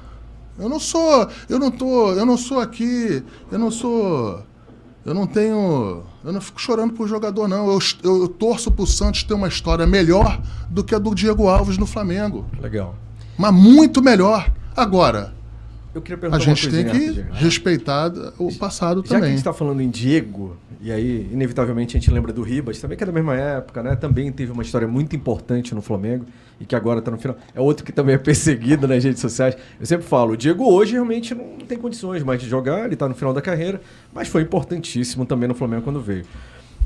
Eu 0.58 0.70
não 0.70 0.80
sou, 0.80 1.30
eu 1.50 1.60
não 1.60 1.70
tô, 1.70 2.14
eu 2.14 2.26
não 2.26 2.38
sou 2.38 2.62
aqui, 2.62 3.22
eu 3.52 3.60
não 3.60 3.70
sou, 3.70 4.42
eu 5.06 5.14
não 5.14 5.28
tenho, 5.28 6.04
eu 6.24 6.32
não 6.32 6.40
fico 6.40 6.62
chorando 6.62 6.94
por 6.94 7.10
jogador 7.10 7.48
não. 7.48 7.68
Eu, 7.68 7.80
eu, 8.02 8.22
eu 8.22 8.28
torço 8.30 8.72
para 8.72 8.84
o 8.84 8.88
Santos 8.88 9.24
ter 9.24 9.34
uma 9.34 9.50
história 9.50 9.86
melhor 9.86 10.42
do 10.70 10.82
que 10.82 10.96
a 10.96 11.00
do 11.00 11.14
Diego 11.14 11.50
Alves 11.50 11.78
no 11.78 11.86
Flamengo, 11.86 12.46
Legal. 12.62 12.96
mas 13.38 13.54
muito 13.54 14.02
melhor. 14.02 14.50
Agora, 14.76 15.35
Eu 15.96 16.02
queria 16.02 16.18
a 16.18 16.20
perguntar 16.20 16.44
gente 16.44 16.68
uma 16.68 16.74
tem 16.74 16.84
que 16.86 16.92
rapidinho. 17.06 17.28
respeitar 17.34 18.12
o 18.38 18.54
passado 18.54 18.98
Já 19.02 19.08
que 19.08 19.14
a 19.14 19.18
também. 19.18 19.30
gente 19.30 19.38
está 19.40 19.54
falando 19.54 19.82
em 19.82 19.90
Diego, 19.90 20.58
e 20.82 20.92
aí, 20.92 21.28
inevitavelmente, 21.32 21.96
a 21.96 22.00
gente 22.00 22.12
lembra 22.12 22.34
do 22.34 22.42
Ribas, 22.42 22.80
também 22.82 22.98
que 22.98 23.04
é 23.04 23.08
da 23.08 23.14
mesma 23.14 23.34
época, 23.34 23.82
né? 23.82 23.96
Também 23.96 24.30
teve 24.30 24.52
uma 24.52 24.62
história 24.62 24.88
muito 24.90 25.16
importante 25.16 25.74
no 25.74 25.82
Flamengo 25.82 26.26
e 26.60 26.66
que 26.66 26.76
agora 26.76 27.00
está 27.00 27.10
no 27.10 27.18
final. 27.18 27.38
É 27.56 27.62
outro 27.62 27.86
que 27.86 27.94
também 27.94 28.14
é 28.14 28.18
perseguido 28.20 28.86
nas 28.90 29.04
redes 29.06 29.22
sociais. 29.22 29.56
Eu 29.80 29.86
sempre 29.86 30.06
falo, 30.06 30.34
o 30.34 30.38
Diego 30.38 30.66
hoje 30.70 30.92
realmente 30.94 31.34
não 31.34 31.60
tem 31.66 31.78
condições 31.78 32.22
mais 32.24 32.42
de 32.42 32.50
jogar, 32.50 32.84
ele 32.86 32.96
está 32.96 33.08
no 33.08 33.16
final 33.16 33.34
da 33.34 33.42
carreira, 33.42 33.80
mas 34.14 34.28
foi 34.28 34.42
importantíssimo 34.42 35.26
também 35.26 35.48
no 35.48 35.56
Flamengo 35.56 35.82
quando 35.84 36.02
veio. 36.02 36.26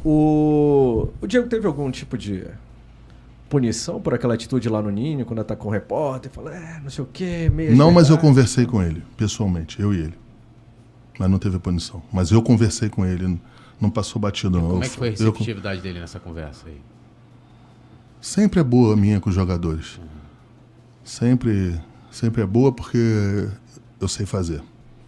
O, 0.06 1.10
o 1.20 1.28
Diego 1.28 1.48
teve 1.48 1.66
algum 1.68 1.90
tipo 1.92 2.18
de 2.18 2.44
punição 3.50 4.00
por 4.00 4.14
aquela 4.14 4.36
atitude 4.36 4.70
lá 4.70 4.82
no 4.82 4.90
Ninho, 4.90 5.26
quando 5.26 5.40
atacou 5.40 5.70
um 5.72 5.74
repórter, 5.74 6.32
falou, 6.32 6.52
é, 6.52 6.80
não 6.84 6.90
sei 6.90 7.04
o 7.04 7.08
quê, 7.12 7.50
meia 7.54 7.72
Não, 7.72 7.92
mas 7.92 8.10
eu 8.10 8.16
verdade." 8.16 8.22
conversei 8.22 8.66
com 8.66 8.82
ele, 8.82 9.04
pessoalmente, 9.18 9.80
eu 9.82 9.94
e 9.94 9.98
ele. 9.98 10.14
Mas 11.18 11.30
não 11.30 11.38
teve 11.40 11.58
punição. 11.60 12.02
Mas 12.14 12.32
eu 12.32 12.42
conversei 12.42 12.88
com 12.90 13.06
ele, 13.06 13.40
não 13.82 13.90
passou 13.90 14.22
batido, 14.22 14.62
não. 14.62 14.70
Como 14.70 14.84
é 14.84 14.88
que 14.88 14.96
foi 14.96 15.08
a 15.10 15.12
Eu- 15.12 15.32
receptividade 15.32 15.82
dele 15.82 16.00
nessa 16.00 16.20
conversa 16.20 16.68
aí? 16.68 16.80
sempre 18.22 18.60
é 18.60 18.64
boa 18.64 18.94
a 18.94 18.98
minha 18.98 19.20
com 19.20 19.30
os 19.30 19.36
jogadores. 19.36 20.00
Sempre, 21.04 21.80
sempre 22.12 22.42
é 22.42 22.46
boa 22.46 22.72
porque 22.72 23.48
eu 24.00 24.08
sei 24.08 24.26
fazer. 24.26 24.62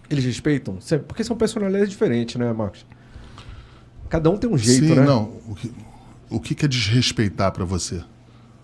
Eles 0.09 0.25
respeitam? 0.25 0.77
Porque 1.07 1.23
são 1.23 1.35
personalidades 1.37 1.89
diferentes, 1.89 2.35
né, 2.35 2.51
Marcos? 2.51 2.85
Cada 4.09 4.29
um 4.29 4.37
tem 4.37 4.49
um 4.49 4.57
jeito, 4.57 4.87
Sim, 4.87 4.95
né? 4.95 5.05
não. 5.05 5.31
O 5.47 5.55
que, 5.55 5.71
o 6.29 6.39
que 6.39 6.55
que 6.55 6.65
é 6.65 6.67
desrespeitar 6.67 7.51
pra 7.51 7.63
você? 7.63 8.01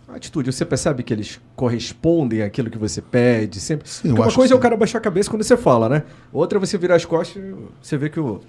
Atitude, 0.07 0.51
você 0.53 0.63
percebe 0.65 1.03
que 1.03 1.13
eles 1.13 1.39
correspondem 1.55 2.41
àquilo 2.41 2.69
que 2.69 2.77
você 2.77 3.01
pede 3.01 3.59
sempre? 3.59 3.89
Sim, 3.89 4.11
uma 4.13 4.31
coisa 4.31 4.53
é 4.53 4.57
o 4.57 4.59
cara 4.59 4.77
baixar 4.77 4.99
a 4.99 5.01
cabeça 5.01 5.29
quando 5.29 5.43
você 5.43 5.57
fala, 5.57 5.89
né? 5.89 6.03
Outra 6.31 6.57
é 6.57 6.59
você 6.59 6.77
virar 6.77 6.95
as 6.95 7.03
costas 7.05 7.43
e 7.43 7.53
você 7.81 7.97
vê 7.97 8.09
que 8.09 8.19
o, 8.19 8.39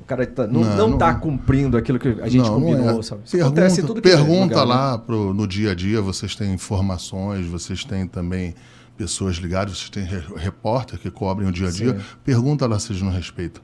o 0.00 0.04
cara 0.06 0.26
tá- 0.26 0.46
não, 0.46 0.60
Não, 0.60 0.76
não, 0.76 0.88
não- 0.90 0.98
tá 0.98 1.14
cumprindo 1.14 1.76
aquilo 1.78 1.98
que 1.98 2.08
a 2.20 2.28
gente 2.28 2.44
não, 2.44 2.60
combinou, 2.60 2.84
não 2.84 3.00
é. 3.00 3.02
sabe? 3.02 3.22
Isso 3.24 3.32
Pergunta, 3.36 3.60
acontece 3.60 3.80
em 3.80 3.86
tudo 3.86 4.02
que 4.02 4.08
é 4.08 4.14
pergunta 4.14 4.42
lugar, 4.60 4.66
né? 4.66 4.74
lá 4.74 4.98
pro, 4.98 5.32
no 5.32 5.46
dia 5.46 5.70
a 5.70 5.74
dia, 5.74 6.02
vocês 6.02 6.34
têm 6.36 6.52
informações, 6.52 7.46
vocês 7.46 7.82
têm 7.82 8.06
também 8.06 8.54
pessoas 8.96 9.36
ligadas, 9.36 9.78
vocês 9.78 9.88
têm 9.90 10.04
re- 10.04 10.22
repórter 10.36 10.98
que 10.98 11.10
cobrem 11.10 11.48
o 11.48 11.52
dia 11.52 11.68
a 11.68 11.70
dia. 11.70 11.98
Sim. 11.98 12.04
Pergunta 12.24 12.66
lá 12.66 12.78
se 12.78 12.92
eles 12.92 13.00
não 13.02 13.10
respeitam. 13.10 13.62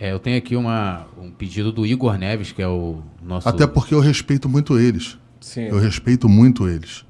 É, 0.00 0.12
eu 0.12 0.18
tenho 0.20 0.38
aqui 0.38 0.54
uma, 0.54 1.06
um 1.20 1.28
pedido 1.32 1.72
do 1.72 1.84
Igor 1.84 2.16
Neves, 2.16 2.52
que 2.52 2.62
é 2.62 2.68
o 2.68 3.02
nosso. 3.20 3.48
Até 3.48 3.66
porque 3.66 3.92
eu 3.92 3.98
respeito 4.00 4.48
muito 4.48 4.78
eles. 4.78 5.18
Sim, 5.40 5.62
Eu 5.68 5.78
respeito 5.78 6.28
muito 6.28 6.68
eles. 6.68 7.04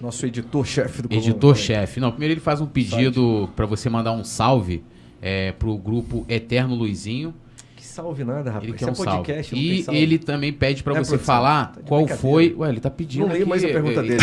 nosso 0.00 0.24
editor-chefe 0.26 1.02
do. 1.02 1.12
Editor-chefe. 1.14 2.00
Não, 2.00 2.10
primeiro 2.10 2.34
ele 2.34 2.40
faz 2.40 2.60
um 2.60 2.66
pedido 2.66 3.48
para 3.54 3.66
você 3.66 3.88
mandar 3.88 4.12
um 4.12 4.24
salve 4.24 4.82
é, 5.22 5.52
pro 5.52 5.76
grupo 5.78 6.24
Eterno 6.28 6.74
Luizinho. 6.74 7.34
Que 7.76 7.84
salve 7.84 8.24
nada, 8.24 8.50
rapaz. 8.50 8.68
Ele 8.68 8.76
quer 8.76 8.88
é 8.88 8.90
um 8.90 8.94
salve. 8.94 9.10
podcast, 9.18 9.54
não 9.54 9.60
tem 9.62 9.70
E 9.72 9.82
salve. 9.82 10.00
ele 10.00 10.18
também 10.18 10.52
pede 10.52 10.82
para 10.82 10.94
é 10.94 11.04
você 11.04 11.10
produção, 11.10 11.34
falar 11.34 11.72
tá 11.72 11.80
qual 11.86 12.08
foi. 12.08 12.54
Ué, 12.56 12.68
ele 12.70 12.80
tá 12.80 12.90
pedindo. 12.90 13.26
Não 13.26 13.32
leio 13.32 13.46
mais 13.46 13.62
a 13.62 13.68
pergunta 13.68 14.00
ele- 14.00 14.16
dele. 14.16 14.22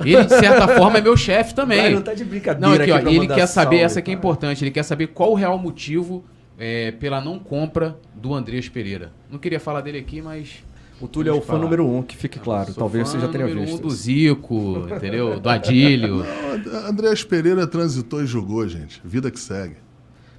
Ele, 0.00 0.14
ele, 0.16 0.24
de 0.24 0.30
certa 0.30 0.68
forma, 0.68 0.98
é 0.98 1.00
meu 1.00 1.16
chefe 1.16 1.54
também. 1.54 1.80
Vai, 1.80 1.94
não 1.94 2.02
tá 2.02 2.14
de 2.14 2.24
brincadeira 2.24 2.66
Não, 2.68 2.80
aqui, 2.80 2.90
ó, 2.92 2.96
aqui 2.96 3.16
ele 3.16 3.26
quer 3.26 3.46
saber, 3.46 3.76
salve, 3.76 3.78
essa 3.84 3.98
aqui 3.98 4.10
é 4.10 4.14
importante, 4.14 4.62
ele 4.64 4.70
quer 4.70 4.82
saber 4.84 5.08
qual 5.08 5.32
o 5.32 5.34
real 5.34 5.58
motivo 5.58 6.24
é, 6.58 6.92
pela 6.92 7.20
não 7.20 7.38
compra 7.38 7.98
do 8.14 8.32
Andreas 8.34 8.68
Pereira. 8.68 9.12
Não 9.30 9.38
queria 9.38 9.58
falar 9.60 9.80
dele 9.80 9.98
aqui, 9.98 10.22
mas. 10.22 10.64
O 11.02 11.08
Túlio 11.08 11.30
é 11.30 11.32
o 11.32 11.34
Vamos 11.34 11.46
fã 11.46 11.52
falar. 11.54 11.64
número 11.64 11.86
um, 11.86 12.00
que 12.02 12.16
fique 12.16 12.38
claro. 12.38 12.72
Talvez 12.72 13.08
você 13.08 13.18
já 13.18 13.26
tenha 13.28 13.46
visto. 13.46 13.74
Um 13.74 13.80
do. 13.80 13.90
Zico, 13.90 14.86
entendeu? 14.96 15.40
Do 15.40 15.48
Adílio. 15.48 16.24
Não, 16.64 16.86
Andréas 16.88 17.24
Pereira 17.24 17.66
transitou 17.66 18.22
e 18.22 18.26
jogou, 18.26 18.66
gente. 18.68 19.00
Vida 19.04 19.30
que 19.30 19.40
segue. 19.40 19.76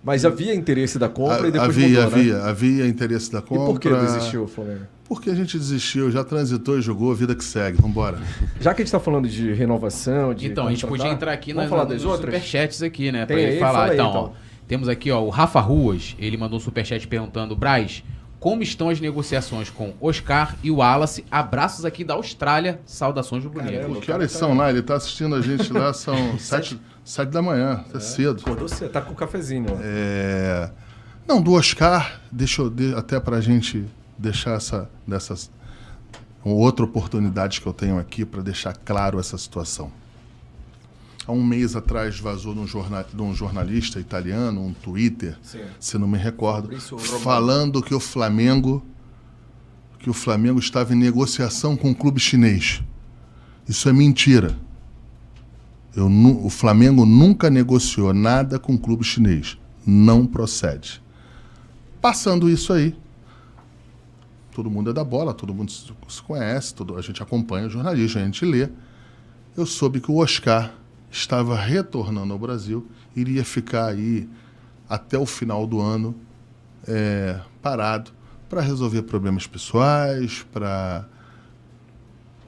Mas 0.03 0.25
havia 0.25 0.53
interesse 0.53 0.97
da 0.99 1.07
compra 1.09 1.45
A- 1.45 1.47
e 1.47 1.51
depois 1.51 1.69
havia, 1.69 1.87
mudou, 1.87 2.03
havia, 2.03 2.37
né? 2.37 2.49
havia 2.49 2.87
interesse 2.87 3.31
da 3.31 3.39
E 3.39 3.41
compra. 3.41 3.65
por 3.65 3.79
que 3.79 3.89
desistiu 3.89 4.43
o 4.43 4.47
Flamengo? 4.47 4.81
Porque 5.05 5.29
a 5.29 5.35
gente 5.35 5.57
desistiu, 5.57 6.09
já 6.11 6.23
transitou 6.23 6.77
e 6.79 6.81
jogou, 6.81 7.13
vida 7.13 7.35
que 7.35 7.43
segue. 7.43 7.81
Vambora. 7.81 8.17
Já 8.59 8.73
que 8.73 8.81
a 8.81 8.85
gente 8.85 8.91
tá 8.91 8.99
falando 8.99 9.27
de 9.27 9.53
renovação, 9.53 10.33
de 10.33 10.47
Então, 10.47 10.67
a 10.67 10.69
gente 10.71 10.85
podia 10.87 11.07
entrar 11.09 11.31
aqui 11.33 11.53
na, 11.53 11.61
Vamos 11.61 11.69
falar 11.69 11.83
das 11.85 12.01
nos 12.03 12.05
outras? 12.05 12.33
superchats 12.33 12.81
aqui, 12.81 13.11
né? 13.11 13.25
Pra 13.25 13.35
Tem 13.35 13.45
ele 13.45 13.53
aí? 13.55 13.59
falar. 13.59 13.73
Fala 13.73 13.85
aí, 13.87 13.93
então, 13.93 14.09
então. 14.09 14.21
ó, 14.23 14.29
temos 14.67 14.87
aqui, 14.89 15.11
ó, 15.11 15.21
o 15.21 15.29
Rafa 15.29 15.59
Ruas, 15.59 16.15
ele 16.17 16.35
mandou 16.37 16.57
um 16.57 16.61
superchat 16.61 17.05
perguntando, 17.07 17.55
Braz, 17.55 18.03
como 18.43 18.61
estão 18.61 18.89
as 18.89 18.99
negociações 18.99 19.69
com 19.69 19.93
Oscar 20.01 20.57
e 20.61 20.69
o 20.69 20.75
Wallace? 20.75 21.23
Abraços 21.31 21.85
aqui 21.85 22.03
da 22.03 22.15
Austrália, 22.15 22.81
saudações 22.85 23.41
do 23.41 23.49
bonito. 23.49 23.71
Caramba. 23.71 24.01
Que 24.01 24.11
horas 24.11 24.33
são 24.33 24.53
lá? 24.53 24.69
Ele 24.69 24.79
está 24.79 24.95
assistindo 24.95 25.33
a 25.33 25.39
gente 25.39 25.71
lá, 25.71 25.93
são 25.93 26.13
sete, 26.37 26.77
sete 27.05 27.29
da 27.29 27.41
manhã, 27.41 27.85
tá 27.89 28.01
cedo. 28.01 28.41
Acordou 28.41 28.67
cedo, 28.67 28.91
tá 28.91 28.99
com 28.99 29.13
o 29.13 29.15
cafezinho 29.15 29.71
lá. 29.73 29.79
É, 29.81 30.69
Não, 31.25 31.41
do 31.41 31.53
Oscar, 31.53 32.19
deixa 32.29 32.63
eu 32.63 32.69
de- 32.69 32.93
até 32.95 33.17
para 33.17 33.37
a 33.37 33.41
gente 33.41 33.85
deixar 34.17 34.57
essa 34.57 34.89
dessas 35.07 35.49
outra 36.43 36.83
oportunidade 36.83 37.61
que 37.61 37.67
eu 37.67 37.71
tenho 37.71 37.97
aqui 37.97 38.25
para 38.25 38.41
deixar 38.41 38.75
claro 38.75 39.21
essa 39.21 39.37
situação. 39.37 39.89
Há 41.25 41.31
um 41.31 41.43
mês 41.43 41.75
atrás 41.75 42.19
vazou 42.19 42.53
de 42.53 42.59
um, 42.59 42.67
jorna- 42.67 43.05
de 43.13 43.21
um 43.21 43.33
jornalista 43.33 43.99
italiano 43.99 44.61
um 44.61 44.73
Twitter, 44.73 45.37
Sim. 45.41 45.61
se 45.79 45.97
não 45.97 46.07
me 46.07 46.17
recordo, 46.17 46.67
Romano. 46.75 47.19
falando 47.19 47.81
que 47.81 47.93
o 47.95 47.99
Flamengo 47.99 48.83
que 49.99 50.09
o 50.09 50.13
Flamengo 50.13 50.59
estava 50.59 50.93
em 50.93 50.97
negociação 50.97 51.77
com 51.77 51.91
um 51.91 51.93
clube 51.93 52.19
chinês. 52.19 52.83
Isso 53.69 53.87
é 53.87 53.93
mentira. 53.93 54.53
Eu 55.95 56.07
o 56.43 56.49
Flamengo 56.49 57.05
nunca 57.05 57.49
negociou 57.49 58.13
nada 58.13 58.59
com 58.59 58.73
um 58.73 58.77
clube 58.77 59.05
chinês. 59.05 59.57
Não 59.85 60.25
procede. 60.25 61.01
Passando 62.01 62.49
isso 62.49 62.73
aí, 62.73 62.93
todo 64.53 64.69
mundo 64.69 64.89
é 64.89 64.93
da 64.93 65.05
bola, 65.05 65.33
todo 65.33 65.53
mundo 65.53 65.71
se 65.71 66.21
conhece, 66.27 66.75
todo, 66.75 66.97
a 66.97 67.01
gente 67.01 67.23
acompanha 67.23 67.67
o 67.67 67.69
jornalismo, 67.69 68.19
a 68.19 68.25
gente 68.25 68.43
lê. 68.43 68.67
Eu 69.55 69.65
soube 69.65 70.01
que 70.01 70.11
o 70.11 70.17
Oscar 70.17 70.73
estava 71.13 71.55
retornando 71.55 72.33
ao 72.33 72.39
Brasil, 72.39 72.87
iria 73.15 73.45
ficar 73.45 73.85
aí 73.85 74.27
até 74.89 75.17
o 75.17 75.27
final 75.27 75.67
do 75.67 75.79
ano 75.79 76.15
é, 76.87 77.39
parado 77.61 78.11
para 78.49 78.61
resolver 78.61 79.03
problemas 79.03 79.45
pessoais, 79.45 80.43
para 80.51 81.07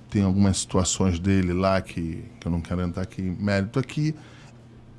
tem 0.09 0.23
algumas 0.23 0.57
situações 0.57 1.19
dele 1.19 1.53
lá 1.53 1.81
que, 1.81 2.23
que 2.39 2.47
eu 2.47 2.51
não 2.51 2.61
quero 2.61 2.81
entrar 2.81 3.03
aqui 3.03 3.21
mérito 3.21 3.77
aqui, 3.77 4.15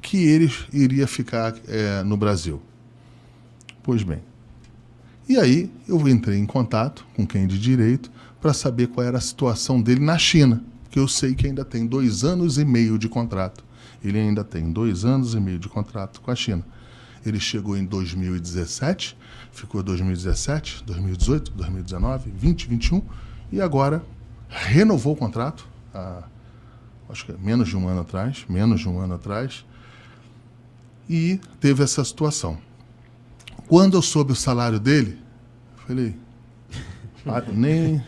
que 0.00 0.18
ele 0.28 0.52
iria 0.72 1.06
ficar 1.06 1.54
é, 1.66 2.02
no 2.02 2.16
Brasil. 2.16 2.62
Pois 3.82 4.02
bem. 4.02 4.22
E 5.28 5.38
aí 5.38 5.72
eu 5.88 6.06
entrei 6.08 6.38
em 6.38 6.46
contato 6.46 7.04
com 7.16 7.26
quem 7.26 7.46
de 7.46 7.58
direito 7.58 8.12
para 8.40 8.52
saber 8.52 8.88
qual 8.88 9.06
era 9.06 9.18
a 9.18 9.20
situação 9.20 9.80
dele 9.80 10.00
na 10.00 10.18
China, 10.18 10.62
porque 10.96 11.00
eu 11.00 11.08
sei 11.08 11.34
que 11.34 11.46
ainda 11.46 11.62
tem 11.62 11.86
dois 11.86 12.24
anos 12.24 12.56
e 12.56 12.64
meio 12.64 12.98
de 12.98 13.06
contrato. 13.06 13.62
Ele 14.02 14.18
ainda 14.18 14.42
tem 14.42 14.72
dois 14.72 15.04
anos 15.04 15.34
e 15.34 15.40
meio 15.40 15.58
de 15.58 15.68
contrato 15.68 16.22
com 16.22 16.30
a 16.30 16.34
China. 16.34 16.64
Ele 17.24 17.38
chegou 17.38 17.76
em 17.76 17.84
2017, 17.84 19.14
ficou 19.52 19.82
2017, 19.82 20.84
2018, 20.86 21.52
2019, 21.52 22.30
20, 22.30 22.68
21 22.68 23.02
e 23.52 23.60
agora 23.60 24.02
renovou 24.48 25.12
o 25.12 25.16
contrato, 25.16 25.68
há, 25.92 26.22
acho 27.10 27.26
que 27.26 27.32
é 27.32 27.36
menos 27.36 27.68
de 27.68 27.76
um 27.76 27.86
ano 27.88 28.00
atrás, 28.00 28.46
menos 28.48 28.80
de 28.80 28.88
um 28.88 28.98
ano 28.98 29.16
atrás, 29.16 29.66
e 31.10 31.38
teve 31.60 31.82
essa 31.82 32.02
situação. 32.02 32.56
Quando 33.68 33.98
eu 33.98 34.02
soube 34.02 34.32
o 34.32 34.36
salário 34.36 34.80
dele, 34.80 35.18
falei, 35.86 36.16
ah, 37.26 37.42
nem, 37.52 38.02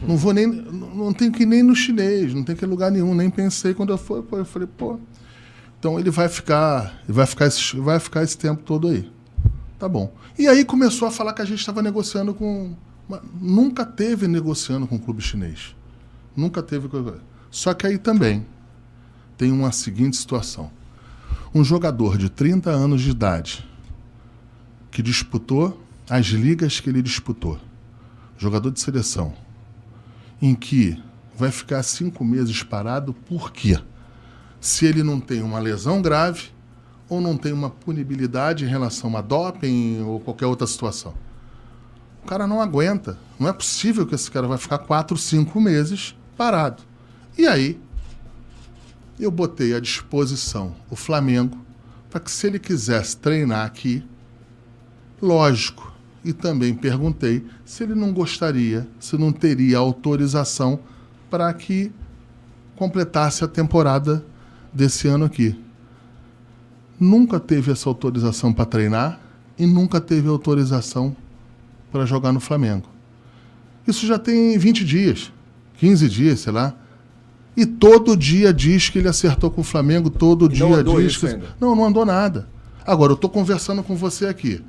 não 0.00 0.16
vou 0.16 0.32
nem, 0.32 0.46
não 0.46 1.12
tenho 1.12 1.32
que 1.32 1.42
ir 1.42 1.46
nem 1.46 1.62
no 1.62 1.74
chinês, 1.74 2.32
não 2.32 2.44
tem 2.44 2.54
que 2.54 2.64
ir 2.64 2.68
lugar 2.68 2.90
nenhum, 2.90 3.14
nem 3.14 3.28
pensei 3.30 3.74
quando 3.74 3.90
eu 3.90 3.98
fui, 3.98 4.22
eu 4.32 4.44
falei, 4.44 4.68
pô, 4.76 4.98
então 5.78 5.98
ele 5.98 6.10
vai 6.10 6.28
ficar, 6.28 7.00
ele 7.04 7.12
vai 7.12 7.26
ficar, 7.26 7.46
esse, 7.46 7.76
vai 7.76 8.00
ficar 8.00 8.22
esse 8.22 8.36
tempo 8.36 8.62
todo 8.62 8.88
aí. 8.88 9.10
Tá 9.78 9.88
bom. 9.88 10.12
E 10.36 10.48
aí 10.48 10.64
começou 10.64 11.06
a 11.06 11.10
falar 11.10 11.32
que 11.32 11.42
a 11.42 11.44
gente 11.44 11.60
estava 11.60 11.80
negociando 11.80 12.34
com. 12.34 12.74
Nunca 13.40 13.86
teve 13.86 14.26
negociando 14.26 14.86
com 14.86 14.96
o 14.96 14.98
clube 14.98 15.22
chinês. 15.22 15.74
Nunca 16.36 16.62
teve. 16.62 16.88
Só 17.50 17.72
que 17.72 17.86
aí 17.86 17.96
também 17.96 18.44
tem 19.36 19.52
uma 19.52 19.70
seguinte 19.70 20.16
situação. 20.16 20.70
Um 21.54 21.64
jogador 21.64 22.18
de 22.18 22.28
30 22.28 22.70
anos 22.70 23.00
de 23.00 23.10
idade 23.10 23.66
que 24.90 25.00
disputou 25.00 25.80
as 26.10 26.26
ligas 26.26 26.80
que 26.80 26.88
ele 26.88 27.02
disputou, 27.02 27.58
jogador 28.36 28.70
de 28.70 28.80
seleção, 28.80 29.34
em 30.40 30.54
que 30.54 31.02
vai 31.36 31.50
ficar 31.50 31.82
cinco 31.82 32.24
meses 32.24 32.62
parado, 32.62 33.12
por 33.12 33.52
quê? 33.52 33.78
se 34.60 34.86
ele 34.86 35.02
não 35.02 35.20
tem 35.20 35.42
uma 35.42 35.58
lesão 35.58 36.02
grave 36.02 36.50
ou 37.08 37.20
não 37.20 37.36
tem 37.36 37.52
uma 37.52 37.70
punibilidade 37.70 38.64
em 38.64 38.68
relação 38.68 39.16
a 39.16 39.20
doping 39.20 40.02
ou 40.02 40.20
qualquer 40.20 40.46
outra 40.46 40.66
situação. 40.66 41.14
O 42.22 42.26
cara 42.26 42.46
não 42.46 42.60
aguenta. 42.60 43.18
Não 43.38 43.48
é 43.48 43.52
possível 43.52 44.06
que 44.06 44.14
esse 44.14 44.30
cara 44.30 44.46
vai 44.46 44.58
ficar 44.58 44.78
quatro, 44.78 45.16
cinco 45.16 45.60
meses 45.60 46.14
parado. 46.36 46.82
E 47.36 47.46
aí, 47.46 47.80
eu 49.18 49.30
botei 49.30 49.74
à 49.74 49.80
disposição 49.80 50.74
o 50.90 50.96
Flamengo 50.96 51.58
para 52.10 52.20
que, 52.20 52.30
se 52.30 52.46
ele 52.46 52.58
quisesse 52.58 53.16
treinar 53.16 53.64
aqui, 53.64 54.04
lógico. 55.20 55.87
E 56.24 56.32
também 56.32 56.74
perguntei 56.74 57.44
se 57.64 57.84
ele 57.84 57.94
não 57.94 58.12
gostaria, 58.12 58.86
se 58.98 59.16
não 59.16 59.32
teria 59.32 59.78
autorização 59.78 60.80
para 61.30 61.52
que 61.54 61.92
completasse 62.76 63.44
a 63.44 63.48
temporada 63.48 64.24
desse 64.72 65.08
ano 65.08 65.24
aqui. 65.24 65.58
Nunca 66.98 67.38
teve 67.38 67.70
essa 67.70 67.88
autorização 67.88 68.52
para 68.52 68.64
treinar 68.64 69.20
e 69.58 69.66
nunca 69.66 70.00
teve 70.00 70.28
autorização 70.28 71.16
para 71.90 72.04
jogar 72.04 72.32
no 72.32 72.40
Flamengo. 72.40 72.88
Isso 73.86 74.06
já 74.06 74.18
tem 74.18 74.58
20 74.58 74.84
dias, 74.84 75.32
15 75.78 76.08
dias, 76.08 76.40
sei 76.40 76.52
lá. 76.52 76.74
E 77.56 77.66
todo 77.66 78.16
dia 78.16 78.52
diz 78.52 78.88
que 78.88 78.98
ele 78.98 79.08
acertou 79.08 79.50
com 79.50 79.62
o 79.62 79.64
Flamengo, 79.64 80.10
todo 80.10 80.46
e 80.46 80.48
dia 80.50 80.84
diz 80.84 81.16
que. 81.16 81.26
Ainda. 81.26 81.56
Não, 81.60 81.74
não 81.74 81.84
andou 81.84 82.04
nada. 82.04 82.48
Agora, 82.86 83.12
eu 83.12 83.14
estou 83.14 83.28
conversando 83.28 83.82
com 83.82 83.96
você 83.96 84.26
aqui. 84.26 84.62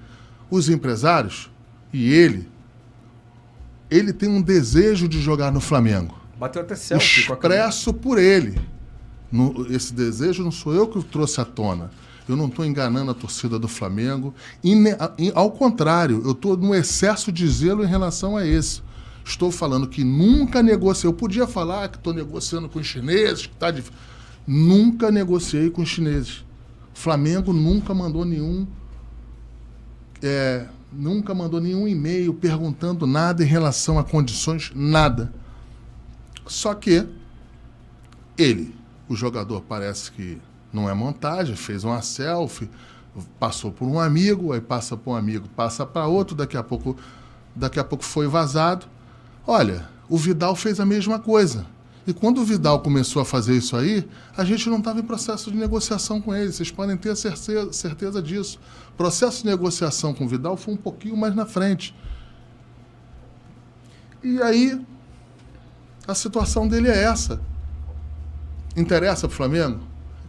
Os 0.49 0.69
empresários 0.69 1.49
e 1.93 2.11
ele, 2.11 2.47
ele 3.89 4.13
tem 4.13 4.29
um 4.29 4.41
desejo 4.41 5.07
de 5.07 5.21
jogar 5.21 5.51
no 5.51 5.59
Flamengo. 5.59 6.17
Bateu 6.39 6.61
até 6.61 6.75
selfie 6.75 7.21
Expresso 7.21 7.93
por 7.93 8.17
ele. 8.17 8.59
No, 9.31 9.67
esse 9.73 9.93
desejo 9.93 10.43
não 10.43 10.51
sou 10.51 10.73
eu 10.73 10.87
que 10.87 11.03
trouxe 11.03 11.41
à 11.41 11.45
tona. 11.45 11.91
Eu 12.27 12.35
não 12.35 12.45
estou 12.45 12.63
enganando 12.63 13.09
a 13.11 13.13
torcida 13.13 13.57
do 13.57 13.67
Flamengo. 13.67 14.33
E, 14.63 14.75
ao 15.33 15.51
contrário, 15.51 16.21
eu 16.23 16.31
estou 16.31 16.55
no 16.55 16.75
excesso 16.75 17.31
de 17.31 17.47
zelo 17.47 17.83
em 17.83 17.87
relação 17.87 18.37
a 18.37 18.45
isso. 18.45 18.83
Estou 19.25 19.51
falando 19.51 19.87
que 19.87 20.03
nunca 20.03 20.61
negociei. 20.61 21.09
Eu 21.09 21.13
podia 21.13 21.47
falar 21.47 21.89
que 21.89 21.97
estou 21.97 22.13
negociando 22.13 22.69
com 22.69 22.79
os 22.79 22.85
chineses, 22.85 23.47
que 23.47 23.53
está 23.53 23.71
difícil. 23.71 23.97
Nunca 24.47 25.11
negociei 25.11 25.69
com 25.69 25.81
os 25.81 25.89
chineses. 25.89 26.43
O 26.95 26.99
Flamengo 26.99 27.51
nunca 27.51 27.93
mandou 27.93 28.23
nenhum. 28.23 28.67
É, 30.21 30.65
nunca 30.91 31.33
mandou 31.33 31.61
nenhum 31.61 31.87
e-mail 31.87 32.33
perguntando 32.33 33.07
nada 33.07 33.43
em 33.43 33.47
relação 33.47 33.97
a 33.97 34.03
condições, 34.03 34.71
nada. 34.75 35.33
Só 36.45 36.73
que 36.73 37.07
ele 38.37 38.79
o 39.09 39.15
jogador 39.15 39.61
parece 39.67 40.11
que 40.11 40.39
não 40.71 40.87
é 40.87 40.93
montagem, 40.93 41.55
fez 41.55 41.83
uma 41.83 42.01
selfie, 42.01 42.69
passou 43.39 43.71
por 43.71 43.87
um 43.87 43.99
amigo, 43.99 44.53
aí 44.53 44.61
passa 44.61 44.95
por 44.95 45.11
um 45.11 45.15
amigo, 45.15 45.49
passa 45.55 45.83
para 45.83 46.05
outro, 46.05 46.35
daqui 46.35 46.55
a 46.55 46.63
pouco 46.63 46.95
daqui 47.55 47.79
a 47.79 47.83
pouco 47.83 48.05
foi 48.05 48.27
vazado. 48.27 48.85
Olha, 49.47 49.89
o 50.07 50.15
Vidal 50.15 50.55
fez 50.55 50.79
a 50.79 50.85
mesma 50.85 51.17
coisa. 51.17 51.65
E 52.05 52.13
quando 52.13 52.39
o 52.39 52.45
Vidal 52.45 52.79
começou 52.79 53.21
a 53.21 53.25
fazer 53.25 53.57
isso 53.57 53.75
aí, 53.75 54.07
a 54.37 54.43
gente 54.43 54.69
não 54.69 54.77
estava 54.77 54.99
em 54.99 55.03
processo 55.03 55.51
de 55.51 55.57
negociação 55.57 56.21
com 56.21 56.33
ele. 56.33 56.51
Vocês 56.51 56.71
podem 56.71 56.95
ter 56.95 57.15
certeza, 57.15 57.73
certeza 57.73 58.21
disso. 58.21 58.59
O 58.99 59.01
processo 59.01 59.43
de 59.43 59.45
negociação 59.45 60.13
com 60.13 60.25
o 60.25 60.27
Vidal 60.27 60.57
foi 60.57 60.73
um 60.73 60.77
pouquinho 60.77 61.15
mais 61.15 61.33
na 61.33 61.45
frente. 61.45 61.95
E 64.21 64.41
aí, 64.41 64.85
a 66.05 66.13
situação 66.13 66.67
dele 66.67 66.89
é 66.89 67.03
essa. 67.05 67.39
Interessa 68.75 69.25
pro 69.25 69.37
Flamengo? 69.37 69.79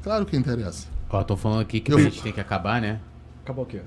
Claro 0.05 0.25
que 0.25 0.37
interessa. 0.37 0.87
Ó, 1.11 1.21
tô 1.25 1.37
falando 1.37 1.63
aqui 1.63 1.81
que 1.81 1.93
eu... 1.93 1.99
a 1.99 2.01
gente 2.01 2.23
tem 2.23 2.33
que 2.33 2.41
acabar, 2.41 2.81
né? 2.81 3.01
Acabar 3.43 3.63
o 3.63 3.67
quê? 3.67 3.83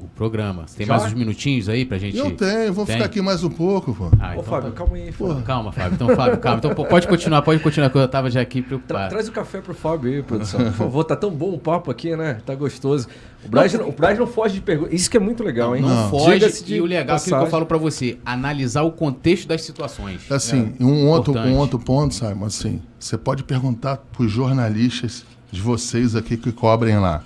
O 0.00 0.08
programa. 0.08 0.66
Você 0.66 0.78
tem 0.78 0.86
Já? 0.86 0.94
mais 0.94 1.06
uns 1.06 1.14
minutinhos 1.14 1.68
aí 1.68 1.84
pra 1.84 1.98
gente? 1.98 2.16
Eu 2.16 2.30
tenho, 2.32 2.72
vou 2.72 2.84
tem? 2.84 2.96
ficar 2.96 3.06
aqui 3.06 3.20
mais 3.20 3.42
um 3.42 3.50
pouco, 3.50 3.94
pô. 3.94 4.10
Ah, 4.20 4.32
então 4.32 4.40
Ô, 4.40 4.42
Fábio, 4.42 4.70
tá... 4.70 4.76
calma 4.76 4.96
aí. 4.96 5.12
Fábio. 5.12 5.42
Calma, 5.42 5.72
Fábio. 5.72 5.94
Então, 5.94 6.08
Fábio, 6.16 6.38
calma. 6.38 6.58
Então 6.58 6.74
pode 6.74 7.08
continuar, 7.08 7.42
pode 7.42 7.60
continuar, 7.60 7.90
que 7.90 7.98
eu 7.98 8.08
tava 8.08 8.30
já 8.30 8.40
aqui 8.40 8.62
preocupado. 8.62 9.00
Tra 9.00 9.08
traz 9.08 9.28
o 9.28 9.32
café 9.32 9.60
pro 9.60 9.74
Fábio 9.74 10.12
aí, 10.12 10.22
produção. 10.22 10.60
Por 10.64 10.72
favor, 10.72 11.04
tá 11.04 11.16
tão 11.16 11.30
bom 11.30 11.54
o 11.54 11.58
papo 11.58 11.90
aqui, 11.90 12.14
né? 12.16 12.38
Tá 12.44 12.54
gostoso. 12.54 13.08
O 13.44 13.48
Braz 13.48 13.72
não, 13.74 13.88
o 13.88 13.92
Braz 13.92 14.18
não 14.18 14.26
foge 14.26 14.54
de 14.54 14.60
perguntas. 14.60 14.92
Isso 14.92 15.10
que 15.10 15.16
é 15.16 15.20
muito 15.20 15.42
legal, 15.44 15.76
hein? 15.76 15.82
Não, 15.82 15.88
não 15.88 16.10
foge. 16.10 16.64
De 16.64 16.74
e 16.74 16.80
o 16.80 16.84
legal 16.84 17.16
é 17.16 17.20
que 17.20 17.32
eu 17.32 17.46
falo 17.46 17.64
pra 17.64 17.78
você, 17.78 18.18
analisar 18.24 18.82
o 18.82 18.90
contexto 18.90 19.46
das 19.46 19.62
situações. 19.62 20.30
Assim, 20.30 20.74
é, 20.78 20.84
um, 20.84 21.06
outro, 21.06 21.36
um 21.36 21.56
outro 21.56 21.78
ponto, 21.78 22.14
Simon, 22.14 22.46
assim, 22.46 22.82
você 22.98 23.16
pode 23.16 23.44
perguntar 23.44 23.98
pros 24.12 24.32
jornalistas 24.32 25.24
de 25.50 25.60
vocês 25.60 26.16
aqui 26.16 26.36
que 26.36 26.50
cobrem 26.50 26.98
lá 26.98 27.22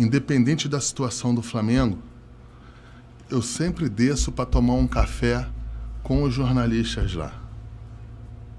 independente 0.00 0.68
da 0.68 0.80
situação 0.80 1.34
do 1.34 1.42
Flamengo, 1.42 1.98
eu 3.30 3.42
sempre 3.42 3.88
desço 3.88 4.32
para 4.32 4.46
tomar 4.46 4.74
um 4.74 4.86
café 4.86 5.46
com 6.02 6.22
os 6.22 6.34
jornalistas 6.34 7.14
lá. 7.14 7.32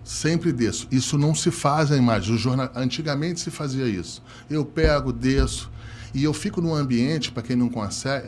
Sempre 0.03 0.51
desço. 0.51 0.87
Isso 0.91 1.17
não 1.17 1.35
se 1.35 1.51
faz 1.51 1.89
mais. 1.99 2.25
Jornal... 2.25 2.71
Antigamente 2.75 3.39
se 3.39 3.51
fazia 3.51 3.87
isso. 3.87 4.23
Eu 4.49 4.63
pego, 4.65 5.11
desço, 5.11 5.71
e 6.13 6.23
eu 6.23 6.33
fico 6.33 6.61
num 6.61 6.75
ambiente, 6.75 7.31
para 7.31 7.41
quem 7.41 7.55
não 7.55 7.69
consegue, 7.69 8.27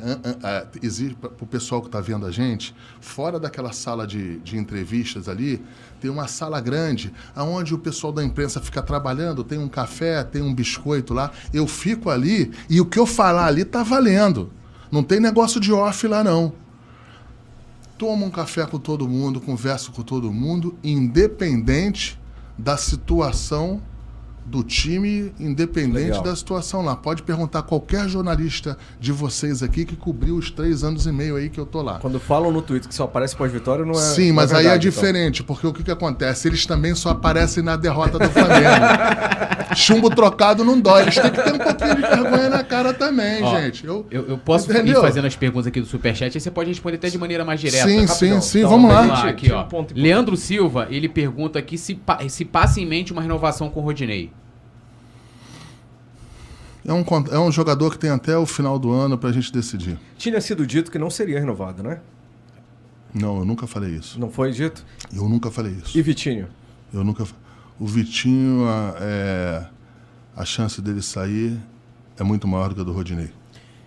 existe 0.82 1.16
para 1.16 1.32
o 1.42 1.46
pessoal 1.46 1.82
que 1.82 1.88
está 1.88 2.00
vendo 2.00 2.26
a 2.26 2.32
gente, 2.32 2.74
fora 3.02 3.40
daquela 3.40 3.74
sala 3.74 4.08
de, 4.08 4.40
de 4.40 4.58
entrevistas 4.58 5.28
ali, 5.28 5.62
tem 6.00 6.10
uma 6.10 6.28
sala 6.28 6.60
grande, 6.62 7.14
aonde 7.36 7.74
o 7.74 7.78
pessoal 7.78 8.14
da 8.14 8.24
imprensa 8.24 8.62
fica 8.62 8.82
trabalhando, 8.82 9.44
tem 9.44 9.58
um 9.58 9.68
café, 9.68 10.24
tem 10.24 10.42
um 10.42 10.54
biscoito 10.54 11.14
lá. 11.14 11.32
Eu 11.54 11.66
fico 11.66 12.10
ali 12.10 12.52
e 12.70 12.82
o 12.82 12.86
que 12.86 13.00
eu 13.00 13.06
falar 13.06 13.48
ali 13.48 13.62
está 13.62 13.84
valendo. 13.84 14.52
Não 14.92 15.02
tem 15.02 15.20
negócio 15.20 15.60
de 15.60 15.72
off 15.72 16.06
lá, 16.08 16.24
não. 16.24 16.54
Tomo 17.98 18.26
um 18.26 18.30
café 18.30 18.66
com 18.66 18.78
todo 18.78 19.08
mundo, 19.08 19.40
converso 19.40 19.92
com 19.92 20.02
todo 20.02 20.32
mundo, 20.32 20.78
independente 20.84 22.20
da 22.58 22.76
situação 22.76 23.82
do 24.46 24.64
time, 24.64 25.34
independente 25.40 26.06
Legal. 26.08 26.24
da 26.24 26.36
situação 26.36 26.82
lá. 26.82 26.96
Pode 26.96 27.24
perguntar 27.24 27.62
qualquer 27.64 28.08
jornalista 28.10 28.78
de 29.00 29.12
vocês 29.12 29.64
aqui 29.64 29.86
que 29.86 29.96
cobriu 29.96 30.36
os 30.36 30.52
três 30.52 30.84
anos 30.84 31.06
e 31.06 31.12
meio 31.12 31.36
aí 31.36 31.50
que 31.50 31.60
eu 31.60 31.66
tô 31.66 31.82
lá. 31.82 32.00
Quando 32.00 32.20
falam 32.20 32.52
no 32.52 32.62
Twitter 32.62 32.88
que 32.90 32.96
só 32.96 33.06
aparece 33.06 33.36
pós-vitória, 33.36 33.86
não 33.86 33.94
é. 33.94 33.96
Sim, 33.96 34.28
não 34.30 34.36
mas 34.36 34.52
aí 34.52 34.60
é 34.60 34.70
verdade, 34.70 34.88
então. 34.88 35.02
diferente, 35.02 35.44
porque 35.44 35.66
o 35.68 35.74
que, 35.74 35.84
que 35.84 35.92
acontece? 35.92 36.48
Eles 36.48 36.66
também 36.66 36.94
só 36.96 37.10
aparecem 37.10 37.64
na 37.64 37.76
derrota 37.76 38.20
do 38.20 38.30
Flamengo. 38.30 39.74
Chumbo 39.76 40.10
trocado 40.10 40.64
não 40.64 40.80
dói. 40.80 41.04
Eles 41.04 41.16
têm 41.16 41.32
que 41.32 41.42
ter 41.42 41.54
um 41.54 41.58
pouquinho 41.58 41.96
de 41.96 42.02
vergonha 42.02 42.50
na 42.50 42.64
cara 42.64 42.94
também, 42.94 43.42
Ó, 43.44 43.60
gente. 43.60 43.86
Eu, 43.86 44.06
Eu, 44.12 44.28
eu 44.28 44.38
posso 44.38 44.70
Entendeu? 44.72 45.00
ir 45.00 45.02
fazendo 45.02 45.26
as 45.26 45.36
perguntas 45.36 45.68
aqui 45.68 45.80
do 45.82 45.88
Superchat, 45.88 46.38
aí 46.38 46.42
você 46.42 46.52
pode 46.52 46.70
responder 46.70 46.98
até 46.98 47.10
de 47.10 47.18
maneira 47.18 47.44
mais 47.44 47.60
direta. 47.60 47.88
sim, 47.88 48.06
rapidão. 48.06 48.42
sim, 48.42 48.42
sim, 48.42 48.60
Então, 48.60 48.70
vamos 48.72 48.92
vamos 48.94 49.10
lá. 49.10 49.24
lá. 49.24 49.30
aqui, 49.30 49.52
ó. 49.52 49.66
um. 49.74 49.86
Leandro 49.96 50.38
Silva, 50.38 50.88
ele 50.92 51.10
pergunta 51.10 51.58
aqui 51.58 51.78
se, 51.78 51.96
pa- 51.96 52.20
se 52.30 52.46
passa 52.46 52.80
em 52.80 52.86
mente 52.86 53.12
uma 53.12 53.22
renovação 53.22 53.70
com 53.70 53.80
o 53.80 53.84
Rodinei. 53.84 54.32
É 56.86 56.92
um, 56.92 57.04
é 57.32 57.40
um 57.40 57.52
jogador 57.52 57.92
que 57.92 57.98
tem 57.98 58.10
até 58.10 58.38
o 58.38 58.46
final 58.46 58.78
do 58.78 58.92
ano 58.92 59.18
pra 59.18 59.32
gente 59.32 59.52
decidir. 59.52 59.98
Tinha 60.18 60.40
sido 60.42 60.68
dito 60.68 60.92
que 60.92 61.00
não 61.00 61.10
seria 61.10 61.40
renovado, 61.40 61.82
né? 61.82 62.00
Não, 63.14 63.40
eu 63.40 63.46
nunca 63.46 63.68
falei 63.68 63.92
isso. 63.92 64.20
Não 64.20 64.30
foi 64.30 64.52
dito? 64.52 64.84
Eu 65.14 65.30
nunca 65.30 65.52
falei 65.52 65.74
isso. 65.74 65.98
E 65.98 66.02
Vitinho? 66.02 66.48
Eu 66.94 67.04
nunca. 67.04 67.26
O 67.80 67.86
Vitinho, 67.86 68.68
a, 68.68 68.96
é, 69.00 69.66
a 70.36 70.46
chance 70.46 70.82
dele 70.82 71.02
sair 71.02 71.58
é 72.18 72.24
muito 72.24 72.48
maior 72.48 72.70
do 72.70 72.76
que 72.76 72.82
a 72.82 72.84
do 72.84 72.92
Rodinei. 72.92 73.30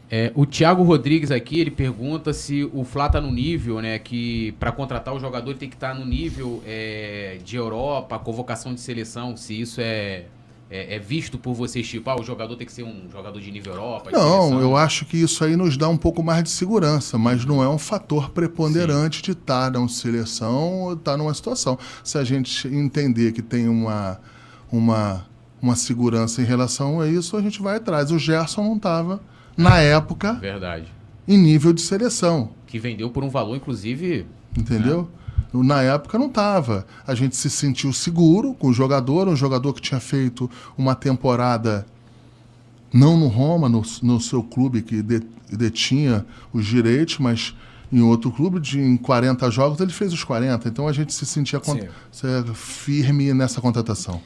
É, 0.08 0.30
o 0.36 0.46
Thiago 0.46 0.84
Rodrigues 0.84 1.32
aqui, 1.32 1.58
ele 1.58 1.70
pergunta 1.70 2.32
se 2.32 2.62
o 2.72 2.84
Flá 2.84 3.08
tá 3.08 3.20
no 3.20 3.30
nível, 3.32 3.80
né? 3.80 3.98
Que 3.98 4.52
para 4.52 4.70
contratar 4.70 5.12
o 5.12 5.18
jogador 5.18 5.54
tem 5.54 5.68
que 5.68 5.74
estar 5.74 5.94
no 5.94 6.06
nível 6.06 6.62
é, 6.64 7.38
de 7.44 7.56
Europa, 7.56 8.18
convocação 8.18 8.72
de 8.72 8.80
seleção, 8.80 9.36
se 9.36 9.60
isso 9.60 9.80
é, 9.80 10.26
é, 10.70 10.96
é 10.96 10.98
visto 10.98 11.38
por 11.38 11.54
vocês, 11.54 11.86
tipo, 11.86 12.08
ah, 12.10 12.18
o 12.20 12.24
jogador 12.24 12.56
tem 12.56 12.66
que 12.66 12.72
ser 12.72 12.82
um 12.82 13.08
jogador 13.10 13.40
de 13.40 13.50
nível 13.50 13.72
Europa. 13.74 14.10
de 14.10 14.16
Não, 14.16 14.48
seleção. 14.48 14.60
eu 14.60 14.76
acho 14.76 15.04
que 15.04 15.16
isso 15.16 15.44
aí 15.44 15.56
nos 15.56 15.76
dá 15.76 15.88
um 15.88 15.96
pouco 15.96 16.22
mais 16.22 16.42
de 16.42 16.50
segurança, 16.50 17.16
mas 17.16 17.44
não 17.44 17.62
é 17.62 17.68
um 17.68 17.78
fator 17.78 18.30
preponderante 18.30 19.22
de 19.22 19.32
estar 19.32 19.70
numa 19.70 19.88
seleção 19.88 20.82
ou 20.82 20.92
estar 20.94 21.16
numa 21.16 21.32
situação. 21.34 21.78
Se 22.02 22.18
a 22.18 22.24
gente 22.24 22.66
entender 22.68 23.32
que 23.32 23.42
tem 23.42 23.68
uma, 23.68 24.20
uma, 24.72 25.24
uma 25.62 25.76
segurança 25.76 26.42
em 26.42 26.44
relação 26.44 27.00
a 27.00 27.08
isso, 27.08 27.36
a 27.36 27.42
gente 27.42 27.62
vai 27.62 27.76
atrás. 27.76 28.10
O 28.10 28.18
Gerson 28.18 28.62
não 28.64 28.76
estava, 28.76 29.20
na 29.56 29.78
época, 29.78 30.34
Verdade. 30.34 30.86
em 31.28 31.38
nível 31.38 31.72
de 31.72 31.80
seleção. 31.80 32.50
Que 32.66 32.78
vendeu 32.78 33.08
por 33.10 33.22
um 33.22 33.28
valor, 33.28 33.56
inclusive. 33.56 34.26
Entendeu? 34.58 35.08
Na 35.62 35.82
época 35.82 36.18
não 36.18 36.26
estava. 36.26 36.86
A 37.06 37.14
gente 37.14 37.36
se 37.36 37.48
sentiu 37.50 37.92
seguro 37.92 38.54
com 38.54 38.68
o 38.68 38.72
jogador, 38.72 39.28
um 39.28 39.36
jogador 39.36 39.72
que 39.72 39.80
tinha 39.80 40.00
feito 40.00 40.50
uma 40.76 40.94
temporada 40.94 41.86
não 42.92 43.16
no 43.16 43.26
Roma, 43.28 43.68
no, 43.68 43.82
no 44.02 44.20
seu 44.20 44.42
clube 44.42 44.82
que 44.82 45.02
de- 45.02 45.22
detinha 45.50 46.24
os 46.52 46.64
direitos, 46.66 47.18
mas 47.18 47.54
em 47.92 48.00
outro 48.00 48.30
clube, 48.32 48.58
de, 48.58 48.80
em 48.80 48.96
40 48.96 49.50
jogos, 49.50 49.80
ele 49.80 49.92
fez 49.92 50.12
os 50.12 50.24
40. 50.24 50.68
Então 50.68 50.88
a 50.88 50.92
gente 50.92 51.12
se 51.14 51.24
sentia 51.24 51.60
firme 52.54 53.32
nessa 53.32 53.60
contratação. 53.60 54.20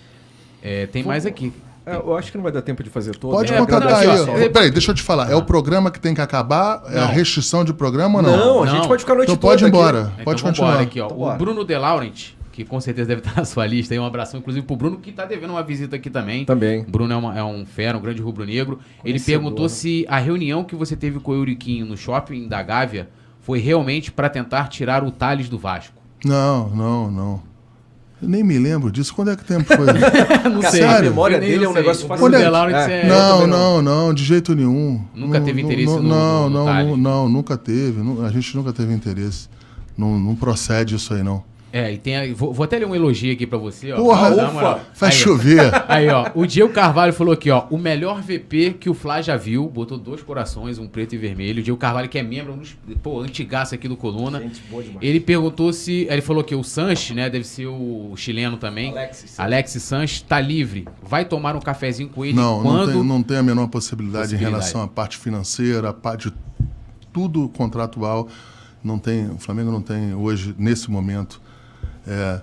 É, 0.63 0.87
tem 0.87 1.03
mais 1.05 1.27
aqui. 1.27 1.53
É, 1.87 1.97
eu 1.97 2.17
acho 2.17 2.31
que 2.31 2.37
não 2.37 2.43
vai 2.43 2.53
dar 2.53 2.63
tempo 2.63 2.83
de 2.83 2.91
fazer 2.91 3.17
todo. 3.17 3.33
Pode 3.33 3.53
É, 3.53 3.57
contratar 3.59 3.99
aí. 4.01 4.49
Peraí, 4.51 4.71
deixa 4.71 4.91
eu 4.91 4.95
te 4.95 5.03
falar. 5.03 5.31
É 5.31 5.35
o 5.35 5.43
programa 5.43 5.91
que 5.91 5.99
tem 5.99 6.15
que 6.15 6.21
acabar? 6.21 6.83
É 6.89 6.99
a 6.99 7.07
Não. 7.07 7.09
restrição 7.09 7.65
de 7.65 7.73
programa 7.73 8.19
ou 8.19 8.23
não? 8.23 8.37
Não, 8.37 8.63
a 8.63 8.67
Não. 8.67 8.73
gente 8.77 8.87
pode 8.89 9.01
ficar 9.03 9.15
a 9.15 9.17
noite 9.17 9.29
Então 9.31 9.41
pode 9.41 9.65
ir 9.65 9.71
toda 9.71 9.79
aqui. 9.89 9.99
embora. 9.99 10.13
Então 10.13 10.25
Pode 10.25 10.43
vambora 10.43 10.53
continuar. 10.77 10.81
aqui, 10.83 11.01
ó. 11.01 11.07
Então 11.07 11.17
o 11.17 11.21
bora. 11.21 11.39
Bruno 11.39 11.65
De 11.65 11.77
Laurent, 11.79 12.29
que 12.53 12.65
com 12.65 12.81
certeza 12.81 13.09
deve 13.09 13.21
estar 13.23 13.35
na 13.37 13.45
sua 13.47 13.67
lista 13.67 13.95
um 13.95 14.05
abração, 14.05 14.39
inclusive, 14.41 14.65
pro 14.67 14.77
Bruno, 14.77 14.99
que 14.99 15.11
tá 15.11 15.25
devendo 15.25 15.51
uma 15.51 15.63
visita 15.63 15.97
aqui 15.97 16.11
também. 16.11 16.45
Também. 16.45 16.85
Bruno 16.87 17.13
é, 17.13 17.17
uma- 17.17 17.39
é 17.39 17.43
um 17.43 17.65
fera, 17.65 17.97
um 17.97 18.01
grande 18.01 18.21
rubro-negro. 18.21 18.79
Ele 19.05 19.19
perguntou 19.19 19.65
né? 19.65 19.69
se 19.71 20.05
a 20.09 20.19
reunião 20.19 20.63
que 20.65 20.77
você 20.77 20.95
teve 20.95 21.19
com 21.19 21.33
o 21.33 21.35
Euriquinho 21.35 21.87
no 21.87 21.97
shopping 21.97 22.47
da 22.47 22.63
Gávea 22.63 23.09
foi 23.41 23.59
realmente 23.59 24.13
para 24.13 24.29
tentar 24.29 24.69
tirar 24.69 25.03
o 25.03 25.11
Thales 25.11 25.49
do 25.49 25.59
Vasco. 25.59 25.95
Não, 26.25 26.69
não, 26.69 27.11
não. 27.11 27.43
Eu 28.23 28.29
nem 28.29 28.43
me 28.45 28.59
lembro 28.59 28.93
disso. 28.93 29.15
Quando 29.15 29.31
é 29.31 29.37
que 29.37 29.45
tempo 29.45 29.65
foi? 29.65 29.87
não 30.51 30.61
Cara, 30.61 30.71
sei. 30.71 30.83
a 30.85 31.01
memória 31.03 31.41
dele 31.41 31.65
é 31.65 31.69
um 31.69 31.73
sei. 31.73 31.83
negócio 31.83 32.07
fácil 32.07 32.21
É. 32.91 33.07
é... 33.07 33.09
Não, 33.09 33.47
não, 33.47 33.81
não, 33.83 34.13
de 34.15 34.23
jeito 34.25 34.55
nenhum. 34.55 35.01
Nunca 35.15 35.39
Não, 35.39 35.47
teve 35.47 35.63
não, 35.63 35.69
interesse 35.71 35.93
não, 35.97 36.03
no- 36.03 36.09
Não, 36.09 36.51
no- 36.51 36.51
no 36.51 36.65
não, 36.67 36.85
não, 36.85 36.97
não, 36.99 37.29
nunca 37.29 37.57
teve. 37.57 38.01
A 38.25 38.31
gente 38.31 38.55
nunca 38.57 38.73
teve 38.73 38.93
interesse. 38.93 39.49
Não, 39.97 40.19
não 40.19 40.35
procede 40.35 40.95
isso 40.97 41.13
aí, 41.15 41.23
não. 41.23 41.43
É, 41.73 41.93
e 41.93 41.99
tem 41.99 42.17
aí, 42.17 42.33
vou, 42.33 42.53
vou 42.53 42.65
até 42.65 42.79
ler 42.79 42.85
um 42.87 42.95
elogio 42.95 43.33
aqui 43.33 43.47
pra 43.47 43.57
você, 43.57 43.93
ó. 43.93 43.97
Porra, 43.97 44.31
ufa. 44.31 44.81
Faz 44.93 45.15
Aí, 45.15 45.21
chover. 45.21 45.71
Aí, 45.89 46.09
ó, 46.09 46.29
o 46.35 46.45
Diego 46.45 46.73
Carvalho 46.73 47.13
falou 47.13 47.33
aqui, 47.33 47.49
ó, 47.49 47.67
o 47.71 47.79
melhor 47.79 48.21
VP 48.21 48.75
que 48.81 48.91
o 48.91 48.95
Flá 48.95 49.23
já 49.23 49.37
viu, 49.37 49.69
botou 49.69 49.97
dois 49.97 50.21
corações, 50.23 50.79
um 50.79 50.89
preto 50.89 51.15
e 51.15 51.19
vermelho. 51.19 51.61
O 51.61 51.63
Diego 51.63 51.79
Carvalho, 51.79 52.09
que 52.09 52.19
é 52.19 52.23
membro, 52.25 52.53
um 52.55 52.59
dos, 52.59 52.77
pô, 53.03 53.21
antigaço 53.21 53.75
aqui 53.75 53.87
do 53.87 53.97
Coluna. 53.97 54.41
Gente 54.41 54.61
boa 54.69 54.83
demais. 54.83 54.99
Ele 55.01 55.21
perguntou 55.21 55.73
se. 55.73 56.09
Ele 56.11 56.21
falou 56.21 56.43
que 56.43 56.55
o 56.57 56.65
Sanches, 56.65 57.15
né? 57.15 57.31
Deve 57.31 57.45
ser 57.47 57.67
o 57.67 58.15
chileno 58.17 58.57
também. 58.57 58.91
Alexis 58.91 59.31
Sanches. 59.31 59.41
Alexis 59.41 59.83
Sanches 59.85 60.23
tá 60.23 60.41
livre. 60.41 60.89
Vai 61.03 61.25
tomar 61.25 61.55
um 61.55 61.61
cafezinho 61.61 62.09
com 62.09 62.25
ele 62.25 62.35
Não, 62.35 62.57
não 62.57 62.63
quando. 62.63 62.93
tem, 62.93 63.05
não 63.05 63.23
tem 63.23 63.37
a 63.37 63.43
menor 63.45 63.69
possibilidade, 63.69 64.35
em 64.35 64.39
Possibilidade. 64.39 64.55
relação 64.57 64.83
à 64.83 64.89
parte 64.89 65.17
financeira, 65.17 65.91
a 65.91 65.93
parte 65.95 66.31
de 66.31 66.37
tudo 67.13 67.49
contratual. 67.51 68.29
Não 68.83 68.99
tem, 68.99 69.31
o 69.31 69.39
Flamengo 69.39 69.71
não 69.71 69.83
tem 69.83 70.15
hoje, 70.15 70.55
nesse 70.59 70.91
momento, 70.91 71.41
é, 72.07 72.41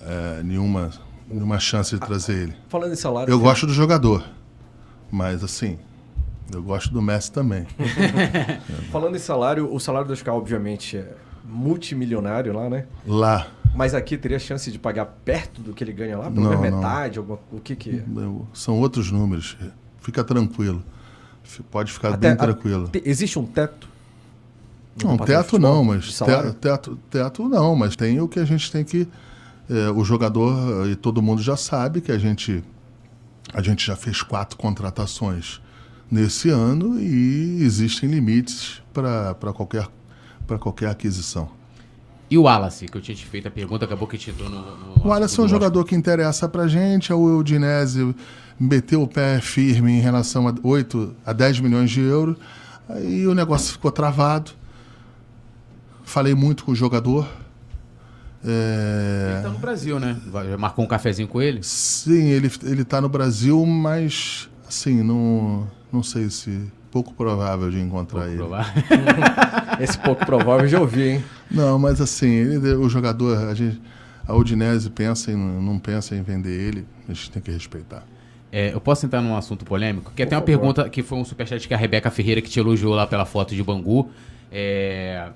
é, 0.00 0.42
nenhuma, 0.42 0.90
nenhuma 1.28 1.58
chance 1.58 1.94
de 1.94 2.00
trazer 2.00 2.42
ele. 2.42 2.54
Falando 2.68 2.92
em 2.92 2.96
salário. 2.96 3.30
Eu 3.32 3.38
gosto 3.38 3.66
do 3.66 3.72
jogador, 3.72 4.24
mas 5.10 5.42
assim, 5.44 5.78
eu 6.52 6.62
gosto 6.62 6.92
do 6.92 7.00
Messi 7.02 7.30
também. 7.32 7.66
Falando 8.90 9.16
em 9.16 9.18
salário, 9.20 9.72
o 9.72 9.78
salário 9.80 10.06
do 10.08 10.12
Oscar, 10.12 10.34
obviamente, 10.34 10.96
é 10.98 11.12
multimilionário 11.44 12.52
lá, 12.52 12.68
né? 12.70 12.86
Lá, 13.06 13.48
Mas 13.74 13.94
aqui 13.94 14.16
teria 14.16 14.38
chance 14.38 14.70
de 14.70 14.78
pagar 14.78 15.06
perto 15.24 15.60
do 15.60 15.72
que 15.72 15.82
ele 15.82 15.92
ganha 15.92 16.16
lá? 16.18 16.30
Pelo 16.30 16.48
menos 16.48 16.60
metade? 16.60 17.18
Alguma, 17.18 17.38
o 17.50 17.58
que 17.60 17.74
que... 17.74 18.02
eu- 18.16 18.46
são 18.52 18.78
outros 18.78 19.10
números. 19.10 19.56
Fica 20.00 20.22
tranquilo. 20.22 20.82
Pode 21.70 21.92
ficar 21.92 22.08
Até- 22.10 22.18
bem 22.18 22.30
a- 22.32 22.36
tranquilo. 22.36 22.88
te- 22.88 23.02
existe 23.04 23.38
um 23.38 23.44
teto? 23.46 23.88
Não, 25.02 25.16
teto 25.16 25.58
não, 25.58 25.76
futebol, 25.76 25.84
mas 25.84 26.04
de 26.04 26.12
salário? 26.12 26.52
te- 26.52 26.56
teto, 26.58 26.98
teto 27.10 27.48
não, 27.48 27.74
mas 27.74 27.96
tem 27.96 28.20
o 28.20 28.28
que 28.28 28.38
a 28.38 28.44
gente 28.44 28.70
tem 28.70 28.84
que. 28.84 29.08
é, 29.70 29.90
o 29.90 30.04
jogador, 30.04 30.88
e 30.88 30.96
todo 30.96 31.22
mundo 31.22 31.40
já 31.42 31.56
sabe 31.56 32.00
que 32.00 32.12
a 32.12 32.18
gente, 32.18 32.62
a 33.54 33.62
gente 33.62 33.86
já 33.86 33.96
fez 33.96 34.22
quatro 34.22 34.56
contratações 34.58 35.60
nesse 36.10 36.50
ano 36.50 37.00
e 37.00 37.62
existem 37.62 38.10
limites 38.10 38.82
para 38.92 39.52
qualquer, 39.54 39.88
pra 40.46 40.58
qualquer 40.58 40.90
aquisição. 40.90 41.48
E 42.30 42.36
o 42.38 42.42
Wallace, 42.42 42.86
que 42.86 42.96
eu 42.96 43.00
tinha 43.00 43.14
te 43.14 43.26
feito 43.26 43.46
a 43.48 43.50
pergunta, 43.50 43.84
acabou 43.84 44.08
que 44.08 44.16
te 44.16 44.30
entrou 44.30 44.48
no. 44.48 44.60
no 44.60 45.06
O 45.06 45.12
Alisson 45.12 45.42
é 45.42 45.44
um 45.44 45.46
do 45.46 45.50
jogador 45.50 45.84
que 45.84 45.94
interessa 45.94 46.48
pra 46.48 46.66
gente, 46.66 47.12
o 47.12 47.38
Udinese 47.38 48.14
meteu 48.58 49.02
o 49.02 49.08
pé 49.08 49.40
firme 49.40 49.92
em 49.92 50.00
relação 50.00 50.48
a 50.48 50.54
8 50.62 51.14
a 51.26 51.32
10 51.32 51.60
milhões 51.60 51.90
de 51.90 52.00
euros, 52.00 52.36
aí 52.88 53.26
o 53.26 53.34
negócio 53.34 53.72
ficou 53.72 53.90
travado. 53.90 54.50
Falei 56.04 56.34
muito 56.34 56.64
com 56.64 56.72
o 56.72 56.74
jogador. 56.74 57.26
É, 58.44 59.34
Ele 59.34 59.42
tá 59.42 59.48
no 59.50 59.58
Brasil, 59.58 60.00
né? 60.00 60.16
Marcou 60.58 60.84
um 60.84 60.88
cafezinho 60.88 61.28
com 61.28 61.40
ele? 61.40 61.62
Sim, 61.62 62.28
ele, 62.28 62.50
ele 62.64 62.84
tá 62.84 63.00
no 63.00 63.08
Brasil, 63.08 63.64
mas 63.64 64.48
assim, 64.66 65.02
não, 65.02 65.66
não 65.92 66.02
sei 66.02 66.28
se. 66.30 66.60
Pouco 66.90 67.14
provável 67.14 67.70
de 67.70 67.80
encontrar 67.80 68.26
ele. 68.28 68.36
Provar. 68.36 68.70
Esse 69.80 69.96
pouco 69.96 70.26
provável 70.26 70.66
eu 70.66 70.68
já 70.68 70.78
ouvi, 70.80 71.02
hein? 71.08 71.24
Não, 71.50 71.78
mas 71.78 72.02
assim, 72.02 72.28
ele, 72.28 72.74
o 72.74 72.86
jogador, 72.86 73.48
a, 73.48 73.54
gente, 73.54 73.80
a 74.28 74.34
Udinese 74.34 74.90
pensa 74.90 75.32
em, 75.32 75.36
não 75.36 75.78
pensa 75.78 76.14
em 76.14 76.22
vender 76.22 76.50
ele, 76.50 76.86
a 77.08 77.14
gente 77.14 77.30
tem 77.30 77.40
que 77.40 77.50
respeitar. 77.50 78.04
É, 78.50 78.74
eu 78.74 78.80
posso 78.80 79.06
entrar 79.06 79.22
num 79.22 79.34
assunto 79.34 79.64
polêmico? 79.64 80.12
Que 80.14 80.26
tem 80.26 80.36
uma 80.36 80.42
favor. 80.42 80.44
pergunta 80.44 80.86
que 80.90 81.02
foi 81.02 81.16
um 81.16 81.24
superchat 81.24 81.66
que 81.66 81.72
a 81.72 81.78
Rebeca 81.78 82.10
Ferreira 82.10 82.42
que 82.42 82.50
te 82.50 82.60
elogiou 82.60 82.94
lá 82.94 83.06
pela 83.06 83.24
foto 83.24 83.54
de 83.54 83.62
Bangu. 83.62 84.10
É, 84.50 85.30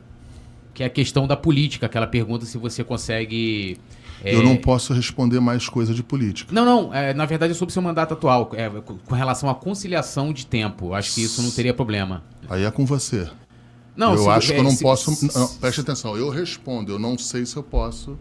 que 0.77 0.83
é 0.83 0.87
a 0.87 0.91
questão 0.91 1.27
da 1.27 1.35
política, 1.35 1.89
que 1.89 1.97
ela 1.97 2.07
pergunta 2.07 2.45
se 2.45 2.59
você 2.59 2.85
consegue. 2.85 3.79
é, 4.23 4.35
Eu 4.35 4.43
não 4.43 4.57
posso 4.59 4.93
responder 4.93 5.41
mais 5.41 5.71
coisa 5.71 5.95
de 5.95 6.03
política. 6.03 6.53
Não, 6.55 6.67
não. 6.67 6.95
é, 6.95 7.15
na 7.15 7.25
verdade, 7.25 7.53
é 7.53 7.55
sobre 7.55 7.73
seu 7.73 7.81
mandato 7.81 8.13
atual, 8.13 8.51
é, 8.53 8.69
com 8.69 9.15
relação 9.15 9.49
à 9.49 9.55
conciliação 9.55 10.35
de 10.35 10.45
tempo. 10.45 10.93
Acho 10.93 11.15
que 11.15 11.23
isso 11.23 11.41
não 11.43 11.51
teria 11.51 11.73
problema. 11.73 12.23
Aí 12.51 12.63
é 12.65 12.71
com 12.71 12.85
você. 12.85 13.27
Não, 13.97 14.13
eu 14.13 14.19
se- 14.25 14.29
acho 14.29 14.47
que 14.49 14.53
é, 14.53 14.59
eu 14.59 14.63
não 14.65 14.71
se- 14.71 14.83
posso. 14.83 15.15
se- 15.15 15.35
não, 15.39 15.49
preste 15.49 15.81
atenção, 15.81 16.15
eu 16.15 16.29
respondo. 16.29 16.93
Eu 16.93 16.99
não 16.99 17.17
sei 17.17 17.47
se 17.47 17.57
eu 17.57 17.63
posso 17.63 18.19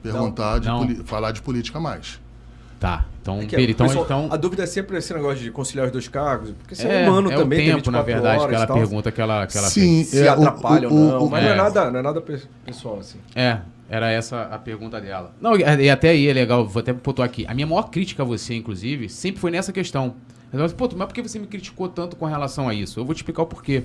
perguntar, 0.00 0.60
de 0.60 0.68
Não. 0.68 0.86
falar 1.04 1.32
de 1.32 1.42
política 1.42 1.80
mais. 1.80 2.20
Tá, 2.80 3.04
Então, 3.20 3.40
É 3.40 3.46
Peri, 3.46 3.72
então, 3.72 3.86
pessoal, 3.86 4.04
então 4.04 4.28
A 4.30 4.36
dúvida 4.36 4.62
é 4.62 4.66
sempre 4.66 4.96
esse 4.96 5.12
negócio 5.12 5.42
de 5.42 5.50
conciliar 5.50 5.86
os 5.86 5.92
dois 5.92 6.06
cargos, 6.08 6.50
porque 6.58 6.74
você 6.74 6.86
é, 6.86 7.02
é 7.04 7.08
humano 7.08 7.30
é 7.32 7.36
também, 7.36 7.58
o 7.58 7.62
tem 7.62 7.74
tempo, 7.76 7.90
na 7.90 8.02
24 8.02 8.04
verdade, 8.22 8.48
que 8.48 8.54
ela 8.54 8.66
pergunta 8.66 9.12
que 9.12 9.20
ela, 9.20 9.46
que 9.46 9.58
ela 9.58 9.68
Sim, 9.68 10.04
se 10.04 10.18
é, 10.20 10.30
o- 10.30 10.34
atrapalha 10.34 10.88
o- 10.88 10.92
ou 10.94 10.98
não, 11.12 11.24
o- 11.24 11.30
mas 11.30 11.42
não, 11.42 11.50
é 11.50 11.52
é. 11.52 11.56
nada, 11.56 11.90
não 11.90 11.98
é 11.98 12.02
nada 12.02 12.20
pe- 12.20 12.40
pessoal, 12.64 12.98
assim. 13.00 13.18
É, 13.34 13.58
era 13.90 14.10
essa 14.10 14.42
a 14.42 14.58
pergunta 14.58 15.00
dela. 15.00 15.34
Não, 15.40 15.56
e 15.56 15.90
até 15.90 16.10
aí 16.10 16.28
é 16.28 16.32
legal, 16.32 16.64
vou 16.66 16.80
até 16.80 16.92
pontuar 16.92 17.26
aqui. 17.26 17.44
A 17.48 17.52
minha 17.54 17.66
maior 17.66 17.90
crítica 17.90 18.22
a 18.22 18.26
você, 18.26 18.54
inclusive, 18.54 19.08
sempre 19.08 19.40
foi 19.40 19.50
nessa 19.50 19.72
questão. 19.72 20.14
Eu 20.52 20.58
falei, 20.60 20.74
Pô, 20.74 20.88
mas 20.96 21.08
por 21.08 21.14
que 21.14 21.20
você 21.22 21.38
me 21.38 21.46
criticou 21.46 21.88
tanto 21.88 22.16
com 22.16 22.24
relação 22.24 22.68
a 22.68 22.72
isso? 22.74 23.00
Eu 23.00 23.04
vou 23.04 23.12
te 23.14 23.18
explicar 23.18 23.42
o 23.42 23.46
porquê. 23.46 23.82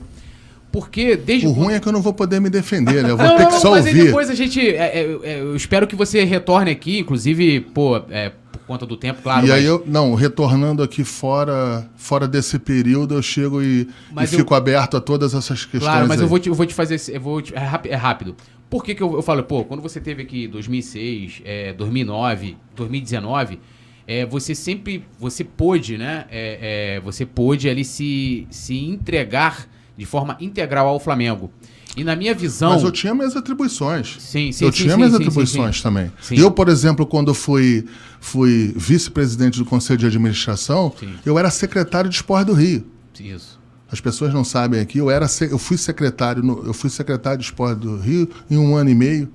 Porque 0.71 1.15
desde 1.15 1.45
O 1.47 1.51
quando- 1.51 1.65
ruim 1.65 1.73
é 1.75 1.79
que 1.79 1.87
eu 1.87 1.91
não 1.91 2.01
vou 2.01 2.13
poder 2.13 2.39
me 2.39 2.49
defender, 2.49 3.03
né? 3.03 3.11
Eu 3.11 3.17
vou 3.17 3.25
Não, 3.25 3.35
ter 3.37 3.43
não, 3.43 3.49
que 3.51 3.59
só 3.59 3.71
mas 3.71 3.85
aí 3.85 3.91
ouvir. 3.93 4.05
depois 4.05 4.29
a 4.29 4.33
gente. 4.35 4.59
é, 4.61 5.01
é, 5.01 5.19
é, 5.23 5.39
eu 5.41 5.55
espero 5.55 5.85
que 5.85 5.95
você 5.95 6.23
retorne 6.23 6.71
aqui, 6.71 6.99
inclusive, 6.99 7.59
pô, 7.61 7.97
é, 8.09 8.31
conta 8.65 8.85
do 8.85 8.95
tempo, 8.97 9.21
claro. 9.21 9.45
e 9.45 9.51
aí 9.51 9.61
mas- 9.61 9.65
eu, 9.69 9.83
não, 9.85 10.13
retornando 10.15 10.81
aqui 10.83 11.03
fora, 11.03 11.89
fora 11.95 12.27
desse 12.27 12.57
período, 12.59 13.13
eu 13.15 13.21
chego 13.21 13.61
e, 13.61 13.81
e 13.81 13.87
eu- 14.21 14.27
fico 14.27 14.53
aberto 14.55 14.97
a 14.97 15.01
todas 15.01 15.33
essas 15.33 15.65
questões. 15.65 15.83
Claro, 15.83 16.07
mas 16.07 16.19
aí. 16.19 16.25
eu 16.25 16.29
vou, 16.29 16.39
te, 16.39 16.49
eu 16.49 16.55
vou 16.55 16.65
te 16.65 16.73
fazer. 16.73 16.99
Eu 17.09 17.21
vou 17.21 17.41
te- 17.41 17.53
é, 17.55 17.59
rápido, 17.59 17.91
é 17.91 17.95
rápido. 17.95 18.35
Por 18.69 18.83
que, 18.83 18.95
que 18.95 19.03
eu, 19.03 19.13
eu 19.13 19.21
falo, 19.21 19.43
pô, 19.43 19.63
quando 19.63 19.81
você 19.81 19.99
teve 20.01 20.23
aqui 20.23 20.47
2006, 20.47 21.41
é, 21.45 21.73
2009, 21.73 22.57
2019, 22.75 23.59
é, 24.07 24.25
você 24.25 24.55
sempre. 24.55 25.05
Você 25.19 25.43
pôde, 25.43 25.97
né? 25.97 26.25
é, 26.31 26.95
é, 26.95 26.99
você 27.01 27.25
pôde 27.25 27.69
ali 27.69 27.85
se, 27.85 28.47
se 28.49 28.77
entregar 28.77 29.67
de 29.95 30.05
forma 30.05 30.35
integral 30.39 30.87
ao 30.87 30.99
Flamengo. 30.99 31.51
E 31.95 32.03
na 32.03 32.15
minha 32.15 32.33
visão. 32.33 32.71
Mas 32.71 32.83
eu 32.83 32.91
tinha 32.91 33.13
minhas 33.13 33.35
atribuições. 33.35 34.17
Sim, 34.19 34.51
sim, 34.51 34.65
eu 34.65 34.71
sim, 34.71 34.77
tinha 34.83 34.91
sim, 34.91 34.97
minhas 34.97 35.11
sim, 35.11 35.17
atribuições 35.17 35.81
também. 35.81 36.11
Eu, 36.31 36.49
por 36.51 36.67
exemplo, 36.69 37.05
quando 37.05 37.33
fui, 37.33 37.85
fui 38.19 38.73
vice-presidente 38.75 39.59
do 39.59 39.65
Conselho 39.65 39.99
de 39.99 40.05
Administração, 40.07 40.91
eu 41.25 41.37
era 41.37 41.51
secretário 41.51 42.09
de 42.09 42.15
Esporte 42.15 42.47
do 42.47 42.53
Rio. 42.53 42.85
Isso. 43.19 43.59
As 43.91 44.01
pessoas 44.01 44.33
não 44.33 44.43
sabem 44.43 44.79
aqui, 44.79 44.97
eu 44.97 45.11
era 45.11 45.27
eu 45.51 45.59
fui 45.59 45.77
secretário, 45.77 46.41
no- 46.41 46.65
eu 46.65 46.73
fui 46.73 46.89
secretário 46.89 47.37
de 47.37 47.45
Esporte 47.45 47.79
do 47.81 47.97
Rio 47.99 48.27
em 48.49 48.57
um 48.57 48.75
ano 48.75 48.89
e 48.89 48.95
meio. 48.95 49.31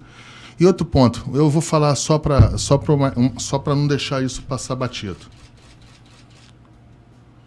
E 0.58 0.66
outro 0.66 0.84
ponto, 0.84 1.24
eu 1.34 1.48
vou 1.48 1.62
falar 1.62 1.94
só 1.94 2.18
para 2.18 2.58
só 2.58 2.80
só 3.38 3.58
para 3.60 3.74
não 3.76 3.86
deixar 3.86 4.20
isso 4.24 4.42
passar 4.42 4.74
batido. 4.74 5.18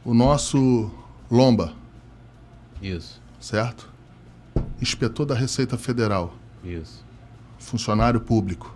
O 0.05 0.13
nosso 0.13 0.89
Lomba, 1.29 1.73
Isso. 2.81 3.21
certo? 3.41 3.90
Inspetor 4.81 5.25
da 5.25 5.35
Receita 5.35 5.77
Federal, 5.77 6.33
Isso. 6.63 7.05
funcionário 7.59 8.19
público, 8.19 8.75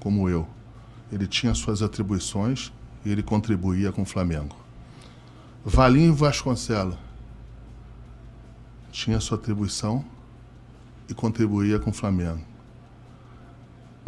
como 0.00 0.28
eu. 0.28 0.46
Ele 1.12 1.26
tinha 1.26 1.54
suas 1.54 1.82
atribuições 1.82 2.72
e 3.04 3.10
ele 3.10 3.22
contribuía 3.22 3.92
com 3.92 4.02
o 4.02 4.06
Flamengo. 4.06 4.56
Valinho 5.64 6.14
Vasconcelo 6.14 6.98
tinha 8.90 9.20
sua 9.20 9.38
atribuição 9.38 10.04
e 11.08 11.14
contribuía 11.14 11.78
com 11.78 11.90
o 11.90 11.92
Flamengo. 11.92 12.44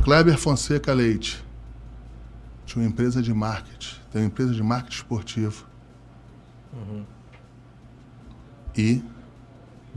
Kleber 0.03 0.37
Fonseca 0.39 0.93
Leite 0.93 1.45
tinha 2.65 2.83
uma 2.83 2.89
empresa 2.89 3.23
de 3.23 3.33
marketing, 3.33 3.97
tem 4.11 4.23
uma 4.23 4.27
empresa 4.27 4.53
de 4.53 4.63
marketing 4.63 4.97
esportivo. 4.97 5.67
E 8.77 9.03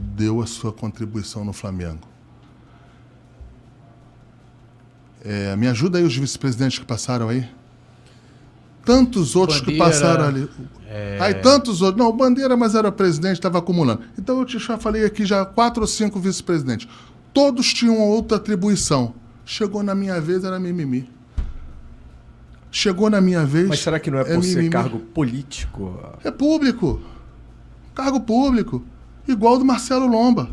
deu 0.00 0.40
a 0.40 0.46
sua 0.46 0.72
contribuição 0.72 1.44
no 1.44 1.52
Flamengo. 1.52 2.08
É, 5.22 5.54
me 5.56 5.68
ajuda 5.68 5.98
aí 5.98 6.04
os 6.04 6.16
vice-presidentes 6.16 6.78
que 6.78 6.84
passaram 6.86 7.28
aí. 7.28 7.46
Tantos 8.84 9.36
outros 9.36 9.60
que 9.60 9.76
Bandeira, 9.76 9.84
passaram 9.84 10.24
ali. 10.24 10.48
é, 10.88 11.18
Aí 11.20 11.34
tantos 11.34 11.82
outros. 11.82 12.02
Não, 12.02 12.10
o 12.10 12.16
Bandeira, 12.16 12.56
mas 12.56 12.74
era 12.74 12.90
presidente, 12.90 13.34
estava 13.34 13.58
acumulando. 13.58 14.00
Então 14.18 14.38
eu 14.38 14.44
te 14.46 14.58
já 14.58 14.78
falei 14.78 15.04
aqui 15.04 15.26
já 15.26 15.44
quatro 15.44 15.82
ou 15.82 15.86
cinco 15.86 16.18
vice-presidentes. 16.18 16.88
Todos 17.34 17.72
tinham 17.74 17.98
outra 17.98 18.38
atribuição. 18.38 19.14
Chegou 19.44 19.82
na 19.82 19.94
minha 19.94 20.18
vez, 20.20 20.42
era 20.44 20.58
mimimi. 20.58 21.10
Chegou 22.70 23.10
na 23.10 23.20
minha 23.20 23.44
vez. 23.44 23.68
Mas 23.68 23.80
será 23.80 24.00
que 24.00 24.10
não 24.10 24.18
é 24.18 24.24
por 24.24 24.42
ser 24.42 24.54
mimimi. 24.56 24.70
cargo 24.70 24.98
político? 24.98 26.00
É 26.24 26.30
público. 26.30 27.02
Cargo 27.94 28.20
público. 28.20 28.82
Igual 29.28 29.58
do 29.58 29.64
Marcelo 29.64 30.06
Lomba. 30.06 30.50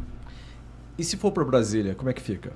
E 0.97 1.03
se 1.03 1.17
for 1.17 1.31
para 1.31 1.43
Brasília, 1.43 1.95
como 1.95 2.09
é 2.09 2.13
que 2.13 2.21
fica? 2.21 2.51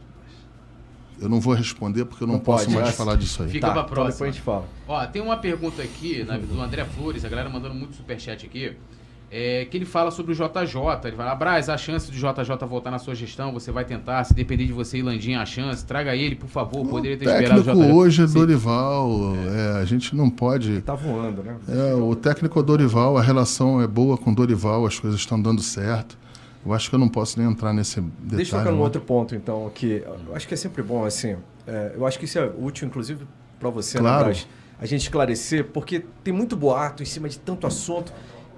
Eu 1.20 1.30
não 1.30 1.40
vou 1.40 1.54
responder 1.54 2.06
porque 2.06 2.24
eu 2.24 2.28
não, 2.28 2.36
Não 2.36 2.42
posso 2.42 2.64
pode, 2.66 2.76
mais 2.76 2.88
né? 2.90 2.94
falar 2.94 3.16
disso 3.16 3.44
aí. 3.44 3.50
Fica 3.50 3.68
pra 3.72 3.82
então 3.82 3.86
próxima. 3.94 4.12
depois 4.12 4.30
a 4.30 4.32
gente 4.34 4.42
fala. 4.42 4.66
Ó, 4.88 5.06
tem 5.06 5.22
uma 5.22 5.38
pergunta 5.38 5.82
aqui 5.84 6.24
na- 6.24 6.38
do 6.38 6.60
André 6.60 6.84
Flores, 6.86 7.24
a 7.24 7.30
galera 7.30 7.48
mandando 7.50 7.76
muito 7.76 7.96
superchat 7.96 8.44
aqui, 8.46 8.76
é, 9.32 9.66
que 9.66 9.78
ele 9.78 9.86
fala 9.86 10.12
sobre 10.12 10.34
o 10.34 10.36
JJ. 10.36 10.76
Ele 11.06 11.16
fala, 11.16 11.34
Braz, 11.34 11.70
a 11.70 11.78
chance 11.78 12.12
do 12.12 12.18
JJ 12.18 12.68
voltar 12.68 12.91
na 12.91 12.99
sua 12.99 13.16
gestão, 13.16 13.53
você 13.53 13.72
vai 13.72 13.86
tentar, 13.86 14.24
se 14.26 14.34
depender 14.34 14.66
de 14.66 14.74
você 14.74 14.98
e 14.98 15.02
Landinha, 15.02 15.40
a 15.41 15.45
chance, 15.45 15.86
traga 15.86 16.14
ele, 16.16 16.36
por 16.36 16.49
favor, 16.49 16.86
poderia 16.86 17.18
ter 17.18 17.28
o 17.28 17.30
esperado 17.32 17.62
o 17.62 17.64
técnico 17.64 17.84
JJ. 17.88 17.95
hoje 17.98 18.24
é 18.24 18.28
Sim. 18.28 18.34
Dorival. 18.34 19.34
é, 19.56 19.82
a 19.82 19.86
gente 19.86 20.14
não 20.16 20.30
pode. 20.30 20.82
Tá 20.82 20.95
voando, 20.95 21.41
né? 21.41 21.56
É, 21.70 21.94
o 21.94 22.14
técnico 22.14 22.60
é 22.60 22.64
Dorival, 22.64 23.18
a 23.18 23.22
relação 23.22 23.82
é 23.82 23.88
boa 23.88 24.18
com 24.18 24.34
Dorival, 24.34 24.86
as 24.86 24.99
coisas 24.99 25.20
estão 25.20 25.41
dando 25.41 25.62
certo. 25.62 26.20
Eu 26.66 26.74
acho 26.74 26.90
que 26.90 26.95
eu 26.95 26.99
não 26.99 27.10
posso 27.10 27.40
nem 27.40 27.49
entrar 27.49 27.74
nesse 27.74 28.02
detalhe. 28.02 28.36
Deixa 28.36 28.56
eu 28.56 28.60
tocar 28.60 28.72
num 28.72 28.82
outro 28.82 29.02
ponto, 29.02 29.34
então, 29.34 29.72
que 29.74 30.03
eu 30.28 30.36
acho 30.36 30.48
que 30.48 30.53
é 30.53 30.58
sempre 30.58 30.84
bom, 30.84 31.06
assim, 31.06 31.38
é, 31.66 31.94
eu 31.95 32.06
acho 32.06 32.20
que 32.20 32.26
isso 32.26 32.38
é 32.38 32.52
útil, 32.60 32.88
inclusive, 32.88 33.26
para 33.60 33.70
você, 33.70 33.98
né, 33.98 34.02
Claro. 34.03 34.26
Braz? 34.26 34.48
a 34.80 34.86
gente 34.88 35.02
esclarecer, 35.02 35.66
porque 35.72 36.03
tem 36.24 36.34
muito 36.34 36.56
boato 36.58 37.02
em 37.03 37.06
cima 37.06 37.30
de 37.30 37.38
tanto 37.38 37.68
assunto, 37.68 38.12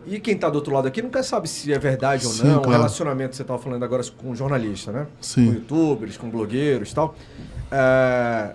e 0.05 0.19
quem 0.19 0.35
está 0.35 0.49
do 0.49 0.55
outro 0.55 0.73
lado 0.73 0.87
aqui 0.87 1.01
nunca 1.01 1.21
sabe 1.23 1.47
se 1.47 1.71
é 1.73 1.79
verdade 1.79 2.25
ou 2.25 2.31
Sim, 2.31 2.47
não, 2.47 2.57
o 2.57 2.61
claro. 2.61 2.77
relacionamento 2.77 3.31
que 3.31 3.35
você 3.37 3.41
estava 3.41 3.59
falando 3.59 3.83
agora 3.83 4.03
com 4.17 4.35
jornalista, 4.35 4.91
né? 4.91 5.07
Sim. 5.21 5.47
Com 5.47 5.53
youtubers, 5.53 6.17
com 6.17 6.29
blogueiros 6.29 6.91
e 6.91 6.95
tal. 6.95 7.15
É, 7.71 8.53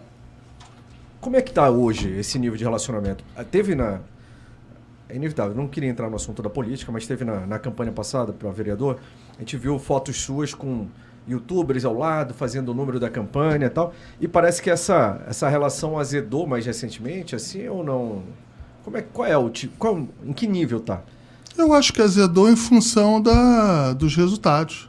Como 1.20 1.36
é 1.36 1.42
que 1.42 1.50
está 1.50 1.68
hoje 1.70 2.10
esse 2.18 2.38
nível 2.38 2.56
de 2.56 2.64
relacionamento? 2.64 3.24
Ah, 3.36 3.44
Teve 3.44 3.74
na... 3.74 4.00
É 5.08 5.16
inevitável, 5.16 5.54
não 5.54 5.66
queria 5.66 5.88
entrar 5.88 6.10
no 6.10 6.16
assunto 6.16 6.42
da 6.42 6.50
política, 6.50 6.92
mas 6.92 7.06
teve 7.06 7.24
na, 7.24 7.46
na 7.46 7.58
campanha 7.58 7.90
passada 7.90 8.30
para 8.30 8.50
vereador, 8.50 8.98
a 9.36 9.40
gente 9.40 9.56
viu 9.56 9.78
fotos 9.78 10.20
suas 10.20 10.52
com 10.52 10.86
youtubers 11.26 11.86
ao 11.86 11.94
lado, 11.96 12.34
fazendo 12.34 12.70
o 12.70 12.74
número 12.74 13.00
da 13.00 13.08
campanha 13.08 13.66
e 13.66 13.70
tal, 13.70 13.94
e 14.20 14.28
parece 14.28 14.60
que 14.60 14.68
essa, 14.68 15.22
essa 15.26 15.48
relação 15.48 15.98
azedou 15.98 16.46
mais 16.46 16.66
recentemente, 16.66 17.34
assim, 17.34 17.66
ou 17.68 17.82
não? 17.82 18.22
Como 18.84 18.98
é, 18.98 19.02
qual 19.02 19.26
é 19.26 19.36
o 19.36 19.48
tipo, 19.48 19.74
qual, 19.78 19.98
em 20.22 20.32
que 20.34 20.46
nível 20.46 20.78
tá? 20.78 21.02
Eu 21.58 21.72
acho 21.72 21.92
que 21.92 22.00
azedou 22.00 22.48
em 22.48 22.56
função 22.56 23.20
da, 23.20 23.92
dos 23.92 24.14
resultados 24.14 24.88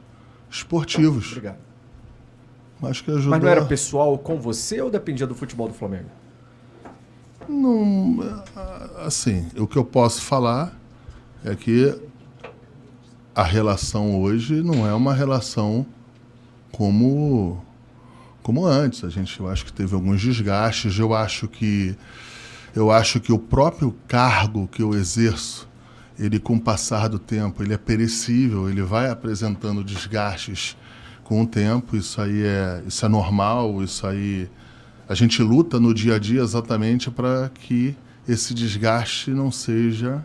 esportivos. 0.50 1.30
Obrigado. 1.32 1.58
Acho 2.84 3.04
que 3.04 3.12
ajudou. 3.12 3.32
Mas 3.32 3.42
não 3.42 3.50
era 3.50 3.66
pessoal 3.66 4.18
com 4.18 4.40
você 4.40 4.80
ou 4.80 4.90
dependia 4.90 5.28
do 5.28 5.36
futebol 5.36 5.68
do 5.68 5.74
Flamengo? 5.74 6.10
Não, 7.48 8.20
assim, 9.06 9.48
o 9.58 9.66
que 9.66 9.78
eu 9.78 9.84
posso 9.84 10.22
falar 10.22 10.78
é 11.44 11.56
que 11.56 12.00
a 13.34 13.44
relação 13.44 14.22
hoje 14.22 14.62
não 14.62 14.88
é 14.88 14.94
uma 14.94 15.14
relação 15.14 15.86
como 16.72 17.64
como 18.44 18.66
antes. 18.66 19.04
A 19.04 19.10
gente, 19.10 19.40
eu 19.40 19.48
acho 19.48 19.66
que 19.66 19.72
teve 19.72 19.94
alguns 19.96 20.22
desgastes. 20.22 20.98
Eu 21.00 21.14
acho 21.14 21.48
que 21.48 21.96
eu 22.76 22.92
acho 22.92 23.20
que 23.20 23.32
o 23.32 23.40
próprio 23.40 23.96
cargo 24.08 24.68
que 24.68 24.82
eu 24.82 24.94
exerço, 24.94 25.69
ele 26.20 26.40
com 26.40 26.56
o 26.56 26.60
passar 26.60 27.08
do 27.08 27.18
tempo, 27.18 27.64
ele 27.64 27.74
é 27.74 27.78
perecível. 27.78 28.70
Ele 28.70 28.82
vai 28.82 29.10
apresentando 29.10 29.84
desgastes 29.84 30.76
com 31.24 31.42
o 31.44 31.48
tempo. 31.48 31.96
Isso 31.96 32.22
aí 32.22 32.44
é 32.44 32.84
isso 32.86 33.06
é 33.06 33.10
normal. 33.10 33.82
Isso 33.82 34.06
aí 34.06 34.50
a 35.08 35.16
gente 35.16 35.42
luta 35.42 35.80
no 35.80 35.94
dia 35.94 36.16
a 36.16 36.20
dia 36.20 36.42
exatamente 36.42 37.10
para 37.10 37.50
que 37.50 37.96
esse 38.28 38.54
desgaste 38.54 39.32
não 39.32 39.52
seja 39.52 40.24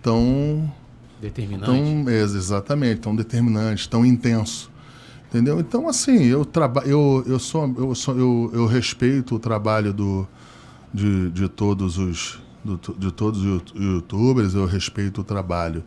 tão 0.00 0.72
Determinante. 1.20 1.66
tão 1.66 2.08
é, 2.08 2.20
exatamente 2.20 3.00
tão 3.00 3.14
determinante 3.14 3.88
tão 3.88 4.04
intenso 4.04 4.70
entendeu 5.28 5.60
então 5.60 5.88
assim 5.88 6.24
eu 6.24 6.44
trabalho 6.44 6.88
eu, 6.88 7.24
eu 7.26 7.38
sou 7.38 7.74
eu 7.78 7.94
sou 7.94 8.18
eu, 8.18 8.50
eu 8.52 8.66
respeito 8.66 9.36
o 9.36 9.38
trabalho 9.38 9.92
do 9.92 10.26
de, 10.92 11.30
de 11.30 11.48
todos 11.48 11.98
os 11.98 12.40
do, 12.64 12.78
de 12.98 13.10
todos 13.10 13.40
os 13.40 13.62
youtubers 13.74 14.54
eu 14.54 14.66
respeito 14.66 15.20
o 15.20 15.24
trabalho 15.24 15.82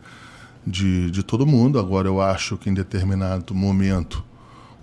de, 0.66 1.10
de 1.10 1.22
todo 1.22 1.46
mundo 1.46 1.78
agora 1.78 2.08
eu 2.08 2.20
acho 2.20 2.56
que 2.56 2.68
em 2.68 2.74
determinado 2.74 3.54
momento 3.54 4.22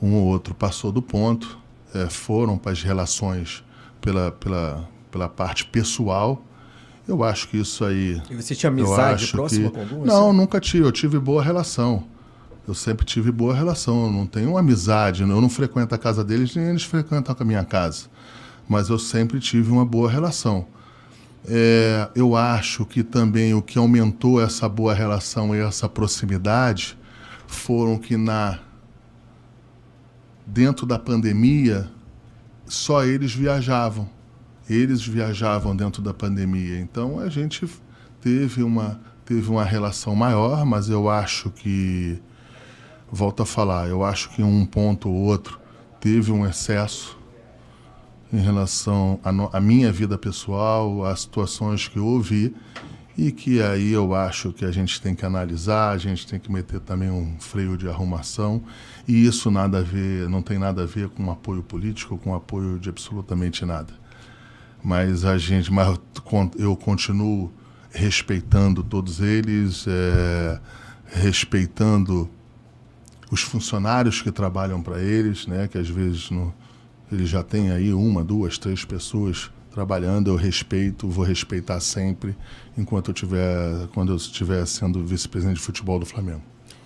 um 0.02 0.14
ou 0.16 0.26
outro 0.26 0.54
passou 0.54 0.92
do 0.92 1.02
ponto 1.02 1.58
é, 1.94 2.10
foram 2.10 2.58
para 2.58 2.72
as 2.72 2.82
relações 2.82 3.64
pela, 4.02 4.32
pela, 4.32 4.90
pela 5.12 5.30
parte 5.30 5.66
pessoal 5.66 6.44
eu 7.08 7.24
acho 7.24 7.50
que 7.50 7.58
isso 7.58 7.84
aí 7.84 8.22
E 8.30 8.36
você 8.36 8.56
tinha 8.56 8.70
amizade 8.70 9.28
próxima 9.32 9.70
que... 9.70 9.76
com 9.76 9.82
algum? 9.82 10.06
Não, 10.06 10.30
assim? 10.30 10.38
nunca 10.38 10.60
tive. 10.60 10.86
Eu 10.86 10.92
tive 10.92 11.20
boa 11.20 11.44
relação. 11.44 12.06
Eu 12.68 12.74
sempre 12.74 13.06
tive 13.06 13.32
boa 13.32 13.54
relação. 13.54 14.06
Eu 14.06 14.12
não 14.12 14.26
tenho 14.26 14.58
amizade. 14.58 15.22
Eu 15.22 15.28
não 15.28 15.50
frequento 15.50 15.94
a 15.94 15.98
casa 15.98 16.24
deles, 16.24 16.56
nem 16.56 16.68
eles 16.68 16.84
frequentam 16.84 17.36
a 17.38 17.44
minha 17.44 17.66
casa. 17.66 18.06
Mas 18.70 18.88
eu 18.88 18.98
sempre 18.98 19.40
tive 19.42 19.70
uma 19.70 19.86
boa 19.86 20.10
relação. 20.10 20.66
É, 21.46 22.10
eu 22.16 22.36
acho 22.36 22.86
que 22.86 23.04
também 23.04 23.54
o 23.54 23.62
que 23.62 23.78
aumentou 23.78 24.42
essa 24.42 24.70
boa 24.70 24.94
relação 24.94 25.54
e 25.54 25.60
essa 25.60 25.90
proximidade 25.90 26.98
foram 27.48 27.98
que 27.98 28.16
na 28.16 28.60
dentro 30.46 30.86
da 30.86 30.98
pandemia 30.98 31.90
só 32.66 33.04
eles 33.04 33.34
viajavam. 33.34 34.10
Eles 34.70 35.06
viajavam 35.06 35.76
dentro 35.76 36.02
da 36.02 36.14
pandemia. 36.14 36.80
Então 36.80 37.20
a 37.20 37.30
gente 37.30 37.68
teve 38.22 38.64
uma 38.64 39.00
teve 39.26 39.50
uma 39.50 39.64
relação 39.64 40.16
maior, 40.16 40.66
mas 40.66 40.90
eu 40.90 41.10
acho 41.10 41.50
que 41.50 42.22
volto 43.10 43.44
a 43.44 43.46
falar, 43.46 43.88
eu 43.88 44.04
acho 44.04 44.30
que 44.32 44.44
um 44.44 44.66
ponto 44.66 45.10
ou 45.10 45.16
outro 45.16 45.60
teve 46.00 46.32
um 46.32 46.46
excesso 46.46 47.18
em 48.34 48.40
relação 48.40 49.20
à 49.54 49.62
minha 49.62 49.92
vida 49.92 50.18
pessoal, 50.18 51.06
às 51.06 51.22
situações 51.22 51.88
que 51.88 51.98
eu 51.98 52.06
ouvi 52.08 52.52
e 53.16 53.32
que 53.32 53.62
aí 53.62 53.92
eu 53.92 54.16
acho 54.16 54.52
que 54.52 54.66
a 54.66 54.72
gente 54.72 55.00
tem 55.00 55.14
que 55.14 55.24
analisar, 55.24 55.92
a 55.92 55.98
gente 56.00 56.26
tem 56.26 56.40
que 56.40 56.52
meter 56.52 56.80
também 56.80 57.12
um 57.12 57.40
freio 57.40 57.78
de 57.78 57.88
arrumação 57.88 58.64
e 59.08 59.24
isso 59.24 59.52
nada 59.52 59.78
a 59.78 59.82
ver, 59.84 60.28
não 60.28 60.42
tem 60.42 60.58
nada 60.58 60.82
a 60.82 60.86
ver 60.88 61.10
com 61.10 61.30
apoio 61.30 61.62
político, 61.62 62.18
com 62.18 62.34
apoio 62.34 62.80
de 62.80 62.90
absolutamente 62.90 63.64
nada. 63.66 63.94
Mas 64.84 65.24
a 65.26 65.38
gente, 65.38 65.72
mas 65.72 65.96
eu 66.58 66.76
continuo 66.76 67.54
respeitando 67.92 68.82
todos 68.82 69.22
eles, 69.22 69.86
é, 69.88 70.60
respeitando 71.06 72.28
os 73.30 73.42
funcionários 73.42 74.24
que 74.24 74.32
trabalham 74.32 74.82
para 74.82 75.00
eles, 75.00 75.46
né, 75.46 75.68
que 75.68 75.78
às 75.78 75.88
vezes 75.88 76.32
no, 76.32 76.52
eles 77.14 77.30
já 77.30 77.44
têm 77.44 77.72
aí 77.72 77.94
uma, 77.94 78.24
duas, 78.24 78.58
três 78.58 78.84
pessoas 78.84 79.52
trabalhando, 79.72 80.30
eu 80.30 80.36
respeito, 80.36 81.08
vou 81.08 81.26
respeitar 81.26 81.80
sempre, 81.80 82.36
enquanto 82.78 83.10
eu 83.10 83.14
tiver, 83.14 83.88
quando 83.94 84.12
eu 84.12 84.16
estiver 84.16 84.66
sendo 84.68 85.04
vice-presidente 85.04 85.58
de 85.58 85.64
futebol 85.64 86.00
do 86.00 86.06
Flamengo. 86.06 86.42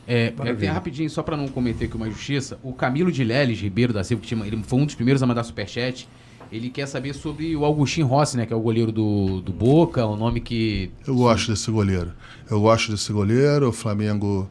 É, 0.07 0.33
é 0.61 0.67
rapidinho, 0.67 1.09
só 1.09 1.21
para 1.21 1.35
não 1.35 1.49
cometer 1.49 1.85
aqui 1.85 1.97
uma 1.97 2.09
justiça, 2.09 2.57
o 2.63 2.71
Camilo 2.71 3.11
de 3.11 3.25
Leles 3.25 3.59
Ribeiro 3.59 3.91
da 3.91 4.05
Silva, 4.05 4.21
que 4.21 4.27
tinha, 4.29 4.45
ele 4.45 4.63
foi 4.63 4.79
um 4.79 4.85
dos 4.85 4.95
primeiros 4.95 5.21
a 5.21 5.25
mandar 5.25 5.43
superchat, 5.43 6.07
ele 6.49 6.69
quer 6.69 6.85
saber 6.87 7.13
sobre 7.13 7.53
o 7.57 7.65
Augustinho 7.65 8.07
Rossi, 8.07 8.37
né, 8.37 8.45
que 8.45 8.53
é 8.53 8.55
o 8.55 8.61
goleiro 8.61 8.89
do, 8.89 9.41
do 9.41 9.51
Boca, 9.51 10.05
o 10.05 10.15
nome 10.15 10.39
que... 10.39 10.89
Eu 11.05 11.15
gosto 11.15 11.51
desse 11.51 11.69
goleiro, 11.69 12.13
eu 12.49 12.61
gosto 12.61 12.93
desse 12.93 13.11
goleiro, 13.11 13.67
o 13.67 13.73
Flamengo, 13.73 14.49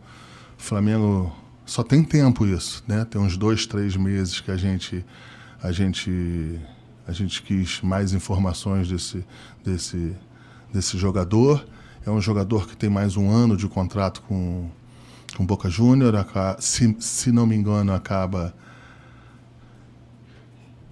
Flamengo 0.58 1.34
só 1.64 1.82
tem 1.82 2.04
tempo 2.04 2.46
isso, 2.46 2.84
né, 2.86 3.06
tem 3.06 3.18
uns 3.18 3.38
dois, 3.38 3.64
três 3.64 3.96
meses 3.96 4.40
que 4.40 4.50
a 4.50 4.58
gente 4.58 5.02
a 5.66 5.72
gente 5.72 6.60
a 7.06 7.12
gente 7.12 7.42
quis 7.42 7.80
mais 7.82 8.12
informações 8.12 8.88
desse 8.88 9.24
desse 9.64 10.14
desse 10.72 10.96
jogador. 10.96 11.66
É 12.04 12.10
um 12.10 12.20
jogador 12.20 12.68
que 12.68 12.76
tem 12.76 12.88
mais 12.88 13.16
um 13.16 13.28
ano 13.30 13.56
de 13.56 13.66
contrato 13.66 14.22
com 14.22 14.70
com 15.36 15.44
Boca 15.44 15.68
Júnior. 15.68 16.14
Se, 16.60 16.96
se 17.00 17.32
não 17.32 17.46
me 17.46 17.56
engano, 17.56 17.92
acaba 17.92 18.54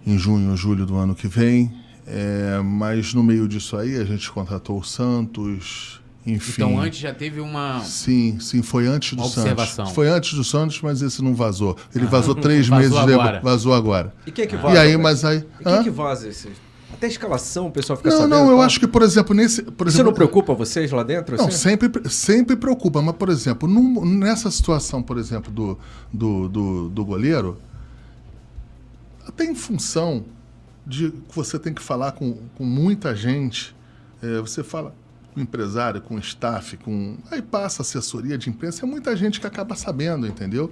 em 0.04 0.18
junho 0.18 0.50
ou 0.50 0.56
julho 0.56 0.84
do 0.84 0.96
ano 0.96 1.14
que 1.14 1.28
vem. 1.28 1.72
É, 2.06 2.60
mas 2.62 3.14
no 3.14 3.22
meio 3.22 3.46
disso 3.46 3.76
aí 3.76 3.96
a 3.96 4.04
gente 4.04 4.30
contratou 4.30 4.78
o 4.78 4.84
Santos, 4.84 6.02
enfim. 6.26 6.62
Então 6.62 6.80
antes 6.80 6.98
já 6.98 7.12
teve 7.12 7.40
uma. 7.40 7.80
Sim, 7.80 8.38
sim, 8.40 8.62
foi 8.62 8.86
antes 8.86 9.14
do 9.14 9.22
observação. 9.22 9.84
Santos. 9.84 9.92
Foi 9.92 10.08
antes 10.08 10.32
do 10.34 10.42
Santos, 10.42 10.80
mas 10.80 11.02
esse 11.02 11.22
não 11.22 11.34
vazou. 11.34 11.76
Ele 11.94 12.06
vazou 12.06 12.34
três 12.36 12.66
vazou 12.66 12.82
meses 12.98 13.06
depois. 13.06 13.42
Vazou 13.42 13.74
agora. 13.74 14.14
E 14.26 14.32
quem 14.32 14.44
é 14.44 14.46
que 14.46 14.56
vaza? 14.56 14.74
E 14.74 14.78
aí, 14.78 14.96
mas 14.96 15.24
aí. 15.24 15.44
E 15.60 15.64
quem 15.64 15.74
é 15.74 15.82
que 15.82 15.90
vaza 15.90 16.28
esse? 16.28 16.48
Até 16.94 17.06
a 17.06 17.10
escalação 17.10 17.66
o 17.66 17.70
pessoal 17.70 17.96
fica 17.96 18.08
não, 18.08 18.16
sabendo. 18.16 18.30
Não, 18.30 18.46
não, 18.46 18.52
eu 18.52 18.62
acho 18.62 18.80
que, 18.80 18.86
por 18.86 19.02
exemplo, 19.02 19.34
nesse. 19.34 19.62
Por 19.62 19.86
Isso 19.86 19.96
exemplo, 19.96 20.12
não 20.12 20.14
preocupa 20.14 20.54
vocês 20.54 20.90
lá 20.92 21.02
dentro? 21.02 21.36
Não, 21.36 21.48
assim? 21.48 21.58
sempre, 21.58 22.08
sempre 22.08 22.56
preocupa. 22.56 23.02
Mas, 23.02 23.16
por 23.16 23.28
exemplo, 23.28 23.68
num, 23.68 24.04
nessa 24.04 24.50
situação, 24.50 25.02
por 25.02 25.18
exemplo, 25.18 25.52
do, 25.52 25.78
do, 26.10 26.48
do, 26.48 26.88
do 26.88 27.04
goleiro, 27.04 27.58
até 29.26 29.44
em 29.44 29.54
função 29.54 30.24
de 30.86 31.10
que 31.10 31.34
você 31.34 31.58
tem 31.58 31.74
que 31.74 31.82
falar 31.82 32.12
com, 32.12 32.38
com 32.54 32.64
muita 32.64 33.14
gente, 33.14 33.74
é, 34.22 34.40
você 34.40 34.62
fala 34.62 34.94
com 35.34 35.40
empresário, 35.40 36.00
com 36.00 36.16
staff, 36.18 36.76
com. 36.76 37.16
Aí 37.30 37.42
passa 37.42 37.82
assessoria 37.82 38.38
de 38.38 38.48
imprensa, 38.48 38.84
é 38.84 38.88
muita 38.88 39.16
gente 39.16 39.40
que 39.40 39.46
acaba 39.46 39.74
sabendo, 39.74 40.26
entendeu? 40.26 40.70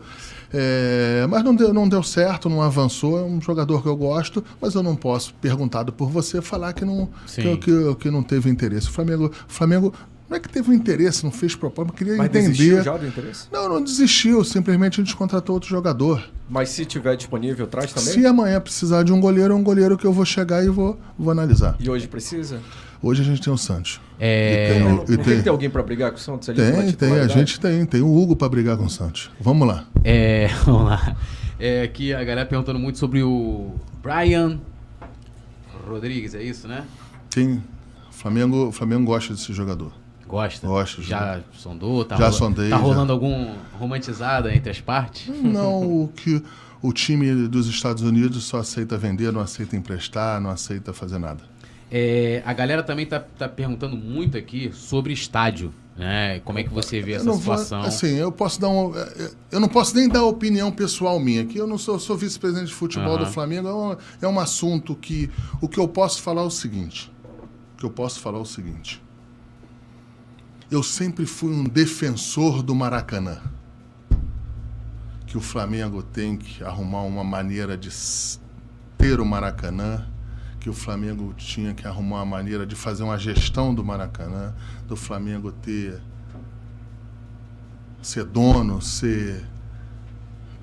É... 0.52 1.26
Mas 1.28 1.42
não 1.42 1.54
deu, 1.54 1.74
não 1.74 1.88
deu 1.88 2.02
certo, 2.02 2.48
não 2.48 2.62
avançou, 2.62 3.18
é 3.18 3.22
um 3.22 3.40
jogador 3.40 3.82
que 3.82 3.88
eu 3.88 3.96
gosto, 3.96 4.42
mas 4.60 4.74
eu 4.74 4.82
não 4.82 4.94
posso, 4.94 5.34
perguntado 5.34 5.92
por 5.92 6.08
você, 6.08 6.40
falar 6.40 6.72
que 6.72 6.84
não, 6.84 7.10
que, 7.26 7.56
que, 7.56 7.94
que, 7.96 8.10
não 8.10 8.22
teve 8.22 8.48
interesse. 8.48 8.88
O 8.88 8.92
Flamengo, 8.92 9.26
o 9.26 9.52
Flamengo 9.52 9.92
não 10.30 10.36
é 10.36 10.40
que 10.40 10.48
teve 10.48 10.70
um 10.70 10.72
interesse, 10.72 11.24
não 11.24 11.30
fez 11.30 11.58
mas 11.60 11.90
queria 11.90 12.16
mas 12.16 12.28
entender. 12.28 12.48
Desistiu 12.48 12.82
já 12.82 12.96
do 12.96 13.06
interesse? 13.06 13.48
Não, 13.52 13.68
não 13.68 13.82
desistiu, 13.82 14.44
simplesmente 14.44 15.00
a 15.00 15.04
gente 15.04 15.14
contratou 15.16 15.54
outro 15.54 15.68
jogador. 15.68 16.26
Mas 16.48 16.70
se 16.70 16.86
tiver 16.86 17.16
disponível, 17.16 17.66
traz 17.66 17.92
também? 17.92 18.14
Se 18.14 18.24
amanhã 18.24 18.60
precisar 18.60 19.02
de 19.02 19.12
um 19.12 19.20
goleiro, 19.20 19.52
é 19.52 19.56
um 19.56 19.62
goleiro 19.62 19.98
que 19.98 20.06
eu 20.06 20.12
vou 20.12 20.24
chegar 20.24 20.64
e 20.64 20.68
vou, 20.68 20.98
vou 21.18 21.30
analisar. 21.30 21.76
E 21.80 21.90
hoje 21.90 22.06
precisa? 22.06 22.60
Hoje 23.02 23.22
a 23.22 23.24
gente 23.24 23.42
tem 23.42 23.52
o 23.52 23.58
Santos. 23.58 24.00
É... 24.20 24.52
E 24.52 24.74
tem, 24.74 24.92
o, 24.92 25.02
e 25.02 25.24
tem... 25.24 25.42
tem 25.42 25.50
alguém 25.50 25.68
para 25.68 25.82
brigar 25.82 26.10
com 26.12 26.16
o 26.16 26.20
Santos? 26.20 26.48
Ali 26.48 26.58
tem, 26.58 26.92
tem. 26.92 27.18
A 27.18 27.26
gente 27.26 27.58
tem. 27.58 27.84
Tem 27.84 28.00
o 28.00 28.16
Hugo 28.16 28.36
para 28.36 28.48
brigar 28.48 28.76
com 28.76 28.84
o 28.84 28.90
Santos. 28.90 29.28
Vamos 29.40 29.66
lá. 29.66 29.86
É, 30.04 30.46
vamos 30.64 30.84
lá. 30.84 31.16
É, 31.58 31.82
aqui 31.82 32.14
a 32.14 32.22
galera 32.22 32.46
perguntando 32.46 32.78
muito 32.78 32.98
sobre 32.98 33.22
o 33.22 33.72
Brian 34.00 34.60
Rodrigues, 35.86 36.34
é 36.34 36.42
isso, 36.42 36.68
né? 36.68 36.84
Sim. 37.30 37.62
O 38.08 38.12
Flamengo, 38.12 38.70
Flamengo 38.70 39.04
gosta 39.04 39.34
desse 39.34 39.52
jogador. 39.52 39.92
Gosta? 40.26 40.66
Gosta. 40.66 41.02
Já 41.02 41.40
sondou? 41.52 42.04
Tá 42.04 42.16
já 42.16 42.26
rola... 42.26 42.36
sondei. 42.36 42.70
Tá 42.70 42.76
rolando 42.76 43.08
já. 43.08 43.12
algum 43.12 43.52
romantizada 43.78 44.54
entre 44.54 44.70
as 44.70 44.80
partes? 44.80 45.28
Não, 45.42 46.04
o 46.04 46.08
que 46.08 46.42
o 46.80 46.92
time 46.92 47.48
dos 47.48 47.66
Estados 47.66 48.02
Unidos 48.02 48.44
só 48.44 48.58
aceita 48.58 48.96
vender, 48.96 49.32
não 49.32 49.40
aceita 49.40 49.76
emprestar, 49.76 50.40
não 50.40 50.50
aceita 50.50 50.92
fazer 50.92 51.18
nada. 51.18 51.51
É, 51.94 52.42
a 52.46 52.54
galera 52.54 52.82
também 52.82 53.04
tá, 53.04 53.20
tá 53.20 53.46
perguntando 53.46 53.94
muito 53.94 54.38
aqui 54.38 54.70
sobre 54.72 55.12
estádio. 55.12 55.74
Né? 55.94 56.40
Como 56.40 56.58
é 56.58 56.62
que 56.62 56.70
você 56.70 57.02
vê 57.02 57.12
essa 57.12 57.30
situação? 57.30 57.80
Vou, 57.80 57.88
assim, 57.88 58.14
eu 58.14 58.32
posso 58.32 58.58
dar 58.58 58.70
um, 58.70 58.94
eu 59.50 59.60
não 59.60 59.68
posso 59.68 59.94
nem 59.94 60.08
dar 60.08 60.24
opinião 60.24 60.72
pessoal 60.72 61.20
minha. 61.20 61.44
Que 61.44 61.58
eu 61.58 61.66
não 61.66 61.76
sou, 61.76 61.98
sou 61.98 62.16
vice-presidente 62.16 62.68
de 62.68 62.74
futebol 62.74 63.12
uhum. 63.12 63.18
do 63.18 63.26
Flamengo. 63.26 63.68
É 63.68 63.74
um, 63.74 63.96
é 64.22 64.26
um 64.26 64.40
assunto 64.40 64.94
que 64.94 65.30
o 65.60 65.68
que 65.68 65.78
eu 65.78 65.86
posso 65.86 66.22
falar 66.22 66.40
é 66.40 66.46
o 66.46 66.50
seguinte. 66.50 67.12
O 67.74 67.76
que 67.76 67.84
eu 67.84 67.90
posso 67.90 68.20
falar 68.20 68.38
é 68.38 68.40
o 68.40 68.46
seguinte. 68.46 69.02
Eu 70.70 70.82
sempre 70.82 71.26
fui 71.26 71.52
um 71.52 71.64
defensor 71.64 72.62
do 72.62 72.74
Maracanã. 72.74 73.38
Que 75.26 75.36
o 75.36 75.42
Flamengo 75.42 76.02
tem 76.02 76.38
que 76.38 76.64
arrumar 76.64 77.02
uma 77.02 77.22
maneira 77.22 77.76
de 77.76 77.90
ter 78.96 79.20
o 79.20 79.26
Maracanã 79.26 80.06
que 80.62 80.70
o 80.70 80.72
Flamengo 80.72 81.34
tinha 81.36 81.74
que 81.74 81.88
arrumar 81.88 82.18
uma 82.18 82.24
maneira 82.24 82.64
de 82.64 82.76
fazer 82.76 83.02
uma 83.02 83.18
gestão 83.18 83.74
do 83.74 83.84
Maracanã, 83.84 84.54
do 84.86 84.94
Flamengo 84.94 85.50
ter 85.50 86.00
ser 88.00 88.22
dono, 88.22 88.80
ser 88.80 89.44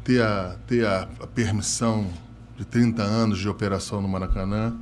ter 0.02 0.22
a, 0.24 0.56
ter 0.66 0.88
a, 0.88 1.02
a 1.22 1.28
permissão 1.28 2.10
de 2.58 2.64
30 2.64 3.04
anos 3.04 3.40
de 3.40 3.50
operação 3.50 4.02
no 4.02 4.08
Maracanã. 4.08 4.74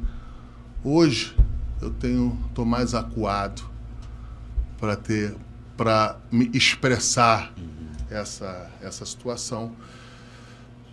Hoje 0.83 1.35
eu 1.81 1.89
tenho 1.89 2.37
tô 2.53 2.63
mais 2.63 2.93
acuado 2.93 3.67
para 4.77 4.95
ter 4.95 5.35
para 5.75 6.17
me 6.31 6.47
expressar 6.53 7.51
essa 8.07 8.69
essa 8.83 9.03
situação 9.03 9.75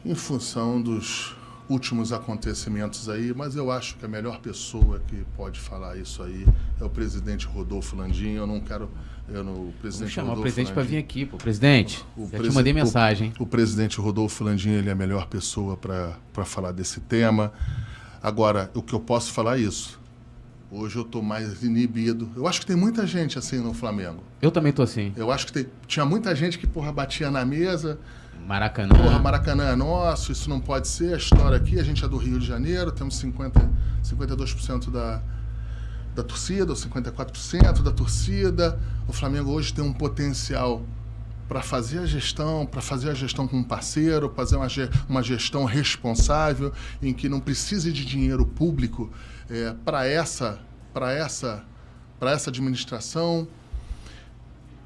em 0.02 0.14
função 0.14 0.80
dos 0.80 1.36
últimos 1.69 2.12
acontecimentos 2.12 3.09
aí, 3.09 3.32
mas 3.35 3.57
eu 3.57 3.70
acho 3.70 3.97
que 3.97 4.05
a 4.05 4.09
melhor 4.09 4.41
pessoa 4.41 5.01
que 5.07 5.24
pode 5.36 5.59
falar 5.59 5.97
isso 5.97 6.23
aí 6.23 6.47
é 6.81 6.85
o 6.85 6.91
presidente 6.91 7.47
Rodolfo 7.47 7.97
Landim. 7.97 8.32
Eu 8.32 8.47
não 8.47 8.61
quero. 8.61 8.91
Eu 9.28 9.43
no, 9.43 9.69
o 9.69 9.74
presidente 9.81 10.09
Vou 10.09 10.15
chamar 10.15 10.28
Rodolfo 10.31 10.41
o 10.41 10.43
presidente 10.43 10.73
para 10.74 10.82
vir 10.82 10.99
aqui, 10.99 11.24
pô. 11.24 11.39
Presidente, 11.39 12.05
o, 12.16 12.28
já 12.31 12.39
te 12.39 12.53
mandei 12.53 12.73
mensagem. 12.73 13.32
O, 13.39 13.45
o, 13.45 13.47
presidente 13.47 13.99
Rodolfo 13.99 14.45
Landim 14.45 14.70
ele 14.70 14.89
é 14.89 14.93
a 14.93 14.97
melhor 14.97 15.27
pessoa 15.27 15.77
para 15.77 16.45
falar 16.45 16.73
desse 16.73 17.01
tema. 17.01 17.53
Agora, 18.23 18.70
o 18.74 18.82
que 18.82 18.95
eu 18.95 19.01
posso 19.01 19.32
falar 19.32 19.59
é 19.59 19.62
isso. 19.62 19.99
Hoje 20.76 20.96
eu 20.96 21.02
estou 21.02 21.22
mais 21.22 21.62
inibido. 21.62 22.28
Eu 22.34 22.48
acho 22.48 22.59
que 22.59 22.66
tem 22.66 22.74
muita 22.74 23.06
gente 23.06 23.38
assim 23.38 23.59
no 23.59 23.72
Flamengo. 23.72 24.24
Eu 24.42 24.51
também 24.51 24.70
estou 24.70 24.82
assim. 24.82 25.12
Eu 25.16 25.30
acho 25.30 25.46
que 25.46 25.52
tem, 25.52 25.66
tinha 25.86 26.05
muita 26.05 26.34
gente 26.34 26.59
que, 26.59 26.66
porra, 26.66 26.92
batia 26.92 27.30
na 27.30 27.44
mesa, 27.44 27.96
Maracanã. 28.44 28.92
Porra, 28.92 29.20
Maracanã 29.20 29.68
é 29.68 29.76
nosso, 29.76 30.32
isso 30.32 30.51
não 30.51 30.60
pode 30.60 30.88
ser. 30.88 31.14
A 31.14 31.16
história 31.16 31.56
aqui, 31.56 31.78
a 31.78 31.84
gente 31.84 32.05
é 32.05 32.09
do 32.09 32.16
Rio 32.16 32.40
de 32.40 32.46
Janeiro, 32.46 32.90
temos 32.90 33.16
50, 33.18 33.70
52% 34.02 34.90
da, 34.90 35.22
da 36.12 36.24
torcida, 36.24 36.72
ou 36.72 36.76
54% 36.76 37.80
da 37.80 37.92
torcida. 37.92 38.76
O 39.06 39.12
Flamengo 39.12 39.52
hoje 39.52 39.72
tem 39.72 39.84
um 39.84 39.92
potencial 39.92 40.82
para 41.48 41.62
fazer 41.62 42.01
a 42.01 42.06
gestão, 42.06 42.66
para 42.66 42.80
fazer 42.80 43.10
a 43.10 43.14
gestão 43.14 43.46
com 43.46 43.59
um 43.59 43.62
parceiro, 43.62 44.32
fazer 44.34 44.56
uma, 44.56 44.66
uma 45.09 45.22
gestão 45.22 45.64
responsável, 45.64 46.72
em 47.01 47.14
que 47.14 47.28
não 47.28 47.38
precise 47.38 47.92
de 47.92 48.05
dinheiro 48.05 48.44
público 48.44 49.12
é, 49.51 49.75
para 49.85 50.07
essa, 50.07 50.59
essa 51.12 51.65
para 52.19 52.33
essa 52.33 52.51
administração. 52.51 53.47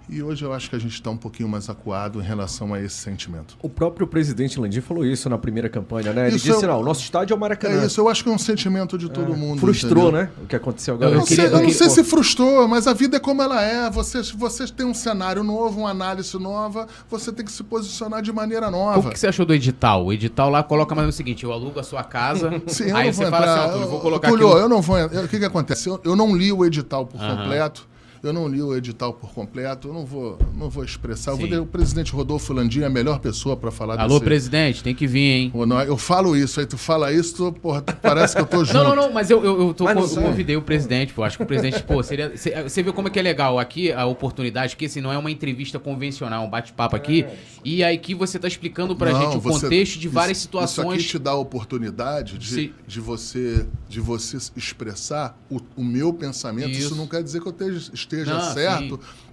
E 0.08 0.22
hoje 0.22 0.42
eu 0.42 0.52
acho 0.54 0.70
que 0.70 0.76
a 0.76 0.78
gente 0.78 0.94
está 0.94 1.10
um 1.10 1.16
pouquinho 1.16 1.48
mais 1.48 1.68
acuado 1.68 2.20
em 2.20 2.24
relação 2.24 2.72
a 2.72 2.80
esse 2.80 2.96
sentimento. 2.96 3.56
O 3.62 3.68
próprio 3.68 4.06
presidente 4.06 4.58
Landim 4.58 4.80
falou 4.80 5.04
isso 5.04 5.28
na 5.28 5.36
primeira 5.36 5.68
campanha, 5.68 6.12
né? 6.12 6.28
Ele 6.28 6.36
isso 6.36 6.46
disse, 6.46 6.64
eu... 6.64 6.68
não, 6.68 6.80
o 6.80 6.84
nosso 6.84 7.02
estádio 7.02 7.34
é 7.34 7.36
o 7.36 7.40
Maracanã. 7.40 7.82
É 7.82 7.86
isso, 7.86 8.00
eu 8.00 8.08
acho 8.08 8.24
que 8.24 8.30
é 8.30 8.32
um 8.32 8.38
sentimento 8.38 8.96
de 8.96 9.10
todo 9.10 9.34
é. 9.34 9.36
mundo. 9.36 9.60
Frustrou, 9.60 10.08
entendeu? 10.08 10.22
né? 10.22 10.30
O 10.42 10.46
que 10.46 10.56
aconteceu 10.56 10.94
agora. 10.94 11.10
Eu, 11.10 11.20
eu, 11.20 11.24
queria, 11.26 11.44
eu 11.44 11.62
não 11.62 11.70
sei 11.70 11.90
se 11.90 12.02
frustrou, 12.02 12.66
mas 12.66 12.86
a 12.86 12.94
vida 12.94 13.18
é 13.18 13.20
como 13.20 13.42
ela 13.42 13.62
é. 13.62 13.90
Você, 13.90 14.22
você 14.34 14.66
tem 14.66 14.86
um 14.86 14.94
cenário 14.94 15.44
novo, 15.44 15.80
uma 15.80 15.90
análise 15.90 16.36
nova, 16.38 16.86
você 17.10 17.30
tem 17.30 17.44
que 17.44 17.52
se 17.52 17.62
posicionar 17.62 18.22
de 18.22 18.32
maneira 18.32 18.70
nova. 18.70 19.08
O 19.08 19.12
que 19.12 19.18
você 19.18 19.26
achou 19.26 19.44
do 19.44 19.52
edital? 19.52 20.06
O 20.06 20.12
edital 20.12 20.48
lá 20.48 20.62
coloca 20.62 20.94
mais 20.94 21.08
o 21.08 21.12
seguinte, 21.12 21.44
eu 21.44 21.52
alugo 21.52 21.78
a 21.78 21.82
sua 21.82 22.02
casa, 22.02 22.50
Sim, 22.66 22.92
aí 22.92 23.12
você 23.12 23.24
entrar. 23.24 23.38
fala 23.40 23.64
assim, 23.66 23.82
ó, 23.82 23.86
vou 23.86 24.00
colocar 24.00 24.28
Tulio, 24.28 24.52
aqui... 24.52 24.60
eu 24.60 24.68
não 24.68 24.80
vou... 24.80 24.96
O 24.98 25.28
que 25.28 25.38
que 25.38 25.44
acontece? 25.44 25.88
Eu, 25.88 26.00
eu 26.02 26.16
não 26.16 26.34
li 26.34 26.50
o 26.50 26.64
edital 26.64 27.06
por 27.06 27.20
completo. 27.20 27.86
Eu 28.22 28.32
não 28.32 28.48
li 28.48 28.62
o 28.62 28.76
edital 28.76 29.12
por 29.12 29.32
completo, 29.32 29.88
eu 29.88 29.94
não 29.94 30.04
vou, 30.04 30.38
não 30.56 30.68
vou 30.68 30.84
expressar. 30.84 31.34
Vou 31.34 31.48
o 31.48 31.66
presidente 31.66 32.12
Rodolfo 32.12 32.52
Landim 32.52 32.80
é 32.80 32.86
a 32.86 32.90
melhor 32.90 33.20
pessoa 33.20 33.56
para 33.56 33.70
falar 33.70 33.98
Alô, 33.98 34.14
desse... 34.14 34.24
presidente, 34.24 34.82
tem 34.82 34.94
que 34.94 35.06
vir, 35.06 35.20
hein? 35.20 35.52
Eu 35.86 35.96
falo 35.96 36.36
isso, 36.36 36.60
aí 36.60 36.66
tu 36.66 36.76
fala 36.76 37.12
isso, 37.12 37.34
tu, 37.34 37.52
porra, 37.52 37.82
tu 37.82 37.94
parece 37.96 38.34
que 38.34 38.42
eu 38.42 38.46
tô 38.46 38.64
junto. 38.64 38.74
não, 38.78 38.84
não, 38.84 38.96
não, 38.96 39.12
mas 39.12 39.30
eu, 39.30 39.44
eu, 39.44 39.60
eu, 39.60 39.74
tô, 39.74 39.88
eu 39.88 40.08
convidei 40.08 40.56
o 40.56 40.62
presidente, 40.62 41.12
pô. 41.12 41.22
Acho 41.22 41.36
que 41.36 41.42
o 41.42 41.46
presidente, 41.46 41.82
pô, 41.82 42.02
seria. 42.02 42.32
Você 42.36 42.82
vê 42.82 42.92
como 42.92 43.08
é 43.08 43.10
que 43.10 43.18
é 43.18 43.22
legal 43.22 43.58
aqui 43.58 43.92
a 43.92 44.06
oportunidade, 44.06 44.76
que 44.76 44.86
assim, 44.86 45.00
não 45.00 45.12
é 45.12 45.18
uma 45.18 45.30
entrevista 45.30 45.78
convencional, 45.78 46.44
um 46.44 46.50
bate-papo 46.50 46.96
aqui. 46.96 47.22
É, 47.22 47.36
e 47.64 47.84
aí 47.84 47.98
que 47.98 48.14
você 48.14 48.38
tá 48.38 48.48
explicando 48.48 48.96
pra 48.96 49.12
não, 49.12 49.20
gente 49.20 49.36
o 49.36 49.40
você, 49.40 49.66
contexto 49.66 49.98
de 49.98 50.08
várias 50.08 50.38
situações. 50.38 50.98
Isso 50.98 51.06
aqui 51.06 51.08
te 51.10 51.18
dá 51.18 51.32
a 51.32 51.36
oportunidade 51.36 52.38
de, 52.38 52.72
de, 52.86 53.00
você, 53.00 53.66
de 53.88 54.00
você 54.00 54.38
expressar 54.56 55.38
o, 55.50 55.60
o 55.76 55.84
meu 55.84 56.12
pensamento. 56.12 56.70
Isso. 56.70 56.88
isso. 56.88 56.94
não 56.96 57.06
quer 57.06 57.22
dizer 57.22 57.40
que 57.40 57.48
eu 57.48 57.52
esteja, 57.52 57.92
esteja 58.16 58.34
não, 58.34 58.54
certo. 58.54 59.00
Sim 59.02 59.28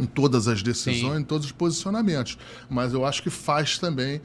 em 0.00 0.06
todas 0.06 0.46
as 0.46 0.62
decisões, 0.62 1.12
Sim. 1.14 1.20
em 1.20 1.24
todos 1.24 1.46
os 1.46 1.52
posicionamentos. 1.52 2.38
Mas 2.70 2.92
eu 2.92 3.04
acho 3.04 3.20
que 3.20 3.30
faz 3.30 3.78
também 3.78 4.20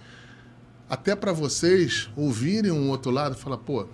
até 0.90 1.16
para 1.16 1.32
vocês 1.32 2.10
ouvirem 2.16 2.72
um 2.72 2.90
outro 2.90 3.10
lado 3.10 3.36
e 3.36 3.40
falar, 3.40 3.58
pô, 3.58 3.88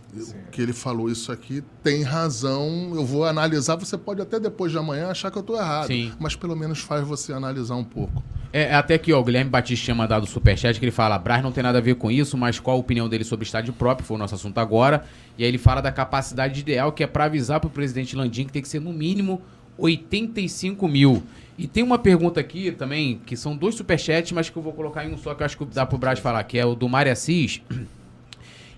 que 0.52 0.62
ele 0.62 0.74
falou 0.74 1.10
isso 1.10 1.32
aqui 1.32 1.64
tem 1.82 2.04
razão, 2.04 2.92
eu 2.94 3.06
vou 3.06 3.24
analisar. 3.24 3.78
Você 3.78 3.98
pode 3.98 4.22
até 4.22 4.40
depois 4.40 4.72
de 4.72 4.78
amanhã 4.78 5.08
achar 5.08 5.32
que 5.32 5.38
eu 5.38 5.42
estou 5.42 5.56
errado, 5.56 5.88
Sim. 5.88 6.12
mas 6.20 6.36
pelo 6.36 6.56
menos 6.56 6.80
faz 6.80 7.08
você 7.08 7.32
analisar 7.32 7.76
um 7.76 7.84
pouco. 7.86 8.22
É, 8.52 8.64
é 8.64 8.76
até 8.76 8.98
que 8.98 9.14
ó, 9.14 9.20
o 9.20 9.24
Guilherme 9.24 9.50
Batista 9.50 9.86
tinha 9.86 9.96
mandado 9.96 10.24
o 10.24 10.28
superchat 10.28 10.78
que 10.78 10.84
ele 10.84 10.92
fala: 10.92 11.18
Braz 11.18 11.44
não 11.44 11.52
tem 11.52 11.64
nada 11.64 11.78
a 11.78 11.82
ver 11.82 11.96
com 11.96 12.10
isso, 12.12 12.36
mas 12.36 12.60
qual 12.60 12.76
a 12.76 12.80
opinião 12.80 13.08
dele 13.08 13.24
sobre 13.24 13.46
estádio 13.46 13.72
próprio? 13.72 14.06
Foi 14.06 14.16
o 14.16 14.18
nosso 14.18 14.36
assunto 14.36 14.58
agora. 14.58 15.06
E 15.38 15.44
aí 15.44 15.50
ele 15.50 15.60
fala 15.60 15.82
da 15.82 15.92
capacidade 15.92 16.60
ideal, 16.60 16.92
que 16.92 17.04
é 17.04 17.08
para 17.08 17.26
avisar 17.26 17.60
para 17.60 17.68
o 17.68 17.72
presidente 17.72 18.16
Landim 18.16 18.46
que 18.46 18.52
tem 18.52 18.62
que 18.62 18.68
ser 18.68 18.82
no 18.82 18.92
mínimo 18.92 19.42
85 19.80 20.88
mil. 20.88 21.24
E 21.58 21.68
tem 21.68 21.84
uma 21.84 22.00
pergunta 22.00 22.40
aqui 22.40 22.72
também, 22.72 23.20
que 23.26 23.36
são 23.36 23.56
dois 23.56 23.76
superchats, 23.76 24.32
mas 24.32 24.50
que 24.50 24.58
eu 24.58 24.64
vou 24.64 24.72
colocar 24.72 25.06
em 25.06 25.14
um 25.14 25.18
só, 25.18 25.36
que 25.36 25.42
eu 25.42 25.46
acho 25.46 25.58
que 25.58 25.66
dá 25.66 25.86
pro 25.86 25.98
Braz 25.98 26.20
falar, 26.20 26.44
que 26.46 26.58
é 26.58 26.66
o 26.66 26.74
do 26.74 26.88
Mário 26.88 27.12
Assis 27.12 27.62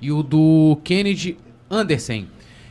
e 0.02 0.11
o 0.11 0.23
do 0.23 0.80
Kennedy 0.84 1.38
Anderson. 1.69 2.26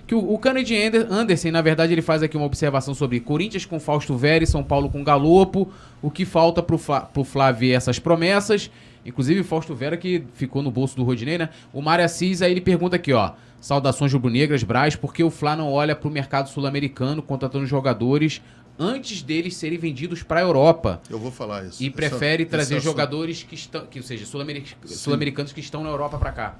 Que 0.06 0.14
o, 0.14 0.32
o 0.32 0.36
Kennedy 0.38 0.76
Anderson, 1.08 1.52
na 1.52 1.62
verdade, 1.62 1.92
ele 1.92 2.02
faz 2.02 2.24
aqui 2.24 2.36
uma 2.36 2.46
observação 2.46 2.92
sobre 2.92 3.20
Corinthians 3.20 3.64
com 3.64 3.78
Fausto 3.78 4.16
Vera 4.16 4.42
e 4.42 4.46
São 4.46 4.64
Paulo 4.64 4.90
com 4.90 5.04
Galopo, 5.04 5.72
o 6.02 6.10
que 6.10 6.24
falta 6.24 6.60
pro, 6.60 6.78
pro 7.12 7.22
Flávio 7.22 7.72
essas 7.72 8.00
promessas. 8.00 8.68
Inclusive, 9.04 9.42
Fausto 9.42 9.74
Vera, 9.74 9.96
que 9.96 10.24
ficou 10.34 10.62
no 10.62 10.70
bolso 10.70 10.96
do 10.96 11.04
Rodinei, 11.04 11.38
né? 11.38 11.48
O 11.72 11.80
Mário 11.80 12.04
Assis, 12.04 12.42
aí 12.42 12.50
ele 12.50 12.60
pergunta 12.60 12.96
aqui, 12.96 13.12
ó. 13.12 13.32
Saudações 13.60 14.12
rubro-negras, 14.12 14.62
Braz, 14.62 14.96
porque 14.96 15.22
o 15.22 15.30
Fla 15.30 15.54
não 15.54 15.70
olha 15.70 15.94
pro 15.94 16.10
mercado 16.10 16.48
sul-americano 16.48 17.22
contratando 17.22 17.66
jogadores 17.66 18.40
antes 18.78 19.20
deles 19.20 19.54
serem 19.56 19.78
vendidos 19.78 20.22
para 20.22 20.40
a 20.40 20.42
Europa. 20.42 21.02
Eu 21.10 21.18
vou 21.18 21.30
falar 21.30 21.66
isso. 21.66 21.82
E 21.82 21.90
prefere 21.90 22.44
essa, 22.44 22.50
trazer 22.50 22.80
jogadores 22.80 23.42
que 23.42 23.54
estão, 23.54 23.84
que, 23.84 23.98
ou 23.98 24.04
seja, 24.04 24.24
sul-americanos 24.24 25.50
sul 25.50 25.54
que 25.54 25.60
estão 25.60 25.82
na 25.82 25.90
Europa 25.90 26.18
para 26.18 26.32
cá. 26.32 26.58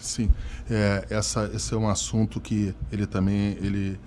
Sim, 0.00 0.30
é, 0.70 1.06
essa, 1.10 1.50
esse 1.54 1.74
é 1.74 1.76
um 1.76 1.88
assunto 1.88 2.40
que 2.40 2.74
ele 2.90 3.06
também 3.06 3.58
ele, 3.60 4.00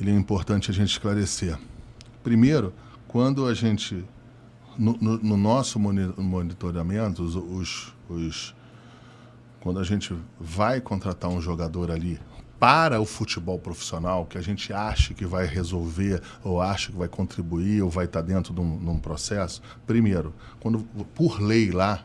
ele 0.00 0.10
é 0.10 0.14
importante 0.14 0.72
a 0.72 0.74
gente 0.74 0.90
esclarecer. 0.90 1.56
Primeiro, 2.24 2.74
quando 3.06 3.46
a 3.46 3.54
gente 3.54 4.04
no, 4.78 4.92
no, 5.00 5.18
no 5.18 5.36
nosso 5.36 5.78
monitoramento, 5.78 7.22
os, 7.22 7.34
os, 7.34 7.94
os, 8.08 8.54
quando 9.60 9.78
a 9.78 9.84
gente 9.84 10.14
vai 10.38 10.80
contratar 10.80 11.30
um 11.30 11.40
jogador 11.40 11.90
ali 11.90 12.20
para 12.58 13.00
o 13.00 13.04
futebol 13.04 13.58
profissional, 13.58 14.24
que 14.24 14.38
a 14.38 14.40
gente 14.40 14.72
acha 14.72 15.12
que 15.12 15.26
vai 15.26 15.46
resolver, 15.46 16.22
ou 16.42 16.62
acha 16.62 16.90
que 16.90 16.96
vai 16.96 17.08
contribuir, 17.08 17.82
ou 17.82 17.90
vai 17.90 18.06
estar 18.06 18.22
dentro 18.22 18.54
de 18.54 18.60
um, 18.60 18.78
de 18.78 18.88
um 18.88 18.98
processo, 18.98 19.60
primeiro, 19.86 20.32
quando 20.60 20.80
por 21.14 21.40
lei 21.40 21.70
lá, 21.70 22.04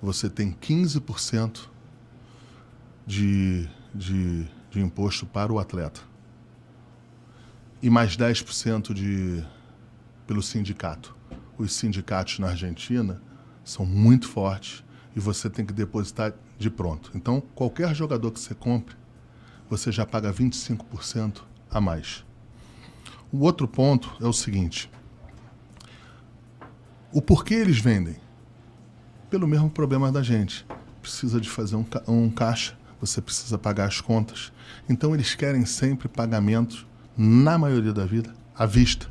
você 0.00 0.30
tem 0.30 0.52
15% 0.52 1.66
de, 3.06 3.68
de, 3.94 4.46
de 4.70 4.80
imposto 4.80 5.26
para 5.26 5.52
o 5.52 5.58
atleta. 5.58 6.00
E 7.82 7.90
mais 7.90 8.16
10% 8.16 8.92
de, 8.92 9.44
pelo 10.26 10.42
sindicato. 10.42 11.17
Os 11.58 11.74
sindicatos 11.74 12.38
na 12.38 12.48
Argentina 12.48 13.20
são 13.64 13.84
muito 13.84 14.28
fortes 14.28 14.84
e 15.14 15.20
você 15.20 15.50
tem 15.50 15.66
que 15.66 15.72
depositar 15.72 16.32
de 16.56 16.70
pronto. 16.70 17.10
Então, 17.14 17.40
qualquer 17.54 17.94
jogador 17.94 18.30
que 18.30 18.38
você 18.38 18.54
compre, 18.54 18.96
você 19.68 19.90
já 19.92 20.06
paga 20.06 20.32
25% 20.32 21.42
a 21.70 21.80
mais. 21.80 22.24
O 23.30 23.40
outro 23.40 23.66
ponto 23.68 24.16
é 24.20 24.26
o 24.26 24.32
seguinte: 24.32 24.90
o 27.12 27.20
porquê 27.20 27.54
eles 27.54 27.78
vendem? 27.78 28.16
Pelo 29.28 29.46
mesmo 29.46 29.68
problema 29.68 30.10
da 30.10 30.22
gente. 30.22 30.66
Precisa 31.02 31.40
de 31.40 31.48
fazer 31.48 31.76
um, 31.76 31.84
ca 31.84 32.02
um 32.06 32.30
caixa, 32.30 32.78
você 33.00 33.20
precisa 33.20 33.58
pagar 33.58 33.86
as 33.86 34.00
contas. 34.00 34.52
Então 34.88 35.14
eles 35.14 35.34
querem 35.34 35.64
sempre 35.66 36.08
pagamentos, 36.08 36.86
na 37.16 37.58
maioria 37.58 37.92
da 37.92 38.06
vida, 38.06 38.32
à 38.54 38.64
vista. 38.64 39.08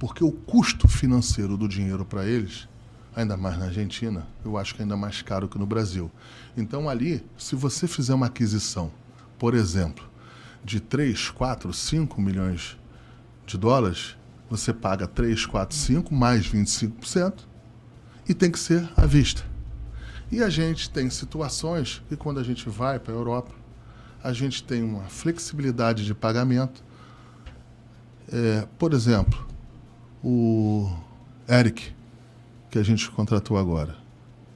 Porque 0.00 0.24
o 0.24 0.32
custo 0.32 0.88
financeiro 0.88 1.56
do 1.56 1.68
dinheiro 1.68 2.04
para 2.04 2.26
eles, 2.26 2.68
ainda 3.14 3.36
mais 3.36 3.56
na 3.56 3.66
Argentina, 3.66 4.26
eu 4.44 4.58
acho 4.58 4.74
que 4.74 4.80
é 4.80 4.82
ainda 4.82 4.96
mais 4.96 5.22
caro 5.22 5.48
que 5.48 5.58
no 5.58 5.66
Brasil. 5.66 6.10
Então 6.56 6.88
ali, 6.88 7.24
se 7.38 7.54
você 7.54 7.86
fizer 7.86 8.14
uma 8.14 8.26
aquisição 8.26 8.90
por 9.40 9.54
exemplo, 9.54 10.04
de 10.62 10.80
3, 10.80 11.30
4, 11.30 11.72
5 11.72 12.20
milhões 12.20 12.76
de 13.46 13.56
dólares, 13.56 14.14
você 14.50 14.70
paga 14.70 15.06
3, 15.06 15.46
4, 15.46 15.74
5 15.74 16.14
mais 16.14 16.46
25% 16.46 17.46
e 18.28 18.34
tem 18.34 18.50
que 18.50 18.58
ser 18.58 18.86
à 18.94 19.06
vista. 19.06 19.42
E 20.30 20.42
a 20.42 20.50
gente 20.50 20.90
tem 20.90 21.08
situações 21.08 22.02
que 22.06 22.16
quando 22.16 22.38
a 22.38 22.42
gente 22.42 22.68
vai 22.68 22.98
para 22.98 23.14
a 23.14 23.16
Europa, 23.16 23.54
a 24.22 24.30
gente 24.34 24.62
tem 24.62 24.82
uma 24.82 25.04
flexibilidade 25.04 26.04
de 26.04 26.14
pagamento. 26.14 26.84
É, 28.30 28.68
por 28.78 28.92
exemplo, 28.92 29.48
o 30.22 30.90
Eric, 31.48 31.92
que 32.70 32.78
a 32.78 32.82
gente 32.82 33.10
contratou 33.10 33.56
agora. 33.56 33.96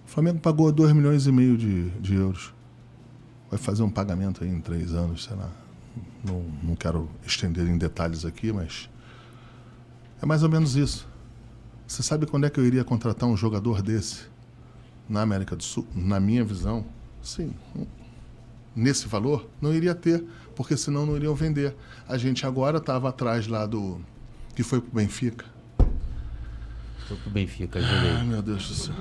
O 0.07 0.11
Flamengo 0.11 0.39
pagou 0.39 0.71
2 0.71 0.93
milhões 0.93 1.27
e 1.27 1.33
meio 1.33 1.57
de, 1.57 1.91
de 2.01 2.15
euros 2.15 2.55
vai 3.55 3.59
fazer 3.59 3.85
um 3.85 3.91
pagamento 3.91 4.43
aí 4.43 4.51
em 4.51 4.61
três 4.61 4.93
anos, 4.93 5.25
sei 5.25 5.37
lá. 5.37 5.49
Não, 6.25 6.43
não 6.63 6.75
quero 6.75 7.09
estender 7.25 7.69
em 7.69 7.79
detalhes 7.79 8.25
aqui, 8.25 8.53
mas 8.53 8.91
é 10.21 10.27
mais 10.27 10.43
ou 10.43 10.49
menos 10.49 10.75
isso. 10.75 11.07
Você 11.87 12.03
sabe 12.03 12.27
quando 12.27 12.47
é 12.47 12.51
que 12.51 12.59
eu 12.59 12.67
iria 12.67 12.83
contratar 12.83 13.29
um 13.29 13.37
jogador 13.37 13.81
desse 13.81 14.23
na 15.09 15.23
América 15.23 15.55
do 15.55 15.63
Sul? 15.63 15.87
Na 15.95 16.19
minha 16.19 16.45
visão, 16.45 16.85
sim. 17.23 17.55
Nesse 18.75 19.07
valor, 19.07 19.49
não 19.61 19.73
iria 19.73 19.95
ter, 19.95 20.25
porque 20.57 20.77
senão 20.77 21.07
não 21.07 21.17
iriam 21.17 21.35
vender. 21.35 21.77
A 22.09 22.19
gente 22.19 22.45
agora 22.45 22.79
estava 22.79 23.11
atrás 23.11 23.47
lá 23.47 23.67
do. 23.67 24.01
que 24.57 24.65
foi 24.65 24.81
pro 24.81 24.91
Benfica. 24.91 25.45
Foi 27.07 27.17
pro 27.19 27.31
Benfica, 27.31 27.81
joguei. 27.81 28.11
Ai, 28.11 28.25
meu 28.25 28.41
Deus 28.41 28.69
do 28.69 28.75
céu. 28.75 28.95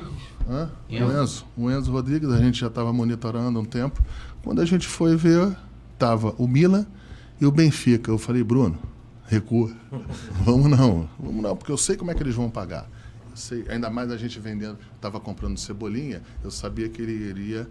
Hã? 0.50 0.70
O 0.90 1.22
Enzo. 1.22 1.46
O 1.56 1.72
Enzo 1.72 1.92
Rodrigues, 1.92 2.30
a 2.30 2.38
gente 2.38 2.60
já 2.60 2.68
estava 2.68 2.92
monitorando 2.92 3.60
um 3.60 3.66
tempo. 3.66 4.04
Quando 4.44 4.62
a 4.62 4.66
gente 4.66 4.88
foi 4.88 5.16
ver, 5.16 5.56
tava 5.98 6.36
o 6.38 6.48
Milan 6.48 6.86
e 7.40 7.46
o 7.46 7.52
Benfica. 7.52 8.12
Eu 8.12 8.18
falei, 8.18 8.44
Bruno, 8.44 8.78
recua. 9.26 9.72
vamos 10.44 10.70
não, 10.70 11.10
vamos 11.18 11.42
não, 11.42 11.56
porque 11.56 11.72
eu 11.72 11.78
sei 11.78 11.96
como 11.96 12.12
é 12.12 12.14
que 12.14 12.22
eles 12.22 12.36
vão 12.36 12.50
pagar. 12.50 12.90
Eu 13.32 13.38
sei, 13.38 13.66
ainda 13.70 13.90
mais 13.90 14.12
a 14.12 14.18
gente 14.18 14.38
vendendo, 14.38 14.78
estava 14.96 15.20
comprando 15.20 15.58
cebolinha, 15.58 16.22
eu 16.44 16.52
sabia 16.52 16.90
que 16.90 17.02
ele 17.02 17.14
iria 17.14 17.70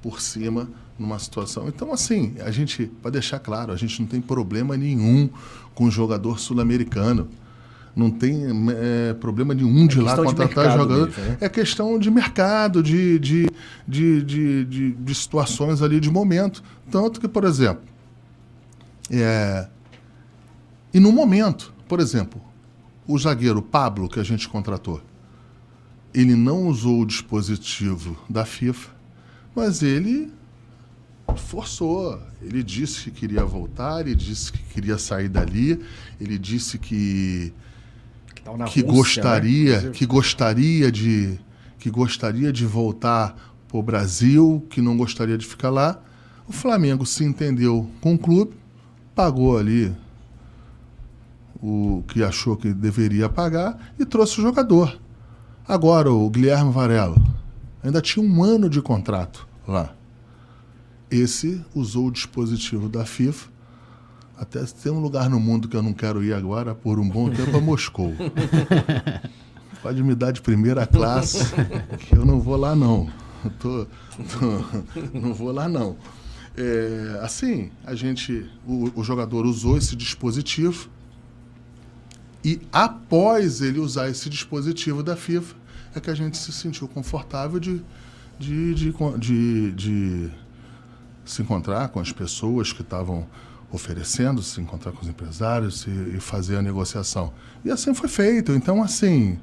por 0.00 0.20
cima 0.22 0.70
numa 0.98 1.18
situação. 1.18 1.68
Então, 1.68 1.92
assim, 1.92 2.34
a 2.40 2.50
gente, 2.50 2.86
para 3.02 3.10
deixar 3.10 3.40
claro, 3.40 3.72
a 3.72 3.76
gente 3.76 4.00
não 4.00 4.08
tem 4.08 4.22
problema 4.22 4.76
nenhum 4.76 5.28
com 5.74 5.84
o 5.84 5.90
jogador 5.90 6.38
sul-americano 6.38 7.28
não 7.96 8.10
tem 8.10 8.44
é, 8.78 9.14
problema 9.14 9.54
nenhum 9.54 9.84
é 9.84 9.88
de 9.88 10.00
lá 10.02 10.14
contratar 10.14 10.70
jogador. 10.70 11.06
Mesmo, 11.08 11.24
né? 11.24 11.38
É 11.40 11.48
questão 11.48 11.98
de 11.98 12.10
mercado, 12.10 12.82
de, 12.82 13.18
de, 13.18 13.50
de, 13.88 14.22
de, 14.22 14.64
de, 14.66 14.92
de 14.92 15.14
situações 15.14 15.80
ali 15.80 15.98
de 15.98 16.10
momento. 16.10 16.62
Tanto 16.90 17.18
que, 17.18 17.26
por 17.26 17.44
exemplo, 17.44 17.82
é, 19.10 19.66
E 20.92 21.00
no 21.00 21.12
momento, 21.12 21.74
por 21.88 22.00
exemplo, 22.00 22.40
o 23.06 23.18
zagueiro 23.18 23.62
Pablo, 23.62 24.08
que 24.08 24.18
a 24.18 24.22
gente 24.22 24.48
contratou, 24.48 25.02
ele 26.14 26.34
não 26.34 26.68
usou 26.68 27.02
o 27.02 27.06
dispositivo 27.06 28.16
da 28.28 28.44
FIFA, 28.44 28.90
mas 29.54 29.82
ele 29.82 30.32
forçou. 31.36 32.20
Ele 32.40 32.62
disse 32.62 33.04
que 33.04 33.10
queria 33.10 33.44
voltar, 33.44 34.00
ele 34.00 34.14
disse 34.14 34.52
que 34.52 34.58
queria 34.72 34.98
sair 34.98 35.28
dali, 35.28 35.80
ele 36.20 36.38
disse 36.38 36.78
que 36.78 37.52
que, 38.66 38.82
que 38.82 38.88
Rússia, 38.88 39.22
gostaria, 39.22 39.80
né? 39.80 39.90
que 39.90 40.06
gostaria 40.06 40.92
de 40.92 41.38
que 41.78 41.90
gostaria 41.90 42.52
de 42.52 42.66
voltar 42.66 43.36
para 43.68 43.78
o 43.78 43.82
Brasil, 43.82 44.66
que 44.70 44.80
não 44.80 44.96
gostaria 44.96 45.36
de 45.36 45.46
ficar 45.46 45.70
lá. 45.70 46.00
O 46.48 46.52
Flamengo 46.52 47.04
se 47.04 47.24
entendeu 47.24 47.88
com 48.00 48.14
o 48.14 48.18
clube, 48.18 48.54
pagou 49.14 49.58
ali 49.58 49.94
o 51.62 52.02
que 52.08 52.22
achou 52.22 52.56
que 52.56 52.72
deveria 52.72 53.28
pagar 53.28 53.92
e 53.98 54.04
trouxe 54.04 54.38
o 54.38 54.42
jogador. 54.42 54.98
Agora, 55.66 56.10
o 56.12 56.28
Guilherme 56.30 56.72
Varela 56.72 57.16
ainda 57.82 58.00
tinha 58.00 58.24
um 58.24 58.42
ano 58.42 58.68
de 58.68 58.80
contrato 58.80 59.46
lá. 59.66 59.94
Esse 61.10 61.64
usou 61.74 62.06
o 62.06 62.12
dispositivo 62.12 62.88
da 62.88 63.04
FIFA. 63.04 63.48
Até 64.38 64.62
tem 64.64 64.92
um 64.92 65.00
lugar 65.00 65.30
no 65.30 65.40
mundo 65.40 65.66
que 65.66 65.76
eu 65.76 65.82
não 65.82 65.92
quero 65.92 66.22
ir 66.22 66.34
agora 66.34 66.74
por 66.74 66.98
um 66.98 67.08
bom 67.08 67.30
tempo 67.30 67.56
a 67.56 67.60
Moscou. 67.60 68.12
Pode 69.82 70.02
me 70.02 70.14
dar 70.14 70.32
de 70.32 70.42
primeira 70.42 70.86
classe, 70.86 71.54
que 72.00 72.16
eu 72.16 72.24
não 72.24 72.40
vou 72.40 72.56
lá 72.56 72.74
não. 72.74 73.08
Tô, 73.58 73.86
tô, 73.86 75.18
não 75.18 75.32
vou 75.32 75.52
lá 75.52 75.68
não. 75.68 75.96
É, 76.56 77.20
assim, 77.22 77.70
a 77.84 77.94
gente, 77.94 78.50
o, 78.66 79.00
o 79.00 79.04
jogador 79.04 79.46
usou 79.46 79.76
esse 79.76 79.94
dispositivo 79.94 80.88
e 82.44 82.60
após 82.72 83.60
ele 83.60 83.78
usar 83.78 84.08
esse 84.08 84.30
dispositivo 84.30 85.02
da 85.02 85.16
FIFA, 85.16 85.56
é 85.94 86.00
que 86.00 86.10
a 86.10 86.14
gente 86.14 86.36
se 86.36 86.52
sentiu 86.52 86.86
confortável 86.86 87.58
de, 87.58 87.82
de, 88.38 88.74
de, 88.74 88.92
de, 89.18 89.72
de 89.72 90.30
se 91.24 91.42
encontrar 91.42 91.88
com 91.88 91.98
as 91.98 92.12
pessoas 92.12 92.72
que 92.72 92.82
estavam 92.82 93.26
oferecendo, 93.70 94.42
se 94.42 94.60
encontrar 94.60 94.92
com 94.92 95.02
os 95.02 95.08
empresários 95.08 95.86
e, 95.86 96.16
e 96.16 96.20
fazer 96.20 96.56
a 96.56 96.62
negociação. 96.62 97.32
E 97.64 97.70
assim 97.70 97.92
foi 97.94 98.08
feito. 98.08 98.52
Então, 98.52 98.82
assim, 98.82 99.38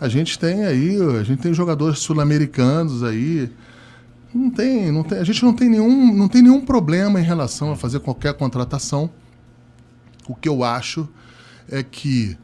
a 0.00 0.08
gente 0.08 0.38
tem 0.38 0.64
aí, 0.64 0.98
a 1.18 1.22
gente 1.22 1.42
tem 1.42 1.54
jogadores 1.54 1.98
sul-americanos 2.00 3.02
aí. 3.02 3.50
Não 4.34 4.50
tem, 4.50 4.90
não 4.90 5.02
tem, 5.02 5.18
a 5.18 5.24
gente 5.24 5.42
não 5.44 5.54
tem 5.54 5.68
nenhum, 5.68 6.14
não 6.14 6.28
tem 6.28 6.42
nenhum 6.42 6.64
problema 6.64 7.20
em 7.20 7.24
relação 7.24 7.72
a 7.72 7.76
fazer 7.76 8.00
qualquer 8.00 8.34
contratação. 8.34 9.10
O 10.28 10.34
que 10.34 10.48
eu 10.48 10.64
acho 10.64 11.08
é 11.68 11.82
que, 11.82 12.36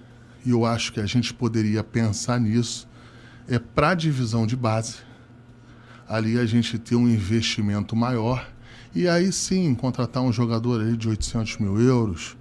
e 0.44 0.50
eu 0.50 0.64
acho 0.64 0.92
que 0.92 1.00
a 1.00 1.06
gente 1.06 1.34
poderia 1.34 1.82
pensar 1.82 2.40
nisso, 2.40 2.88
é 3.48 3.58
para 3.58 3.90
a 3.90 3.94
divisão 3.94 4.46
de 4.46 4.56
base. 4.56 4.96
Ali 6.08 6.38
a 6.38 6.46
gente 6.46 6.78
ter 6.78 6.94
um 6.94 7.08
investimento 7.08 7.94
maior 7.94 8.48
e 8.94 9.08
aí 9.08 9.32
sim, 9.32 9.74
contratar 9.74 10.22
um 10.22 10.32
jogador 10.32 10.80
aí 10.80 10.96
de 10.96 11.08
800 11.08 11.58
mil 11.58 11.80
euros, 11.80 12.36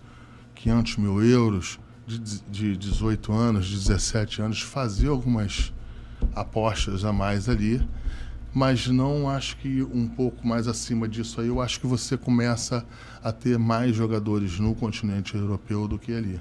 500 0.56 0.98
mil 0.98 1.24
euros, 1.24 1.80
de, 2.06 2.42
de 2.42 2.78
18 2.78 3.32
anos, 3.32 3.68
de 3.68 3.76
17 3.76 4.42
anos, 4.42 4.62
fazer 4.62 5.08
algumas 5.08 5.72
apostas 6.36 7.06
a 7.06 7.14
mais 7.14 7.48
ali, 7.48 7.82
mas 8.54 8.88
não 8.88 9.30
acho 9.30 9.58
que 9.58 9.84
um 9.84 10.08
pouco 10.08 10.46
mais 10.46 10.68
acima 10.68 11.08
disso 11.08 11.40
aí, 11.40 11.48
eu 11.48 11.62
acho 11.62 11.80
que 11.80 11.88
você 11.88 12.18
começa 12.18 12.86
a 13.24 13.32
ter 13.32 13.60
mais 13.60 13.96
jogadores 13.96 14.60
no 14.60 14.74
continente 14.74 15.36
europeu 15.36 15.88
do 15.88 16.00
que 16.00 16.14
ali. 16.14 16.40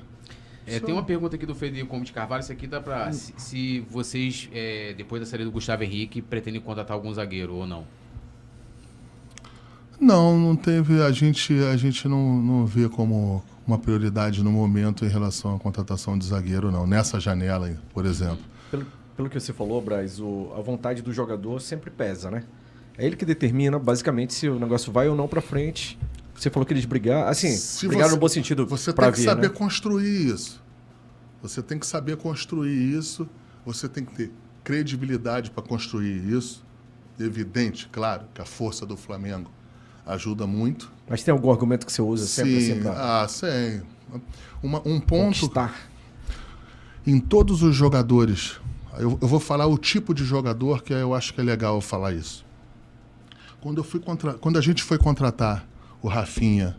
É, 0.67 0.79
tem 0.81 0.93
uma 0.93 1.03
pergunta 1.03 1.37
aqui 1.37 1.47
do 1.47 1.55
Federico 1.55 1.91
Gomes 1.91 2.11
Carvalho, 2.11 2.41
isso 2.41 2.53
aqui 2.53 2.67
dá 2.67 2.81
para 2.81 3.11
se, 3.13 3.33
se, 3.39 3.81
vocês, 3.89 4.51
é, 4.53 4.93
depois 4.95 5.21
da 5.21 5.27
saída 5.27 5.45
do 5.45 5.51
Gustavo 5.51 5.83
Henrique, 5.83 6.21
pretendem 6.21 6.61
contratar 6.61 6.95
algum 6.95 7.13
zagueiro 7.13 7.55
ou 7.55 7.67
não. 7.67 7.87
Não, 10.01 10.39
não 10.39 10.55
teve. 10.55 11.03
A 11.03 11.11
gente, 11.11 11.53
a 11.65 11.77
gente 11.77 12.07
não, 12.07 12.41
não 12.41 12.67
vê 12.67 12.89
como 12.89 13.43
uma 13.67 13.79
prioridade 13.79 14.43
no 14.43 14.51
momento 14.51 15.05
em 15.05 15.09
relação 15.09 15.55
à 15.55 15.59
contratação 15.59 16.17
de 16.17 16.25
zagueiro, 16.25 16.71
não. 16.71 16.87
Nessa 16.87 17.19
janela, 17.19 17.77
por 17.93 18.07
exemplo. 18.07 18.39
Pelo, 18.71 18.87
pelo 19.17 19.29
que 19.29 19.39
você 19.39 19.53
falou, 19.53 19.83
Braz, 19.83 20.21
o, 20.21 20.53
a 20.57 20.61
vontade 20.61 21.03
do 21.03 21.13
jogador 21.13 21.61
sempre 21.61 21.91
pesa, 21.91 22.31
né? 22.31 22.45
É 22.97 23.07
ele 23.07 23.17
que 23.17 23.25
determina, 23.25 23.79
basicamente, 23.79 24.33
se 24.33 24.49
o 24.49 24.59
negócio 24.59 24.93
vai 24.93 25.09
ou 25.09 25.15
não 25.15 25.29
para 25.29 25.41
frente. 25.41 25.99
Você 26.35 26.51
falou 26.51 26.65
que 26.65 26.73
eles 26.73 26.85
brigaram. 26.85 27.29
Assim, 27.29 27.51
se 27.51 27.87
brigaram 27.87 28.11
você, 28.11 28.15
no 28.15 28.21
bom 28.21 28.29
sentido. 28.29 28.67
Você 28.67 28.93
tem 28.93 29.11
que 29.11 29.21
saber 29.21 29.49
né? 29.49 29.55
construir 29.55 30.33
isso. 30.33 30.63
Você 31.43 31.63
tem 31.63 31.79
que 31.79 31.87
saber 31.87 32.17
construir 32.17 32.97
isso. 32.97 33.29
Você 33.67 33.89
tem 33.89 34.05
que 34.05 34.15
ter 34.15 34.33
credibilidade 34.65 35.51
para 35.51 35.63
construir 35.63 36.33
isso. 36.33 36.65
Evidente, 37.19 37.89
claro, 37.91 38.27
que 38.33 38.41
a 38.41 38.45
força 38.45 38.87
do 38.87 38.97
Flamengo 38.97 39.51
ajuda 40.09 40.47
muito. 40.47 40.91
Mas 41.09 41.23
tem 41.23 41.33
algum 41.33 41.51
argumento 41.51 41.87
que 41.87 41.93
você 41.93 42.03
usa 42.03 42.27
sempre 42.27 42.61
Sim, 42.61 42.73
assim 42.73 42.83
pra... 42.83 43.23
Ah, 43.23 43.29
sim. 43.29 43.83
Uma, 44.63 44.79
um 44.85 44.99
ponto. 44.99 45.41
Conquistar. 45.41 45.89
Em 47.07 47.21
todos 47.21 47.63
os 47.63 47.75
jogadores, 47.75 48.59
eu, 48.99 49.19
eu, 49.21 49.29
vou 49.29 49.39
falar 49.39 49.67
o 49.67 49.79
tipo 49.79 50.13
de 50.13 50.25
jogador 50.25 50.83
que 50.83 50.93
eu 50.93 51.15
acho 51.15 51.33
que 51.33 51.41
é 51.41 51.45
legal 51.45 51.81
falar 51.81 52.13
isso. 52.13 52.45
Quando, 53.61 53.79
eu 53.79 53.85
fui 53.85 54.01
contra... 54.01 54.35
quando 54.35 54.59
a 54.59 54.61
gente 54.61 54.83
foi 54.83 54.99
contratar 54.99 55.67
o 56.03 56.09
Rafinha, 56.09 56.77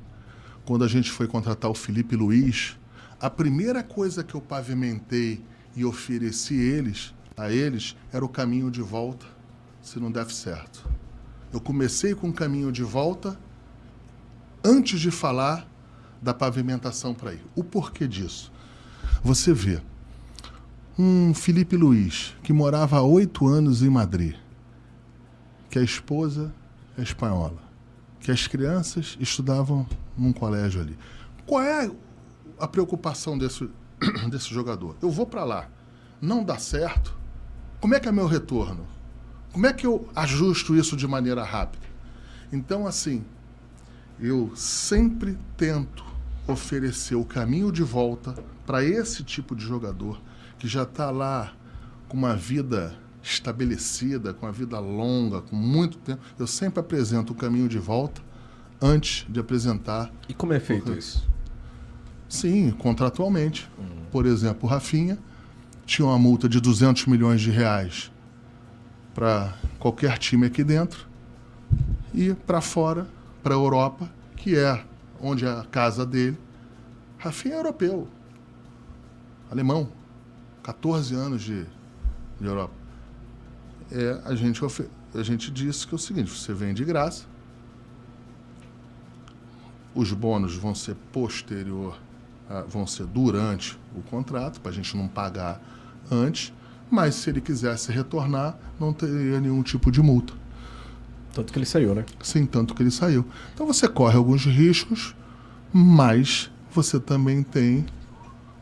quando 0.65 0.83
a 0.83 0.87
gente 0.87 1.11
foi 1.11 1.27
contratar 1.27 1.69
o 1.69 1.73
Felipe 1.73 2.15
Luiz, 2.15 2.77
a 3.19 3.29
primeira 3.29 3.83
coisa 3.83 4.23
que 4.23 4.35
eu 4.35 4.41
pavimentei 4.41 5.43
e 5.75 5.83
ofereci 5.83 6.55
eles, 6.55 7.13
a 7.35 7.51
eles 7.51 7.95
era 8.11 8.23
o 8.23 8.29
caminho 8.29 8.69
de 8.69 8.81
volta 8.81 9.25
se 9.81 9.99
não 9.99 10.11
der 10.11 10.29
certo. 10.29 10.87
Eu 11.51 11.59
comecei 11.59 12.13
com 12.13 12.29
o 12.29 12.33
caminho 12.33 12.71
de 12.71 12.83
volta 12.83 13.39
antes 14.63 14.99
de 14.99 15.09
falar 15.09 15.67
da 16.21 16.33
pavimentação 16.33 17.13
para 17.13 17.33
ir. 17.33 17.43
O 17.55 17.63
porquê 17.63 18.07
disso? 18.07 18.51
Você 19.23 19.53
vê 19.53 19.81
um 20.97 21.33
Felipe 21.33 21.75
Luiz 21.77 22.35
que 22.43 22.51
morava 22.51 22.97
há 22.97 23.01
oito 23.01 23.47
anos 23.47 23.81
em 23.81 23.89
Madrid, 23.89 24.35
que 25.69 25.79
a 25.79 25.83
esposa 25.83 26.53
é 26.97 27.01
espanhola, 27.01 27.61
que 28.19 28.31
as 28.31 28.47
crianças 28.47 29.17
estudavam 29.19 29.87
num 30.17 30.33
colégio 30.33 30.81
ali. 30.81 30.97
Qual 31.45 31.63
é 31.63 31.89
a 32.59 32.67
preocupação 32.67 33.37
desse, 33.37 33.69
desse 34.29 34.53
jogador? 34.53 34.97
Eu 35.01 35.09
vou 35.09 35.25
para 35.25 35.43
lá, 35.43 35.69
não 36.21 36.43
dá 36.43 36.57
certo. 36.57 37.17
Como 37.79 37.95
é 37.95 37.99
que 37.99 38.09
é 38.09 38.11
meu 38.11 38.27
retorno? 38.27 38.85
Como 39.51 39.65
é 39.65 39.73
que 39.73 39.85
eu 39.85 40.07
ajusto 40.15 40.75
isso 40.75 40.95
de 40.95 41.07
maneira 41.07 41.43
rápida? 41.43 41.85
Então, 42.51 42.85
assim, 42.85 43.23
eu 44.19 44.51
sempre 44.55 45.37
tento 45.57 46.03
oferecer 46.47 47.15
o 47.15 47.25
caminho 47.25 47.71
de 47.71 47.83
volta 47.83 48.33
para 48.65 48.83
esse 48.83 49.23
tipo 49.23 49.55
de 49.55 49.63
jogador 49.63 50.19
que 50.57 50.67
já 50.67 50.83
está 50.83 51.09
lá 51.09 51.53
com 52.07 52.17
uma 52.17 52.35
vida 52.35 52.95
estabelecida, 53.23 54.33
com 54.33 54.45
uma 54.45 54.51
vida 54.51 54.79
longa, 54.79 55.41
com 55.41 55.55
muito 55.55 55.97
tempo. 55.99 56.21
Eu 56.37 56.47
sempre 56.47 56.79
apresento 56.79 57.33
o 57.33 57.35
caminho 57.35 57.67
de 57.67 57.77
volta 57.77 58.21
antes 58.81 59.25
de 59.29 59.39
apresentar. 59.39 60.11
E 60.27 60.33
como 60.33 60.53
é 60.53 60.59
feito 60.59 60.93
isso? 60.93 61.27
Sim, 62.27 62.71
contratualmente. 62.71 63.69
Hum. 63.79 64.05
Por 64.11 64.25
exemplo, 64.25 64.67
o 64.67 64.71
Rafinha 64.71 65.17
tinha 65.85 66.07
uma 66.07 66.19
multa 66.19 66.47
de 66.47 66.59
200 66.59 67.05
milhões 67.07 67.41
de 67.41 67.49
reais 67.49 68.11
para 69.19 69.53
qualquer 69.79 70.17
time 70.17 70.45
aqui 70.45 70.63
dentro 70.63 71.05
e 72.13 72.33
para 72.33 72.61
fora, 72.61 73.05
para 73.43 73.53
a 73.53 73.57
Europa, 73.57 74.09
que 74.37 74.57
é 74.57 74.81
onde 75.19 75.45
é 75.45 75.49
a 75.49 75.65
casa 75.65 76.05
dele. 76.05 76.37
Rafinha 77.17 77.55
é 77.55 77.57
europeu, 77.57 78.07
alemão, 79.51 79.91
14 80.63 81.13
anos 81.15 81.41
de, 81.41 81.65
de 82.39 82.45
Europa. 82.45 82.73
É, 83.91 84.21
a, 84.23 84.33
gente, 84.35 84.61
a 85.13 85.21
gente 85.21 85.51
disse 85.51 85.85
que 85.85 85.93
é 85.93 85.97
o 85.97 85.99
seguinte: 85.99 86.31
você 86.31 86.53
vem 86.53 86.73
de 86.73 86.85
graça, 86.85 87.25
os 89.93 90.13
bônus 90.13 90.55
vão 90.55 90.73
ser 90.73 90.95
posterior, 91.11 91.99
vão 92.69 92.87
ser 92.87 93.05
durante 93.05 93.77
o 93.93 94.01
contrato, 94.01 94.61
para 94.61 94.71
a 94.71 94.73
gente 94.73 94.95
não 94.95 95.09
pagar 95.09 95.61
antes 96.09 96.53
mas 96.89 97.15
se 97.15 97.29
ele 97.29 97.41
quisesse 97.41 97.91
retornar, 97.91 98.57
não 98.79 98.91
teria 98.93 99.39
nenhum 99.39 99.61
tipo 99.61 99.91
de 99.91 100.01
multa. 100.01 100.33
Tanto 101.33 101.53
que 101.53 101.59
ele 101.59 101.65
saiu, 101.65 101.93
né? 101.93 102.03
Sim, 102.21 102.45
tanto 102.45 102.73
que 102.73 102.81
ele 102.83 102.91
saiu. 102.91 103.25
Então 103.53 103.65
você 103.67 103.87
corre 103.87 104.17
alguns 104.17 104.45
riscos, 104.45 105.15
mas 105.71 106.49
você 106.73 106.99
também 106.99 107.43
tem 107.43 107.85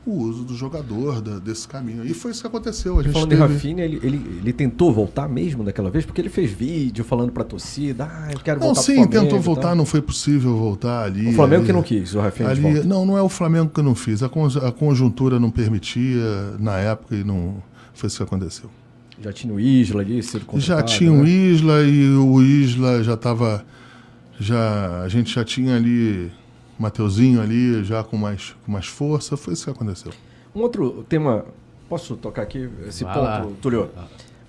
o 0.06 0.12
uso 0.22 0.44
do 0.46 0.56
jogador, 0.56 1.22
da, 1.22 1.38
desse 1.38 1.68
caminho. 1.68 2.06
E 2.06 2.14
foi 2.14 2.32
isso 2.32 2.40
que 2.42 2.48
aconteceu. 2.48 2.98
A 3.00 3.04
gente 3.04 3.12
Falando 3.12 3.30
teve... 3.30 3.42
em 3.44 3.46
Rafinha, 3.48 3.84
ele, 3.84 4.00
ele, 4.02 4.40
ele 4.42 4.54
tentou 4.54 4.94
voltar 4.94 5.28
mesmo 5.28 5.66
daquela 5.66 5.90
vez? 5.90 6.06
Porque 6.06 6.22
ele 6.22 6.30
fez 6.30 6.50
vídeo 6.52 7.04
falando 7.04 7.32
pra 7.32 7.44
torcida, 7.44 8.06
ah, 8.10 8.32
eu 8.32 8.40
quero 8.40 8.60
Não, 8.60 8.68
voltar 8.68 8.82
sim, 8.84 8.96
Flamengo 8.96 9.12
tentou 9.12 9.40
voltar, 9.42 9.76
não 9.76 9.86
foi 9.86 10.02
possível 10.02 10.56
voltar 10.56 11.04
ali. 11.04 11.28
O 11.30 11.34
Flamengo 11.34 11.58
ali- 11.62 11.66
que 11.68 11.74
não 11.74 11.84
quis, 11.84 12.16
o 12.16 12.20
Rafinha 12.22 12.56
de 12.56 12.66
Ali, 12.66 12.88
não, 12.88 13.06
não 13.06 13.18
é 13.18 13.22
o 13.22 13.28
Flamengo 13.30 13.70
que 13.70 13.82
não 13.82 13.96
fiz. 13.96 14.24
A, 14.24 14.30
con- 14.30 14.48
a 14.48 14.72
conjuntura 14.72 15.40
não 15.42 15.52
permitia 15.52 16.56
na 16.58 16.78
época 16.78 17.14
e 17.16 17.24
não 17.26 17.56
foi 17.98 18.08
isso 18.08 18.18
que 18.18 18.24
aconteceu. 18.24 18.70
Já 19.20 19.34
tinha 19.34 19.54
o 19.54 19.60
Isla 19.60 20.02
ali, 20.02 20.22
sido 20.22 20.42
Já 20.42 20.46
contratado, 20.46 20.88
tinha 20.92 21.12
o 21.12 21.24
né? 21.24 21.30
Isla 21.30 21.82
e 21.84 22.10
o 22.16 22.42
Isla 22.42 23.04
já 23.04 23.16
estava. 23.16 23.66
Já, 24.40 25.02
a 25.02 25.08
gente 25.10 25.34
já 25.34 25.44
tinha 25.44 25.76
ali 25.76 26.32
Mateuzinho 26.78 27.42
ali, 27.42 27.84
já 27.84 28.04
com 28.04 28.16
mais, 28.18 28.56
com 28.66 28.72
mais 28.72 28.86
força. 28.86 29.36
Foi 29.36 29.54
isso 29.54 29.64
que 29.66 29.72
aconteceu. 29.72 30.12
Um 30.54 30.62
outro 30.62 31.04
tema, 31.10 31.46
posso 31.90 32.16
tocar 32.16 32.44
aqui 32.44 32.70
esse 32.88 33.04
Vai 33.04 33.14
ponto, 33.16 33.24
lá. 33.26 33.48
Túlio? 33.62 33.90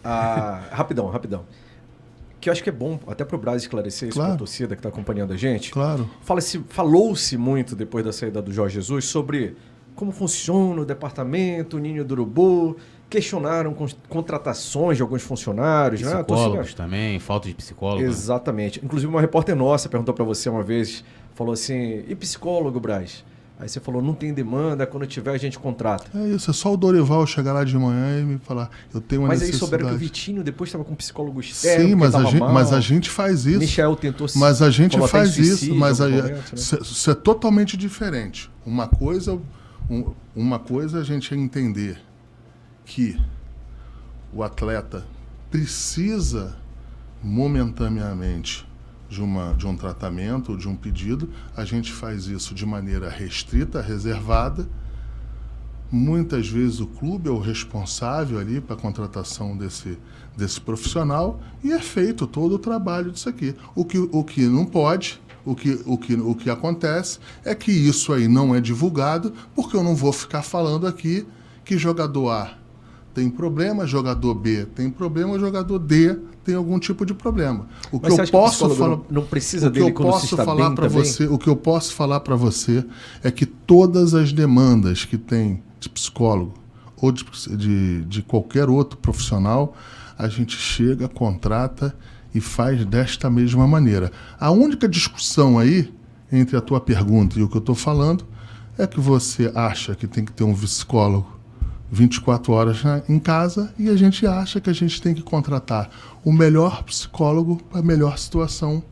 Ah, 0.05 0.69
rapidão, 0.71 1.07
rapidão. 1.09 1.45
Que 2.41 2.49
eu 2.49 2.53
acho 2.53 2.63
que 2.63 2.69
é 2.69 2.73
bom 2.73 3.01
até 3.07 3.25
pro 3.25 3.37
Braz 3.39 3.63
esclarecer 3.63 4.11
isso 4.11 4.17
Claro. 4.19 4.33
pra 4.33 4.39
torcida 4.39 4.77
que 4.77 4.83
tá 4.83 4.91
acompanhando 4.91 5.33
a 5.33 5.37
gente. 5.37 5.71
Claro. 5.71 6.09
Fala-se- 6.23 6.61
Falou-se 6.69 7.37
muito 7.37 7.75
depois 7.75 8.05
da 8.05 8.13
saída 8.13 8.41
do 8.41 8.53
Jorge 8.53 8.75
Jesus 8.77 9.07
sobre 9.07 9.57
como 9.95 10.13
funciona 10.13 10.83
o 10.83 10.85
departamento, 10.85 11.79
o 11.79 11.81
Ninho 11.81 12.05
do 12.05 12.13
Urubu. 12.13 12.77
Questionaram 13.11 13.73
con- 13.73 13.89
contratações 14.09 14.97
de 14.99 15.03
alguns 15.03 15.23
funcionários. 15.23 16.03
né? 16.03 16.09
A 16.13 16.23
torcida- 16.25 16.35
Psicólogos 16.51 16.75
também, 16.75 17.19
falta 17.19 17.49
de 17.49 17.55
psicólogo. 17.55 18.03
né? 18.03 18.09
Exatamente. 18.09 18.81
Inclusive, 18.85 19.11
uma 19.11 19.21
repórter 19.21 19.57
nossa 19.57 19.89
perguntou 19.89 20.13
para 20.15 20.25
você 20.25 20.49
uma 20.51 20.63
vez, 20.63 21.03
falou 21.35 21.53
assim, 21.55 22.05
e 22.07 22.15
psicólogo, 22.15 22.79
Braz? 22.79 23.25
Aí 23.61 23.69
você 23.69 23.81
falou, 23.81 24.01
não 24.01 24.15
tem 24.15 24.33
demanda, 24.33 24.87
quando 24.87 25.05
tiver 25.05 25.33
a 25.33 25.37
gente 25.37 25.59
contrata. 25.59 26.07
É 26.17 26.29
isso, 26.29 26.49
é 26.49 26.55
só 26.55 26.73
o 26.73 26.77
Dorival 26.77 27.27
chegar 27.27 27.53
lá 27.53 27.65
de 27.65 27.77
manhã 27.77 28.21
e 28.21 28.25
me 28.25 28.39
falar, 28.39 28.71
eu 28.95 29.01
tenho 29.01 29.23
uma 29.23 29.29
Mas 29.29 29.41
aí 29.43 29.47
necessidade. 29.49 29.71
souberam 29.71 29.89
que 29.89 29.95
o 29.97 29.99
Vitinho 29.99 30.45
depois 30.45 30.69
estava 30.69 30.85
com 30.85 30.93
um 30.93 30.95
psicólogo 30.95 31.41
externo, 31.41 31.89
Sim, 31.89 31.95
mas 31.97 32.15
a, 32.15 32.23
gente, 32.23 32.39
mal. 32.39 32.53
mas 32.53 32.73
a 32.73 32.79
gente 32.81 33.11
faz 33.11 33.47
isso. 33.47 33.59
Michel 33.59 33.97
tentou 33.97 34.29
se- 34.29 34.39
Mas 34.39 34.63
a 34.63 34.71
gente 34.71 34.97
faz 35.09 35.37
isso, 35.39 35.75
mas 35.75 36.01
a- 36.01 36.09
momento, 36.09 36.25
né? 36.29 36.41
isso, 36.55 36.77
é- 36.77 36.79
isso 36.83 37.11
é 37.11 37.15
totalmente 37.15 37.77
diferente. 37.77 38.49
Uma 38.65 38.87
coisa, 38.87 39.37
um- 39.91 40.13
uma 40.37 40.61
coisa 40.61 41.01
a 41.01 41.03
gente 41.03 41.35
é 41.35 41.37
entender 41.37 41.99
que 42.89 43.21
o 44.33 44.43
atleta 44.43 45.07
precisa 45.51 46.57
momentaneamente 47.23 48.67
de, 49.09 49.23
uma, 49.23 49.53
de 49.53 49.67
um 49.67 49.77
tratamento, 49.77 50.57
de 50.57 50.67
um 50.67 50.75
pedido, 50.75 51.29
a 51.55 51.65
gente 51.65 51.93
faz 51.93 52.27
isso 52.27 52.55
de 52.55 52.65
maneira 52.65 53.09
restrita, 53.09 53.83
reservada. 53.83 54.67
Muitas 55.93 56.49
vezes 56.49 56.81
o 56.81 56.87
clube 56.87 57.29
é 57.29 57.33
o 57.33 57.39
responsável 57.39 58.39
ali 58.39 58.61
para 58.61 58.75
a 58.75 58.79
contratação 58.79 59.57
desse, 59.57 59.99
desse 60.37 60.61
profissional 60.61 61.41
e 61.63 61.73
é 61.73 61.81
feito 61.81 62.27
todo 62.27 62.55
o 62.55 62.59
trabalho 62.59 63.13
disso 63.13 63.29
aqui. 63.29 63.55
O 63.75 63.85
que, 63.85 63.99
o 63.99 64.25
que 64.25 64.47
não 64.47 64.65
pode, 64.65 65.21
o 65.45 65.55
que, 65.55 65.81
o, 65.85 65.97
que, 65.99 66.15
o 66.15 66.35
que 66.35 66.49
acontece 66.49 67.19
é 67.45 67.55
que 67.55 67.71
isso 67.71 68.13
aí 68.15 68.29
não 68.29 68.55
é 68.55 68.61
divulgado, 68.61 69.33
porque 69.55 69.77
eu 69.77 69.85
não 69.85 69.95
vou 69.95 70.13
ficar 70.13 70.43
falando 70.43 70.87
aqui 70.87 71.27
que 71.65 71.77
jogador 71.77 72.31
A 72.31 72.58
tem 73.19 73.29
problema, 73.29 73.85
jogador 73.85 74.33
B 74.35 74.65
tem 74.77 74.89
problema, 74.89 75.37
jogador 75.41 75.77
D 75.81 76.17
tem 76.45 76.55
algum 76.55 76.79
tipo 76.79 77.05
de 77.05 77.13
problema. 77.13 77.67
O 77.91 77.99
Mas 78.01 78.15
que 78.15 78.21
eu 78.21 78.25
que 78.25 78.31
posso 78.31 78.51
psicólogo 78.69 78.79
falar, 78.79 78.97
não- 78.97 79.05
não 79.23 79.23
precisa 79.27 79.67
o 79.67 79.73
que 79.73 79.81
dele 79.81 79.91
eu 79.91 79.95
posso 79.95 80.25
está 80.27 80.45
falar 80.45 80.71
para 80.71 80.87
você, 80.89 81.27
o 81.27 81.37
que 81.37 81.49
eu 81.49 81.57
posso 81.57 81.95
falar 81.95 82.21
para 82.21 82.37
você 82.37 82.85
é 83.25 83.31
que 83.33 83.45
todas 83.45 84.15
as 84.15 84.33
demandas 84.33 85.05
que 85.05 85.19
tem 85.19 85.61
de 85.81 85.89
psicólogo 85.89 86.55
ou 86.97 87.11
de, 87.11 87.25
de, 87.57 88.05
de 88.05 88.23
qualquer 88.23 88.69
outro 88.69 88.97
profissional, 88.99 89.75
a 90.17 90.29
gente 90.29 90.57
chega, 90.57 91.09
contrata 91.09 91.95
e 92.33 92.41
faz 92.41 92.85
desta 92.85 93.29
mesma 93.29 93.67
maneira. 93.67 94.13
A 94.39 94.51
única 94.53 94.89
discussão 94.89 95.59
aí 95.59 95.93
entre 96.31 96.57
a 96.57 96.61
tua 96.61 96.81
pergunta 96.81 97.37
e 97.39 97.43
o 97.43 97.49
que 97.49 97.57
eu 97.57 97.61
estou 97.61 97.75
falando 97.75 98.25
é 98.77 98.87
que 98.87 99.01
você 99.01 99.51
acha 99.57 99.97
que 99.97 100.07
tem 100.07 100.25
que 100.25 100.31
ter 100.33 100.45
um 100.45 100.55
psicólogo 100.55 101.38
24 101.91 102.53
horas 102.53 102.83
na- 102.85 103.03
em 103.09 103.19
casa 103.19 103.73
e 103.79 103.89
a 103.89 103.97
gente 103.97 104.27
acha 104.27 104.61
que 104.61 104.69
a 104.69 104.73
gente 104.73 105.01
tem 105.01 105.15
que 105.15 105.23
contratar 105.23 105.91
o 106.25 106.33
melhor 106.33 106.83
psicólogo 106.85 107.57
para 107.71 107.81
a 107.81 107.83
melhor 107.83 108.19
situação 108.19 108.83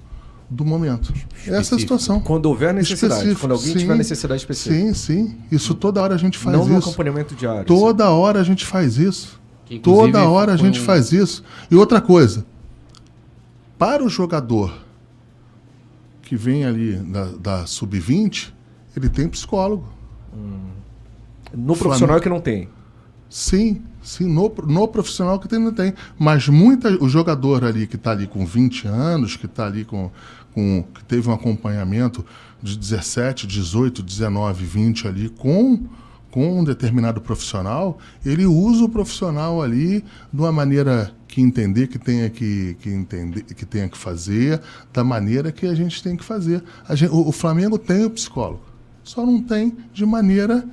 do 0.49 0.65
momento. 0.65 1.13
Essa 1.13 1.51
é 1.51 1.57
a 1.57 1.61
Específico. 1.61 1.81
situação. 1.81 2.21
Quando 2.21 2.47
houver 2.47 2.73
necessidade, 2.73 3.15
Específico, 3.15 3.41
quando 3.41 3.53
alguém 3.53 3.73
sim. 3.73 3.79
tiver 3.81 3.97
necessidade 3.97 4.41
específica. 4.41 4.75
Sim, 4.77 4.95
sim. 4.95 5.37
Isso 5.51 5.75
toda 5.75 6.01
hora 6.01 6.15
a 6.15 6.19
gente 6.19 6.39
faz 6.39 6.57
não 6.57 6.65
no 6.67 6.79
isso. 6.79 6.89
acompanhamento 6.89 7.35
diário. 7.35 7.65
Toda 7.65 8.09
hora 8.11 8.41
a 8.41 8.45
gente 8.45 8.65
faz 8.65 8.97
isso. 8.97 9.41
Que, 9.65 9.81
Toda 9.81 10.29
hora 10.29 10.53
a 10.53 10.57
gente 10.57 10.81
um- 10.81 10.85
faz 10.85 11.11
isso. 11.13 11.43
E 11.69 11.75
outra 11.75 12.01
coisa, 12.01 12.47
para 13.77 14.05
o 14.05 14.09
jogador 14.09 14.73
que 16.23 16.37
vem 16.37 16.65
ali 16.65 16.93
da, 16.95 17.25
da 17.25 17.67
sub-20, 17.67 18.53
ele 18.97 19.09
tem 19.09 19.29
psicólogo. 19.29 19.85
No 21.55 21.77
profissional 21.77 22.17
é 22.17 22.21
que 22.21 22.29
não 22.29 22.41
tem. 22.41 22.69
Sim, 23.29 23.83
sim, 24.03 24.25
no, 24.25 24.53
no 24.67 24.89
profissional 24.89 25.39
que 25.39 25.49
tem, 25.49 25.71
tem. 25.73 25.93
Mas 26.19 26.49
muita, 26.49 26.91
o 27.03 27.09
jogador 27.09 27.65
ali 27.65 27.87
que 27.87 27.97
está 27.97 28.13
ali 28.13 28.27
com 28.27 28.47
20 28.47 28.87
anos, 28.87 29.37
que 29.37 29.47
está 29.47 29.67
ali 29.67 29.85
com, 29.85 30.11
com. 30.55 30.85
que 30.95 31.05
teve 31.05 31.29
um 31.29 31.33
acompanhamento 31.33 32.25
de 32.63 32.77
17, 32.79 33.47
18, 33.47 34.03
19, 34.03 34.65
20 34.65 35.09
ali 35.09 35.29
com, 35.29 35.85
com 36.31 36.61
um 36.61 36.65
determinado 36.65 37.21
profissional, 37.21 37.99
ele 38.25 38.47
usa 38.47 38.85
o 38.85 38.89
profissional 38.89 39.61
ali 39.63 40.05
de 40.33 40.41
uma 40.41 40.53
maneira 40.53 41.13
que 41.27 41.41
entender 41.41 41.89
que 41.89 41.99
tenha 41.99 42.31
que, 42.31 42.77
que 42.81 42.89
entender 42.89 43.43
que 43.43 43.67
tenha 43.67 43.89
que 43.89 43.99
fazer, 43.99 44.61
da 44.93 45.05
maneira 45.05 45.51
que 45.53 45.67
a 45.67 45.75
gente 45.75 46.03
tem 46.03 46.17
que 46.17 46.25
fazer. 46.25 46.63
Gente- 46.91 47.13
o, 47.13 47.29
o 47.29 47.33
Flamengo 47.33 47.77
tem 47.77 48.05
o 48.05 48.11
psicólogo, 48.11 48.63
só 49.03 49.27
não 49.27 49.43
tem 49.43 49.77
de 49.93 50.07
maneira 50.07 50.65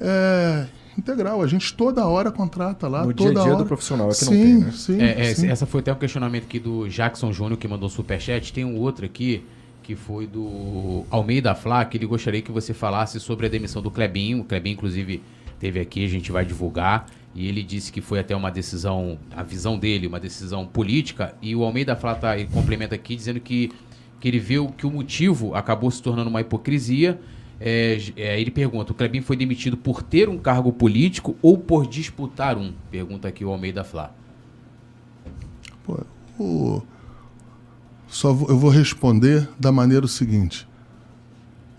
é, 0.00 0.66
integral. 0.98 1.40
A 1.42 1.46
gente 1.46 1.72
toda 1.74 2.06
hora 2.06 2.30
contrata 2.30 2.88
lá. 2.88 3.04
No 3.06 3.14
dia 3.14 3.26
a 3.26 3.28
toda 3.28 3.42
dia 3.42 3.52
hora. 3.52 3.62
do 3.62 3.66
profissional, 3.66 4.08
é 4.08 4.10
que 4.10 4.16
sim, 4.16 4.54
não 4.54 4.60
tem, 4.60 4.66
né? 4.66 4.72
Sim, 4.72 5.00
É, 5.00 5.30
é, 5.30 5.34
sim. 5.34 5.48
essa 5.48 5.64
foi 5.66 5.80
até 5.80 5.92
um 5.92 5.96
questionamento 5.96 6.44
aqui 6.44 6.58
do 6.58 6.88
Jackson 6.88 7.32
Júnior, 7.32 7.58
que 7.58 7.66
mandou 7.68 7.88
superchat. 7.88 8.52
Tem 8.52 8.64
um 8.64 8.76
outro 8.76 9.06
aqui, 9.06 9.44
que 9.82 9.94
foi 9.94 10.26
do 10.26 11.04
Almeida 11.10 11.54
Flá, 11.54 11.84
que 11.84 11.96
ele 11.96 12.06
gostaria 12.06 12.42
que 12.42 12.52
você 12.52 12.74
falasse 12.74 13.18
sobre 13.20 13.46
a 13.46 13.48
demissão 13.48 13.80
do 13.80 13.90
Clebinho. 13.90 14.40
O 14.40 14.44
Clebinho, 14.44 14.74
inclusive, 14.74 15.22
teve 15.58 15.80
aqui, 15.80 16.04
a 16.04 16.08
gente 16.08 16.30
vai 16.30 16.44
divulgar. 16.44 17.06
E 17.34 17.46
ele 17.46 17.62
disse 17.62 17.92
que 17.92 18.00
foi 18.00 18.18
até 18.18 18.34
uma 18.34 18.50
decisão, 18.50 19.18
a 19.34 19.42
visão 19.42 19.78
dele, 19.78 20.06
uma 20.06 20.18
decisão 20.18 20.66
política. 20.66 21.34
E 21.40 21.54
o 21.54 21.62
Almeida 21.62 21.94
Flá 21.94 22.14
tá, 22.14 22.36
ele 22.36 22.48
complementa 22.52 22.94
aqui 22.96 23.14
dizendo 23.14 23.38
que, 23.38 23.70
que 24.18 24.26
ele 24.26 24.38
viu 24.40 24.68
que 24.76 24.86
o 24.86 24.90
motivo 24.90 25.54
acabou 25.54 25.90
se 25.90 26.02
tornando 26.02 26.28
uma 26.28 26.40
hipocrisia. 26.40 27.20
É, 27.60 27.98
é, 28.16 28.40
ele 28.40 28.50
pergunta: 28.50 28.92
o 28.92 28.94
Clebinho 28.94 29.24
foi 29.24 29.36
demitido 29.36 29.76
por 29.76 30.02
ter 30.02 30.28
um 30.28 30.38
cargo 30.38 30.72
político 30.72 31.36
ou 31.42 31.58
por 31.58 31.86
disputar 31.86 32.56
um? 32.56 32.72
Pergunta 32.90 33.26
aqui 33.28 33.44
o 33.44 33.50
Almeida 33.50 33.82
Flá. 33.84 34.12
Pô, 35.84 36.00
o- 36.38 36.82
Só 38.08 38.32
vou- 38.32 38.48
eu 38.48 38.58
vou 38.58 38.70
responder 38.70 39.46
da 39.58 39.70
maneira 39.72 40.04
o 40.06 40.08
seguinte: 40.08 40.66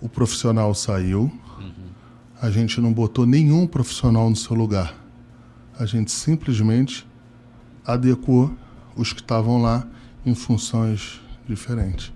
o 0.02 0.08
profissional 0.10 0.76
saiu, 0.76 1.32
a 2.42 2.50
gente 2.52 2.80
não 2.80 2.94
botou 2.94 3.26
nenhum 3.26 3.66
profissional 3.66 4.30
no 4.30 4.36
seu 4.36 4.56
lugar. 4.56 4.96
A 5.80 5.86
gente 5.86 6.12
simplesmente 6.12 7.08
adequou 7.86 8.52
os 8.96 9.12
que 9.14 9.22
estavam 9.22 9.62
lá 9.62 9.88
em 10.26 10.36
funções 10.36 11.20
diferentes. 11.48 12.12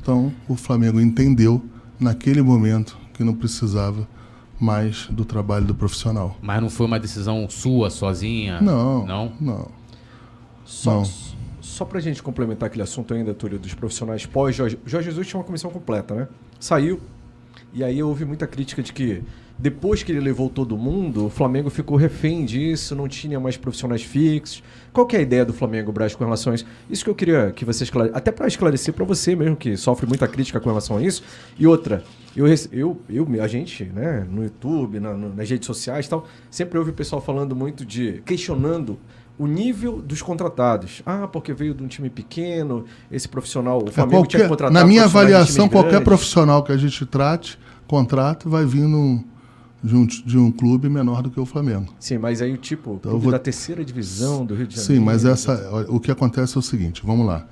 Então, 0.00 0.32
o 0.48 0.54
Flamengo 0.56 1.00
entendeu 1.00 1.62
naquele 1.98 2.42
momento 2.42 2.96
que 3.14 3.24
não 3.24 3.34
precisava 3.34 4.06
mais 4.60 5.06
do 5.08 5.24
trabalho 5.24 5.66
do 5.66 5.74
profissional. 5.74 6.36
Mas 6.40 6.60
não 6.62 6.70
foi 6.70 6.86
uma 6.86 6.98
decisão 6.98 7.48
sua, 7.48 7.90
sozinha? 7.90 8.60
Não, 8.60 9.06
Não? 9.06 9.32
não. 9.40 9.68
Só, 10.64 11.00
Não. 11.00 11.04
só 11.60 11.84
pra 11.84 12.00
gente 12.00 12.22
complementar 12.22 12.66
aquele 12.68 12.82
assunto 12.82 13.12
ainda, 13.14 13.32
Túlio, 13.34 13.58
dos 13.58 13.74
profissionais 13.74 14.26
pós-Jorge. 14.26 14.78
Jorge 14.84 15.10
Jesus 15.10 15.26
tinha 15.28 15.38
uma 15.38 15.44
comissão 15.44 15.70
completa, 15.70 16.14
né? 16.14 16.28
Saiu. 16.58 17.00
E 17.72 17.84
aí 17.84 18.02
houve 18.02 18.24
muita 18.24 18.46
crítica 18.46 18.82
de 18.82 18.92
que 18.92 19.22
depois 19.58 20.02
que 20.02 20.12
ele 20.12 20.20
levou 20.20 20.50
todo 20.50 20.76
mundo, 20.76 21.26
o 21.26 21.30
Flamengo 21.30 21.70
ficou 21.70 21.96
refém 21.96 22.44
disso, 22.44 22.94
não 22.94 23.08
tinha 23.08 23.40
mais 23.40 23.56
profissionais 23.56 24.02
fixos. 24.02 24.62
Qual 24.92 25.06
que 25.06 25.16
é 25.16 25.18
a 25.20 25.22
ideia 25.22 25.44
do 25.44 25.52
Flamengo, 25.52 25.90
Braz, 25.92 26.14
com 26.14 26.24
relação 26.24 26.52
a 26.52 26.56
isso? 26.56 26.66
Isso 26.90 27.02
que 27.04 27.08
eu 27.10 27.14
queria 27.14 27.52
que 27.54 27.64
você 27.64 27.84
esclarecesse, 27.84 28.18
até 28.18 28.30
para 28.30 28.46
esclarecer 28.46 28.92
para 28.92 29.04
você 29.04 29.34
mesmo, 29.34 29.56
que 29.56 29.76
sofre 29.76 30.06
muita 30.06 30.28
crítica 30.28 30.60
com 30.60 30.68
relação 30.68 30.98
a 30.98 31.02
isso. 31.02 31.22
E 31.58 31.66
outra, 31.66 32.04
eu, 32.36 32.44
eu, 32.70 33.00
eu 33.08 33.26
a 33.42 33.48
gente, 33.48 33.84
né, 33.84 34.26
no 34.30 34.42
YouTube, 34.42 35.00
na- 35.00 35.14
no- 35.14 35.34
nas 35.34 35.48
redes 35.48 35.66
sociais 35.66 36.04
e 36.06 36.08
tal, 36.10 36.26
sempre 36.50 36.78
ouve 36.78 36.90
o 36.90 36.94
pessoal 36.94 37.22
falando 37.22 37.56
muito 37.56 37.84
de, 37.84 38.22
questionando 38.26 38.98
o 39.38 39.46
nível 39.46 40.00
dos 40.02 40.20
contratados. 40.20 41.02
Ah, 41.04 41.26
porque 41.26 41.52
veio 41.54 41.74
de 41.74 41.82
um 41.82 41.86
time 41.86 42.08
pequeno, 42.10 42.84
esse 43.10 43.26
profissional, 43.28 43.82
o 43.84 43.88
É 43.88 43.92
Flamengo 43.92 44.26
tinha 44.26 44.40
que 44.42 44.48
qualquer- 44.48 44.48
contratar 44.48 44.72
na 44.82 44.86
minha 44.86 45.04
avaliação, 45.04 45.66
qualquer 45.68 46.02
profissional 46.04 46.62
que 46.62 46.72
a 46.72 46.76
gente 46.76 47.04
trate, 47.06 47.58
contrata, 47.86 48.48
vai 48.48 48.64
vir 48.64 48.82
num, 48.86 49.22
de 49.82 49.94
um, 49.94 50.06
de 50.06 50.38
um 50.38 50.50
clube 50.50 50.88
menor 50.88 51.22
do 51.22 51.30
que 51.30 51.38
o 51.38 51.46
Flamengo. 51.46 51.92
Sim, 52.00 52.18
mas 52.18 52.40
aí 52.42 52.52
o 52.52 52.56
tipo, 52.56 52.94
Então, 52.94 53.10
clube 53.12 53.22
vou- 53.24 53.32
da 53.32 53.38
terceira 53.38 53.84
divisão 53.84 54.44
do 54.44 54.54
Rio 54.54 54.66
de 54.66 54.76
Janeiro. 54.76 54.94
Sim, 54.94 55.04
mas 55.04 55.24
essa, 55.24 55.84
o 55.88 56.00
que 56.00 56.10
acontece 56.10 56.56
é 56.56 56.58
o 56.58 56.62
seguinte, 56.62 57.02
vamos 57.04 57.26
lá. 57.26 57.46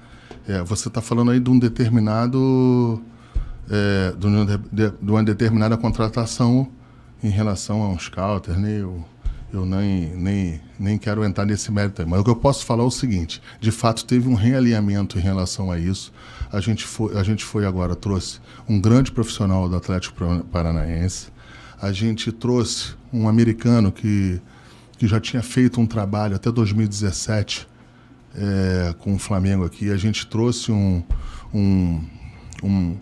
É, 0.48 0.62
você 0.62 0.88
está 0.88 1.00
falando 1.00 1.30
aí 1.30 1.38
de 1.40 1.48
um 1.50 1.58
determinado, 1.58 3.00
é, 3.70 4.12
de, 4.18 4.26
um 4.26 5.12
uma 5.12 5.22
determinada 5.24 5.76
contratação 5.76 6.68
em 7.22 7.28
relação 7.30 7.82
a 7.82 7.88
um 7.88 7.98
scouter, 7.98 8.58
né? 8.58 8.80
Eu, 8.80 9.04
eu 9.52 9.64
nem, 9.64 10.14
nem, 10.16 10.60
nem 10.78 10.98
quero 10.98 11.24
entrar 11.24 11.46
nesse 11.46 11.70
mérito 11.72 12.02
aí. 12.02 12.08
Mas 12.08 12.20
o 12.20 12.24
que 12.24 12.30
eu 12.30 12.36
posso 12.36 12.64
falar 12.66 12.82
é 12.82 12.86
o 12.86 12.90
seguinte: 12.90 13.40
de 13.60 13.70
fato, 13.70 14.04
teve 14.04 14.28
um 14.28 14.34
realinhamento 14.34 15.18
em 15.18 15.22
relação 15.22 15.70
a 15.70 15.78
isso. 15.78 16.12
A 16.52 16.60
gente 16.60 16.84
foi, 16.84 17.16
a 17.16 17.22
gente 17.22 17.44
foi 17.44 17.64
agora, 17.64 17.94
trouxe 17.96 18.38
um 18.68 18.78
grande 18.80 19.10
profissional 19.12 19.68
do 19.68 19.76
Atlético 19.76 20.16
Parana- 20.18 20.44
Paranaense. 20.50 21.32
A 21.80 21.92
gente 21.92 22.30
trouxe 22.32 22.94
um 23.12 23.28
americano 23.28 23.92
que, 23.92 24.40
que 24.98 25.06
já 25.06 25.20
tinha 25.20 25.42
feito 25.42 25.80
um 25.80 25.86
trabalho 25.86 26.36
até 26.36 26.50
2017 26.50 27.66
é, 28.36 28.94
com 28.98 29.14
o 29.14 29.18
Flamengo 29.18 29.64
aqui. 29.64 29.90
A 29.90 29.96
gente 29.96 30.26
trouxe 30.26 30.72
um, 30.72 31.02
um, 31.52 32.00
um, 32.62 32.96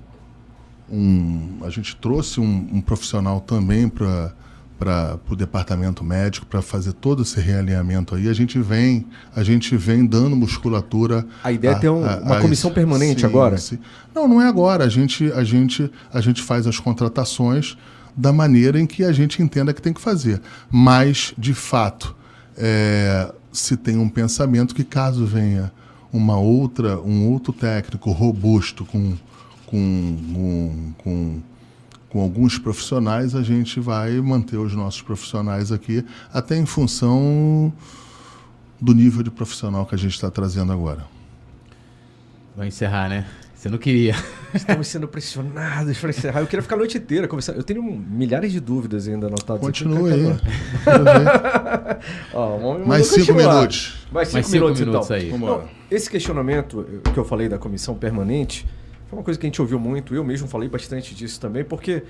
um- 0.90 1.58
a 1.64 1.70
gente 1.70 1.96
trouxe 1.96 2.40
um, 2.40 2.68
um 2.72 2.80
profissional 2.80 3.40
também 3.40 3.88
para 3.88 4.32
para 4.78 5.16
o 5.30 5.36
departamento 5.36 6.02
médico 6.02 6.44
para 6.44 6.60
fazer 6.60 6.92
todo 6.94 7.22
esse 7.22 7.40
realinhamento 7.40 8.16
aí 8.16 8.28
a 8.28 8.32
gente 8.32 8.58
vem 8.58 9.06
a 9.36 9.44
gente 9.44 9.76
vem 9.76 10.04
dando 10.04 10.34
musculatura 10.34 11.24
A 11.44 11.52
ideia 11.52 11.70
é 11.70 11.78
ter 11.78 11.88
um- 11.88 12.00
uma 12.00 12.40
comissão 12.40 12.68
isso. 12.68 12.74
permanente 12.74 13.20
Sim, 13.20 13.26
agora? 13.26 13.56
sim. 13.58 13.78
não 14.12 14.26
não 14.26 14.42
é 14.42 14.48
agora 14.48 14.82
a 14.84 14.88
gente 14.88 15.30
a 15.34 15.44
gente 15.44 15.88
a 16.12 16.20
gente 16.20 16.42
faz 16.42 16.66
as 16.66 16.80
contratações 16.80 17.76
da 18.16 18.32
maneira 18.32 18.78
em 18.78 18.86
que 18.86 19.04
a 19.04 19.12
gente 19.12 19.42
entenda 19.42 19.72
que 19.72 19.82
tem 19.82 19.92
que 19.92 20.00
fazer 20.00 20.40
mas 20.70 21.34
de 21.36 21.54
fato 21.54 22.14
é, 22.56 23.32
se 23.52 23.76
tem 23.76 23.96
um 23.98 24.08
pensamento 24.08 24.74
que 24.74 24.84
caso 24.84 25.26
venha 25.26 25.72
uma 26.12 26.38
outra 26.38 27.00
um 27.00 27.30
outro 27.30 27.52
técnico 27.52 28.10
robusto 28.10 28.84
com 28.84 29.16
com, 29.72 30.16
com, 30.34 30.92
com, 30.98 31.40
com 32.10 32.20
alguns 32.20 32.58
profissionais, 32.58 33.34
a 33.34 33.42
gente 33.42 33.80
vai 33.80 34.20
manter 34.20 34.58
os 34.58 34.74
nossos 34.74 35.00
profissionais 35.00 35.72
aqui, 35.72 36.04
até 36.30 36.58
em 36.58 36.66
função 36.66 37.72
do 38.78 38.92
nível 38.92 39.22
de 39.22 39.30
profissional 39.30 39.86
que 39.86 39.94
a 39.94 39.98
gente 39.98 40.12
está 40.12 40.30
trazendo 40.30 40.72
agora. 40.72 41.06
Vai 42.54 42.68
encerrar, 42.68 43.08
né? 43.08 43.26
Você 43.62 43.68
não 43.68 43.78
queria. 43.78 44.16
Estamos 44.52 44.88
sendo 44.88 45.06
pressionados 45.06 45.96
para 45.96 46.10
encerrar. 46.10 46.40
Eu 46.40 46.48
queria 46.48 46.62
ficar 46.62 46.74
a 46.74 46.78
noite 46.78 46.98
inteira 46.98 47.28
conversando. 47.28 47.58
Eu 47.58 47.62
tenho 47.62 47.80
milhares 47.80 48.50
de 48.50 48.58
dúvidas 48.58 49.06
ainda 49.06 49.28
anotadas. 49.28 49.62
Continua 49.62 50.10
aí. 50.12 50.36
Ó, 52.34 52.78
Mais 52.78 53.06
cinco 53.06 53.26
continuar. 53.28 53.54
minutos. 53.54 53.94
Mais 54.10 54.26
cinco 54.26 54.34
Mais 54.34 54.46
cinco 54.46 54.64
minutos, 54.64 54.80
minutos 54.80 55.10
então. 55.12 55.16
aí. 55.16 55.40
Lá. 55.40 55.64
esse 55.88 56.10
questionamento 56.10 56.84
que 57.14 57.16
eu 57.16 57.24
falei 57.24 57.48
da 57.48 57.56
comissão 57.56 57.94
permanente 57.94 58.66
foi 59.08 59.16
uma 59.20 59.24
coisa 59.24 59.38
que 59.38 59.46
a 59.46 59.48
gente 59.48 59.62
ouviu 59.62 59.78
muito. 59.78 60.12
Eu 60.12 60.24
mesmo 60.24 60.48
falei 60.48 60.68
bastante 60.68 61.14
disso 61.14 61.38
também, 61.38 61.62
porque 61.62 62.02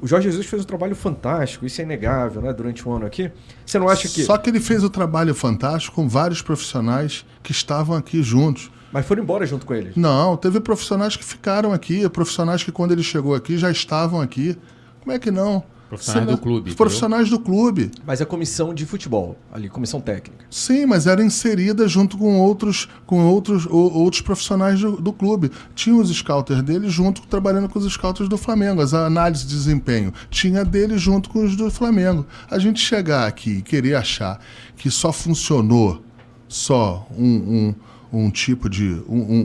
o 0.00 0.06
Jorge 0.06 0.30
Jesus 0.30 0.46
fez 0.46 0.62
um 0.62 0.64
trabalho 0.64 0.94
fantástico, 0.94 1.66
isso 1.66 1.80
é 1.80 1.84
inegável, 1.84 2.40
né? 2.40 2.52
Durante 2.52 2.88
um 2.88 2.92
ano 2.94 3.06
aqui. 3.06 3.32
Você 3.66 3.80
não 3.80 3.88
acha 3.88 4.06
que. 4.08 4.22
Só 4.22 4.38
que 4.38 4.48
ele 4.48 4.60
fez 4.60 4.84
o 4.84 4.88
trabalho 4.88 5.34
fantástico 5.34 5.96
com 5.96 6.08
vários 6.08 6.40
profissionais 6.40 7.26
que 7.42 7.50
estavam 7.50 7.96
aqui 7.96 8.22
juntos. 8.22 8.70
Mas 8.92 9.06
foram 9.06 9.22
embora 9.22 9.46
junto 9.46 9.64
com 9.66 9.74
ele. 9.74 9.92
Não, 9.96 10.36
teve 10.36 10.58
profissionais 10.60 11.16
que 11.16 11.24
ficaram 11.24 11.72
aqui, 11.72 12.08
profissionais 12.08 12.62
que 12.62 12.72
quando 12.72 12.92
ele 12.92 13.02
chegou 13.02 13.34
aqui 13.34 13.56
já 13.56 13.70
estavam 13.70 14.20
aqui. 14.20 14.56
Como 15.00 15.12
é 15.12 15.18
que 15.18 15.30
não? 15.30 15.62
Profissionais 15.88 16.28
do 16.30 16.38
clube, 16.38 16.70
Os 16.70 16.76
profissionais 16.76 17.28
do 17.30 17.40
clube. 17.40 17.90
Mas 18.06 18.20
a 18.20 18.26
comissão 18.26 18.72
de 18.72 18.86
futebol, 18.86 19.36
ali, 19.52 19.68
comissão 19.68 20.00
técnica. 20.00 20.44
Sim, 20.48 20.86
mas 20.86 21.08
era 21.08 21.20
inserida 21.20 21.88
junto 21.88 22.16
com 22.16 22.38
outros, 22.38 22.88
com 23.06 23.24
outros, 23.26 23.66
o- 23.66 23.74
outros 23.92 24.22
profissionais 24.22 24.78
do, 24.80 25.00
do 25.00 25.12
clube. 25.12 25.50
Tinha 25.74 25.96
os 25.96 26.08
scouters 26.10 26.62
dele 26.62 26.88
junto, 26.88 27.22
trabalhando 27.22 27.68
com 27.68 27.76
os 27.76 27.92
scouters 27.92 28.28
do 28.28 28.38
Flamengo, 28.38 28.80
as 28.80 28.94
análises 28.94 29.44
de 29.44 29.52
desempenho. 29.52 30.12
Tinha 30.30 30.64
dele 30.64 30.96
junto 30.96 31.28
com 31.28 31.44
os 31.44 31.56
do 31.56 31.68
Flamengo. 31.72 32.24
A 32.48 32.56
gente 32.60 32.78
chegar 32.80 33.26
aqui 33.26 33.54
e 33.58 33.62
querer 33.62 33.96
achar 33.96 34.38
que 34.76 34.92
só 34.92 35.12
funcionou 35.12 36.04
só 36.46 37.04
um, 37.18 37.24
um, 37.26 37.74
um 38.12 38.30
tipo 38.30 38.68
de 38.68 39.02
um, 39.08 39.18
um, 39.18 39.40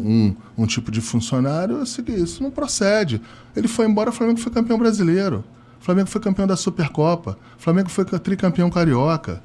um, 0.58 0.64
um 0.64 0.66
tipo 0.66 0.92
de 0.92 1.02
funcionário, 1.02 1.84
que 2.04 2.12
isso 2.12 2.42
não 2.42 2.52
procede. 2.52 3.22
Ele 3.56 3.68
foi 3.68 3.86
embora, 3.86 4.10
o 4.10 4.14
Flamengo 4.14 4.40
foi 4.40 4.52
campeão 4.52 4.78
brasileiro. 4.78 5.44
O 5.80 5.84
Flamengo 5.86 6.10
foi 6.10 6.20
campeão 6.20 6.48
da 6.48 6.56
Supercopa. 6.56 7.38
O 7.58 7.62
Flamengo 7.62 7.90
foi 7.90 8.06
tricampeão 8.06 8.70
carioca. 8.70 9.42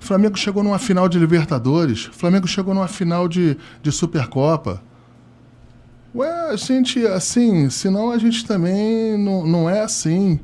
O 0.00 0.04
Flamengo 0.04 0.36
chegou 0.38 0.62
numa 0.62 0.78
final 0.78 1.08
de 1.08 1.18
Libertadores. 1.18 2.06
O 2.06 2.12
Flamengo 2.12 2.46
chegou 2.46 2.72
numa 2.74 2.88
final 2.88 3.28
de, 3.28 3.56
de 3.82 3.92
Supercopa. 3.92 4.82
Ué, 6.14 6.50
a 6.50 6.56
gente, 6.56 7.04
assim, 7.06 7.68
senão 7.70 8.10
a 8.10 8.18
gente 8.18 8.44
também 8.44 9.18
não, 9.18 9.46
não 9.46 9.70
é 9.70 9.80
assim. 9.80 10.40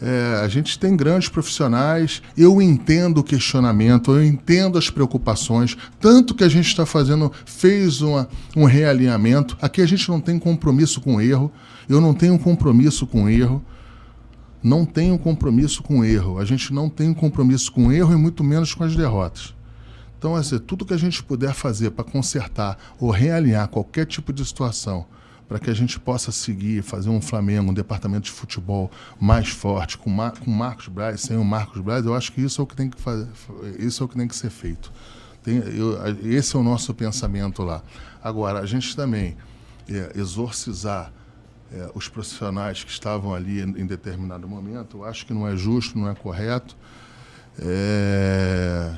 É, 0.00 0.40
a 0.42 0.48
gente 0.48 0.78
tem 0.78 0.94
grandes 0.94 1.28
profissionais, 1.28 2.20
eu 2.36 2.60
entendo 2.60 3.18
o 3.18 3.24
questionamento, 3.24 4.12
eu 4.12 4.22
entendo 4.22 4.76
as 4.76 4.90
preocupações, 4.90 5.76
tanto 5.98 6.34
que 6.34 6.44
a 6.44 6.48
gente 6.48 6.66
está 6.66 6.84
fazendo, 6.84 7.32
fez 7.46 8.02
uma, 8.02 8.28
um 8.54 8.64
realinhamento. 8.64 9.56
Aqui 9.60 9.80
a 9.80 9.86
gente 9.86 10.08
não 10.08 10.20
tem 10.20 10.38
compromisso 10.38 11.00
com 11.00 11.20
erro, 11.20 11.50
eu 11.88 12.00
não 12.00 12.12
tenho 12.12 12.38
compromisso 12.38 13.06
com 13.06 13.28
erro 13.28 13.64
não 14.66 14.84
tenho 14.84 15.16
compromisso 15.16 15.80
com 15.80 16.04
erro. 16.04 16.40
A 16.40 16.44
gente 16.44 16.74
não 16.74 16.88
tem 16.88 17.14
compromisso 17.14 17.70
com 17.70 17.92
erro 17.92 18.12
e 18.12 18.16
muito 18.16 18.42
menos 18.42 18.74
com 18.74 18.82
as 18.82 18.96
derrotas. 18.96 19.54
Então, 20.18 20.34
assim, 20.34 20.58
tudo 20.58 20.84
que 20.84 20.92
a 20.92 20.98
gente 20.98 21.22
puder 21.22 21.54
fazer 21.54 21.90
para 21.90 22.04
consertar 22.04 22.76
ou 22.98 23.10
realinhar 23.10 23.68
qualquer 23.68 24.06
tipo 24.06 24.32
de 24.32 24.44
situação, 24.44 25.06
para 25.48 25.58
que 25.58 25.70
a 25.70 25.74
gente 25.74 25.98
possa 26.00 26.32
seguir, 26.32 26.82
fazer 26.82 27.08
um 27.08 27.20
Flamengo, 27.20 27.70
um 27.70 27.74
departamento 27.74 28.24
de 28.24 28.32
futebol 28.32 28.90
mais 29.20 29.48
forte, 29.48 29.96
com, 29.96 30.10
Mar 30.10 30.32
com 30.38 30.50
Marcos 30.50 30.88
Braz, 30.88 31.20
sem 31.20 31.36
o 31.36 31.44
Marcos 31.44 31.80
Braz, 31.80 32.04
eu 32.04 32.14
acho 32.14 32.32
que 32.32 32.40
isso 32.40 32.60
é 32.60 32.64
o 32.64 32.66
que 32.66 32.74
tem 32.74 32.90
que, 32.90 33.00
fazer, 33.00 33.28
isso 33.78 34.02
é 34.02 34.06
o 34.06 34.08
que, 34.08 34.16
tem 34.16 34.26
que 34.26 34.34
ser 34.34 34.50
feito. 34.50 34.92
Tem, 35.42 35.56
eu, 35.58 35.96
esse 36.24 36.56
é 36.56 36.58
o 36.58 36.62
nosso 36.62 36.92
pensamento 36.92 37.62
lá. 37.62 37.82
Agora, 38.22 38.58
a 38.58 38.66
gente 38.66 38.96
também 38.96 39.36
é, 39.88 40.12
exorcizar 40.16 41.12
é, 41.72 41.90
os 41.94 42.08
profissionais 42.08 42.82
que 42.82 42.90
estavam 42.90 43.34
ali 43.34 43.60
em, 43.60 43.82
em, 43.82 43.86
determinado 43.86 44.48
momento, 44.48 44.98
eu 44.98 45.04
acho 45.04 45.26
que 45.26 45.32
não 45.32 45.46
é 45.46 45.56
justo, 45.56 45.98
não 45.98 46.08
é 46.08 46.14
correto. 46.14 46.76
É... 47.58 48.96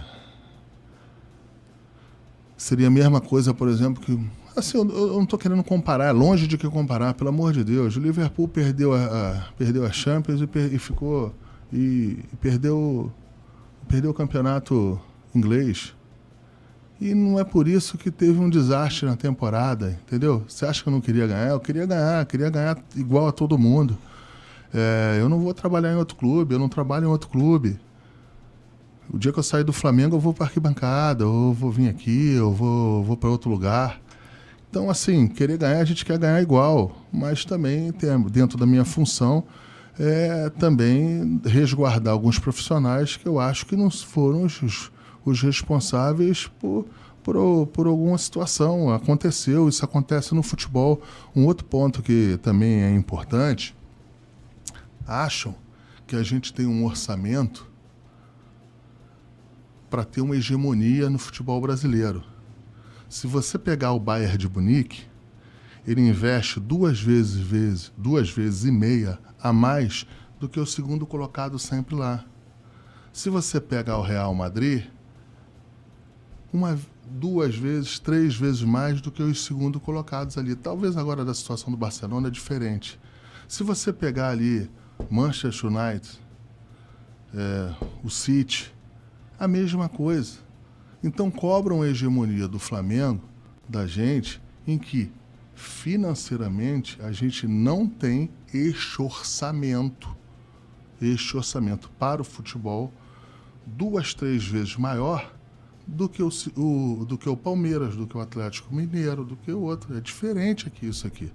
Seria 2.56 2.88
a 2.88 2.90
mesma 2.90 3.20
coisa, 3.20 3.54
por 3.54 3.68
exemplo, 3.68 4.02
que. 4.02 4.18
Assim, 4.58 4.78
eu, 4.78 4.88
eu 4.88 5.12
não 5.14 5.22
estou 5.22 5.38
querendo 5.38 5.62
comparar, 5.62 6.06
é 6.06 6.12
longe 6.12 6.46
de 6.46 6.58
que 6.58 6.68
comparar, 6.68 7.14
pelo 7.14 7.30
amor 7.30 7.52
de 7.52 7.62
Deus. 7.64 7.96
O 7.96 8.00
Liverpool 8.00 8.48
perdeu 8.48 8.92
a, 8.92 9.04
a 9.04 9.52
perdeu 9.56 9.86
a 9.86 9.90
Champions 9.90 10.40
e, 10.40 10.46
per, 10.46 10.72
e 10.72 10.78
ficou. 10.78 11.34
E, 11.72 12.18
e 12.32 12.36
perdeu, 12.40 13.12
perdeu 13.88 14.10
o 14.10 14.14
campeonato 14.14 15.00
inglês. 15.34 15.94
E 17.00 17.14
não 17.14 17.38
é 17.38 17.44
por 17.44 17.68
isso 17.68 17.96
que 17.96 18.10
teve 18.10 18.40
um 18.40 18.50
desastre 18.50 19.06
na 19.06 19.14
temporada, 19.14 19.98
entendeu? 20.04 20.42
Você 20.48 20.66
acha 20.66 20.82
que 20.82 20.88
eu 20.88 20.92
não 20.92 21.00
queria 21.00 21.26
ganhar? 21.28 21.50
Eu 21.50 21.60
queria 21.60 21.86
ganhar, 21.86 22.26
queria 22.26 22.50
ganhar 22.50 22.76
igual 22.96 23.28
a 23.28 23.32
todo 23.32 23.56
mundo. 23.56 23.96
É, 24.74 25.18
eu 25.20 25.28
não 25.28 25.38
vou 25.38 25.54
trabalhar 25.54 25.92
em 25.92 25.96
outro 25.96 26.16
clube, 26.16 26.54
eu 26.54 26.58
não 26.58 26.68
trabalho 26.68 27.04
em 27.04 27.08
outro 27.08 27.28
clube. 27.28 27.78
O 29.08 29.16
dia 29.16 29.32
que 29.32 29.38
eu 29.38 29.42
sair 29.42 29.62
do 29.62 29.72
Flamengo, 29.72 30.16
eu 30.16 30.20
vou 30.20 30.34
para 30.34 30.46
arquibancada, 30.46 31.26
ou 31.26 31.54
vou 31.54 31.70
vir 31.70 31.88
aqui, 31.88 32.34
eu 32.34 32.52
vou, 32.52 33.04
vou 33.04 33.16
para 33.16 33.30
outro 33.30 33.48
lugar. 33.48 34.00
Então, 34.70 34.90
assim, 34.90 35.26
querer 35.26 35.58
ganhar, 35.58 35.80
a 35.80 35.84
gente 35.84 36.04
quer 36.04 36.18
ganhar 36.18 36.42
igual, 36.42 37.06
mas 37.12 37.44
também, 37.44 37.92
dentro 38.30 38.58
da 38.58 38.66
minha 38.66 38.84
função, 38.84 39.44
é 39.98 40.50
também 40.50 41.40
resguardar 41.44 42.12
alguns 42.12 42.38
profissionais 42.38 43.16
que 43.16 43.26
eu 43.26 43.40
acho 43.40 43.66
que 43.66 43.74
não 43.74 43.90
foram 43.90 44.44
os 44.44 44.90
os 45.28 45.42
responsáveis 45.42 46.46
por, 46.46 46.86
por, 47.22 47.66
por, 47.68 47.86
alguma 47.86 48.18
situação. 48.18 48.90
Aconteceu, 48.90 49.68
isso 49.68 49.84
acontece 49.84 50.34
no 50.34 50.42
futebol. 50.42 51.02
Um 51.34 51.44
outro 51.46 51.64
ponto 51.64 52.02
que 52.02 52.38
também 52.42 52.82
é 52.82 52.94
importante, 52.94 53.76
acham 55.06 55.54
que 56.06 56.16
a 56.16 56.22
gente 56.22 56.52
tem 56.52 56.66
um 56.66 56.84
orçamento 56.84 57.66
para 59.90 60.04
ter 60.04 60.20
uma 60.20 60.36
hegemonia 60.36 61.08
no 61.08 61.18
futebol 61.18 61.60
brasileiro. 61.60 62.22
Se 63.08 63.26
você 63.26 63.58
pegar 63.58 63.92
o 63.92 64.00
Bayern 64.00 64.36
de 64.36 64.48
Munique, 64.48 65.06
ele 65.86 66.06
investe 66.06 66.60
duas 66.60 67.00
vezes, 67.00 67.36
vezes, 67.36 67.92
duas 67.96 68.30
vezes 68.30 68.64
e 68.64 68.70
meia 68.70 69.18
a 69.40 69.52
mais 69.52 70.06
do 70.38 70.48
que 70.48 70.60
o 70.60 70.66
segundo 70.66 71.06
colocado 71.06 71.58
sempre 71.58 71.94
lá. 71.94 72.24
Se 73.12 73.30
você 73.30 73.60
pegar 73.60 73.96
o 73.96 74.02
Real 74.02 74.34
Madrid, 74.34 74.84
uma, 76.52 76.78
duas 77.10 77.56
vezes, 77.56 77.98
três 77.98 78.36
vezes 78.36 78.62
mais 78.62 79.00
do 79.00 79.10
que 79.10 79.22
os 79.22 79.44
segundos 79.44 79.82
colocados 79.82 80.36
ali. 80.36 80.54
Talvez 80.54 80.96
agora 80.96 81.24
da 81.24 81.32
situação 81.32 81.70
do 81.70 81.76
Barcelona 81.76 82.28
é 82.28 82.30
diferente. 82.30 83.00
Se 83.48 83.62
você 83.62 83.92
pegar 83.92 84.28
ali 84.28 84.70
Manchester 85.10 85.70
United, 85.70 86.20
é, 87.34 87.74
o 88.04 88.10
City, 88.10 88.72
a 89.38 89.48
mesma 89.48 89.88
coisa. 89.88 90.47
Então 91.02 91.30
cobram 91.30 91.82
a 91.82 91.88
hegemonia 91.88 92.48
do 92.48 92.58
Flamengo, 92.58 93.22
da 93.68 93.86
gente, 93.86 94.40
em 94.66 94.78
que 94.78 95.10
financeiramente 95.54 97.00
a 97.02 97.12
gente 97.12 97.46
não 97.46 97.86
tem 97.86 98.30
este 98.52 99.02
orçamento, 99.02 100.16
este 101.00 101.36
orçamento 101.36 101.90
para 101.98 102.22
o 102.22 102.24
futebol 102.24 102.92
duas, 103.66 104.14
três 104.14 104.46
vezes 104.46 104.76
maior 104.76 105.34
do 105.86 106.08
que 106.08 106.22
o, 106.22 106.30
o, 106.56 107.04
do 107.04 107.16
que 107.16 107.28
o 107.28 107.36
Palmeiras, 107.36 107.96
do 107.96 108.06
que 108.06 108.16
o 108.16 108.20
Atlético 108.20 108.74
Mineiro, 108.74 109.24
do 109.24 109.36
que 109.36 109.50
o 109.50 109.60
outro. 109.60 109.96
É 109.96 110.00
diferente 110.00 110.66
aqui 110.66 110.86
isso 110.86 111.06
aqui. 111.06 111.30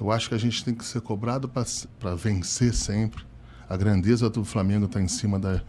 Eu 0.00 0.10
acho 0.10 0.28
que 0.28 0.34
a 0.34 0.38
gente 0.38 0.64
tem 0.64 0.74
que 0.74 0.84
ser 0.84 1.00
cobrado 1.00 1.48
para 1.48 2.14
vencer 2.14 2.74
sempre. 2.74 3.24
A 3.68 3.76
grandeza 3.76 4.28
do 4.28 4.44
Flamengo 4.44 4.86
está 4.86 5.00
em 5.00 5.08
cima 5.08 5.38
da, 5.38 5.62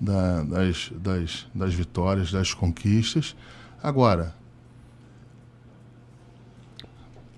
da, 0.00 0.42
das, 0.42 0.90
das, 0.94 1.46
das 1.54 1.74
vitórias, 1.74 2.30
das 2.30 2.54
conquistas. 2.54 3.34
Agora, 3.82 4.34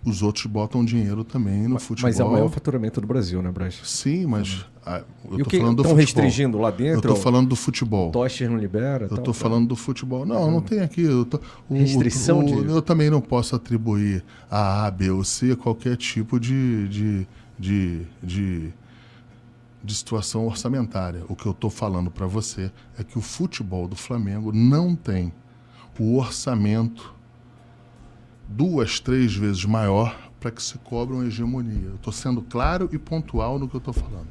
os 0.05 0.23
outros 0.23 0.47
botam 0.47 0.85
dinheiro 0.85 1.23
também 1.25 1.65
no 1.65 1.75
mas, 1.75 1.83
futebol. 1.83 2.09
Mas 2.09 2.21
é 2.21 2.25
o 2.25 2.31
maior 2.31 2.49
faturamento 2.49 3.01
do 3.01 3.07
Brasil, 3.07 3.43
né, 3.43 3.51
Braz? 3.51 3.81
Sim, 3.85 4.27
mas 4.27 4.65
ah, 4.85 5.03
eu 5.31 5.41
o 5.41 5.45
que 5.45 5.57
estão 5.57 5.95
restringindo 5.95 6.59
lá 6.59 6.71
dentro? 6.71 6.95
Eu 6.95 6.99
estou 6.99 7.17
falando 7.17 7.49
do 7.49 7.57
futebol. 7.57 8.11
Tocher 8.11 8.51
não 8.51 8.57
libera? 8.57 9.07
Eu 9.11 9.17
estou 9.17 9.35
falando 9.35 9.69
do 9.69 9.77
futebol. 9.77 10.25
Não, 10.25 10.41
não, 10.41 10.51
não 10.53 10.61
tem 10.63 10.81
aqui. 10.81 11.05
Tô, 11.29 11.39
o, 11.69 11.75
Restrição 11.75 12.41
o, 12.41 12.45
de... 12.45 12.73
Eu 12.73 12.81
também 12.81 13.11
não 13.11 13.21
posso 13.21 13.55
atribuir 13.55 14.25
a 14.51 14.87
A, 14.87 14.91
B 14.91 15.11
ou 15.11 15.23
C 15.23 15.55
qualquer 15.55 15.97
tipo 15.97 16.41
de, 16.41 16.89
de, 16.89 17.27
de, 17.59 18.03
de, 18.23 18.73
de 19.83 19.95
situação 19.95 20.47
orçamentária. 20.47 21.25
O 21.29 21.35
que 21.35 21.47
eu 21.47 21.53
estou 21.53 21.71
falando 21.71 22.11
para 22.11 22.27
você 22.27 22.71
é 22.99 23.05
que 23.05 23.19
o 23.19 23.23
futebol 23.23 23.89
do 23.89 23.97
Flamengo 23.97 24.53
não 24.53 24.95
tem 24.95 25.33
o 26.01 26.17
orçamento 26.17 27.15
duas, 28.49 28.99
três 28.99 29.35
vezes 29.37 29.67
maior 29.67 30.31
para 30.41 30.51
que 30.51 30.63
se 30.63 30.79
cobre 30.79 31.15
uma 31.15 31.27
hegemonia. 31.27 31.93
Estou 31.95 32.13
sendo 32.13 32.41
claro 32.41 32.89
e 32.91 32.99
pontual 32.99 33.59
no 33.59 33.69
que 33.69 33.77
eu 33.77 33.79
estou 33.79 33.93
falando. 33.93 34.29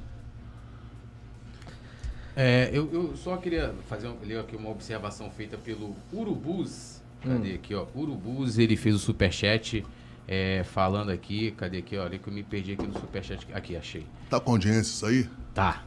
É, 2.35 2.71
eu, 2.73 2.89
eu, 2.91 3.15
só 3.15 3.37
queria 3.37 3.75
fazer 3.87 4.11
ler 4.23 4.39
aqui 4.39 4.55
uma 4.55 4.69
observação 4.69 5.29
feita 5.29 5.57
pelo 5.57 5.95
Urubus. 6.11 7.01
Cadê 7.21 7.51
hum. 7.51 7.55
aqui, 7.55 7.75
ó? 7.75 7.85
Urubus, 7.93 8.57
ele 8.57 8.75
fez 8.75 8.95
o 8.95 8.99
superchat 8.99 9.85
é, 10.31 10.63
falando 10.63 11.09
aqui. 11.09 11.51
Cadê 11.57 11.79
aqui? 11.79 11.97
Olha 11.97 12.19
que 12.19 12.27
eu 12.27 12.31
me 12.31 12.43
perdi 12.43 12.73
aqui 12.73 12.85
no 12.85 12.93
superchat. 12.93 13.47
Aqui, 13.51 13.75
achei. 13.75 14.05
Tá 14.29 14.39
com 14.39 14.51
audiência 14.51 14.81
isso 14.81 15.05
aí? 15.07 15.27
Tá. 15.55 15.83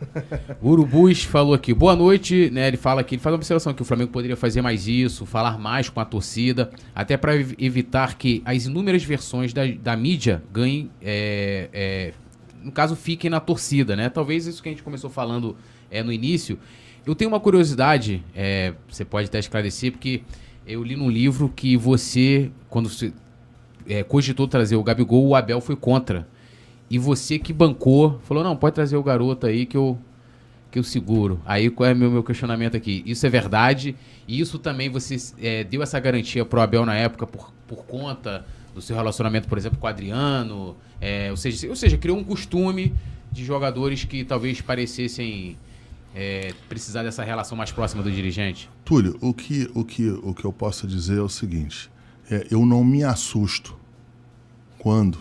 Urubus 0.60 1.22
falou 1.22 1.54
aqui, 1.54 1.72
boa 1.72 1.94
noite, 1.94 2.50
né? 2.50 2.66
Ele 2.66 2.76
fala 2.76 3.02
aqui, 3.02 3.14
ele 3.14 3.22
faz 3.22 3.32
uma 3.32 3.36
observação 3.36 3.72
que 3.72 3.80
o 3.80 3.84
Flamengo 3.84 4.10
poderia 4.10 4.36
fazer 4.36 4.60
mais 4.60 4.88
isso, 4.88 5.24
falar 5.24 5.56
mais 5.58 5.88
com 5.88 6.00
a 6.00 6.04
torcida, 6.04 6.72
até 6.92 7.16
para 7.16 7.36
evitar 7.36 8.18
que 8.18 8.42
as 8.44 8.66
inúmeras 8.66 9.04
versões 9.04 9.52
da, 9.52 9.62
da 9.64 9.96
mídia 9.96 10.42
ganhem, 10.52 10.90
é, 11.00 11.68
é, 11.72 12.12
no 12.64 12.72
caso, 12.72 12.96
fiquem 12.96 13.30
na 13.30 13.38
torcida, 13.38 13.94
né? 13.94 14.08
Talvez 14.08 14.48
isso 14.48 14.60
que 14.60 14.68
a 14.68 14.72
gente 14.72 14.82
começou 14.82 15.08
falando 15.08 15.56
é, 15.88 16.02
no 16.02 16.12
início. 16.12 16.58
Eu 17.06 17.14
tenho 17.14 17.30
uma 17.30 17.40
curiosidade, 17.40 18.24
é, 18.34 18.74
você 18.88 19.04
pode 19.04 19.28
até 19.28 19.38
esclarecer, 19.38 19.92
porque 19.92 20.22
eu 20.66 20.82
li 20.82 20.96
num 20.96 21.08
livro 21.08 21.48
que 21.48 21.76
você, 21.76 22.50
quando 22.68 22.88
você 22.88 23.12
é, 23.88 24.02
cogitou 24.02 24.46
trazer 24.48 24.76
o 24.76 24.82
Gabigol, 24.82 25.28
o 25.28 25.34
Abel 25.34 25.60
foi 25.60 25.76
contra. 25.76 26.26
E 26.90 26.98
você 26.98 27.38
que 27.38 27.52
bancou, 27.52 28.20
falou, 28.24 28.44
não, 28.44 28.56
pode 28.56 28.74
trazer 28.74 28.96
o 28.96 29.02
garoto 29.02 29.46
aí 29.46 29.64
que 29.64 29.76
eu, 29.76 29.98
que 30.70 30.78
eu 30.78 30.82
seguro. 30.82 31.40
Aí 31.44 31.70
qual 31.70 31.88
é 31.88 31.92
o 31.92 31.96
meu, 31.96 32.10
meu 32.10 32.22
questionamento 32.22 32.76
aqui? 32.76 33.02
Isso 33.06 33.26
é 33.26 33.30
verdade? 33.30 33.96
E 34.28 34.40
isso 34.40 34.58
também 34.58 34.90
você 34.90 35.16
é, 35.40 35.64
deu 35.64 35.82
essa 35.82 35.98
garantia 35.98 36.44
pro 36.44 36.60
Abel 36.60 36.84
na 36.84 36.94
época 36.94 37.26
por, 37.26 37.52
por 37.66 37.84
conta 37.84 38.44
do 38.74 38.80
seu 38.80 38.96
relacionamento, 38.96 39.48
por 39.48 39.58
exemplo, 39.58 39.78
com 39.78 39.86
o 39.86 39.88
Adriano? 39.88 40.76
É, 41.00 41.30
ou, 41.30 41.36
seja, 41.36 41.68
ou 41.68 41.76
seja, 41.76 41.96
criou 41.96 42.18
um 42.18 42.24
costume 42.24 42.94
de 43.30 43.44
jogadores 43.44 44.04
que 44.04 44.24
talvez 44.24 44.60
parecessem 44.60 45.56
é, 46.14 46.52
precisar 46.68 47.02
dessa 47.02 47.24
relação 47.24 47.56
mais 47.56 47.72
próxima 47.72 48.02
do 48.02 48.10
dirigente? 48.10 48.68
Túlio, 48.84 49.16
o 49.20 49.32
que, 49.32 49.70
o 49.74 49.84
que, 49.84 50.08
o 50.10 50.34
que 50.34 50.44
eu 50.44 50.52
posso 50.52 50.86
dizer 50.86 51.18
é 51.18 51.22
o 51.22 51.28
seguinte: 51.28 51.90
é, 52.30 52.46
eu 52.50 52.64
não 52.64 52.84
me 52.84 53.04
assusto 53.04 53.76
quando 54.78 55.18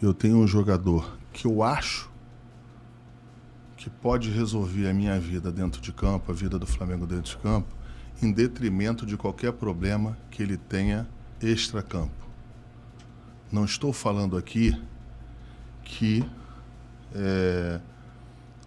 eu 0.00 0.14
tenho 0.14 0.38
um 0.38 0.46
jogador 0.46 1.18
que 1.32 1.46
eu 1.46 1.62
acho 1.62 2.10
que 3.76 3.88
pode 3.88 4.30
resolver 4.30 4.88
a 4.88 4.94
minha 4.94 5.18
vida 5.20 5.52
dentro 5.52 5.80
de 5.80 5.92
campo, 5.92 6.30
a 6.30 6.34
vida 6.34 6.58
do 6.58 6.66
Flamengo 6.66 7.06
dentro 7.06 7.30
de 7.30 7.38
campo, 7.38 7.74
em 8.20 8.32
detrimento 8.32 9.06
de 9.06 9.16
qualquer 9.16 9.52
problema 9.52 10.18
que 10.30 10.42
ele 10.42 10.56
tenha 10.56 11.08
extra-campo. 11.40 12.26
Não 13.50 13.64
estou 13.64 13.92
falando 13.92 14.36
aqui 14.36 14.76
que 15.84 16.24
é, 17.14 17.80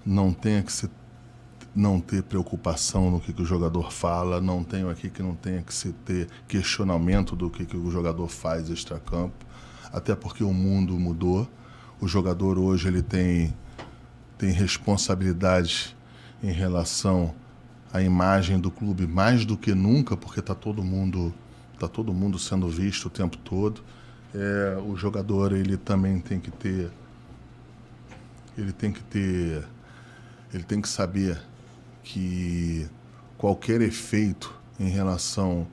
não 0.06 0.34
tenha 0.34 0.64
que 0.64 0.72
se 0.72 0.90
não 1.76 2.00
ter 2.00 2.24
preocupação 2.24 3.10
no 3.10 3.20
que, 3.20 3.32
que, 3.32 3.42
o 3.42 3.46
jogador 3.46 3.92
fala, 3.92 4.42
não 4.42 4.64
tenho 4.64 4.90
aqui 4.90 5.10
que 5.10 5.24
não 5.24 5.36
tenha 5.36 5.62
que 5.62 5.74
se 5.74 5.94
ter 5.94 6.28
questionamento 6.48 7.36
do 7.36 7.50
que, 7.50 7.66
que 7.66 7.78
o 7.78 7.90
jogador 7.90 8.28
faz 8.28 8.70
extra-campo 8.70 9.46
até 9.92 10.16
porque 10.16 10.44
o 10.44 10.54
mundo 10.54 10.98
mudou. 10.98 11.48
O 12.00 12.08
jogador 12.08 12.58
hoje 12.58 12.88
ele 12.88 13.02
tem, 13.02 13.54
tem 14.38 14.52
responsabilidade 14.52 15.96
em 16.42 16.52
relação 16.52 17.36
à 17.94 18.02
imagem 18.02 18.60
do 18.60 18.72
clube 18.72 19.06
mais 19.06 19.46
do 19.46 19.58
que 19.58 19.74
nunca, 19.74 20.16
porque 20.16 20.40
está 20.40 20.56
todo 20.56 20.84
mundo 20.84 21.34
tá 21.78 21.88
todo 21.88 22.14
mundo 22.14 22.38
sendo 22.38 22.70
visto 22.70 23.06
o 23.06 23.10
tempo 23.10 23.38
todo. 23.38 23.82
É, 24.34 24.78
o 24.86 24.96
jogador 24.96 25.52
ele 25.52 25.78
também 25.78 26.20
tem 26.20 26.40
que 26.40 26.52
ter 26.52 26.90
ele 28.58 28.72
tem 28.72 28.92
que 28.92 29.02
ter 29.04 29.68
ele 30.54 30.64
tem 30.64 30.82
que 30.82 30.88
saber 30.88 31.42
que 32.04 32.88
qualquer 33.38 33.82
efeito 33.82 34.54
em 34.80 34.90
relação 34.90 35.68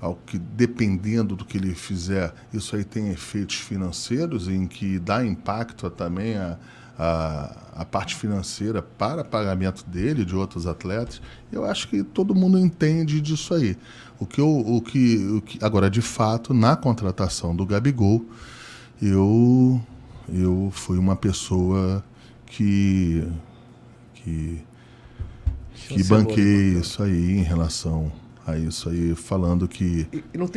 ao 0.00 0.14
que 0.14 0.38
dependendo 0.38 1.36
do 1.36 1.44
que 1.44 1.58
ele 1.58 1.74
fizer, 1.74 2.32
isso 2.52 2.74
aí 2.74 2.84
tem 2.84 3.10
efeitos 3.10 3.56
financeiros 3.56 4.48
em 4.48 4.66
que 4.66 4.98
dá 4.98 5.24
impacto 5.24 5.90
também 5.90 6.36
a, 6.36 6.56
a, 6.98 7.56
a 7.76 7.84
parte 7.84 8.16
financeira 8.16 8.80
para 8.82 9.22
pagamento 9.22 9.84
dele 9.86 10.24
de 10.24 10.34
outros 10.34 10.66
atletas. 10.66 11.20
Eu 11.52 11.64
acho 11.64 11.88
que 11.88 12.02
todo 12.02 12.34
mundo 12.34 12.58
entende 12.58 13.20
disso 13.20 13.54
aí. 13.54 13.76
O 14.18 14.26
que 14.26 14.40
eu, 14.40 14.48
o 14.48 14.80
que, 14.80 15.16
o 15.28 15.40
que 15.42 15.62
agora 15.62 15.90
de 15.90 16.02
fato 16.02 16.54
na 16.54 16.76
contratação 16.76 17.54
do 17.54 17.66
Gabigol, 17.66 18.24
eu 19.00 19.80
eu 20.32 20.70
fui 20.72 20.96
uma 20.98 21.16
pessoa 21.16 22.04
que 22.46 23.26
que 24.14 24.62
que 25.94 26.04
banquei 26.04 26.78
isso 26.78 27.02
aí 27.02 27.38
em 27.38 27.42
relação 27.42 28.12
a 28.46 28.56
isso 28.56 28.88
aí, 28.88 29.14
falando 29.14 29.68
que 29.68 30.06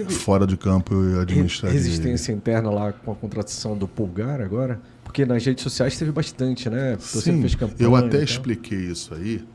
fora 0.09 0.47
de 0.47 0.57
campo 0.57 0.93
eu 0.93 1.21
administraria. 1.21 1.77
Resistência 1.77 2.31
interna 2.31 2.69
lá 2.69 2.93
com 2.93 3.11
a 3.11 3.15
contratação 3.15 3.77
do 3.77 3.87
Pulgar 3.87 4.41
agora? 4.41 4.81
Porque 5.03 5.25
nas 5.25 5.45
redes 5.45 5.63
sociais 5.63 5.97
teve 5.97 6.11
bastante, 6.11 6.69
né? 6.69 6.95
Você 6.99 7.31
Sim, 7.31 7.41
fez 7.41 7.55
campanha 7.55 7.77
eu 7.79 7.95
até 7.95 8.23
expliquei 8.23 8.79
isso 8.79 9.13
aí. 9.13 9.45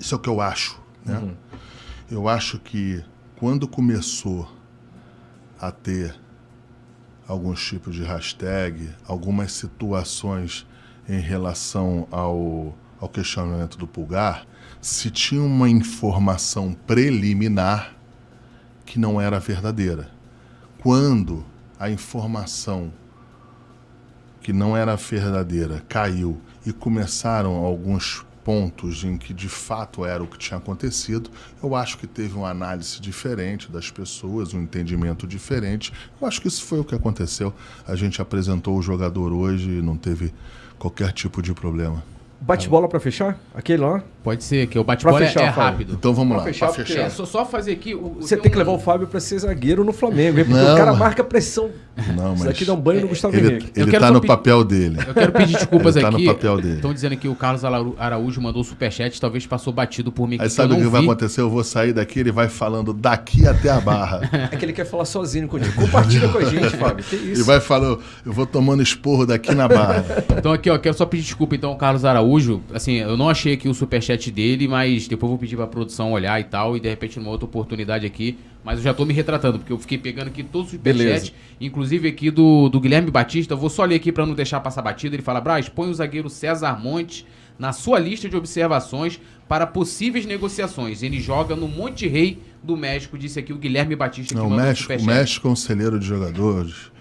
Isso 0.00 0.14
é 0.14 0.18
o 0.18 0.20
que 0.20 0.28
eu 0.28 0.40
acho, 0.40 0.80
né? 1.04 1.18
Uhum. 1.18 1.34
Eu 2.10 2.28
acho 2.28 2.58
que 2.58 3.02
quando 3.36 3.68
começou 3.68 4.50
a 5.60 5.70
ter 5.70 6.14
alguns 7.26 7.64
tipos 7.64 7.94
de 7.94 8.02
hashtag, 8.02 8.90
algumas 9.06 9.52
situações 9.52 10.66
em 11.08 11.20
relação 11.20 12.06
ao, 12.10 12.76
ao 13.00 13.08
questionamento 13.08 13.78
do 13.78 13.86
Pulgar, 13.86 14.46
se 14.84 15.10
tinha 15.10 15.42
uma 15.42 15.66
informação 15.66 16.76
preliminar 16.86 17.96
que 18.84 18.98
não 18.98 19.18
era 19.18 19.40
verdadeira. 19.40 20.10
Quando 20.78 21.42
a 21.80 21.88
informação 21.88 22.92
que 24.42 24.52
não 24.52 24.76
era 24.76 24.94
verdadeira 24.94 25.82
caiu 25.88 26.38
e 26.66 26.70
começaram 26.70 27.54
alguns 27.64 28.26
pontos 28.44 29.02
em 29.04 29.16
que 29.16 29.32
de 29.32 29.48
fato 29.48 30.04
era 30.04 30.22
o 30.22 30.26
que 30.26 30.36
tinha 30.36 30.58
acontecido, 30.58 31.30
eu 31.62 31.74
acho 31.74 31.96
que 31.96 32.06
teve 32.06 32.34
uma 32.34 32.50
análise 32.50 33.00
diferente 33.00 33.72
das 33.72 33.90
pessoas, 33.90 34.52
um 34.52 34.60
entendimento 34.60 35.26
diferente. 35.26 35.94
Eu 36.20 36.28
acho 36.28 36.42
que 36.42 36.48
isso 36.48 36.62
foi 36.62 36.80
o 36.80 36.84
que 36.84 36.94
aconteceu. 36.94 37.54
A 37.88 37.96
gente 37.96 38.20
apresentou 38.20 38.76
o 38.76 38.82
jogador 38.82 39.32
hoje 39.32 39.78
e 39.78 39.80
não 39.80 39.96
teve 39.96 40.30
qualquer 40.78 41.10
tipo 41.10 41.40
de 41.40 41.54
problema. 41.54 42.04
Bate-bola 42.46 42.88
pra 42.88 43.00
fechar? 43.00 43.38
Aquele 43.54 43.82
lá? 43.82 44.02
Pode 44.22 44.42
ser, 44.44 44.66
que 44.68 44.78
o 44.78 44.84
bate-bola 44.84 45.22
é, 45.22 45.26
fechar, 45.26 45.42
é 45.42 45.48
rápido. 45.48 45.94
Então 45.94 46.14
vamos 46.14 46.30
Pra 46.30 46.38
lá, 46.38 46.44
fechar, 46.44 46.66
porque- 46.68 46.84
fechar. 46.84 47.00
É, 47.06 47.10
só, 47.10 47.24
só 47.26 47.44
fazer 47.44 47.72
aqui. 47.72 47.94
o- 47.94 48.16
Você 48.20 48.36
tem 48.36 48.44
tem 48.44 48.52
que 48.52 48.56
um- 48.56 48.60
levar 48.60 48.72
o 48.72 48.78
Fábio 48.78 49.06
pra 49.06 49.20
ser 49.20 49.38
zagueiro 49.38 49.84
no 49.84 49.92
Flamengo, 49.92 50.38
hein? 50.38 50.44
Porque 50.46 50.60
Não, 50.62 50.72
o 50.74 50.76
cara 50.76 50.90
mas- 50.92 50.98
marca 50.98 51.24
pressão. 51.24 51.70
Não, 51.96 52.02
Isso 52.34 52.44
mas 52.44 52.44
daqui 52.44 52.64
dá 52.64 52.72
um 52.72 52.80
banho 52.80 53.02
no 53.02 53.08
Gustavo 53.08 53.36
ele, 53.36 53.48
Henrique. 53.50 53.72
ele 53.76 53.90
quero 53.90 54.02
tá 54.04 54.10
no 54.10 54.20
pedir- 54.20 54.28
papel 54.34 54.64
dele. 54.64 54.98
Eu 55.06 55.14
quero 55.14 55.32
pedir 55.32 55.52
desculpas 55.54 55.94
Ele 55.96 56.04
tá 56.04 56.10
no 56.10 56.16
aqui. 56.16 56.26
papel 56.26 56.56
dele. 56.60 56.74
Estão 56.76 56.92
dizendo 56.94 57.16
que 57.16 57.28
o 57.28 57.34
Carlos 57.34 57.64
Araú- 57.64 57.94
Araújo 57.98 58.40
mandou 58.40 58.62
o 58.62 58.64
superchat, 58.64 59.20
talvez 59.20 59.46
passou 59.46 59.72
batido 59.72 60.10
por 60.10 60.26
mim. 60.26 60.36
Aí 60.40 60.48
que 60.48 60.54
sabe 60.54 60.72
o 60.74 60.76
que 60.76 60.84
vai 60.86 61.02
acontecer? 61.02 61.40
Eu 61.42 61.50
vou 61.50 61.62
sair 61.62 61.92
daqui, 61.92 62.20
ele 62.20 62.32
vai 62.32 62.48
falando 62.48 62.92
daqui 62.92 63.46
até 63.46 63.68
a 63.70 63.80
barra. 63.80 64.20
É 64.52 64.56
que 64.56 64.64
ele 64.64 64.72
quer 64.72 64.84
falar 64.86 65.04
sozinho 65.04 65.46
contigo. 65.48 65.72
Compartilha 65.74 66.28
com 66.28 66.38
a 66.38 66.44
gente, 66.44 66.70
Fábio. 66.76 67.04
Que 67.04 67.14
Ele 67.16 67.32
isso? 67.32 67.44
vai 67.44 67.60
falando, 67.60 68.00
eu 68.24 68.32
vou 68.32 68.46
tomando 68.46 68.82
esporro 68.82 69.24
daqui 69.26 69.54
na 69.54 69.68
barra. 69.68 70.04
Então 70.36 70.52
aqui, 70.52 70.68
ó, 70.70 70.78
quero 70.78 70.96
só 70.96 71.04
pedir 71.06 71.22
desculpa 71.24 71.54
então 71.54 71.70
ao 71.70 71.76
Carlos 71.76 72.04
Araújo. 72.04 72.33
Assim, 72.72 72.94
eu 72.94 73.16
não 73.16 73.28
achei 73.28 73.54
aqui 73.54 73.68
o 73.68 73.74
superchat 73.74 74.30
dele, 74.30 74.66
mas 74.66 75.06
depois 75.06 75.24
eu 75.24 75.28
vou 75.30 75.38
pedir 75.38 75.56
pra 75.56 75.66
produção 75.66 76.12
olhar 76.12 76.40
e 76.40 76.44
tal, 76.44 76.76
e 76.76 76.80
de 76.80 76.88
repente 76.88 77.18
numa 77.18 77.30
outra 77.30 77.44
oportunidade 77.44 78.06
aqui. 78.06 78.36
Mas 78.64 78.78
eu 78.78 78.84
já 78.84 78.94
tô 78.94 79.04
me 79.04 79.12
retratando, 79.12 79.58
porque 79.58 79.72
eu 79.72 79.78
fiquei 79.78 79.98
pegando 79.98 80.28
aqui 80.28 80.42
todos 80.42 80.72
os 80.72 80.78
Beleza. 80.78 81.26
superchats, 81.26 81.34
inclusive 81.60 82.08
aqui 82.08 82.30
do, 82.30 82.68
do 82.68 82.80
Guilherme 82.80 83.10
Batista. 83.10 83.52
Eu 83.52 83.58
vou 83.58 83.68
só 83.68 83.84
ler 83.84 83.96
aqui 83.96 84.10
pra 84.10 84.24
não 84.24 84.34
deixar 84.34 84.60
passar 84.60 84.80
batida. 84.80 85.14
Ele 85.14 85.22
fala: 85.22 85.40
Braz, 85.40 85.68
põe 85.68 85.88
o 85.88 85.94
zagueiro 85.94 86.30
César 86.30 86.80
Monte 86.80 87.26
na 87.58 87.72
sua 87.72 87.98
lista 87.98 88.28
de 88.28 88.36
observações 88.36 89.20
para 89.48 89.66
possíveis 89.66 90.26
negociações. 90.26 91.02
Ele 91.02 91.20
joga 91.20 91.54
no 91.54 91.68
Monte 91.68 92.06
Rei 92.06 92.38
do 92.62 92.76
México, 92.76 93.18
disse 93.18 93.38
aqui 93.38 93.52
o 93.52 93.56
Guilherme 93.56 93.94
Batista 93.94 94.34
que 94.34 94.40
Não, 94.40 94.46
o 94.46 94.50
mandou 94.50 94.64
o 94.64 94.68
México, 94.68 94.92
o. 94.92 95.04
México 95.04 95.48
é 95.48 95.50
um 95.50 95.56
celeiro 95.56 95.98
de 95.98 96.06
jogadores. 96.06 96.93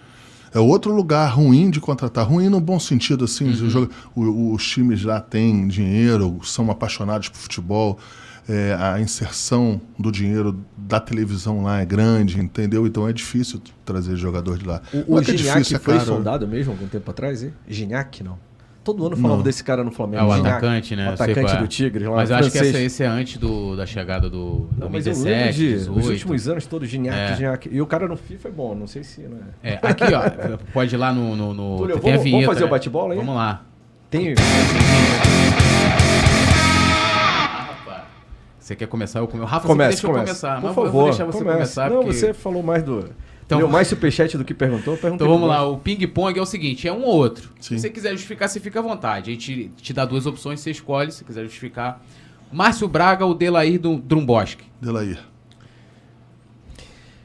É 0.54 0.60
outro 0.60 0.94
lugar 0.94 1.26
ruim 1.34 1.70
de 1.70 1.80
contratar. 1.80 2.28
Ruim 2.28 2.48
no 2.50 2.60
bom 2.62 2.80
sentido, 2.80 3.26
assim. 3.26 3.46
Uhum. 3.50 3.88
o- 4.16 4.54
os 4.54 4.68
times 4.68 5.04
lá 5.04 5.20
têm 5.20 5.68
dinheiro, 5.68 6.40
são 6.44 6.70
apaixonados 6.70 7.30
por 7.30 7.38
futebol. 7.40 7.98
é, 8.46 8.76
a 8.78 9.00
inserção 9.00 9.80
do 9.98 10.12
dinheiro 10.12 10.60
da 10.78 11.00
televisão 11.00 11.64
lá 11.64 11.80
é 11.80 11.86
grande, 11.86 12.38
entendeu? 12.42 12.86
Então 12.86 13.08
é 13.08 13.14
difícil 13.14 13.62
trazer 13.86 14.18
jogador 14.18 14.58
de 14.58 14.66
lá. 14.66 14.82
O, 14.94 14.98
Não 14.98 15.04
o 15.08 15.18
é 15.18 15.22
é 15.22 15.24
Gignac 15.24 15.38
difícil, 15.60 15.78
é 15.78 15.80
foi 15.80 15.94
caro. 15.96 16.06
sondado 16.06 16.46
mesmo 16.46 16.74
algum 16.74 16.86
tempo 16.86 17.10
atrás, 17.10 17.42
hein? 17.42 17.54
Gignac, 17.70 18.22
não. 18.22 18.38
Todo 18.84 19.06
ano 19.08 19.16
falava 19.16 19.38
Não. 19.38 19.44
desse 19.44 19.64
cara 19.64 19.82
no 19.82 19.92
Flamengo. 19.92 20.24
É 20.24 20.28
o 20.28 20.32
atacante, 20.34 20.94
né? 20.94 21.06
O 21.06 21.08
Eu 21.10 21.14
atacante 21.14 21.56
é. 21.56 21.58
do 21.58 21.68
Tigre. 21.70 22.06
Mas 22.10 22.30
eu 22.30 22.36
acho 22.36 22.52
que 22.52 22.58
essa, 22.58 22.78
esse 22.80 23.02
é 23.04 23.08
antes 23.08 23.38
do, 23.38 23.78
da 23.78 23.86
chegada 23.86 24.30
do 24.30 24.68
Não, 24.78 24.90
mas 24.90 25.08
eu 25.08 25.14
2017, 25.14 25.24
lembro 25.24 25.54
de, 25.54 25.70
18. 25.78 25.96
nos 25.98 26.10
últimos 26.10 26.48
anos 26.50 26.66
todos, 26.66 26.90
Gignac, 26.90 27.18
É. 27.18 27.36
Gignac. 27.36 27.70
E 27.72 27.82
o 27.82 27.86
cara 27.88 28.10
no 28.10 28.18
FIFA 28.18 28.50
é 28.50 28.52
bom, 28.52 28.76
não 28.76 28.86
sei 28.86 29.04
se... 29.06 29.22
Né? 29.22 29.38
É, 29.64 29.80
aqui, 29.82 30.04
ó, 30.14 30.58
pode 30.74 30.94
ir 30.94 30.98
lá 30.98 31.14
no. 31.14 31.34
no, 31.34 31.54
no- 31.54 31.78
Túlio, 31.78 31.96
vamos- 31.96 32.02
vamos 32.04 32.24
vinheta. 32.24 32.46
fazer 32.48 32.64
o 32.64 32.66
né? 32.66 32.72
bate-bola 32.72 33.14
aí? 33.14 33.20
Vamos 33.20 33.36
lá. 33.36 33.62
Tem... 34.10 34.36
Você 38.60 38.76
quer 38.78 38.88
começar? 38.88 39.20
Eu 39.20 39.28
come- 39.28 39.44
O 39.44 39.46
Rafa 39.46 39.68
Começa, 39.68 39.98
sempre 39.98 40.08
deixa 40.08 40.08
eu 40.08 40.26
começa. 40.26 40.48
começar. 40.48 40.62
Por 40.62 40.68
eu 40.70 40.74
favor, 40.74 40.92
vou 40.92 41.04
deixar 41.06 41.26
você 41.26 41.38
começa. 41.38 41.54
começar. 41.58 41.90
Não, 41.90 42.04
porque- 42.04 42.14
você 42.18 42.34
falou 42.34 42.64
mais 42.64 42.82
do... 42.84 43.10
Então- 43.46 43.60
Deu 43.60 43.68
mais 43.68 43.88
superchat 43.88 44.38
do 44.38 44.46
que 44.46 44.54
perguntou. 44.54 44.96
perguntei 44.96 45.26
Então 45.26 45.28
vamos 45.28 45.50
lá, 45.50 45.66
o 45.68 45.78
ping-pong 45.78 46.38
é 46.38 46.42
o 46.42 46.46
seguinte: 46.46 46.88
é 46.88 46.94
um 46.94 47.04
ou 47.04 47.16
outro. 47.16 47.50
Sim. 47.60 47.76
Se 47.76 47.82
você 47.82 47.90
quiser 47.90 48.12
justificar, 48.12 48.48
você 48.50 48.60
fica 48.60 48.80
à 48.80 48.82
vontade. 48.82 49.32
A 49.32 49.34
gente 49.34 49.72
te 49.78 49.94
dá 49.94 50.06
duas 50.06 50.26
opções, 50.26 50.60
você 50.62 50.72
escolhe, 50.72 51.12
se 51.12 51.24
quiser 51.24 51.44
justificar. 51.44 52.02
Márcio 52.52 52.88
Braga 52.88 53.26
ou 53.26 53.34
Delair 53.34 53.80
do 53.80 53.98
Drumboski? 53.98 54.64
Delair. 54.82 55.20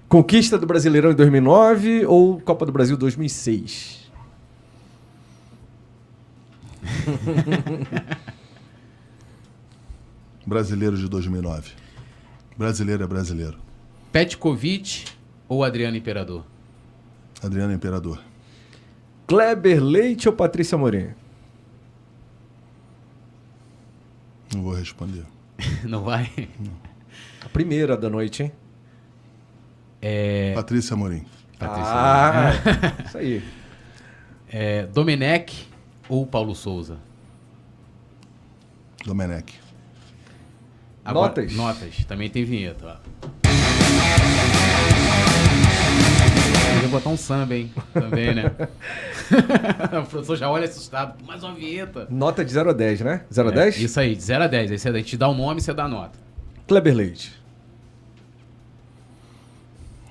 Conquista 0.09 0.57
do 0.59 0.67
Brasileirão 0.67 1.11
em 1.11 1.15
2009 1.15 2.07
ou 2.07 2.41
Copa 2.41 2.65
do 2.65 2.73
Brasil 2.73 2.97
2006? 2.97 4.09
Brasileiro 10.47 10.97
de 10.97 11.09
2009. 11.09 11.73
Brasileiro 12.57 13.05
é 13.05 13.07
brasileiro. 13.07 13.59
Petkovic 14.11 15.05
ou 15.49 15.65
Adriano 15.65 15.97
Imperador? 15.97 16.45
Adriano 17.43 17.73
Imperador. 17.73 18.23
Kleber 19.27 19.83
Leite 19.83 20.29
ou 20.29 20.35
Patrícia 20.35 20.77
Morim? 20.77 21.11
Não 24.55 24.63
vou 24.63 24.75
responder. 24.75 25.25
Não 25.85 26.03
vai? 26.03 26.31
A 27.45 27.49
primeira 27.49 27.97
da 27.97 28.09
noite, 28.09 28.45
hein? 28.45 28.53
É, 30.01 30.55
Patrícia 30.55 30.95
Amorim. 30.95 31.25
Patrícia. 31.59 31.93
Ah, 31.93 32.53
isso 33.05 33.19
aí. 33.19 33.43
É, 34.51 34.87
Domenech 34.87 35.69
ou 36.09 36.27
Paulo 36.27 36.55
Souza? 36.55 36.97
Domenech. 39.05 39.61
Notas? 41.05 41.53
Notas. 41.53 42.05
Também 42.07 42.31
tem 42.31 42.47
vinheta, 42.47 42.99
ó. 43.05 43.08
Podia 46.75 46.89
botar 46.89 47.11
um 47.11 47.17
samba, 47.17 47.55
hein? 47.55 47.73
Também, 47.93 48.35
né? 48.35 48.45
o 50.03 50.07
professor 50.07 50.37
já 50.37 50.51
olha 50.51 50.67
assustado. 50.67 51.23
Mais 51.25 51.43
uma 51.43 51.55
vinheta. 51.55 52.07
Nota 52.11 52.45
de 52.45 52.53
0 52.53 52.71
a 52.71 52.73
10, 52.73 53.01
né? 53.01 53.25
0 53.33 53.49
a 53.49 53.51
10? 53.53 53.77
É, 53.77 53.79
isso 53.81 54.01
aí, 54.01 54.15
de 54.15 54.23
0 54.23 54.45
a 54.45 54.47
10. 54.47 54.71
Aí 54.71 54.79
você, 54.79 54.89
a 54.89 54.93
gente 54.93 55.17
dá 55.17 55.29
o 55.29 55.35
nome 55.35 55.61
e 55.61 55.63
você 55.63 55.73
dá 55.73 55.85
a 55.85 55.89
nota. 55.89 56.19
Kleber 56.67 56.95
Leite. 56.95 57.39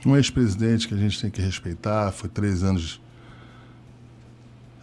Um 0.06 0.16
ex-presidente 0.16 0.88
que 0.88 0.94
a 0.94 0.98
gente 0.98 1.20
tem 1.20 1.30
que 1.30 1.42
respeitar, 1.42 2.12
foi 2.12 2.30
três 2.30 2.64
anos 2.64 3.02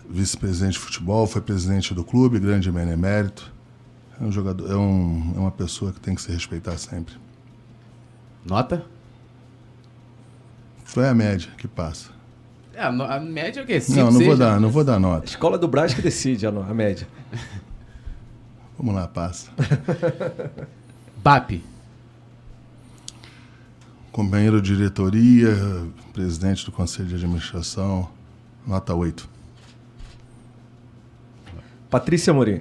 vice-presidente 0.08 0.74
de 0.74 0.78
futebol, 0.78 1.26
foi 1.26 1.40
presidente 1.40 1.94
do 1.94 2.04
clube, 2.04 2.38
grande 2.38 2.70
benemérito. 2.70 3.52
É 4.20 4.24
um 4.24 4.30
jogador, 4.30 4.70
é, 4.70 4.76
um, 4.76 5.32
é 5.34 5.38
uma 5.38 5.50
pessoa 5.50 5.92
que 5.92 6.00
tem 6.00 6.14
que 6.14 6.22
se 6.22 6.30
respeitar 6.30 6.76
sempre. 6.78 7.14
Nota? 8.44 8.84
Foi 10.94 11.08
a 11.08 11.12
média 11.12 11.50
que 11.58 11.66
passa. 11.66 12.10
É, 12.72 12.80
a, 12.84 12.92
no- 12.92 13.02
a 13.02 13.18
média 13.18 13.58
é 13.58 13.64
o 13.64 13.66
quê? 13.66 13.80
Cinco, 13.80 13.98
não, 13.98 14.04
não 14.06 14.12
vou 14.12 14.20
seis, 14.20 14.38
dar, 14.38 14.52
né? 14.54 14.58
não 14.60 14.70
vou 14.70 14.84
dar 14.84 15.00
nota. 15.00 15.26
Escola 15.26 15.58
do 15.58 15.66
Brás 15.66 15.92
que 15.92 16.00
decide 16.00 16.46
a, 16.46 16.50
a 16.50 16.72
média. 16.72 17.08
Vamos 18.78 18.94
lá, 18.94 19.08
passa. 19.08 19.50
BAP. 21.16 21.64
Companheiro 24.12 24.62
de 24.62 24.76
diretoria, 24.76 25.50
presidente 26.12 26.64
do 26.64 26.70
conselho 26.70 27.08
de 27.08 27.16
administração, 27.16 28.08
nota 28.64 28.94
8. 28.94 29.28
Patrícia 31.90 32.32
Morim. 32.32 32.60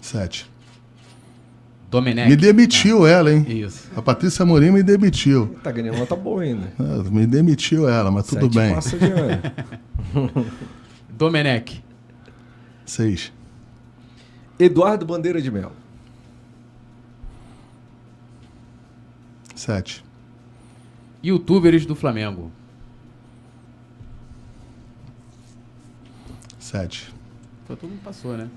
7. 0.00 0.48
Domenech. 1.94 2.28
Me 2.28 2.34
demitiu 2.34 3.06
ela, 3.06 3.32
hein? 3.32 3.46
Isso. 3.48 3.88
A 3.94 4.02
Patrícia 4.02 4.42
Amorim 4.42 4.72
me 4.72 4.82
demitiu. 4.82 5.56
Tá 5.62 5.70
ganhando 5.70 5.96
nota 5.96 6.16
boa 6.16 6.42
ainda. 6.42 6.72
Ah, 6.76 7.08
Me 7.08 7.24
demitiu 7.24 7.88
ela, 7.88 8.10
mas 8.10 8.26
tudo 8.26 8.52
Sete 8.52 8.54
bem. 8.56 8.74
Passa 8.74 8.98
de 8.98 9.04
ano. 9.04 10.46
Domenech. 11.16 11.84
6. 12.84 13.32
Eduardo 14.58 15.06
Bandeira 15.06 15.40
de 15.40 15.52
Mel. 15.52 15.70
7. 19.54 20.04
Youtubers 21.22 21.86
do 21.86 21.94
Flamengo. 21.94 22.50
7. 26.58 27.14
Então, 27.62 27.76
todo 27.76 27.88
mundo 27.88 28.00
passou, 28.02 28.36
né? 28.36 28.48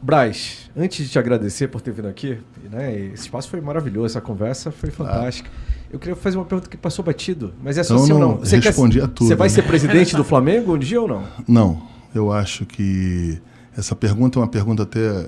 Braz, 0.00 0.70
antes 0.76 1.04
de 1.06 1.10
te 1.12 1.18
agradecer 1.18 1.68
por 1.68 1.80
ter 1.80 1.90
vindo 1.92 2.06
aqui, 2.08 2.38
né, 2.70 2.94
esse 3.12 3.24
espaço 3.24 3.48
foi 3.48 3.60
maravilhoso, 3.60 4.06
essa 4.06 4.20
conversa 4.20 4.70
foi 4.70 4.90
fantástica. 4.90 5.50
Eu 5.90 5.98
queria 5.98 6.14
fazer 6.14 6.36
uma 6.36 6.44
pergunta 6.44 6.68
que 6.70 6.76
passou 6.76 7.04
batido, 7.04 7.52
mas 7.62 7.76
é 7.78 7.82
só 7.82 7.98
sim 7.98 8.12
ou 8.12 8.18
não 8.18 8.28
não. 8.32 8.36
Você 8.38 8.60
quer- 8.60 8.68
respondi 8.68 9.00
a 9.00 9.08
tudo, 9.08 9.26
Você 9.28 9.34
vai 9.34 9.48
né? 9.48 9.54
ser 9.54 9.62
presidente 9.62 10.14
do 10.14 10.22
Flamengo 10.24 10.74
um 10.74 10.78
dia 10.78 11.00
ou 11.00 11.08
não? 11.08 11.26
Não, 11.48 11.82
eu 12.14 12.30
acho 12.32 12.64
que 12.64 13.40
essa 13.76 13.96
pergunta 13.96 14.38
é 14.38 14.42
uma 14.42 14.48
pergunta 14.48 14.84
até 14.84 15.26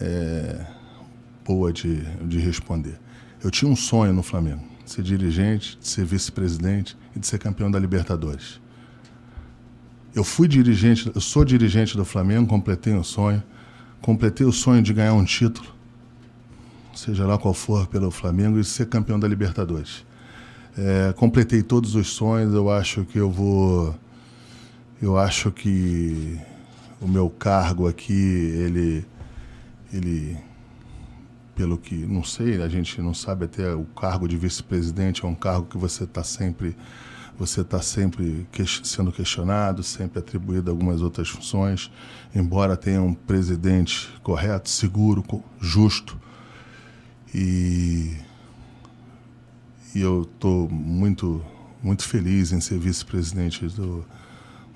é, 0.00 0.66
boa 1.44 1.72
de, 1.72 2.00
de 2.26 2.38
responder. 2.40 2.98
Eu 3.42 3.50
tinha 3.50 3.70
um 3.70 3.76
sonho 3.76 4.12
no 4.12 4.22
Flamengo, 4.22 4.62
de 4.84 4.90
ser 4.90 5.02
dirigente, 5.02 5.78
de 5.80 5.88
ser 5.88 6.04
vice-presidente 6.04 6.96
e 7.16 7.18
de 7.18 7.26
ser 7.26 7.38
campeão 7.38 7.70
da 7.70 7.78
Libertadores. 7.78 8.60
Eu 10.14 10.24
fui 10.24 10.46
dirigente, 10.46 11.10
eu 11.14 11.20
sou 11.20 11.42
dirigente 11.44 11.96
do 11.96 12.04
Flamengo, 12.04 12.46
completei 12.46 12.94
o 12.94 13.02
sonho, 13.02 13.42
completei 14.02 14.46
o 14.46 14.52
sonho 14.52 14.82
de 14.82 14.92
ganhar 14.92 15.14
um 15.14 15.24
título, 15.24 15.68
seja 16.94 17.26
lá 17.26 17.38
qual 17.38 17.54
for 17.54 17.86
pelo 17.86 18.10
Flamengo 18.10 18.58
e 18.58 18.64
ser 18.64 18.86
campeão 18.86 19.18
da 19.18 19.26
Libertadores. 19.26 20.04
É, 20.76 21.12
completei 21.14 21.62
todos 21.62 21.94
os 21.94 22.08
sonhos, 22.08 22.52
eu 22.54 22.70
acho 22.70 23.04
que 23.04 23.18
eu 23.18 23.30
vou 23.30 23.94
eu 25.02 25.18
acho 25.18 25.50
que 25.50 26.38
o 27.00 27.08
meu 27.08 27.28
cargo 27.28 27.88
aqui, 27.88 28.12
ele, 28.12 29.04
ele, 29.92 30.38
pelo 31.56 31.76
que, 31.76 32.06
não 32.06 32.22
sei, 32.22 32.62
a 32.62 32.68
gente 32.68 33.02
não 33.02 33.12
sabe 33.12 33.46
até 33.46 33.74
o 33.74 33.84
cargo 33.84 34.28
de 34.28 34.36
vice-presidente 34.36 35.24
é 35.24 35.28
um 35.28 35.34
cargo 35.34 35.66
que 35.66 35.76
você 35.76 36.04
está 36.04 36.22
sempre 36.22 36.76
você 37.38 37.62
está 37.62 37.80
sempre 37.80 38.46
que, 38.52 38.64
sendo 38.84 39.10
questionado, 39.10 39.82
sempre 39.82 40.18
atribuído 40.18 40.70
algumas 40.70 41.00
outras 41.00 41.28
funções, 41.28 41.90
embora 42.34 42.76
tenha 42.76 43.02
um 43.02 43.14
presidente 43.14 44.08
correto, 44.22 44.68
seguro, 44.68 45.24
justo. 45.60 46.18
E, 47.34 48.16
e 49.94 50.00
eu 50.00 50.22
estou 50.22 50.68
muito, 50.68 51.42
muito 51.82 52.04
feliz 52.04 52.52
em 52.52 52.60
ser 52.60 52.78
vice-presidente 52.78 53.66
do, 53.66 54.04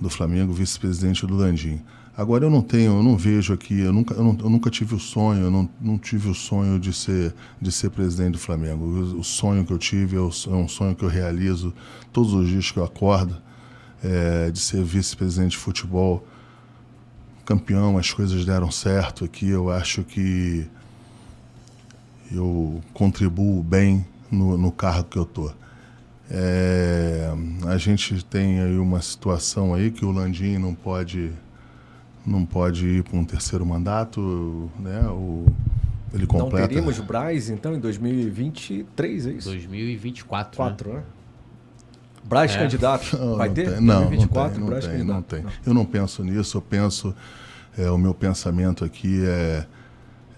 do 0.01 0.09
Flamengo, 0.09 0.53
vice-presidente 0.53 1.27
do 1.27 1.35
Landim. 1.35 1.83
Agora 2.17 2.47
eu 2.47 2.51
não 2.51 2.63
tenho, 2.63 2.93
eu 2.93 3.03
não 3.03 3.15
vejo 3.15 3.53
aqui, 3.53 3.79
eu 3.79 3.93
nunca, 3.93 4.15
eu, 4.15 4.25
não, 4.25 4.39
eu 4.41 4.49
nunca 4.49 4.71
tive 4.71 4.95
o 4.95 4.99
sonho, 4.99 5.45
eu 5.45 5.51
não, 5.51 5.69
não 5.79 5.99
tive 5.99 6.31
o 6.31 6.35
sonho 6.35 6.81
de 6.81 6.91
ser, 6.91 7.35
de 7.61 7.71
ser 7.71 7.91
presidente 7.91 8.33
do 8.33 8.39
Flamengo. 8.39 8.87
O, 9.19 9.23
sonho 9.23 9.67
que 9.67 9.73
eu 9.73 9.77
tive 9.77 10.17
é, 10.17 10.21
é, 10.21 10.23
um 10.23 10.67
sonho 10.67 10.97
que 10.97 11.05
eu 11.05 11.11
realizo 11.11 11.75
todos 12.15 12.33
os 12.33 12.49
dias 12.49 12.71
que 12.71 12.79
eu 12.79 12.85
acordo, 12.85 13.37
é, 14.03 14.51
de 14.51 14.59
ser 14.59 14.83
vice-presidente 14.83 15.51
de 15.51 15.59
futebol, 15.59 16.27
campeão, 17.45 17.99
as 17.99 18.11
coisas 18.11 18.47
deram 18.47 18.71
certo 18.71 19.27
aqui. 19.27 19.51
Eu 19.51 19.71
acho 19.71 20.03
que 20.03 20.67
eu 22.33 22.83
contribuo 22.95 23.63
bem 23.63 24.07
no, 24.31 24.57
no 24.57 24.73
cargo 24.73 25.05
que 25.05 25.19
eu 25.19 25.25
estou. 25.25 25.55
É, 26.31 27.31
a 27.67 27.77
gente 27.77 28.25
tem 28.25 28.59
aí 28.59 28.79
uma 28.79 29.03
situação 29.03 29.75
aí 29.75 29.91
que 29.91 30.05
o 30.05 30.11
Landim 30.11 30.57
não 30.57 30.75
pode 30.75 31.31
não 32.27 32.45
pode 32.45 32.87
ir 32.87 33.05
para 33.05 33.17
um 33.17 33.25
terceiro 33.25 33.65
mandato, 33.65 34.71
né? 34.79 35.03
O, 35.09 35.47
ele 36.13 36.27
completa. 36.27 36.63
Não 36.63 36.69
teríamos 36.69 36.99
Braz, 37.01 37.49
então, 37.49 37.75
em 37.75 37.81
2023, 37.81 39.27
é 39.27 39.31
isso? 39.33 39.49
2024. 39.49 40.57
4, 40.57 40.89
né? 40.89 40.97
né? 40.97 41.03
Braz 42.25 42.55
é. 42.55 42.59
candidato. 42.59 43.17
Não, 43.19 43.37
Vai 43.37 43.49
não 43.49 43.55
ter? 43.55 43.73
Tem. 43.73 43.81
Não, 43.81 44.01
2024, 44.01 44.61
não 44.61 44.67
tem, 44.67 44.75
não 44.77 44.91
tem, 44.91 45.05
não 45.05 45.23
tem. 45.23 45.45
Eu 45.65 45.75
não 45.75 45.85
penso 45.85 46.25
nisso, 46.25 46.57
eu 46.57 46.63
penso... 46.63 47.15
É, 47.79 47.91
o 47.91 47.99
meu 47.99 48.15
pensamento 48.15 48.87
aqui 48.87 49.23
é, 49.27 49.67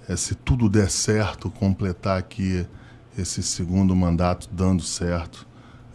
é 0.09 0.17
se 0.17 0.35
tudo 0.35 0.69
der 0.69 0.91
certo, 0.91 1.49
completar 1.49 2.19
aqui 2.19 2.67
esse 3.17 3.45
segundo 3.45 3.95
mandato 3.95 4.49
dando 4.53 4.83
certo 4.83 5.47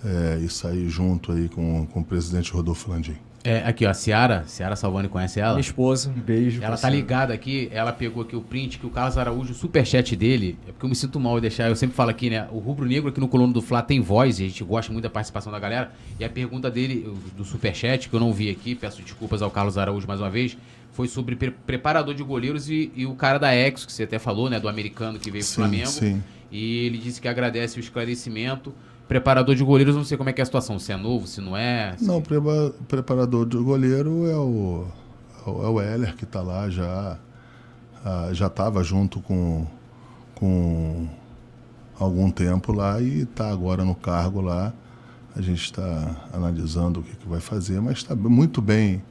é, 0.06 0.40
e 0.42 0.48
sair 0.50 0.88
junto 0.88 1.34
aí 1.34 1.50
com, 1.50 1.86
com 1.88 2.00
o 2.00 2.04
presidente 2.04 2.52
Rodolfo 2.52 2.90
Landim. 2.90 3.18
É, 3.44 3.58
aqui, 3.66 3.86
ó, 3.86 3.90
a 3.90 3.94
Ciara, 3.94 4.46
Ciara 4.48 4.76
Salvani 4.76 5.10
conhece 5.10 5.40
ela? 5.40 5.52
Minha 5.52 5.62
esposa, 5.62 6.10
um 6.10 6.22
beijo. 6.22 6.64
Ela 6.64 6.78
tá 6.78 6.90
ligada 6.90 7.34
aqui, 7.34 7.68
ela 7.74 7.92
pegou 7.92 8.24
aqui 8.24 8.38
o 8.38 8.42
print 8.42 8.80
que 8.80 8.86
o 8.86 8.90
Carlos 8.90 9.18
Araújo, 9.18 9.52
o 9.52 9.56
superchat 9.56 10.16
dele, 10.16 10.58
é 10.66 10.72
porque 10.72 10.86
eu 10.86 10.90
me 10.90 10.96
sinto 10.96 11.20
mal 11.20 11.36
de 11.36 11.42
deixar, 11.42 11.68
eu 11.68 11.76
sempre 11.76 11.94
falo 11.94 12.10
aqui, 12.10 12.30
né? 12.30 12.48
O 12.52 12.60
Rubro 12.60 12.86
Negro 12.86 13.10
aqui 13.10 13.20
no 13.20 13.28
Colono 13.28 13.52
do 13.52 13.62
Fla 13.62 13.82
tem 13.82 14.00
voz, 14.00 14.40
e 14.40 14.46
a 14.46 14.48
gente 14.48 14.64
gosta 14.64 14.94
muito 14.94 15.04
da 15.04 15.10
participação 15.10 15.52
da 15.52 15.60
galera. 15.60 15.92
E 16.18 16.24
a 16.24 16.30
pergunta 16.30 16.72
dele, 16.72 17.14
do 17.36 17.44
superchat, 17.44 18.08
que 18.08 18.16
eu 18.16 18.20
não 18.20 18.32
vi 18.32 18.50
aqui, 18.50 18.76
peço 18.76 19.02
desculpas 19.02 19.42
ao 19.42 19.52
Carlos 19.52 19.78
Araújo 19.78 20.08
mais 20.08 20.22
uma 20.22 20.30
vez, 20.30 20.58
foi 20.94 21.10
sobre 21.10 21.36
pre 21.36 21.52
preparador 21.52 22.14
de 22.14 22.24
goleiros 22.24 22.70
e, 22.70 22.94
e, 22.96 23.06
o 23.06 23.14
cara 23.14 23.38
da 23.38 23.54
Exo, 23.54 23.86
que 23.86 23.92
você 23.92 24.04
até 24.04 24.20
falou, 24.20 24.50
né? 24.50 24.58
Do 24.58 24.70
americano 24.70 25.20
que 25.20 25.30
veio 25.30 25.44
pro 25.44 25.54
Flamengo. 25.54 25.88
Sim. 25.88 26.24
E 26.50 26.86
ele 26.86 26.98
disse 26.98 27.20
que 27.20 27.28
agradece 27.28 27.78
o 27.78 27.82
esclarecimento 27.82 28.74
preparador 29.14 29.54
de 29.54 29.64
goleiros, 29.64 29.96
não 29.96 30.04
sei 30.04 30.18
como 30.18 30.32
é 30.32 30.34
que 30.34 30.42
é 30.42 30.44
a 30.44 30.46
situação, 30.46 30.80
se 30.80 30.92
é 30.92 30.98
novo, 30.98 31.28
se 31.28 31.40
não 31.40 31.56
é. 31.56 31.96
Se... 31.98 32.04
Não, 32.04 32.18
o 32.18 32.22
preparador 32.88 33.46
de 33.46 33.58
goleiro 33.58 34.26
é 34.26 34.36
o, 34.36 34.88
é 35.46 35.68
o 35.68 35.80
Heller, 35.80 36.16
que 36.16 36.24
está 36.24 36.42
lá 36.42 36.68
já. 36.68 37.20
Já 38.34 38.48
estava 38.48 38.84
junto 38.84 39.22
com, 39.22 39.66
com 40.36 41.08
algum 41.98 42.30
tempo 42.32 42.74
lá 42.74 43.00
e 43.00 43.22
está 43.22 43.50
agora 43.50 43.86
no 43.86 43.94
cargo 43.94 44.42
lá. 44.42 44.74
A 45.36 45.42
gente 45.42 45.64
está 45.64 46.28
analisando 46.34 47.00
o 47.00 47.04
que, 47.04 47.16
que, 47.16 47.30
vai 47.30 47.40
fazer, 47.40 47.80
mas 47.80 48.00
está 48.00 48.16
muito 48.16 48.62
bem, 48.62 49.02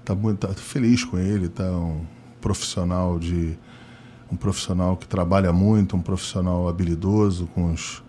está 0.00 0.14
muito 0.14 0.46
tá 0.46 0.52
feliz 0.54 1.04
com 1.04 1.16
ele, 1.16 1.46
está 1.46 1.70
um 1.70 2.04
profissional 2.40 3.18
de 3.18 3.56
um 4.32 4.36
profissional 4.36 4.96
que 4.96 5.06
trabalha 5.06 5.52
muito, 5.52 5.96
um 5.96 6.02
profissional 6.02 6.68
habilidoso 6.68 7.46
com 7.54 7.72
os, 7.72 8.02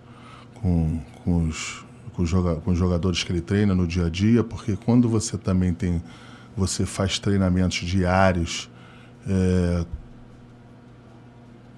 com, 0.61 0.99
com 1.23 1.47
os, 1.47 1.83
com, 2.13 2.23
os 2.23 2.29
joga, 2.29 2.55
com 2.55 2.71
os 2.71 2.77
jogadores 2.77 3.23
que 3.23 3.31
ele 3.31 3.41
treina 3.41 3.73
no 3.73 3.87
dia 3.87 4.05
a 4.05 4.09
dia, 4.09 4.43
porque 4.43 4.75
quando 4.75 5.09
você 5.09 5.37
também 5.37 5.73
tem, 5.73 6.01
você 6.55 6.85
faz 6.85 7.19
treinamentos 7.19 7.79
diários 7.79 8.69
é, 9.27 9.85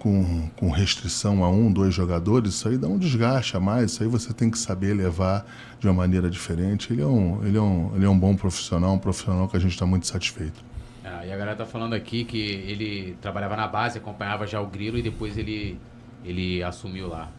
com, 0.04 0.50
com 0.58 0.70
restrição 0.70 1.46
a 1.46 1.50
um, 1.50 1.72
dois 1.72 1.94
jogadores, 1.94 2.56
isso 2.56 2.68
aí 2.68 2.78
dá 2.78 2.88
um 2.88 2.98
desgaste 2.98 3.56
a 3.56 3.60
mais, 3.60 3.92
isso 3.92 4.04
aí 4.04 4.10
você 4.10 4.34
tem 4.34 4.52
que 4.52 4.58
saber 4.58 4.94
levar 4.94 5.46
de 5.80 5.88
uma 5.88 5.94
maneira 5.94 6.30
diferente. 6.30 6.92
Ele 6.92 7.02
é 7.02 7.08
um, 7.08 7.46
ele 7.46 7.58
é 7.58 7.62
um, 7.62 7.96
ele 7.96 8.06
é 8.06 8.10
um 8.10 8.20
bom 8.20 8.36
profissional, 8.36 8.94
um 8.96 9.00
profissional 9.00 9.48
que 9.48 9.56
a 9.56 9.60
gente 9.60 9.72
está 9.72 9.86
muito 9.86 10.06
satisfeito. 10.06 10.62
Ah, 11.06 11.26
e 11.26 11.32
a 11.32 11.38
galera 11.38 11.56
tá 11.56 11.66
falando 11.66 11.94
aqui 11.94 12.26
que 12.26 12.38
ele 12.38 13.18
trabalhava 13.22 13.56
na 13.56 13.68
base, 13.68 13.98
acompanhava 13.98 14.46
já 14.46 14.60
o 14.60 14.68
Grilo 14.68 14.98
e 14.98 15.02
depois 15.02 15.38
ele, 15.38 15.80
ele 16.26 16.62
assumiu 16.62 17.08
lá. 17.08 17.32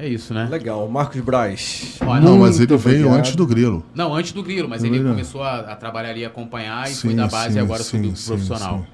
É 0.00 0.08
isso, 0.08 0.32
né? 0.32 0.48
Legal. 0.50 0.88
Marcos 0.88 1.20
Braz. 1.20 1.98
Olha, 2.00 2.22
não, 2.22 2.38
mas 2.38 2.58
ele 2.58 2.74
veio 2.78 3.00
obrigado. 3.00 3.18
antes 3.18 3.36
do 3.36 3.46
Grilo. 3.46 3.84
Não, 3.94 4.14
antes 4.14 4.32
do 4.32 4.42
Grilo, 4.42 4.66
mas 4.66 4.82
ele 4.82 4.98
começou 4.98 5.42
a, 5.42 5.60
a, 5.60 5.76
trabalhar 5.76 6.08
ali, 6.08 6.24
acompanhar 6.24 6.88
e 6.90 6.94
sim, 6.94 7.08
foi 7.08 7.14
da 7.14 7.28
base 7.28 7.52
sim, 7.52 7.58
e 7.58 7.60
agora 7.60 7.82
sim, 7.82 7.90
subiu 7.90 8.12
pro 8.12 8.22
profissional. 8.24 8.86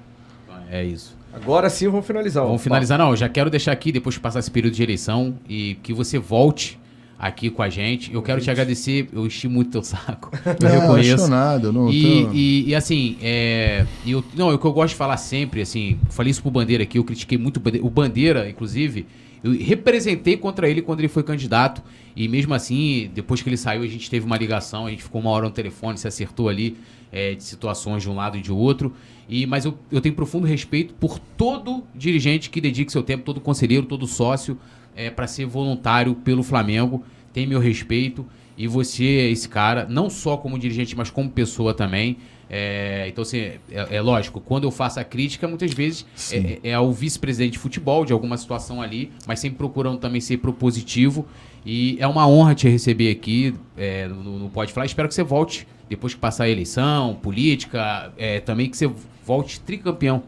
É 0.68 0.82
isso. 0.82 1.16
Agora 1.32 1.70
sim 1.70 1.86
vamos 1.86 2.04
finalizar. 2.04 2.44
Vamos 2.44 2.60
finalizar, 2.60 2.98
não. 2.98 3.10
Eu 3.10 3.16
já 3.16 3.28
quero 3.28 3.48
deixar 3.48 3.70
aqui, 3.70 3.92
depois 3.92 4.14
de 4.16 4.20
passar 4.20 4.40
esse 4.40 4.50
período 4.50 4.74
de 4.74 4.82
eleição, 4.82 5.38
e 5.48 5.76
que 5.80 5.92
você 5.92 6.18
volte 6.18 6.76
aqui 7.16 7.50
com 7.50 7.62
a 7.62 7.68
gente. 7.68 8.12
Eu 8.12 8.20
quero 8.20 8.40
te 8.40 8.50
agradecer, 8.50 9.08
eu 9.12 9.24
enchi 9.24 9.46
muito 9.46 9.70
teu 9.70 9.84
saco. 9.84 10.30
Eu 10.44 10.56
não, 10.60 10.80
reconheço. 10.80 11.28
Nada, 11.28 11.70
não 11.70 11.88
e, 11.88 12.02
tô... 12.02 12.32
e, 12.32 12.68
e, 12.70 12.74
assim, 12.74 13.16
é, 13.22 13.86
eu, 14.04 14.24
não, 14.34 14.52
o 14.52 14.58
que 14.58 14.66
eu 14.66 14.72
gosto 14.72 14.90
de 14.90 14.96
falar 14.96 15.16
sempre, 15.16 15.62
assim, 15.62 15.98
falei 16.10 16.30
isso 16.30 16.42
pro 16.42 16.50
Bandeira 16.50 16.82
aqui, 16.82 16.98
eu 16.98 17.04
critiquei 17.04 17.38
muito 17.38 17.60
o 17.80 17.90
Bandeira, 17.90 18.48
inclusive, 18.50 19.06
eu 19.42 19.52
representei 19.52 20.36
contra 20.36 20.68
ele 20.68 20.82
quando 20.82 21.00
ele 21.00 21.08
foi 21.08 21.22
candidato. 21.22 21.82
E 22.14 22.28
mesmo 22.28 22.54
assim, 22.54 23.10
depois 23.14 23.42
que 23.42 23.48
ele 23.48 23.56
saiu, 23.56 23.82
a 23.82 23.86
gente 23.86 24.08
teve 24.08 24.24
uma 24.24 24.36
ligação, 24.36 24.86
a 24.86 24.90
gente 24.90 25.02
ficou 25.02 25.20
uma 25.20 25.30
hora 25.30 25.44
no 25.44 25.50
telefone, 25.50 25.98
se 25.98 26.08
acertou 26.08 26.48
ali 26.48 26.76
é, 27.12 27.34
de 27.34 27.42
situações 27.42 28.02
de 28.02 28.10
um 28.10 28.14
lado 28.14 28.36
e 28.36 28.40
de 28.40 28.52
outro. 28.52 28.92
E, 29.28 29.46
mas 29.46 29.64
eu, 29.64 29.76
eu 29.90 30.00
tenho 30.00 30.14
profundo 30.14 30.46
respeito 30.46 30.94
por 30.94 31.18
todo 31.18 31.84
dirigente 31.94 32.50
que 32.50 32.60
dedique 32.60 32.90
seu 32.92 33.02
tempo, 33.02 33.24
todo 33.24 33.40
conselheiro, 33.40 33.86
todo 33.86 34.06
sócio, 34.06 34.58
é, 34.94 35.10
para 35.10 35.26
ser 35.26 35.46
voluntário 35.46 36.14
pelo 36.14 36.42
Flamengo. 36.42 37.04
Tem 37.32 37.46
meu 37.46 37.60
respeito. 37.60 38.26
E 38.58 38.66
você 38.66 39.04
esse 39.04 39.48
cara, 39.48 39.86
não 39.88 40.08
só 40.08 40.36
como 40.36 40.58
dirigente, 40.58 40.96
mas 40.96 41.10
como 41.10 41.28
pessoa 41.28 41.74
também. 41.74 42.16
É, 42.48 43.06
então, 43.08 43.22
assim, 43.22 43.38
é, 43.38 43.60
é, 43.70 44.00
lógico, 44.00 44.40
quando 44.40 44.64
eu 44.64 44.70
faço 44.70 45.00
a 45.00 45.04
crítica, 45.04 45.48
muitas 45.48 45.72
vezes 45.72 46.06
é, 46.30 46.60
é, 46.62 46.74
ao 46.74 46.92
vice-presidente 46.92 47.52
de 47.52 47.58
futebol, 47.58 48.04
de 48.04 48.12
alguma 48.12 48.36
situação 48.36 48.80
ali, 48.80 49.10
mas 49.26 49.40
sempre 49.40 49.58
procurando 49.58 49.98
também 49.98 50.20
ser 50.20 50.38
propositivo. 50.38 51.26
E 51.64 51.96
é 51.98 52.06
uma 52.06 52.28
honra 52.28 52.54
te 52.54 52.68
receber 52.68 53.10
aqui 53.10 53.54
é, 53.76 54.06
no, 54.06 54.38
no 54.38 54.48
Pode 54.48 54.72
Falar. 54.72 54.86
Espero 54.86 55.08
que 55.08 55.14
você 55.14 55.24
volte 55.24 55.66
depois 55.88 56.14
que 56.14 56.20
passar 56.20 56.44
a 56.44 56.48
eleição, 56.48 57.14
política, 57.14 58.12
é, 58.16 58.40
também 58.40 58.68
que 58.68 58.76
você 58.76 58.90
volte 59.24 59.60
tricampeão 59.60 60.22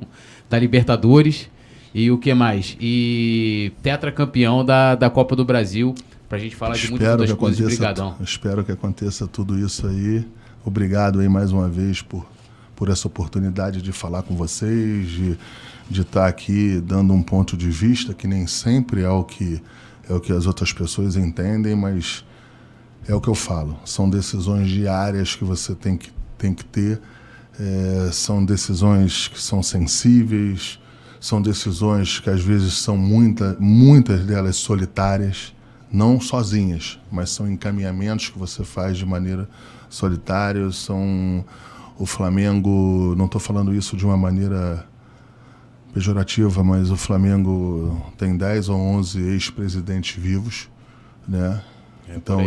da 0.49 0.59
Libertadores. 0.59 1.49
E 1.95 2.11
o 2.11 2.19
que 2.19 2.33
mais? 2.35 2.77
E 2.81 3.73
tetracampeão 3.83 4.65
da, 4.65 4.95
da 4.95 5.09
Copa 5.09 5.35
do 5.35 5.45
Brasil, 5.45 5.95
pra 6.29 6.39
gente 6.39 6.55
falar 6.55 6.77
espero 6.77 6.99
de 7.01 7.07
muitas 7.07 7.33
coisas. 7.33 7.61
Obrigadão. 7.61 8.17
Espero 8.21 8.65
que 8.65 8.71
aconteça 8.71 9.27
tudo 9.27 9.59
isso 9.59 9.87
aí. 9.87 10.25
Obrigado 10.69 11.21
aí 11.21 11.31
mais 11.31 11.51
uma 11.51 11.67
vez 11.67 12.03
por, 12.03 12.27
por 12.77 12.91
essa 12.91 13.09
oportunidade 13.09 13.81
de 13.81 13.91
falar 13.91 14.23
com 14.23 14.37
vocês, 14.37 15.09
de, 15.09 15.39
de 15.89 16.03
estar 16.03 16.27
aqui 16.27 16.79
dando 16.79 17.15
um 17.15 17.23
ponto 17.23 17.57
de 17.57 17.71
vista 17.71 18.13
que 18.13 18.27
nem 18.27 18.47
sempre 18.47 19.01
é 19.01 19.09
o 19.09 19.25
que, 19.25 19.63
é 20.11 20.13
o 20.13 20.21
que 20.21 20.31
as 20.31 20.45
outras 20.45 20.71
pessoas 20.71 21.17
entendem, 21.17 21.75
mas 21.75 22.23
é 23.09 23.15
o 23.15 23.21
que 23.21 23.29
eu 23.29 23.35
falo. 23.35 23.81
São 23.87 24.11
decisões 24.11 24.69
diárias 24.69 25.35
que 25.35 25.43
você 25.43 25.75
tem 25.75 25.97
que, 25.97 26.13
tem 26.37 26.53
que 26.53 26.67
ter, 26.67 27.01
é, 27.59 28.11
são 28.13 28.45
decisões 28.45 29.27
que 29.27 29.41
são 29.41 29.63
sensíveis, 29.63 30.79
são 31.19 31.41
decisões 31.41 32.21
que 32.21 32.29
às 32.29 32.43
vezes 32.43 32.75
são 32.75 32.95
muita, 32.95 33.57
muitas 33.59 34.23
delas 34.27 34.57
solitárias, 34.57 35.55
não 35.91 36.21
sozinhas, 36.21 37.01
mas 37.11 37.31
são 37.31 37.51
encaminhamentos 37.51 38.29
que 38.29 38.39
você 38.39 38.63
faz 38.63 38.99
de 38.99 39.07
maneira 39.07 39.49
solitários, 39.89 40.85
são 40.85 41.45
o 41.99 42.07
Flamengo, 42.07 43.15
não 43.17 43.27
estou 43.27 43.41
falando 43.41 43.75
isso 43.75 43.97
de 43.97 44.05
uma 44.05 44.17
maneira 44.17 44.87
pejorativa, 45.93 46.63
mas 46.63 46.91
o 46.91 46.97
Flamengo 46.97 48.01
tem 48.17 48.37
10 48.37 48.69
ou 48.69 48.79
11 48.79 49.21
ex-presidentes 49.21 50.23
vivos, 50.23 50.69
né? 51.27 51.63
É 52.09 52.17
então, 52.17 52.41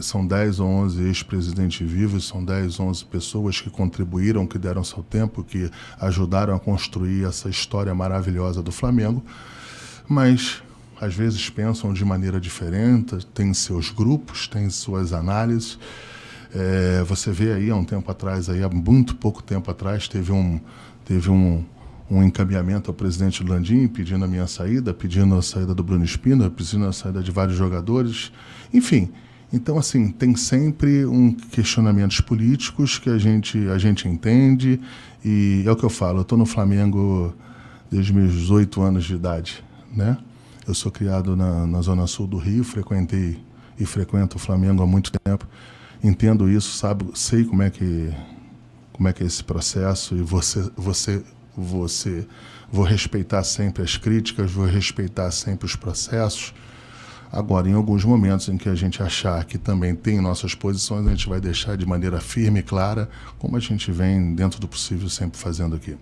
são 0.00 0.26
10 0.26 0.60
ou 0.60 0.68
11 0.68 1.02
ex-presidentes 1.02 1.86
vivos, 1.86 2.26
são 2.26 2.42
10 2.42 2.80
ou 2.80 2.86
11 2.88 3.04
pessoas 3.04 3.60
que 3.60 3.68
contribuíram, 3.68 4.46
que 4.46 4.58
deram 4.58 4.82
seu 4.82 5.02
tempo, 5.02 5.44
que 5.44 5.70
ajudaram 6.00 6.54
a 6.54 6.60
construir 6.60 7.26
essa 7.26 7.50
história 7.50 7.94
maravilhosa 7.94 8.62
do 8.62 8.72
Flamengo. 8.72 9.22
Mas, 10.08 10.62
às 10.98 11.14
vezes, 11.14 11.50
pensam 11.50 11.92
de 11.92 12.04
maneira 12.04 12.40
diferente, 12.40 13.26
têm 13.34 13.52
seus 13.52 13.90
grupos, 13.90 14.48
têm 14.48 14.70
suas 14.70 15.12
análises. 15.12 15.78
É, 16.54 17.02
você 17.04 17.30
vê 17.30 17.52
aí 17.52 17.70
há 17.70 17.76
um 17.76 17.84
tempo 17.84 18.10
atrás, 18.10 18.48
aí, 18.48 18.62
há 18.62 18.68
muito 18.68 19.16
pouco 19.16 19.42
tempo 19.42 19.70
atrás, 19.70 20.06
teve 20.06 20.32
um, 20.32 20.60
teve 21.04 21.30
um, 21.30 21.64
um 22.10 22.22
encaminhamento 22.22 22.90
ao 22.90 22.94
presidente 22.94 23.42
Landim 23.42 23.88
pedindo 23.88 24.24
a 24.24 24.28
minha 24.28 24.46
saída, 24.46 24.92
pedindo 24.92 25.34
a 25.34 25.42
saída 25.42 25.74
do 25.74 25.82
Bruno 25.82 26.04
Espina, 26.04 26.50
pedindo 26.50 26.86
a 26.86 26.92
saída 26.92 27.22
de 27.22 27.30
vários 27.30 27.56
jogadores. 27.56 28.30
Enfim, 28.72 29.10
então, 29.52 29.78
assim, 29.78 30.10
tem 30.10 30.34
sempre 30.34 31.04
um 31.04 31.32
questionamentos 31.32 32.20
políticos 32.20 32.98
que 32.98 33.10
a 33.10 33.18
gente, 33.18 33.58
a 33.68 33.78
gente 33.78 34.08
entende 34.08 34.80
e 35.24 35.62
é 35.66 35.70
o 35.70 35.76
que 35.76 35.84
eu 35.84 35.90
falo, 35.90 36.18
eu 36.18 36.22
estou 36.22 36.38
no 36.38 36.46
Flamengo 36.46 37.34
desde 37.90 38.12
meus 38.12 38.32
18 38.32 38.80
anos 38.80 39.04
de 39.04 39.14
idade, 39.14 39.62
né? 39.94 40.16
Eu 40.66 40.74
sou 40.74 40.90
criado 40.90 41.36
na, 41.36 41.66
na 41.66 41.80
Zona 41.82 42.06
Sul 42.06 42.26
do 42.26 42.38
Rio, 42.38 42.64
frequentei 42.64 43.38
e 43.78 43.84
frequento 43.84 44.36
o 44.36 44.38
Flamengo 44.38 44.82
há 44.82 44.86
muito 44.86 45.12
tempo. 45.22 45.46
Entendo 46.02 46.50
isso, 46.50 46.76
sabe, 46.76 47.06
sei 47.14 47.44
como 47.44 47.62
é 47.62 47.70
que 47.70 48.12
como 48.92 49.08
é 49.08 49.12
que 49.12 49.22
é 49.22 49.26
esse 49.26 49.42
processo 49.42 50.16
e 50.16 50.22
você 50.22 50.70
você 50.76 51.22
você 51.56 52.26
vou 52.70 52.84
respeitar 52.84 53.44
sempre 53.44 53.82
as 53.82 53.96
críticas, 53.96 54.50
vou 54.50 54.66
respeitar 54.66 55.30
sempre 55.30 55.66
os 55.66 55.76
processos. 55.76 56.54
Agora, 57.30 57.68
em 57.68 57.72
alguns 57.72 58.04
momentos 58.04 58.48
em 58.48 58.58
que 58.58 58.68
a 58.68 58.74
gente 58.74 59.02
achar 59.02 59.44
que 59.44 59.56
também 59.56 59.94
tem 59.94 60.20
nossas 60.20 60.54
posições, 60.54 61.06
a 61.06 61.10
gente 61.10 61.28
vai 61.28 61.40
deixar 61.40 61.76
de 61.76 61.86
maneira 61.86 62.20
firme 62.20 62.60
e 62.60 62.62
clara, 62.62 63.08
como 63.38 63.56
a 63.56 63.60
gente 63.60 63.90
vem, 63.90 64.34
dentro 64.34 64.60
do 64.60 64.68
possível, 64.68 65.08
sempre 65.08 65.38
fazendo 65.38 65.74
aqui. 65.74 65.96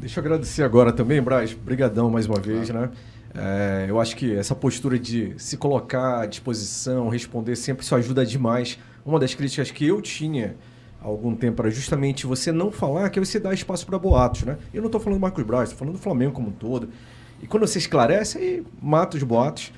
Deixa 0.00 0.18
eu 0.18 0.24
agradecer 0.24 0.62
agora 0.62 0.92
também, 0.92 1.22
Braz. 1.22 1.52
Brigadão 1.52 2.10
mais 2.10 2.26
uma 2.26 2.40
vez, 2.40 2.70
né? 2.70 2.90
É, 3.34 3.86
eu 3.88 4.00
acho 4.00 4.16
que 4.16 4.34
essa 4.34 4.54
postura 4.54 4.98
de 4.98 5.34
se 5.36 5.56
colocar 5.56 6.22
à 6.22 6.26
disposição, 6.26 7.08
responder 7.08 7.54
sempre, 7.54 7.84
isso 7.84 7.94
ajuda 7.94 8.24
demais. 8.24 8.78
Uma 9.08 9.18
das 9.18 9.34
críticas 9.34 9.70
que 9.70 9.86
eu 9.86 10.02
tinha 10.02 10.54
há 11.02 11.06
algum 11.06 11.34
tempo 11.34 11.62
era 11.62 11.70
justamente 11.70 12.26
você 12.26 12.52
não 12.52 12.70
falar, 12.70 13.08
que 13.08 13.18
você 13.18 13.40
dá 13.40 13.54
espaço 13.54 13.86
para 13.86 13.98
boatos, 13.98 14.42
né? 14.42 14.58
Eu 14.72 14.82
não 14.82 14.88
estou 14.88 15.00
falando 15.00 15.18
do 15.18 15.22
Marcos 15.22 15.42
Braz, 15.44 15.70
estou 15.70 15.78
falando 15.78 15.94
do 15.94 15.98
Flamengo 15.98 16.32
como 16.32 16.48
um 16.48 16.52
todo. 16.52 16.90
E 17.42 17.46
quando 17.46 17.66
você 17.66 17.78
esclarece, 17.78 18.36
aí 18.36 18.62
mata 18.82 19.16
os 19.16 19.22
boatos. 19.22 19.72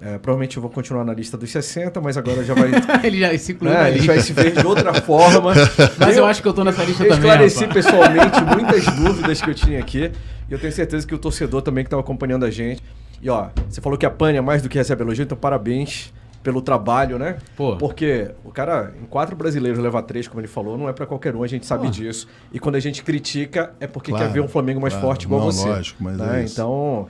É, 0.00 0.18
provavelmente 0.18 0.56
eu 0.56 0.60
vou 0.60 0.68
continuar 0.68 1.04
na 1.04 1.14
lista 1.14 1.36
dos 1.36 1.48
60, 1.52 2.00
mas 2.00 2.16
agora 2.16 2.42
já 2.42 2.54
vai. 2.54 2.72
ele 3.06 3.20
já 3.20 3.38
se 3.38 3.52
incluiu 3.52 3.72
é, 3.72 3.88
lista. 3.92 4.06
vai 4.08 4.20
se 4.20 4.32
ver 4.32 4.50
de 4.50 4.66
outra 4.66 4.92
forma. 4.94 5.52
Mas 5.96 6.16
eu 6.16 6.26
acho 6.26 6.42
que 6.42 6.48
eu 6.48 6.52
tô 6.52 6.64
nessa 6.64 6.82
lista 6.82 7.04
eu 7.04 7.10
também. 7.10 7.30
esclareci 7.30 7.64
rapaz. 7.64 7.86
pessoalmente 7.86 8.40
muitas 8.42 8.84
dúvidas 8.96 9.40
que 9.40 9.48
eu 9.48 9.54
tinha 9.54 9.78
aqui. 9.78 10.10
E 10.50 10.52
eu 10.52 10.58
tenho 10.58 10.72
certeza 10.72 11.06
que 11.06 11.14
o 11.14 11.18
torcedor 11.18 11.62
também 11.62 11.84
que 11.84 11.86
estava 11.86 12.02
acompanhando 12.02 12.44
a 12.44 12.50
gente. 12.50 12.82
E 13.22 13.30
ó, 13.30 13.50
você 13.70 13.80
falou 13.80 13.96
que 13.96 14.04
apanha 14.04 14.42
mais 14.42 14.60
do 14.60 14.68
que 14.68 14.76
recebe 14.76 15.04
elogio, 15.04 15.22
então 15.22 15.38
parabéns 15.38 16.12
pelo 16.42 16.60
trabalho, 16.60 17.18
né? 17.18 17.38
Pô. 17.56 17.76
Porque 17.76 18.30
o 18.44 18.50
cara, 18.50 18.92
em 19.00 19.06
quatro 19.06 19.36
brasileiros, 19.36 19.78
levar 19.78 20.02
três, 20.02 20.26
como 20.26 20.40
ele 20.40 20.48
falou, 20.48 20.76
não 20.76 20.88
é 20.88 20.92
para 20.92 21.06
qualquer 21.06 21.34
um, 21.36 21.42
a 21.42 21.46
gente 21.46 21.64
sabe 21.66 21.84
Pô. 21.84 21.90
disso. 21.90 22.26
E 22.52 22.58
quando 22.58 22.74
a 22.76 22.80
gente 22.80 23.02
critica, 23.02 23.72
é 23.80 23.86
porque 23.86 24.10
Claro, 24.10 24.26
quer 24.26 24.32
ver 24.32 24.40
um 24.40 24.48
Flamengo 24.48 24.80
mais 24.80 24.94
claro. 24.94 25.06
forte 25.08 25.24
igual 25.24 25.40
Não, 25.42 25.52
você. 25.52 25.68
lógico, 25.68 26.02
mas 26.02 26.16
né? 26.18 26.40
é 26.40 26.44
isso. 26.44 26.54
Então. 26.54 27.06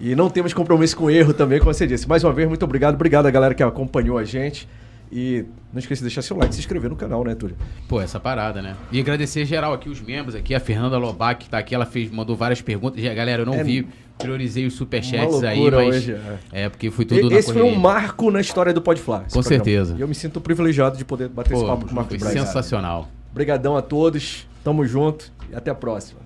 E 0.00 0.14
não 0.16 0.28
temos 0.28 0.52
compromisso 0.52 0.96
com 0.96 1.08
erro 1.08 1.32
também, 1.32 1.60
como 1.60 1.72
você 1.72 1.86
disse. 1.86 2.08
Mais 2.08 2.24
uma 2.24 2.32
vez, 2.32 2.48
muito 2.48 2.64
obrigado. 2.64 2.94
Obrigado 2.94 3.26
a 3.26 3.30
galera 3.30 3.54
que 3.54 3.62
acompanhou 3.62 4.18
a 4.18 4.24
gente. 4.24 4.68
E 5.14 5.44
não 5.70 5.78
esqueça 5.78 6.00
de 6.00 6.06
deixar 6.06 6.22
seu 6.22 6.34
like 6.38 6.52
e 6.52 6.54
se 6.54 6.60
inscrever 6.60 6.88
no 6.88 6.96
canal, 6.96 7.22
né, 7.22 7.34
Túlio? 7.34 7.54
Pô, 7.86 8.00
essa 8.00 8.18
parada, 8.18 8.62
né? 8.62 8.74
E 8.90 8.98
agradecer 8.98 9.44
geral 9.44 9.74
aqui, 9.74 9.90
os 9.90 10.00
membros 10.00 10.34
aqui, 10.34 10.54
a 10.54 10.60
Fernanda 10.60 10.96
Lobac 10.96 11.44
que 11.44 11.50
tá 11.50 11.58
aqui, 11.58 11.74
ela 11.74 11.84
fez, 11.84 12.10
mandou 12.10 12.34
várias 12.34 12.62
perguntas. 12.62 12.98
Galera, 13.14 13.42
eu 13.42 13.46
não 13.46 13.52
É 13.52 13.62
vi, 13.62 13.86
priorizei 14.22 14.66
os 14.66 14.74
superchats 14.74 15.42
aí, 15.42 15.70
mas. 15.70 15.88
hoje, 15.96 16.16
é. 16.52 16.68
porque 16.68 16.90
foi 16.90 17.04
tudo 17.04 17.30
na 17.30 17.36
Esse 17.36 17.52
foi 17.52 17.60
correria. 17.62 17.78
um 17.78 17.80
marco 17.80 18.30
na 18.30 18.40
história 18.40 18.72
do 18.72 18.80
Podfly. 18.80 19.14
esse 19.26 19.34
Com 19.34 19.40
programa. 19.42 19.64
certeza. 19.64 19.94
E 19.96 20.00
eu 20.00 20.08
me 20.08 20.14
sinto 20.14 20.40
privilegiado 20.40 20.96
de 20.96 21.04
poder 21.04 21.28
bater 21.28 21.52
esse 21.54 21.62
Pô, 21.62 21.68
papo 21.68 21.86
com 21.86 21.92
o 21.92 21.94
Marcos 21.94 22.16
foi 22.18 22.32
Braz. 22.32 22.46
sensacional. 22.46 23.08
Obrigadão 23.30 23.76
a 23.76 23.82
todos. 23.82 24.46
Tamo 24.64 24.84
junto 24.86 25.32
e 25.50 25.54
até 25.54 25.70
a 25.70 25.74
próxima. 25.74 26.20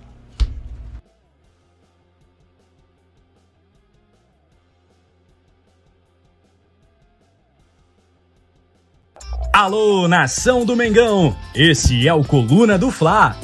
Alô, 9.53 10.07
nação 10.07 10.63
do 10.65 10.75
Mengão! 10.75 11.35
Esse 11.55 12.07
é 12.07 12.13
o 12.13 12.23
Coluna 12.23 12.77
do 12.77 12.91
Fla. 12.91 13.35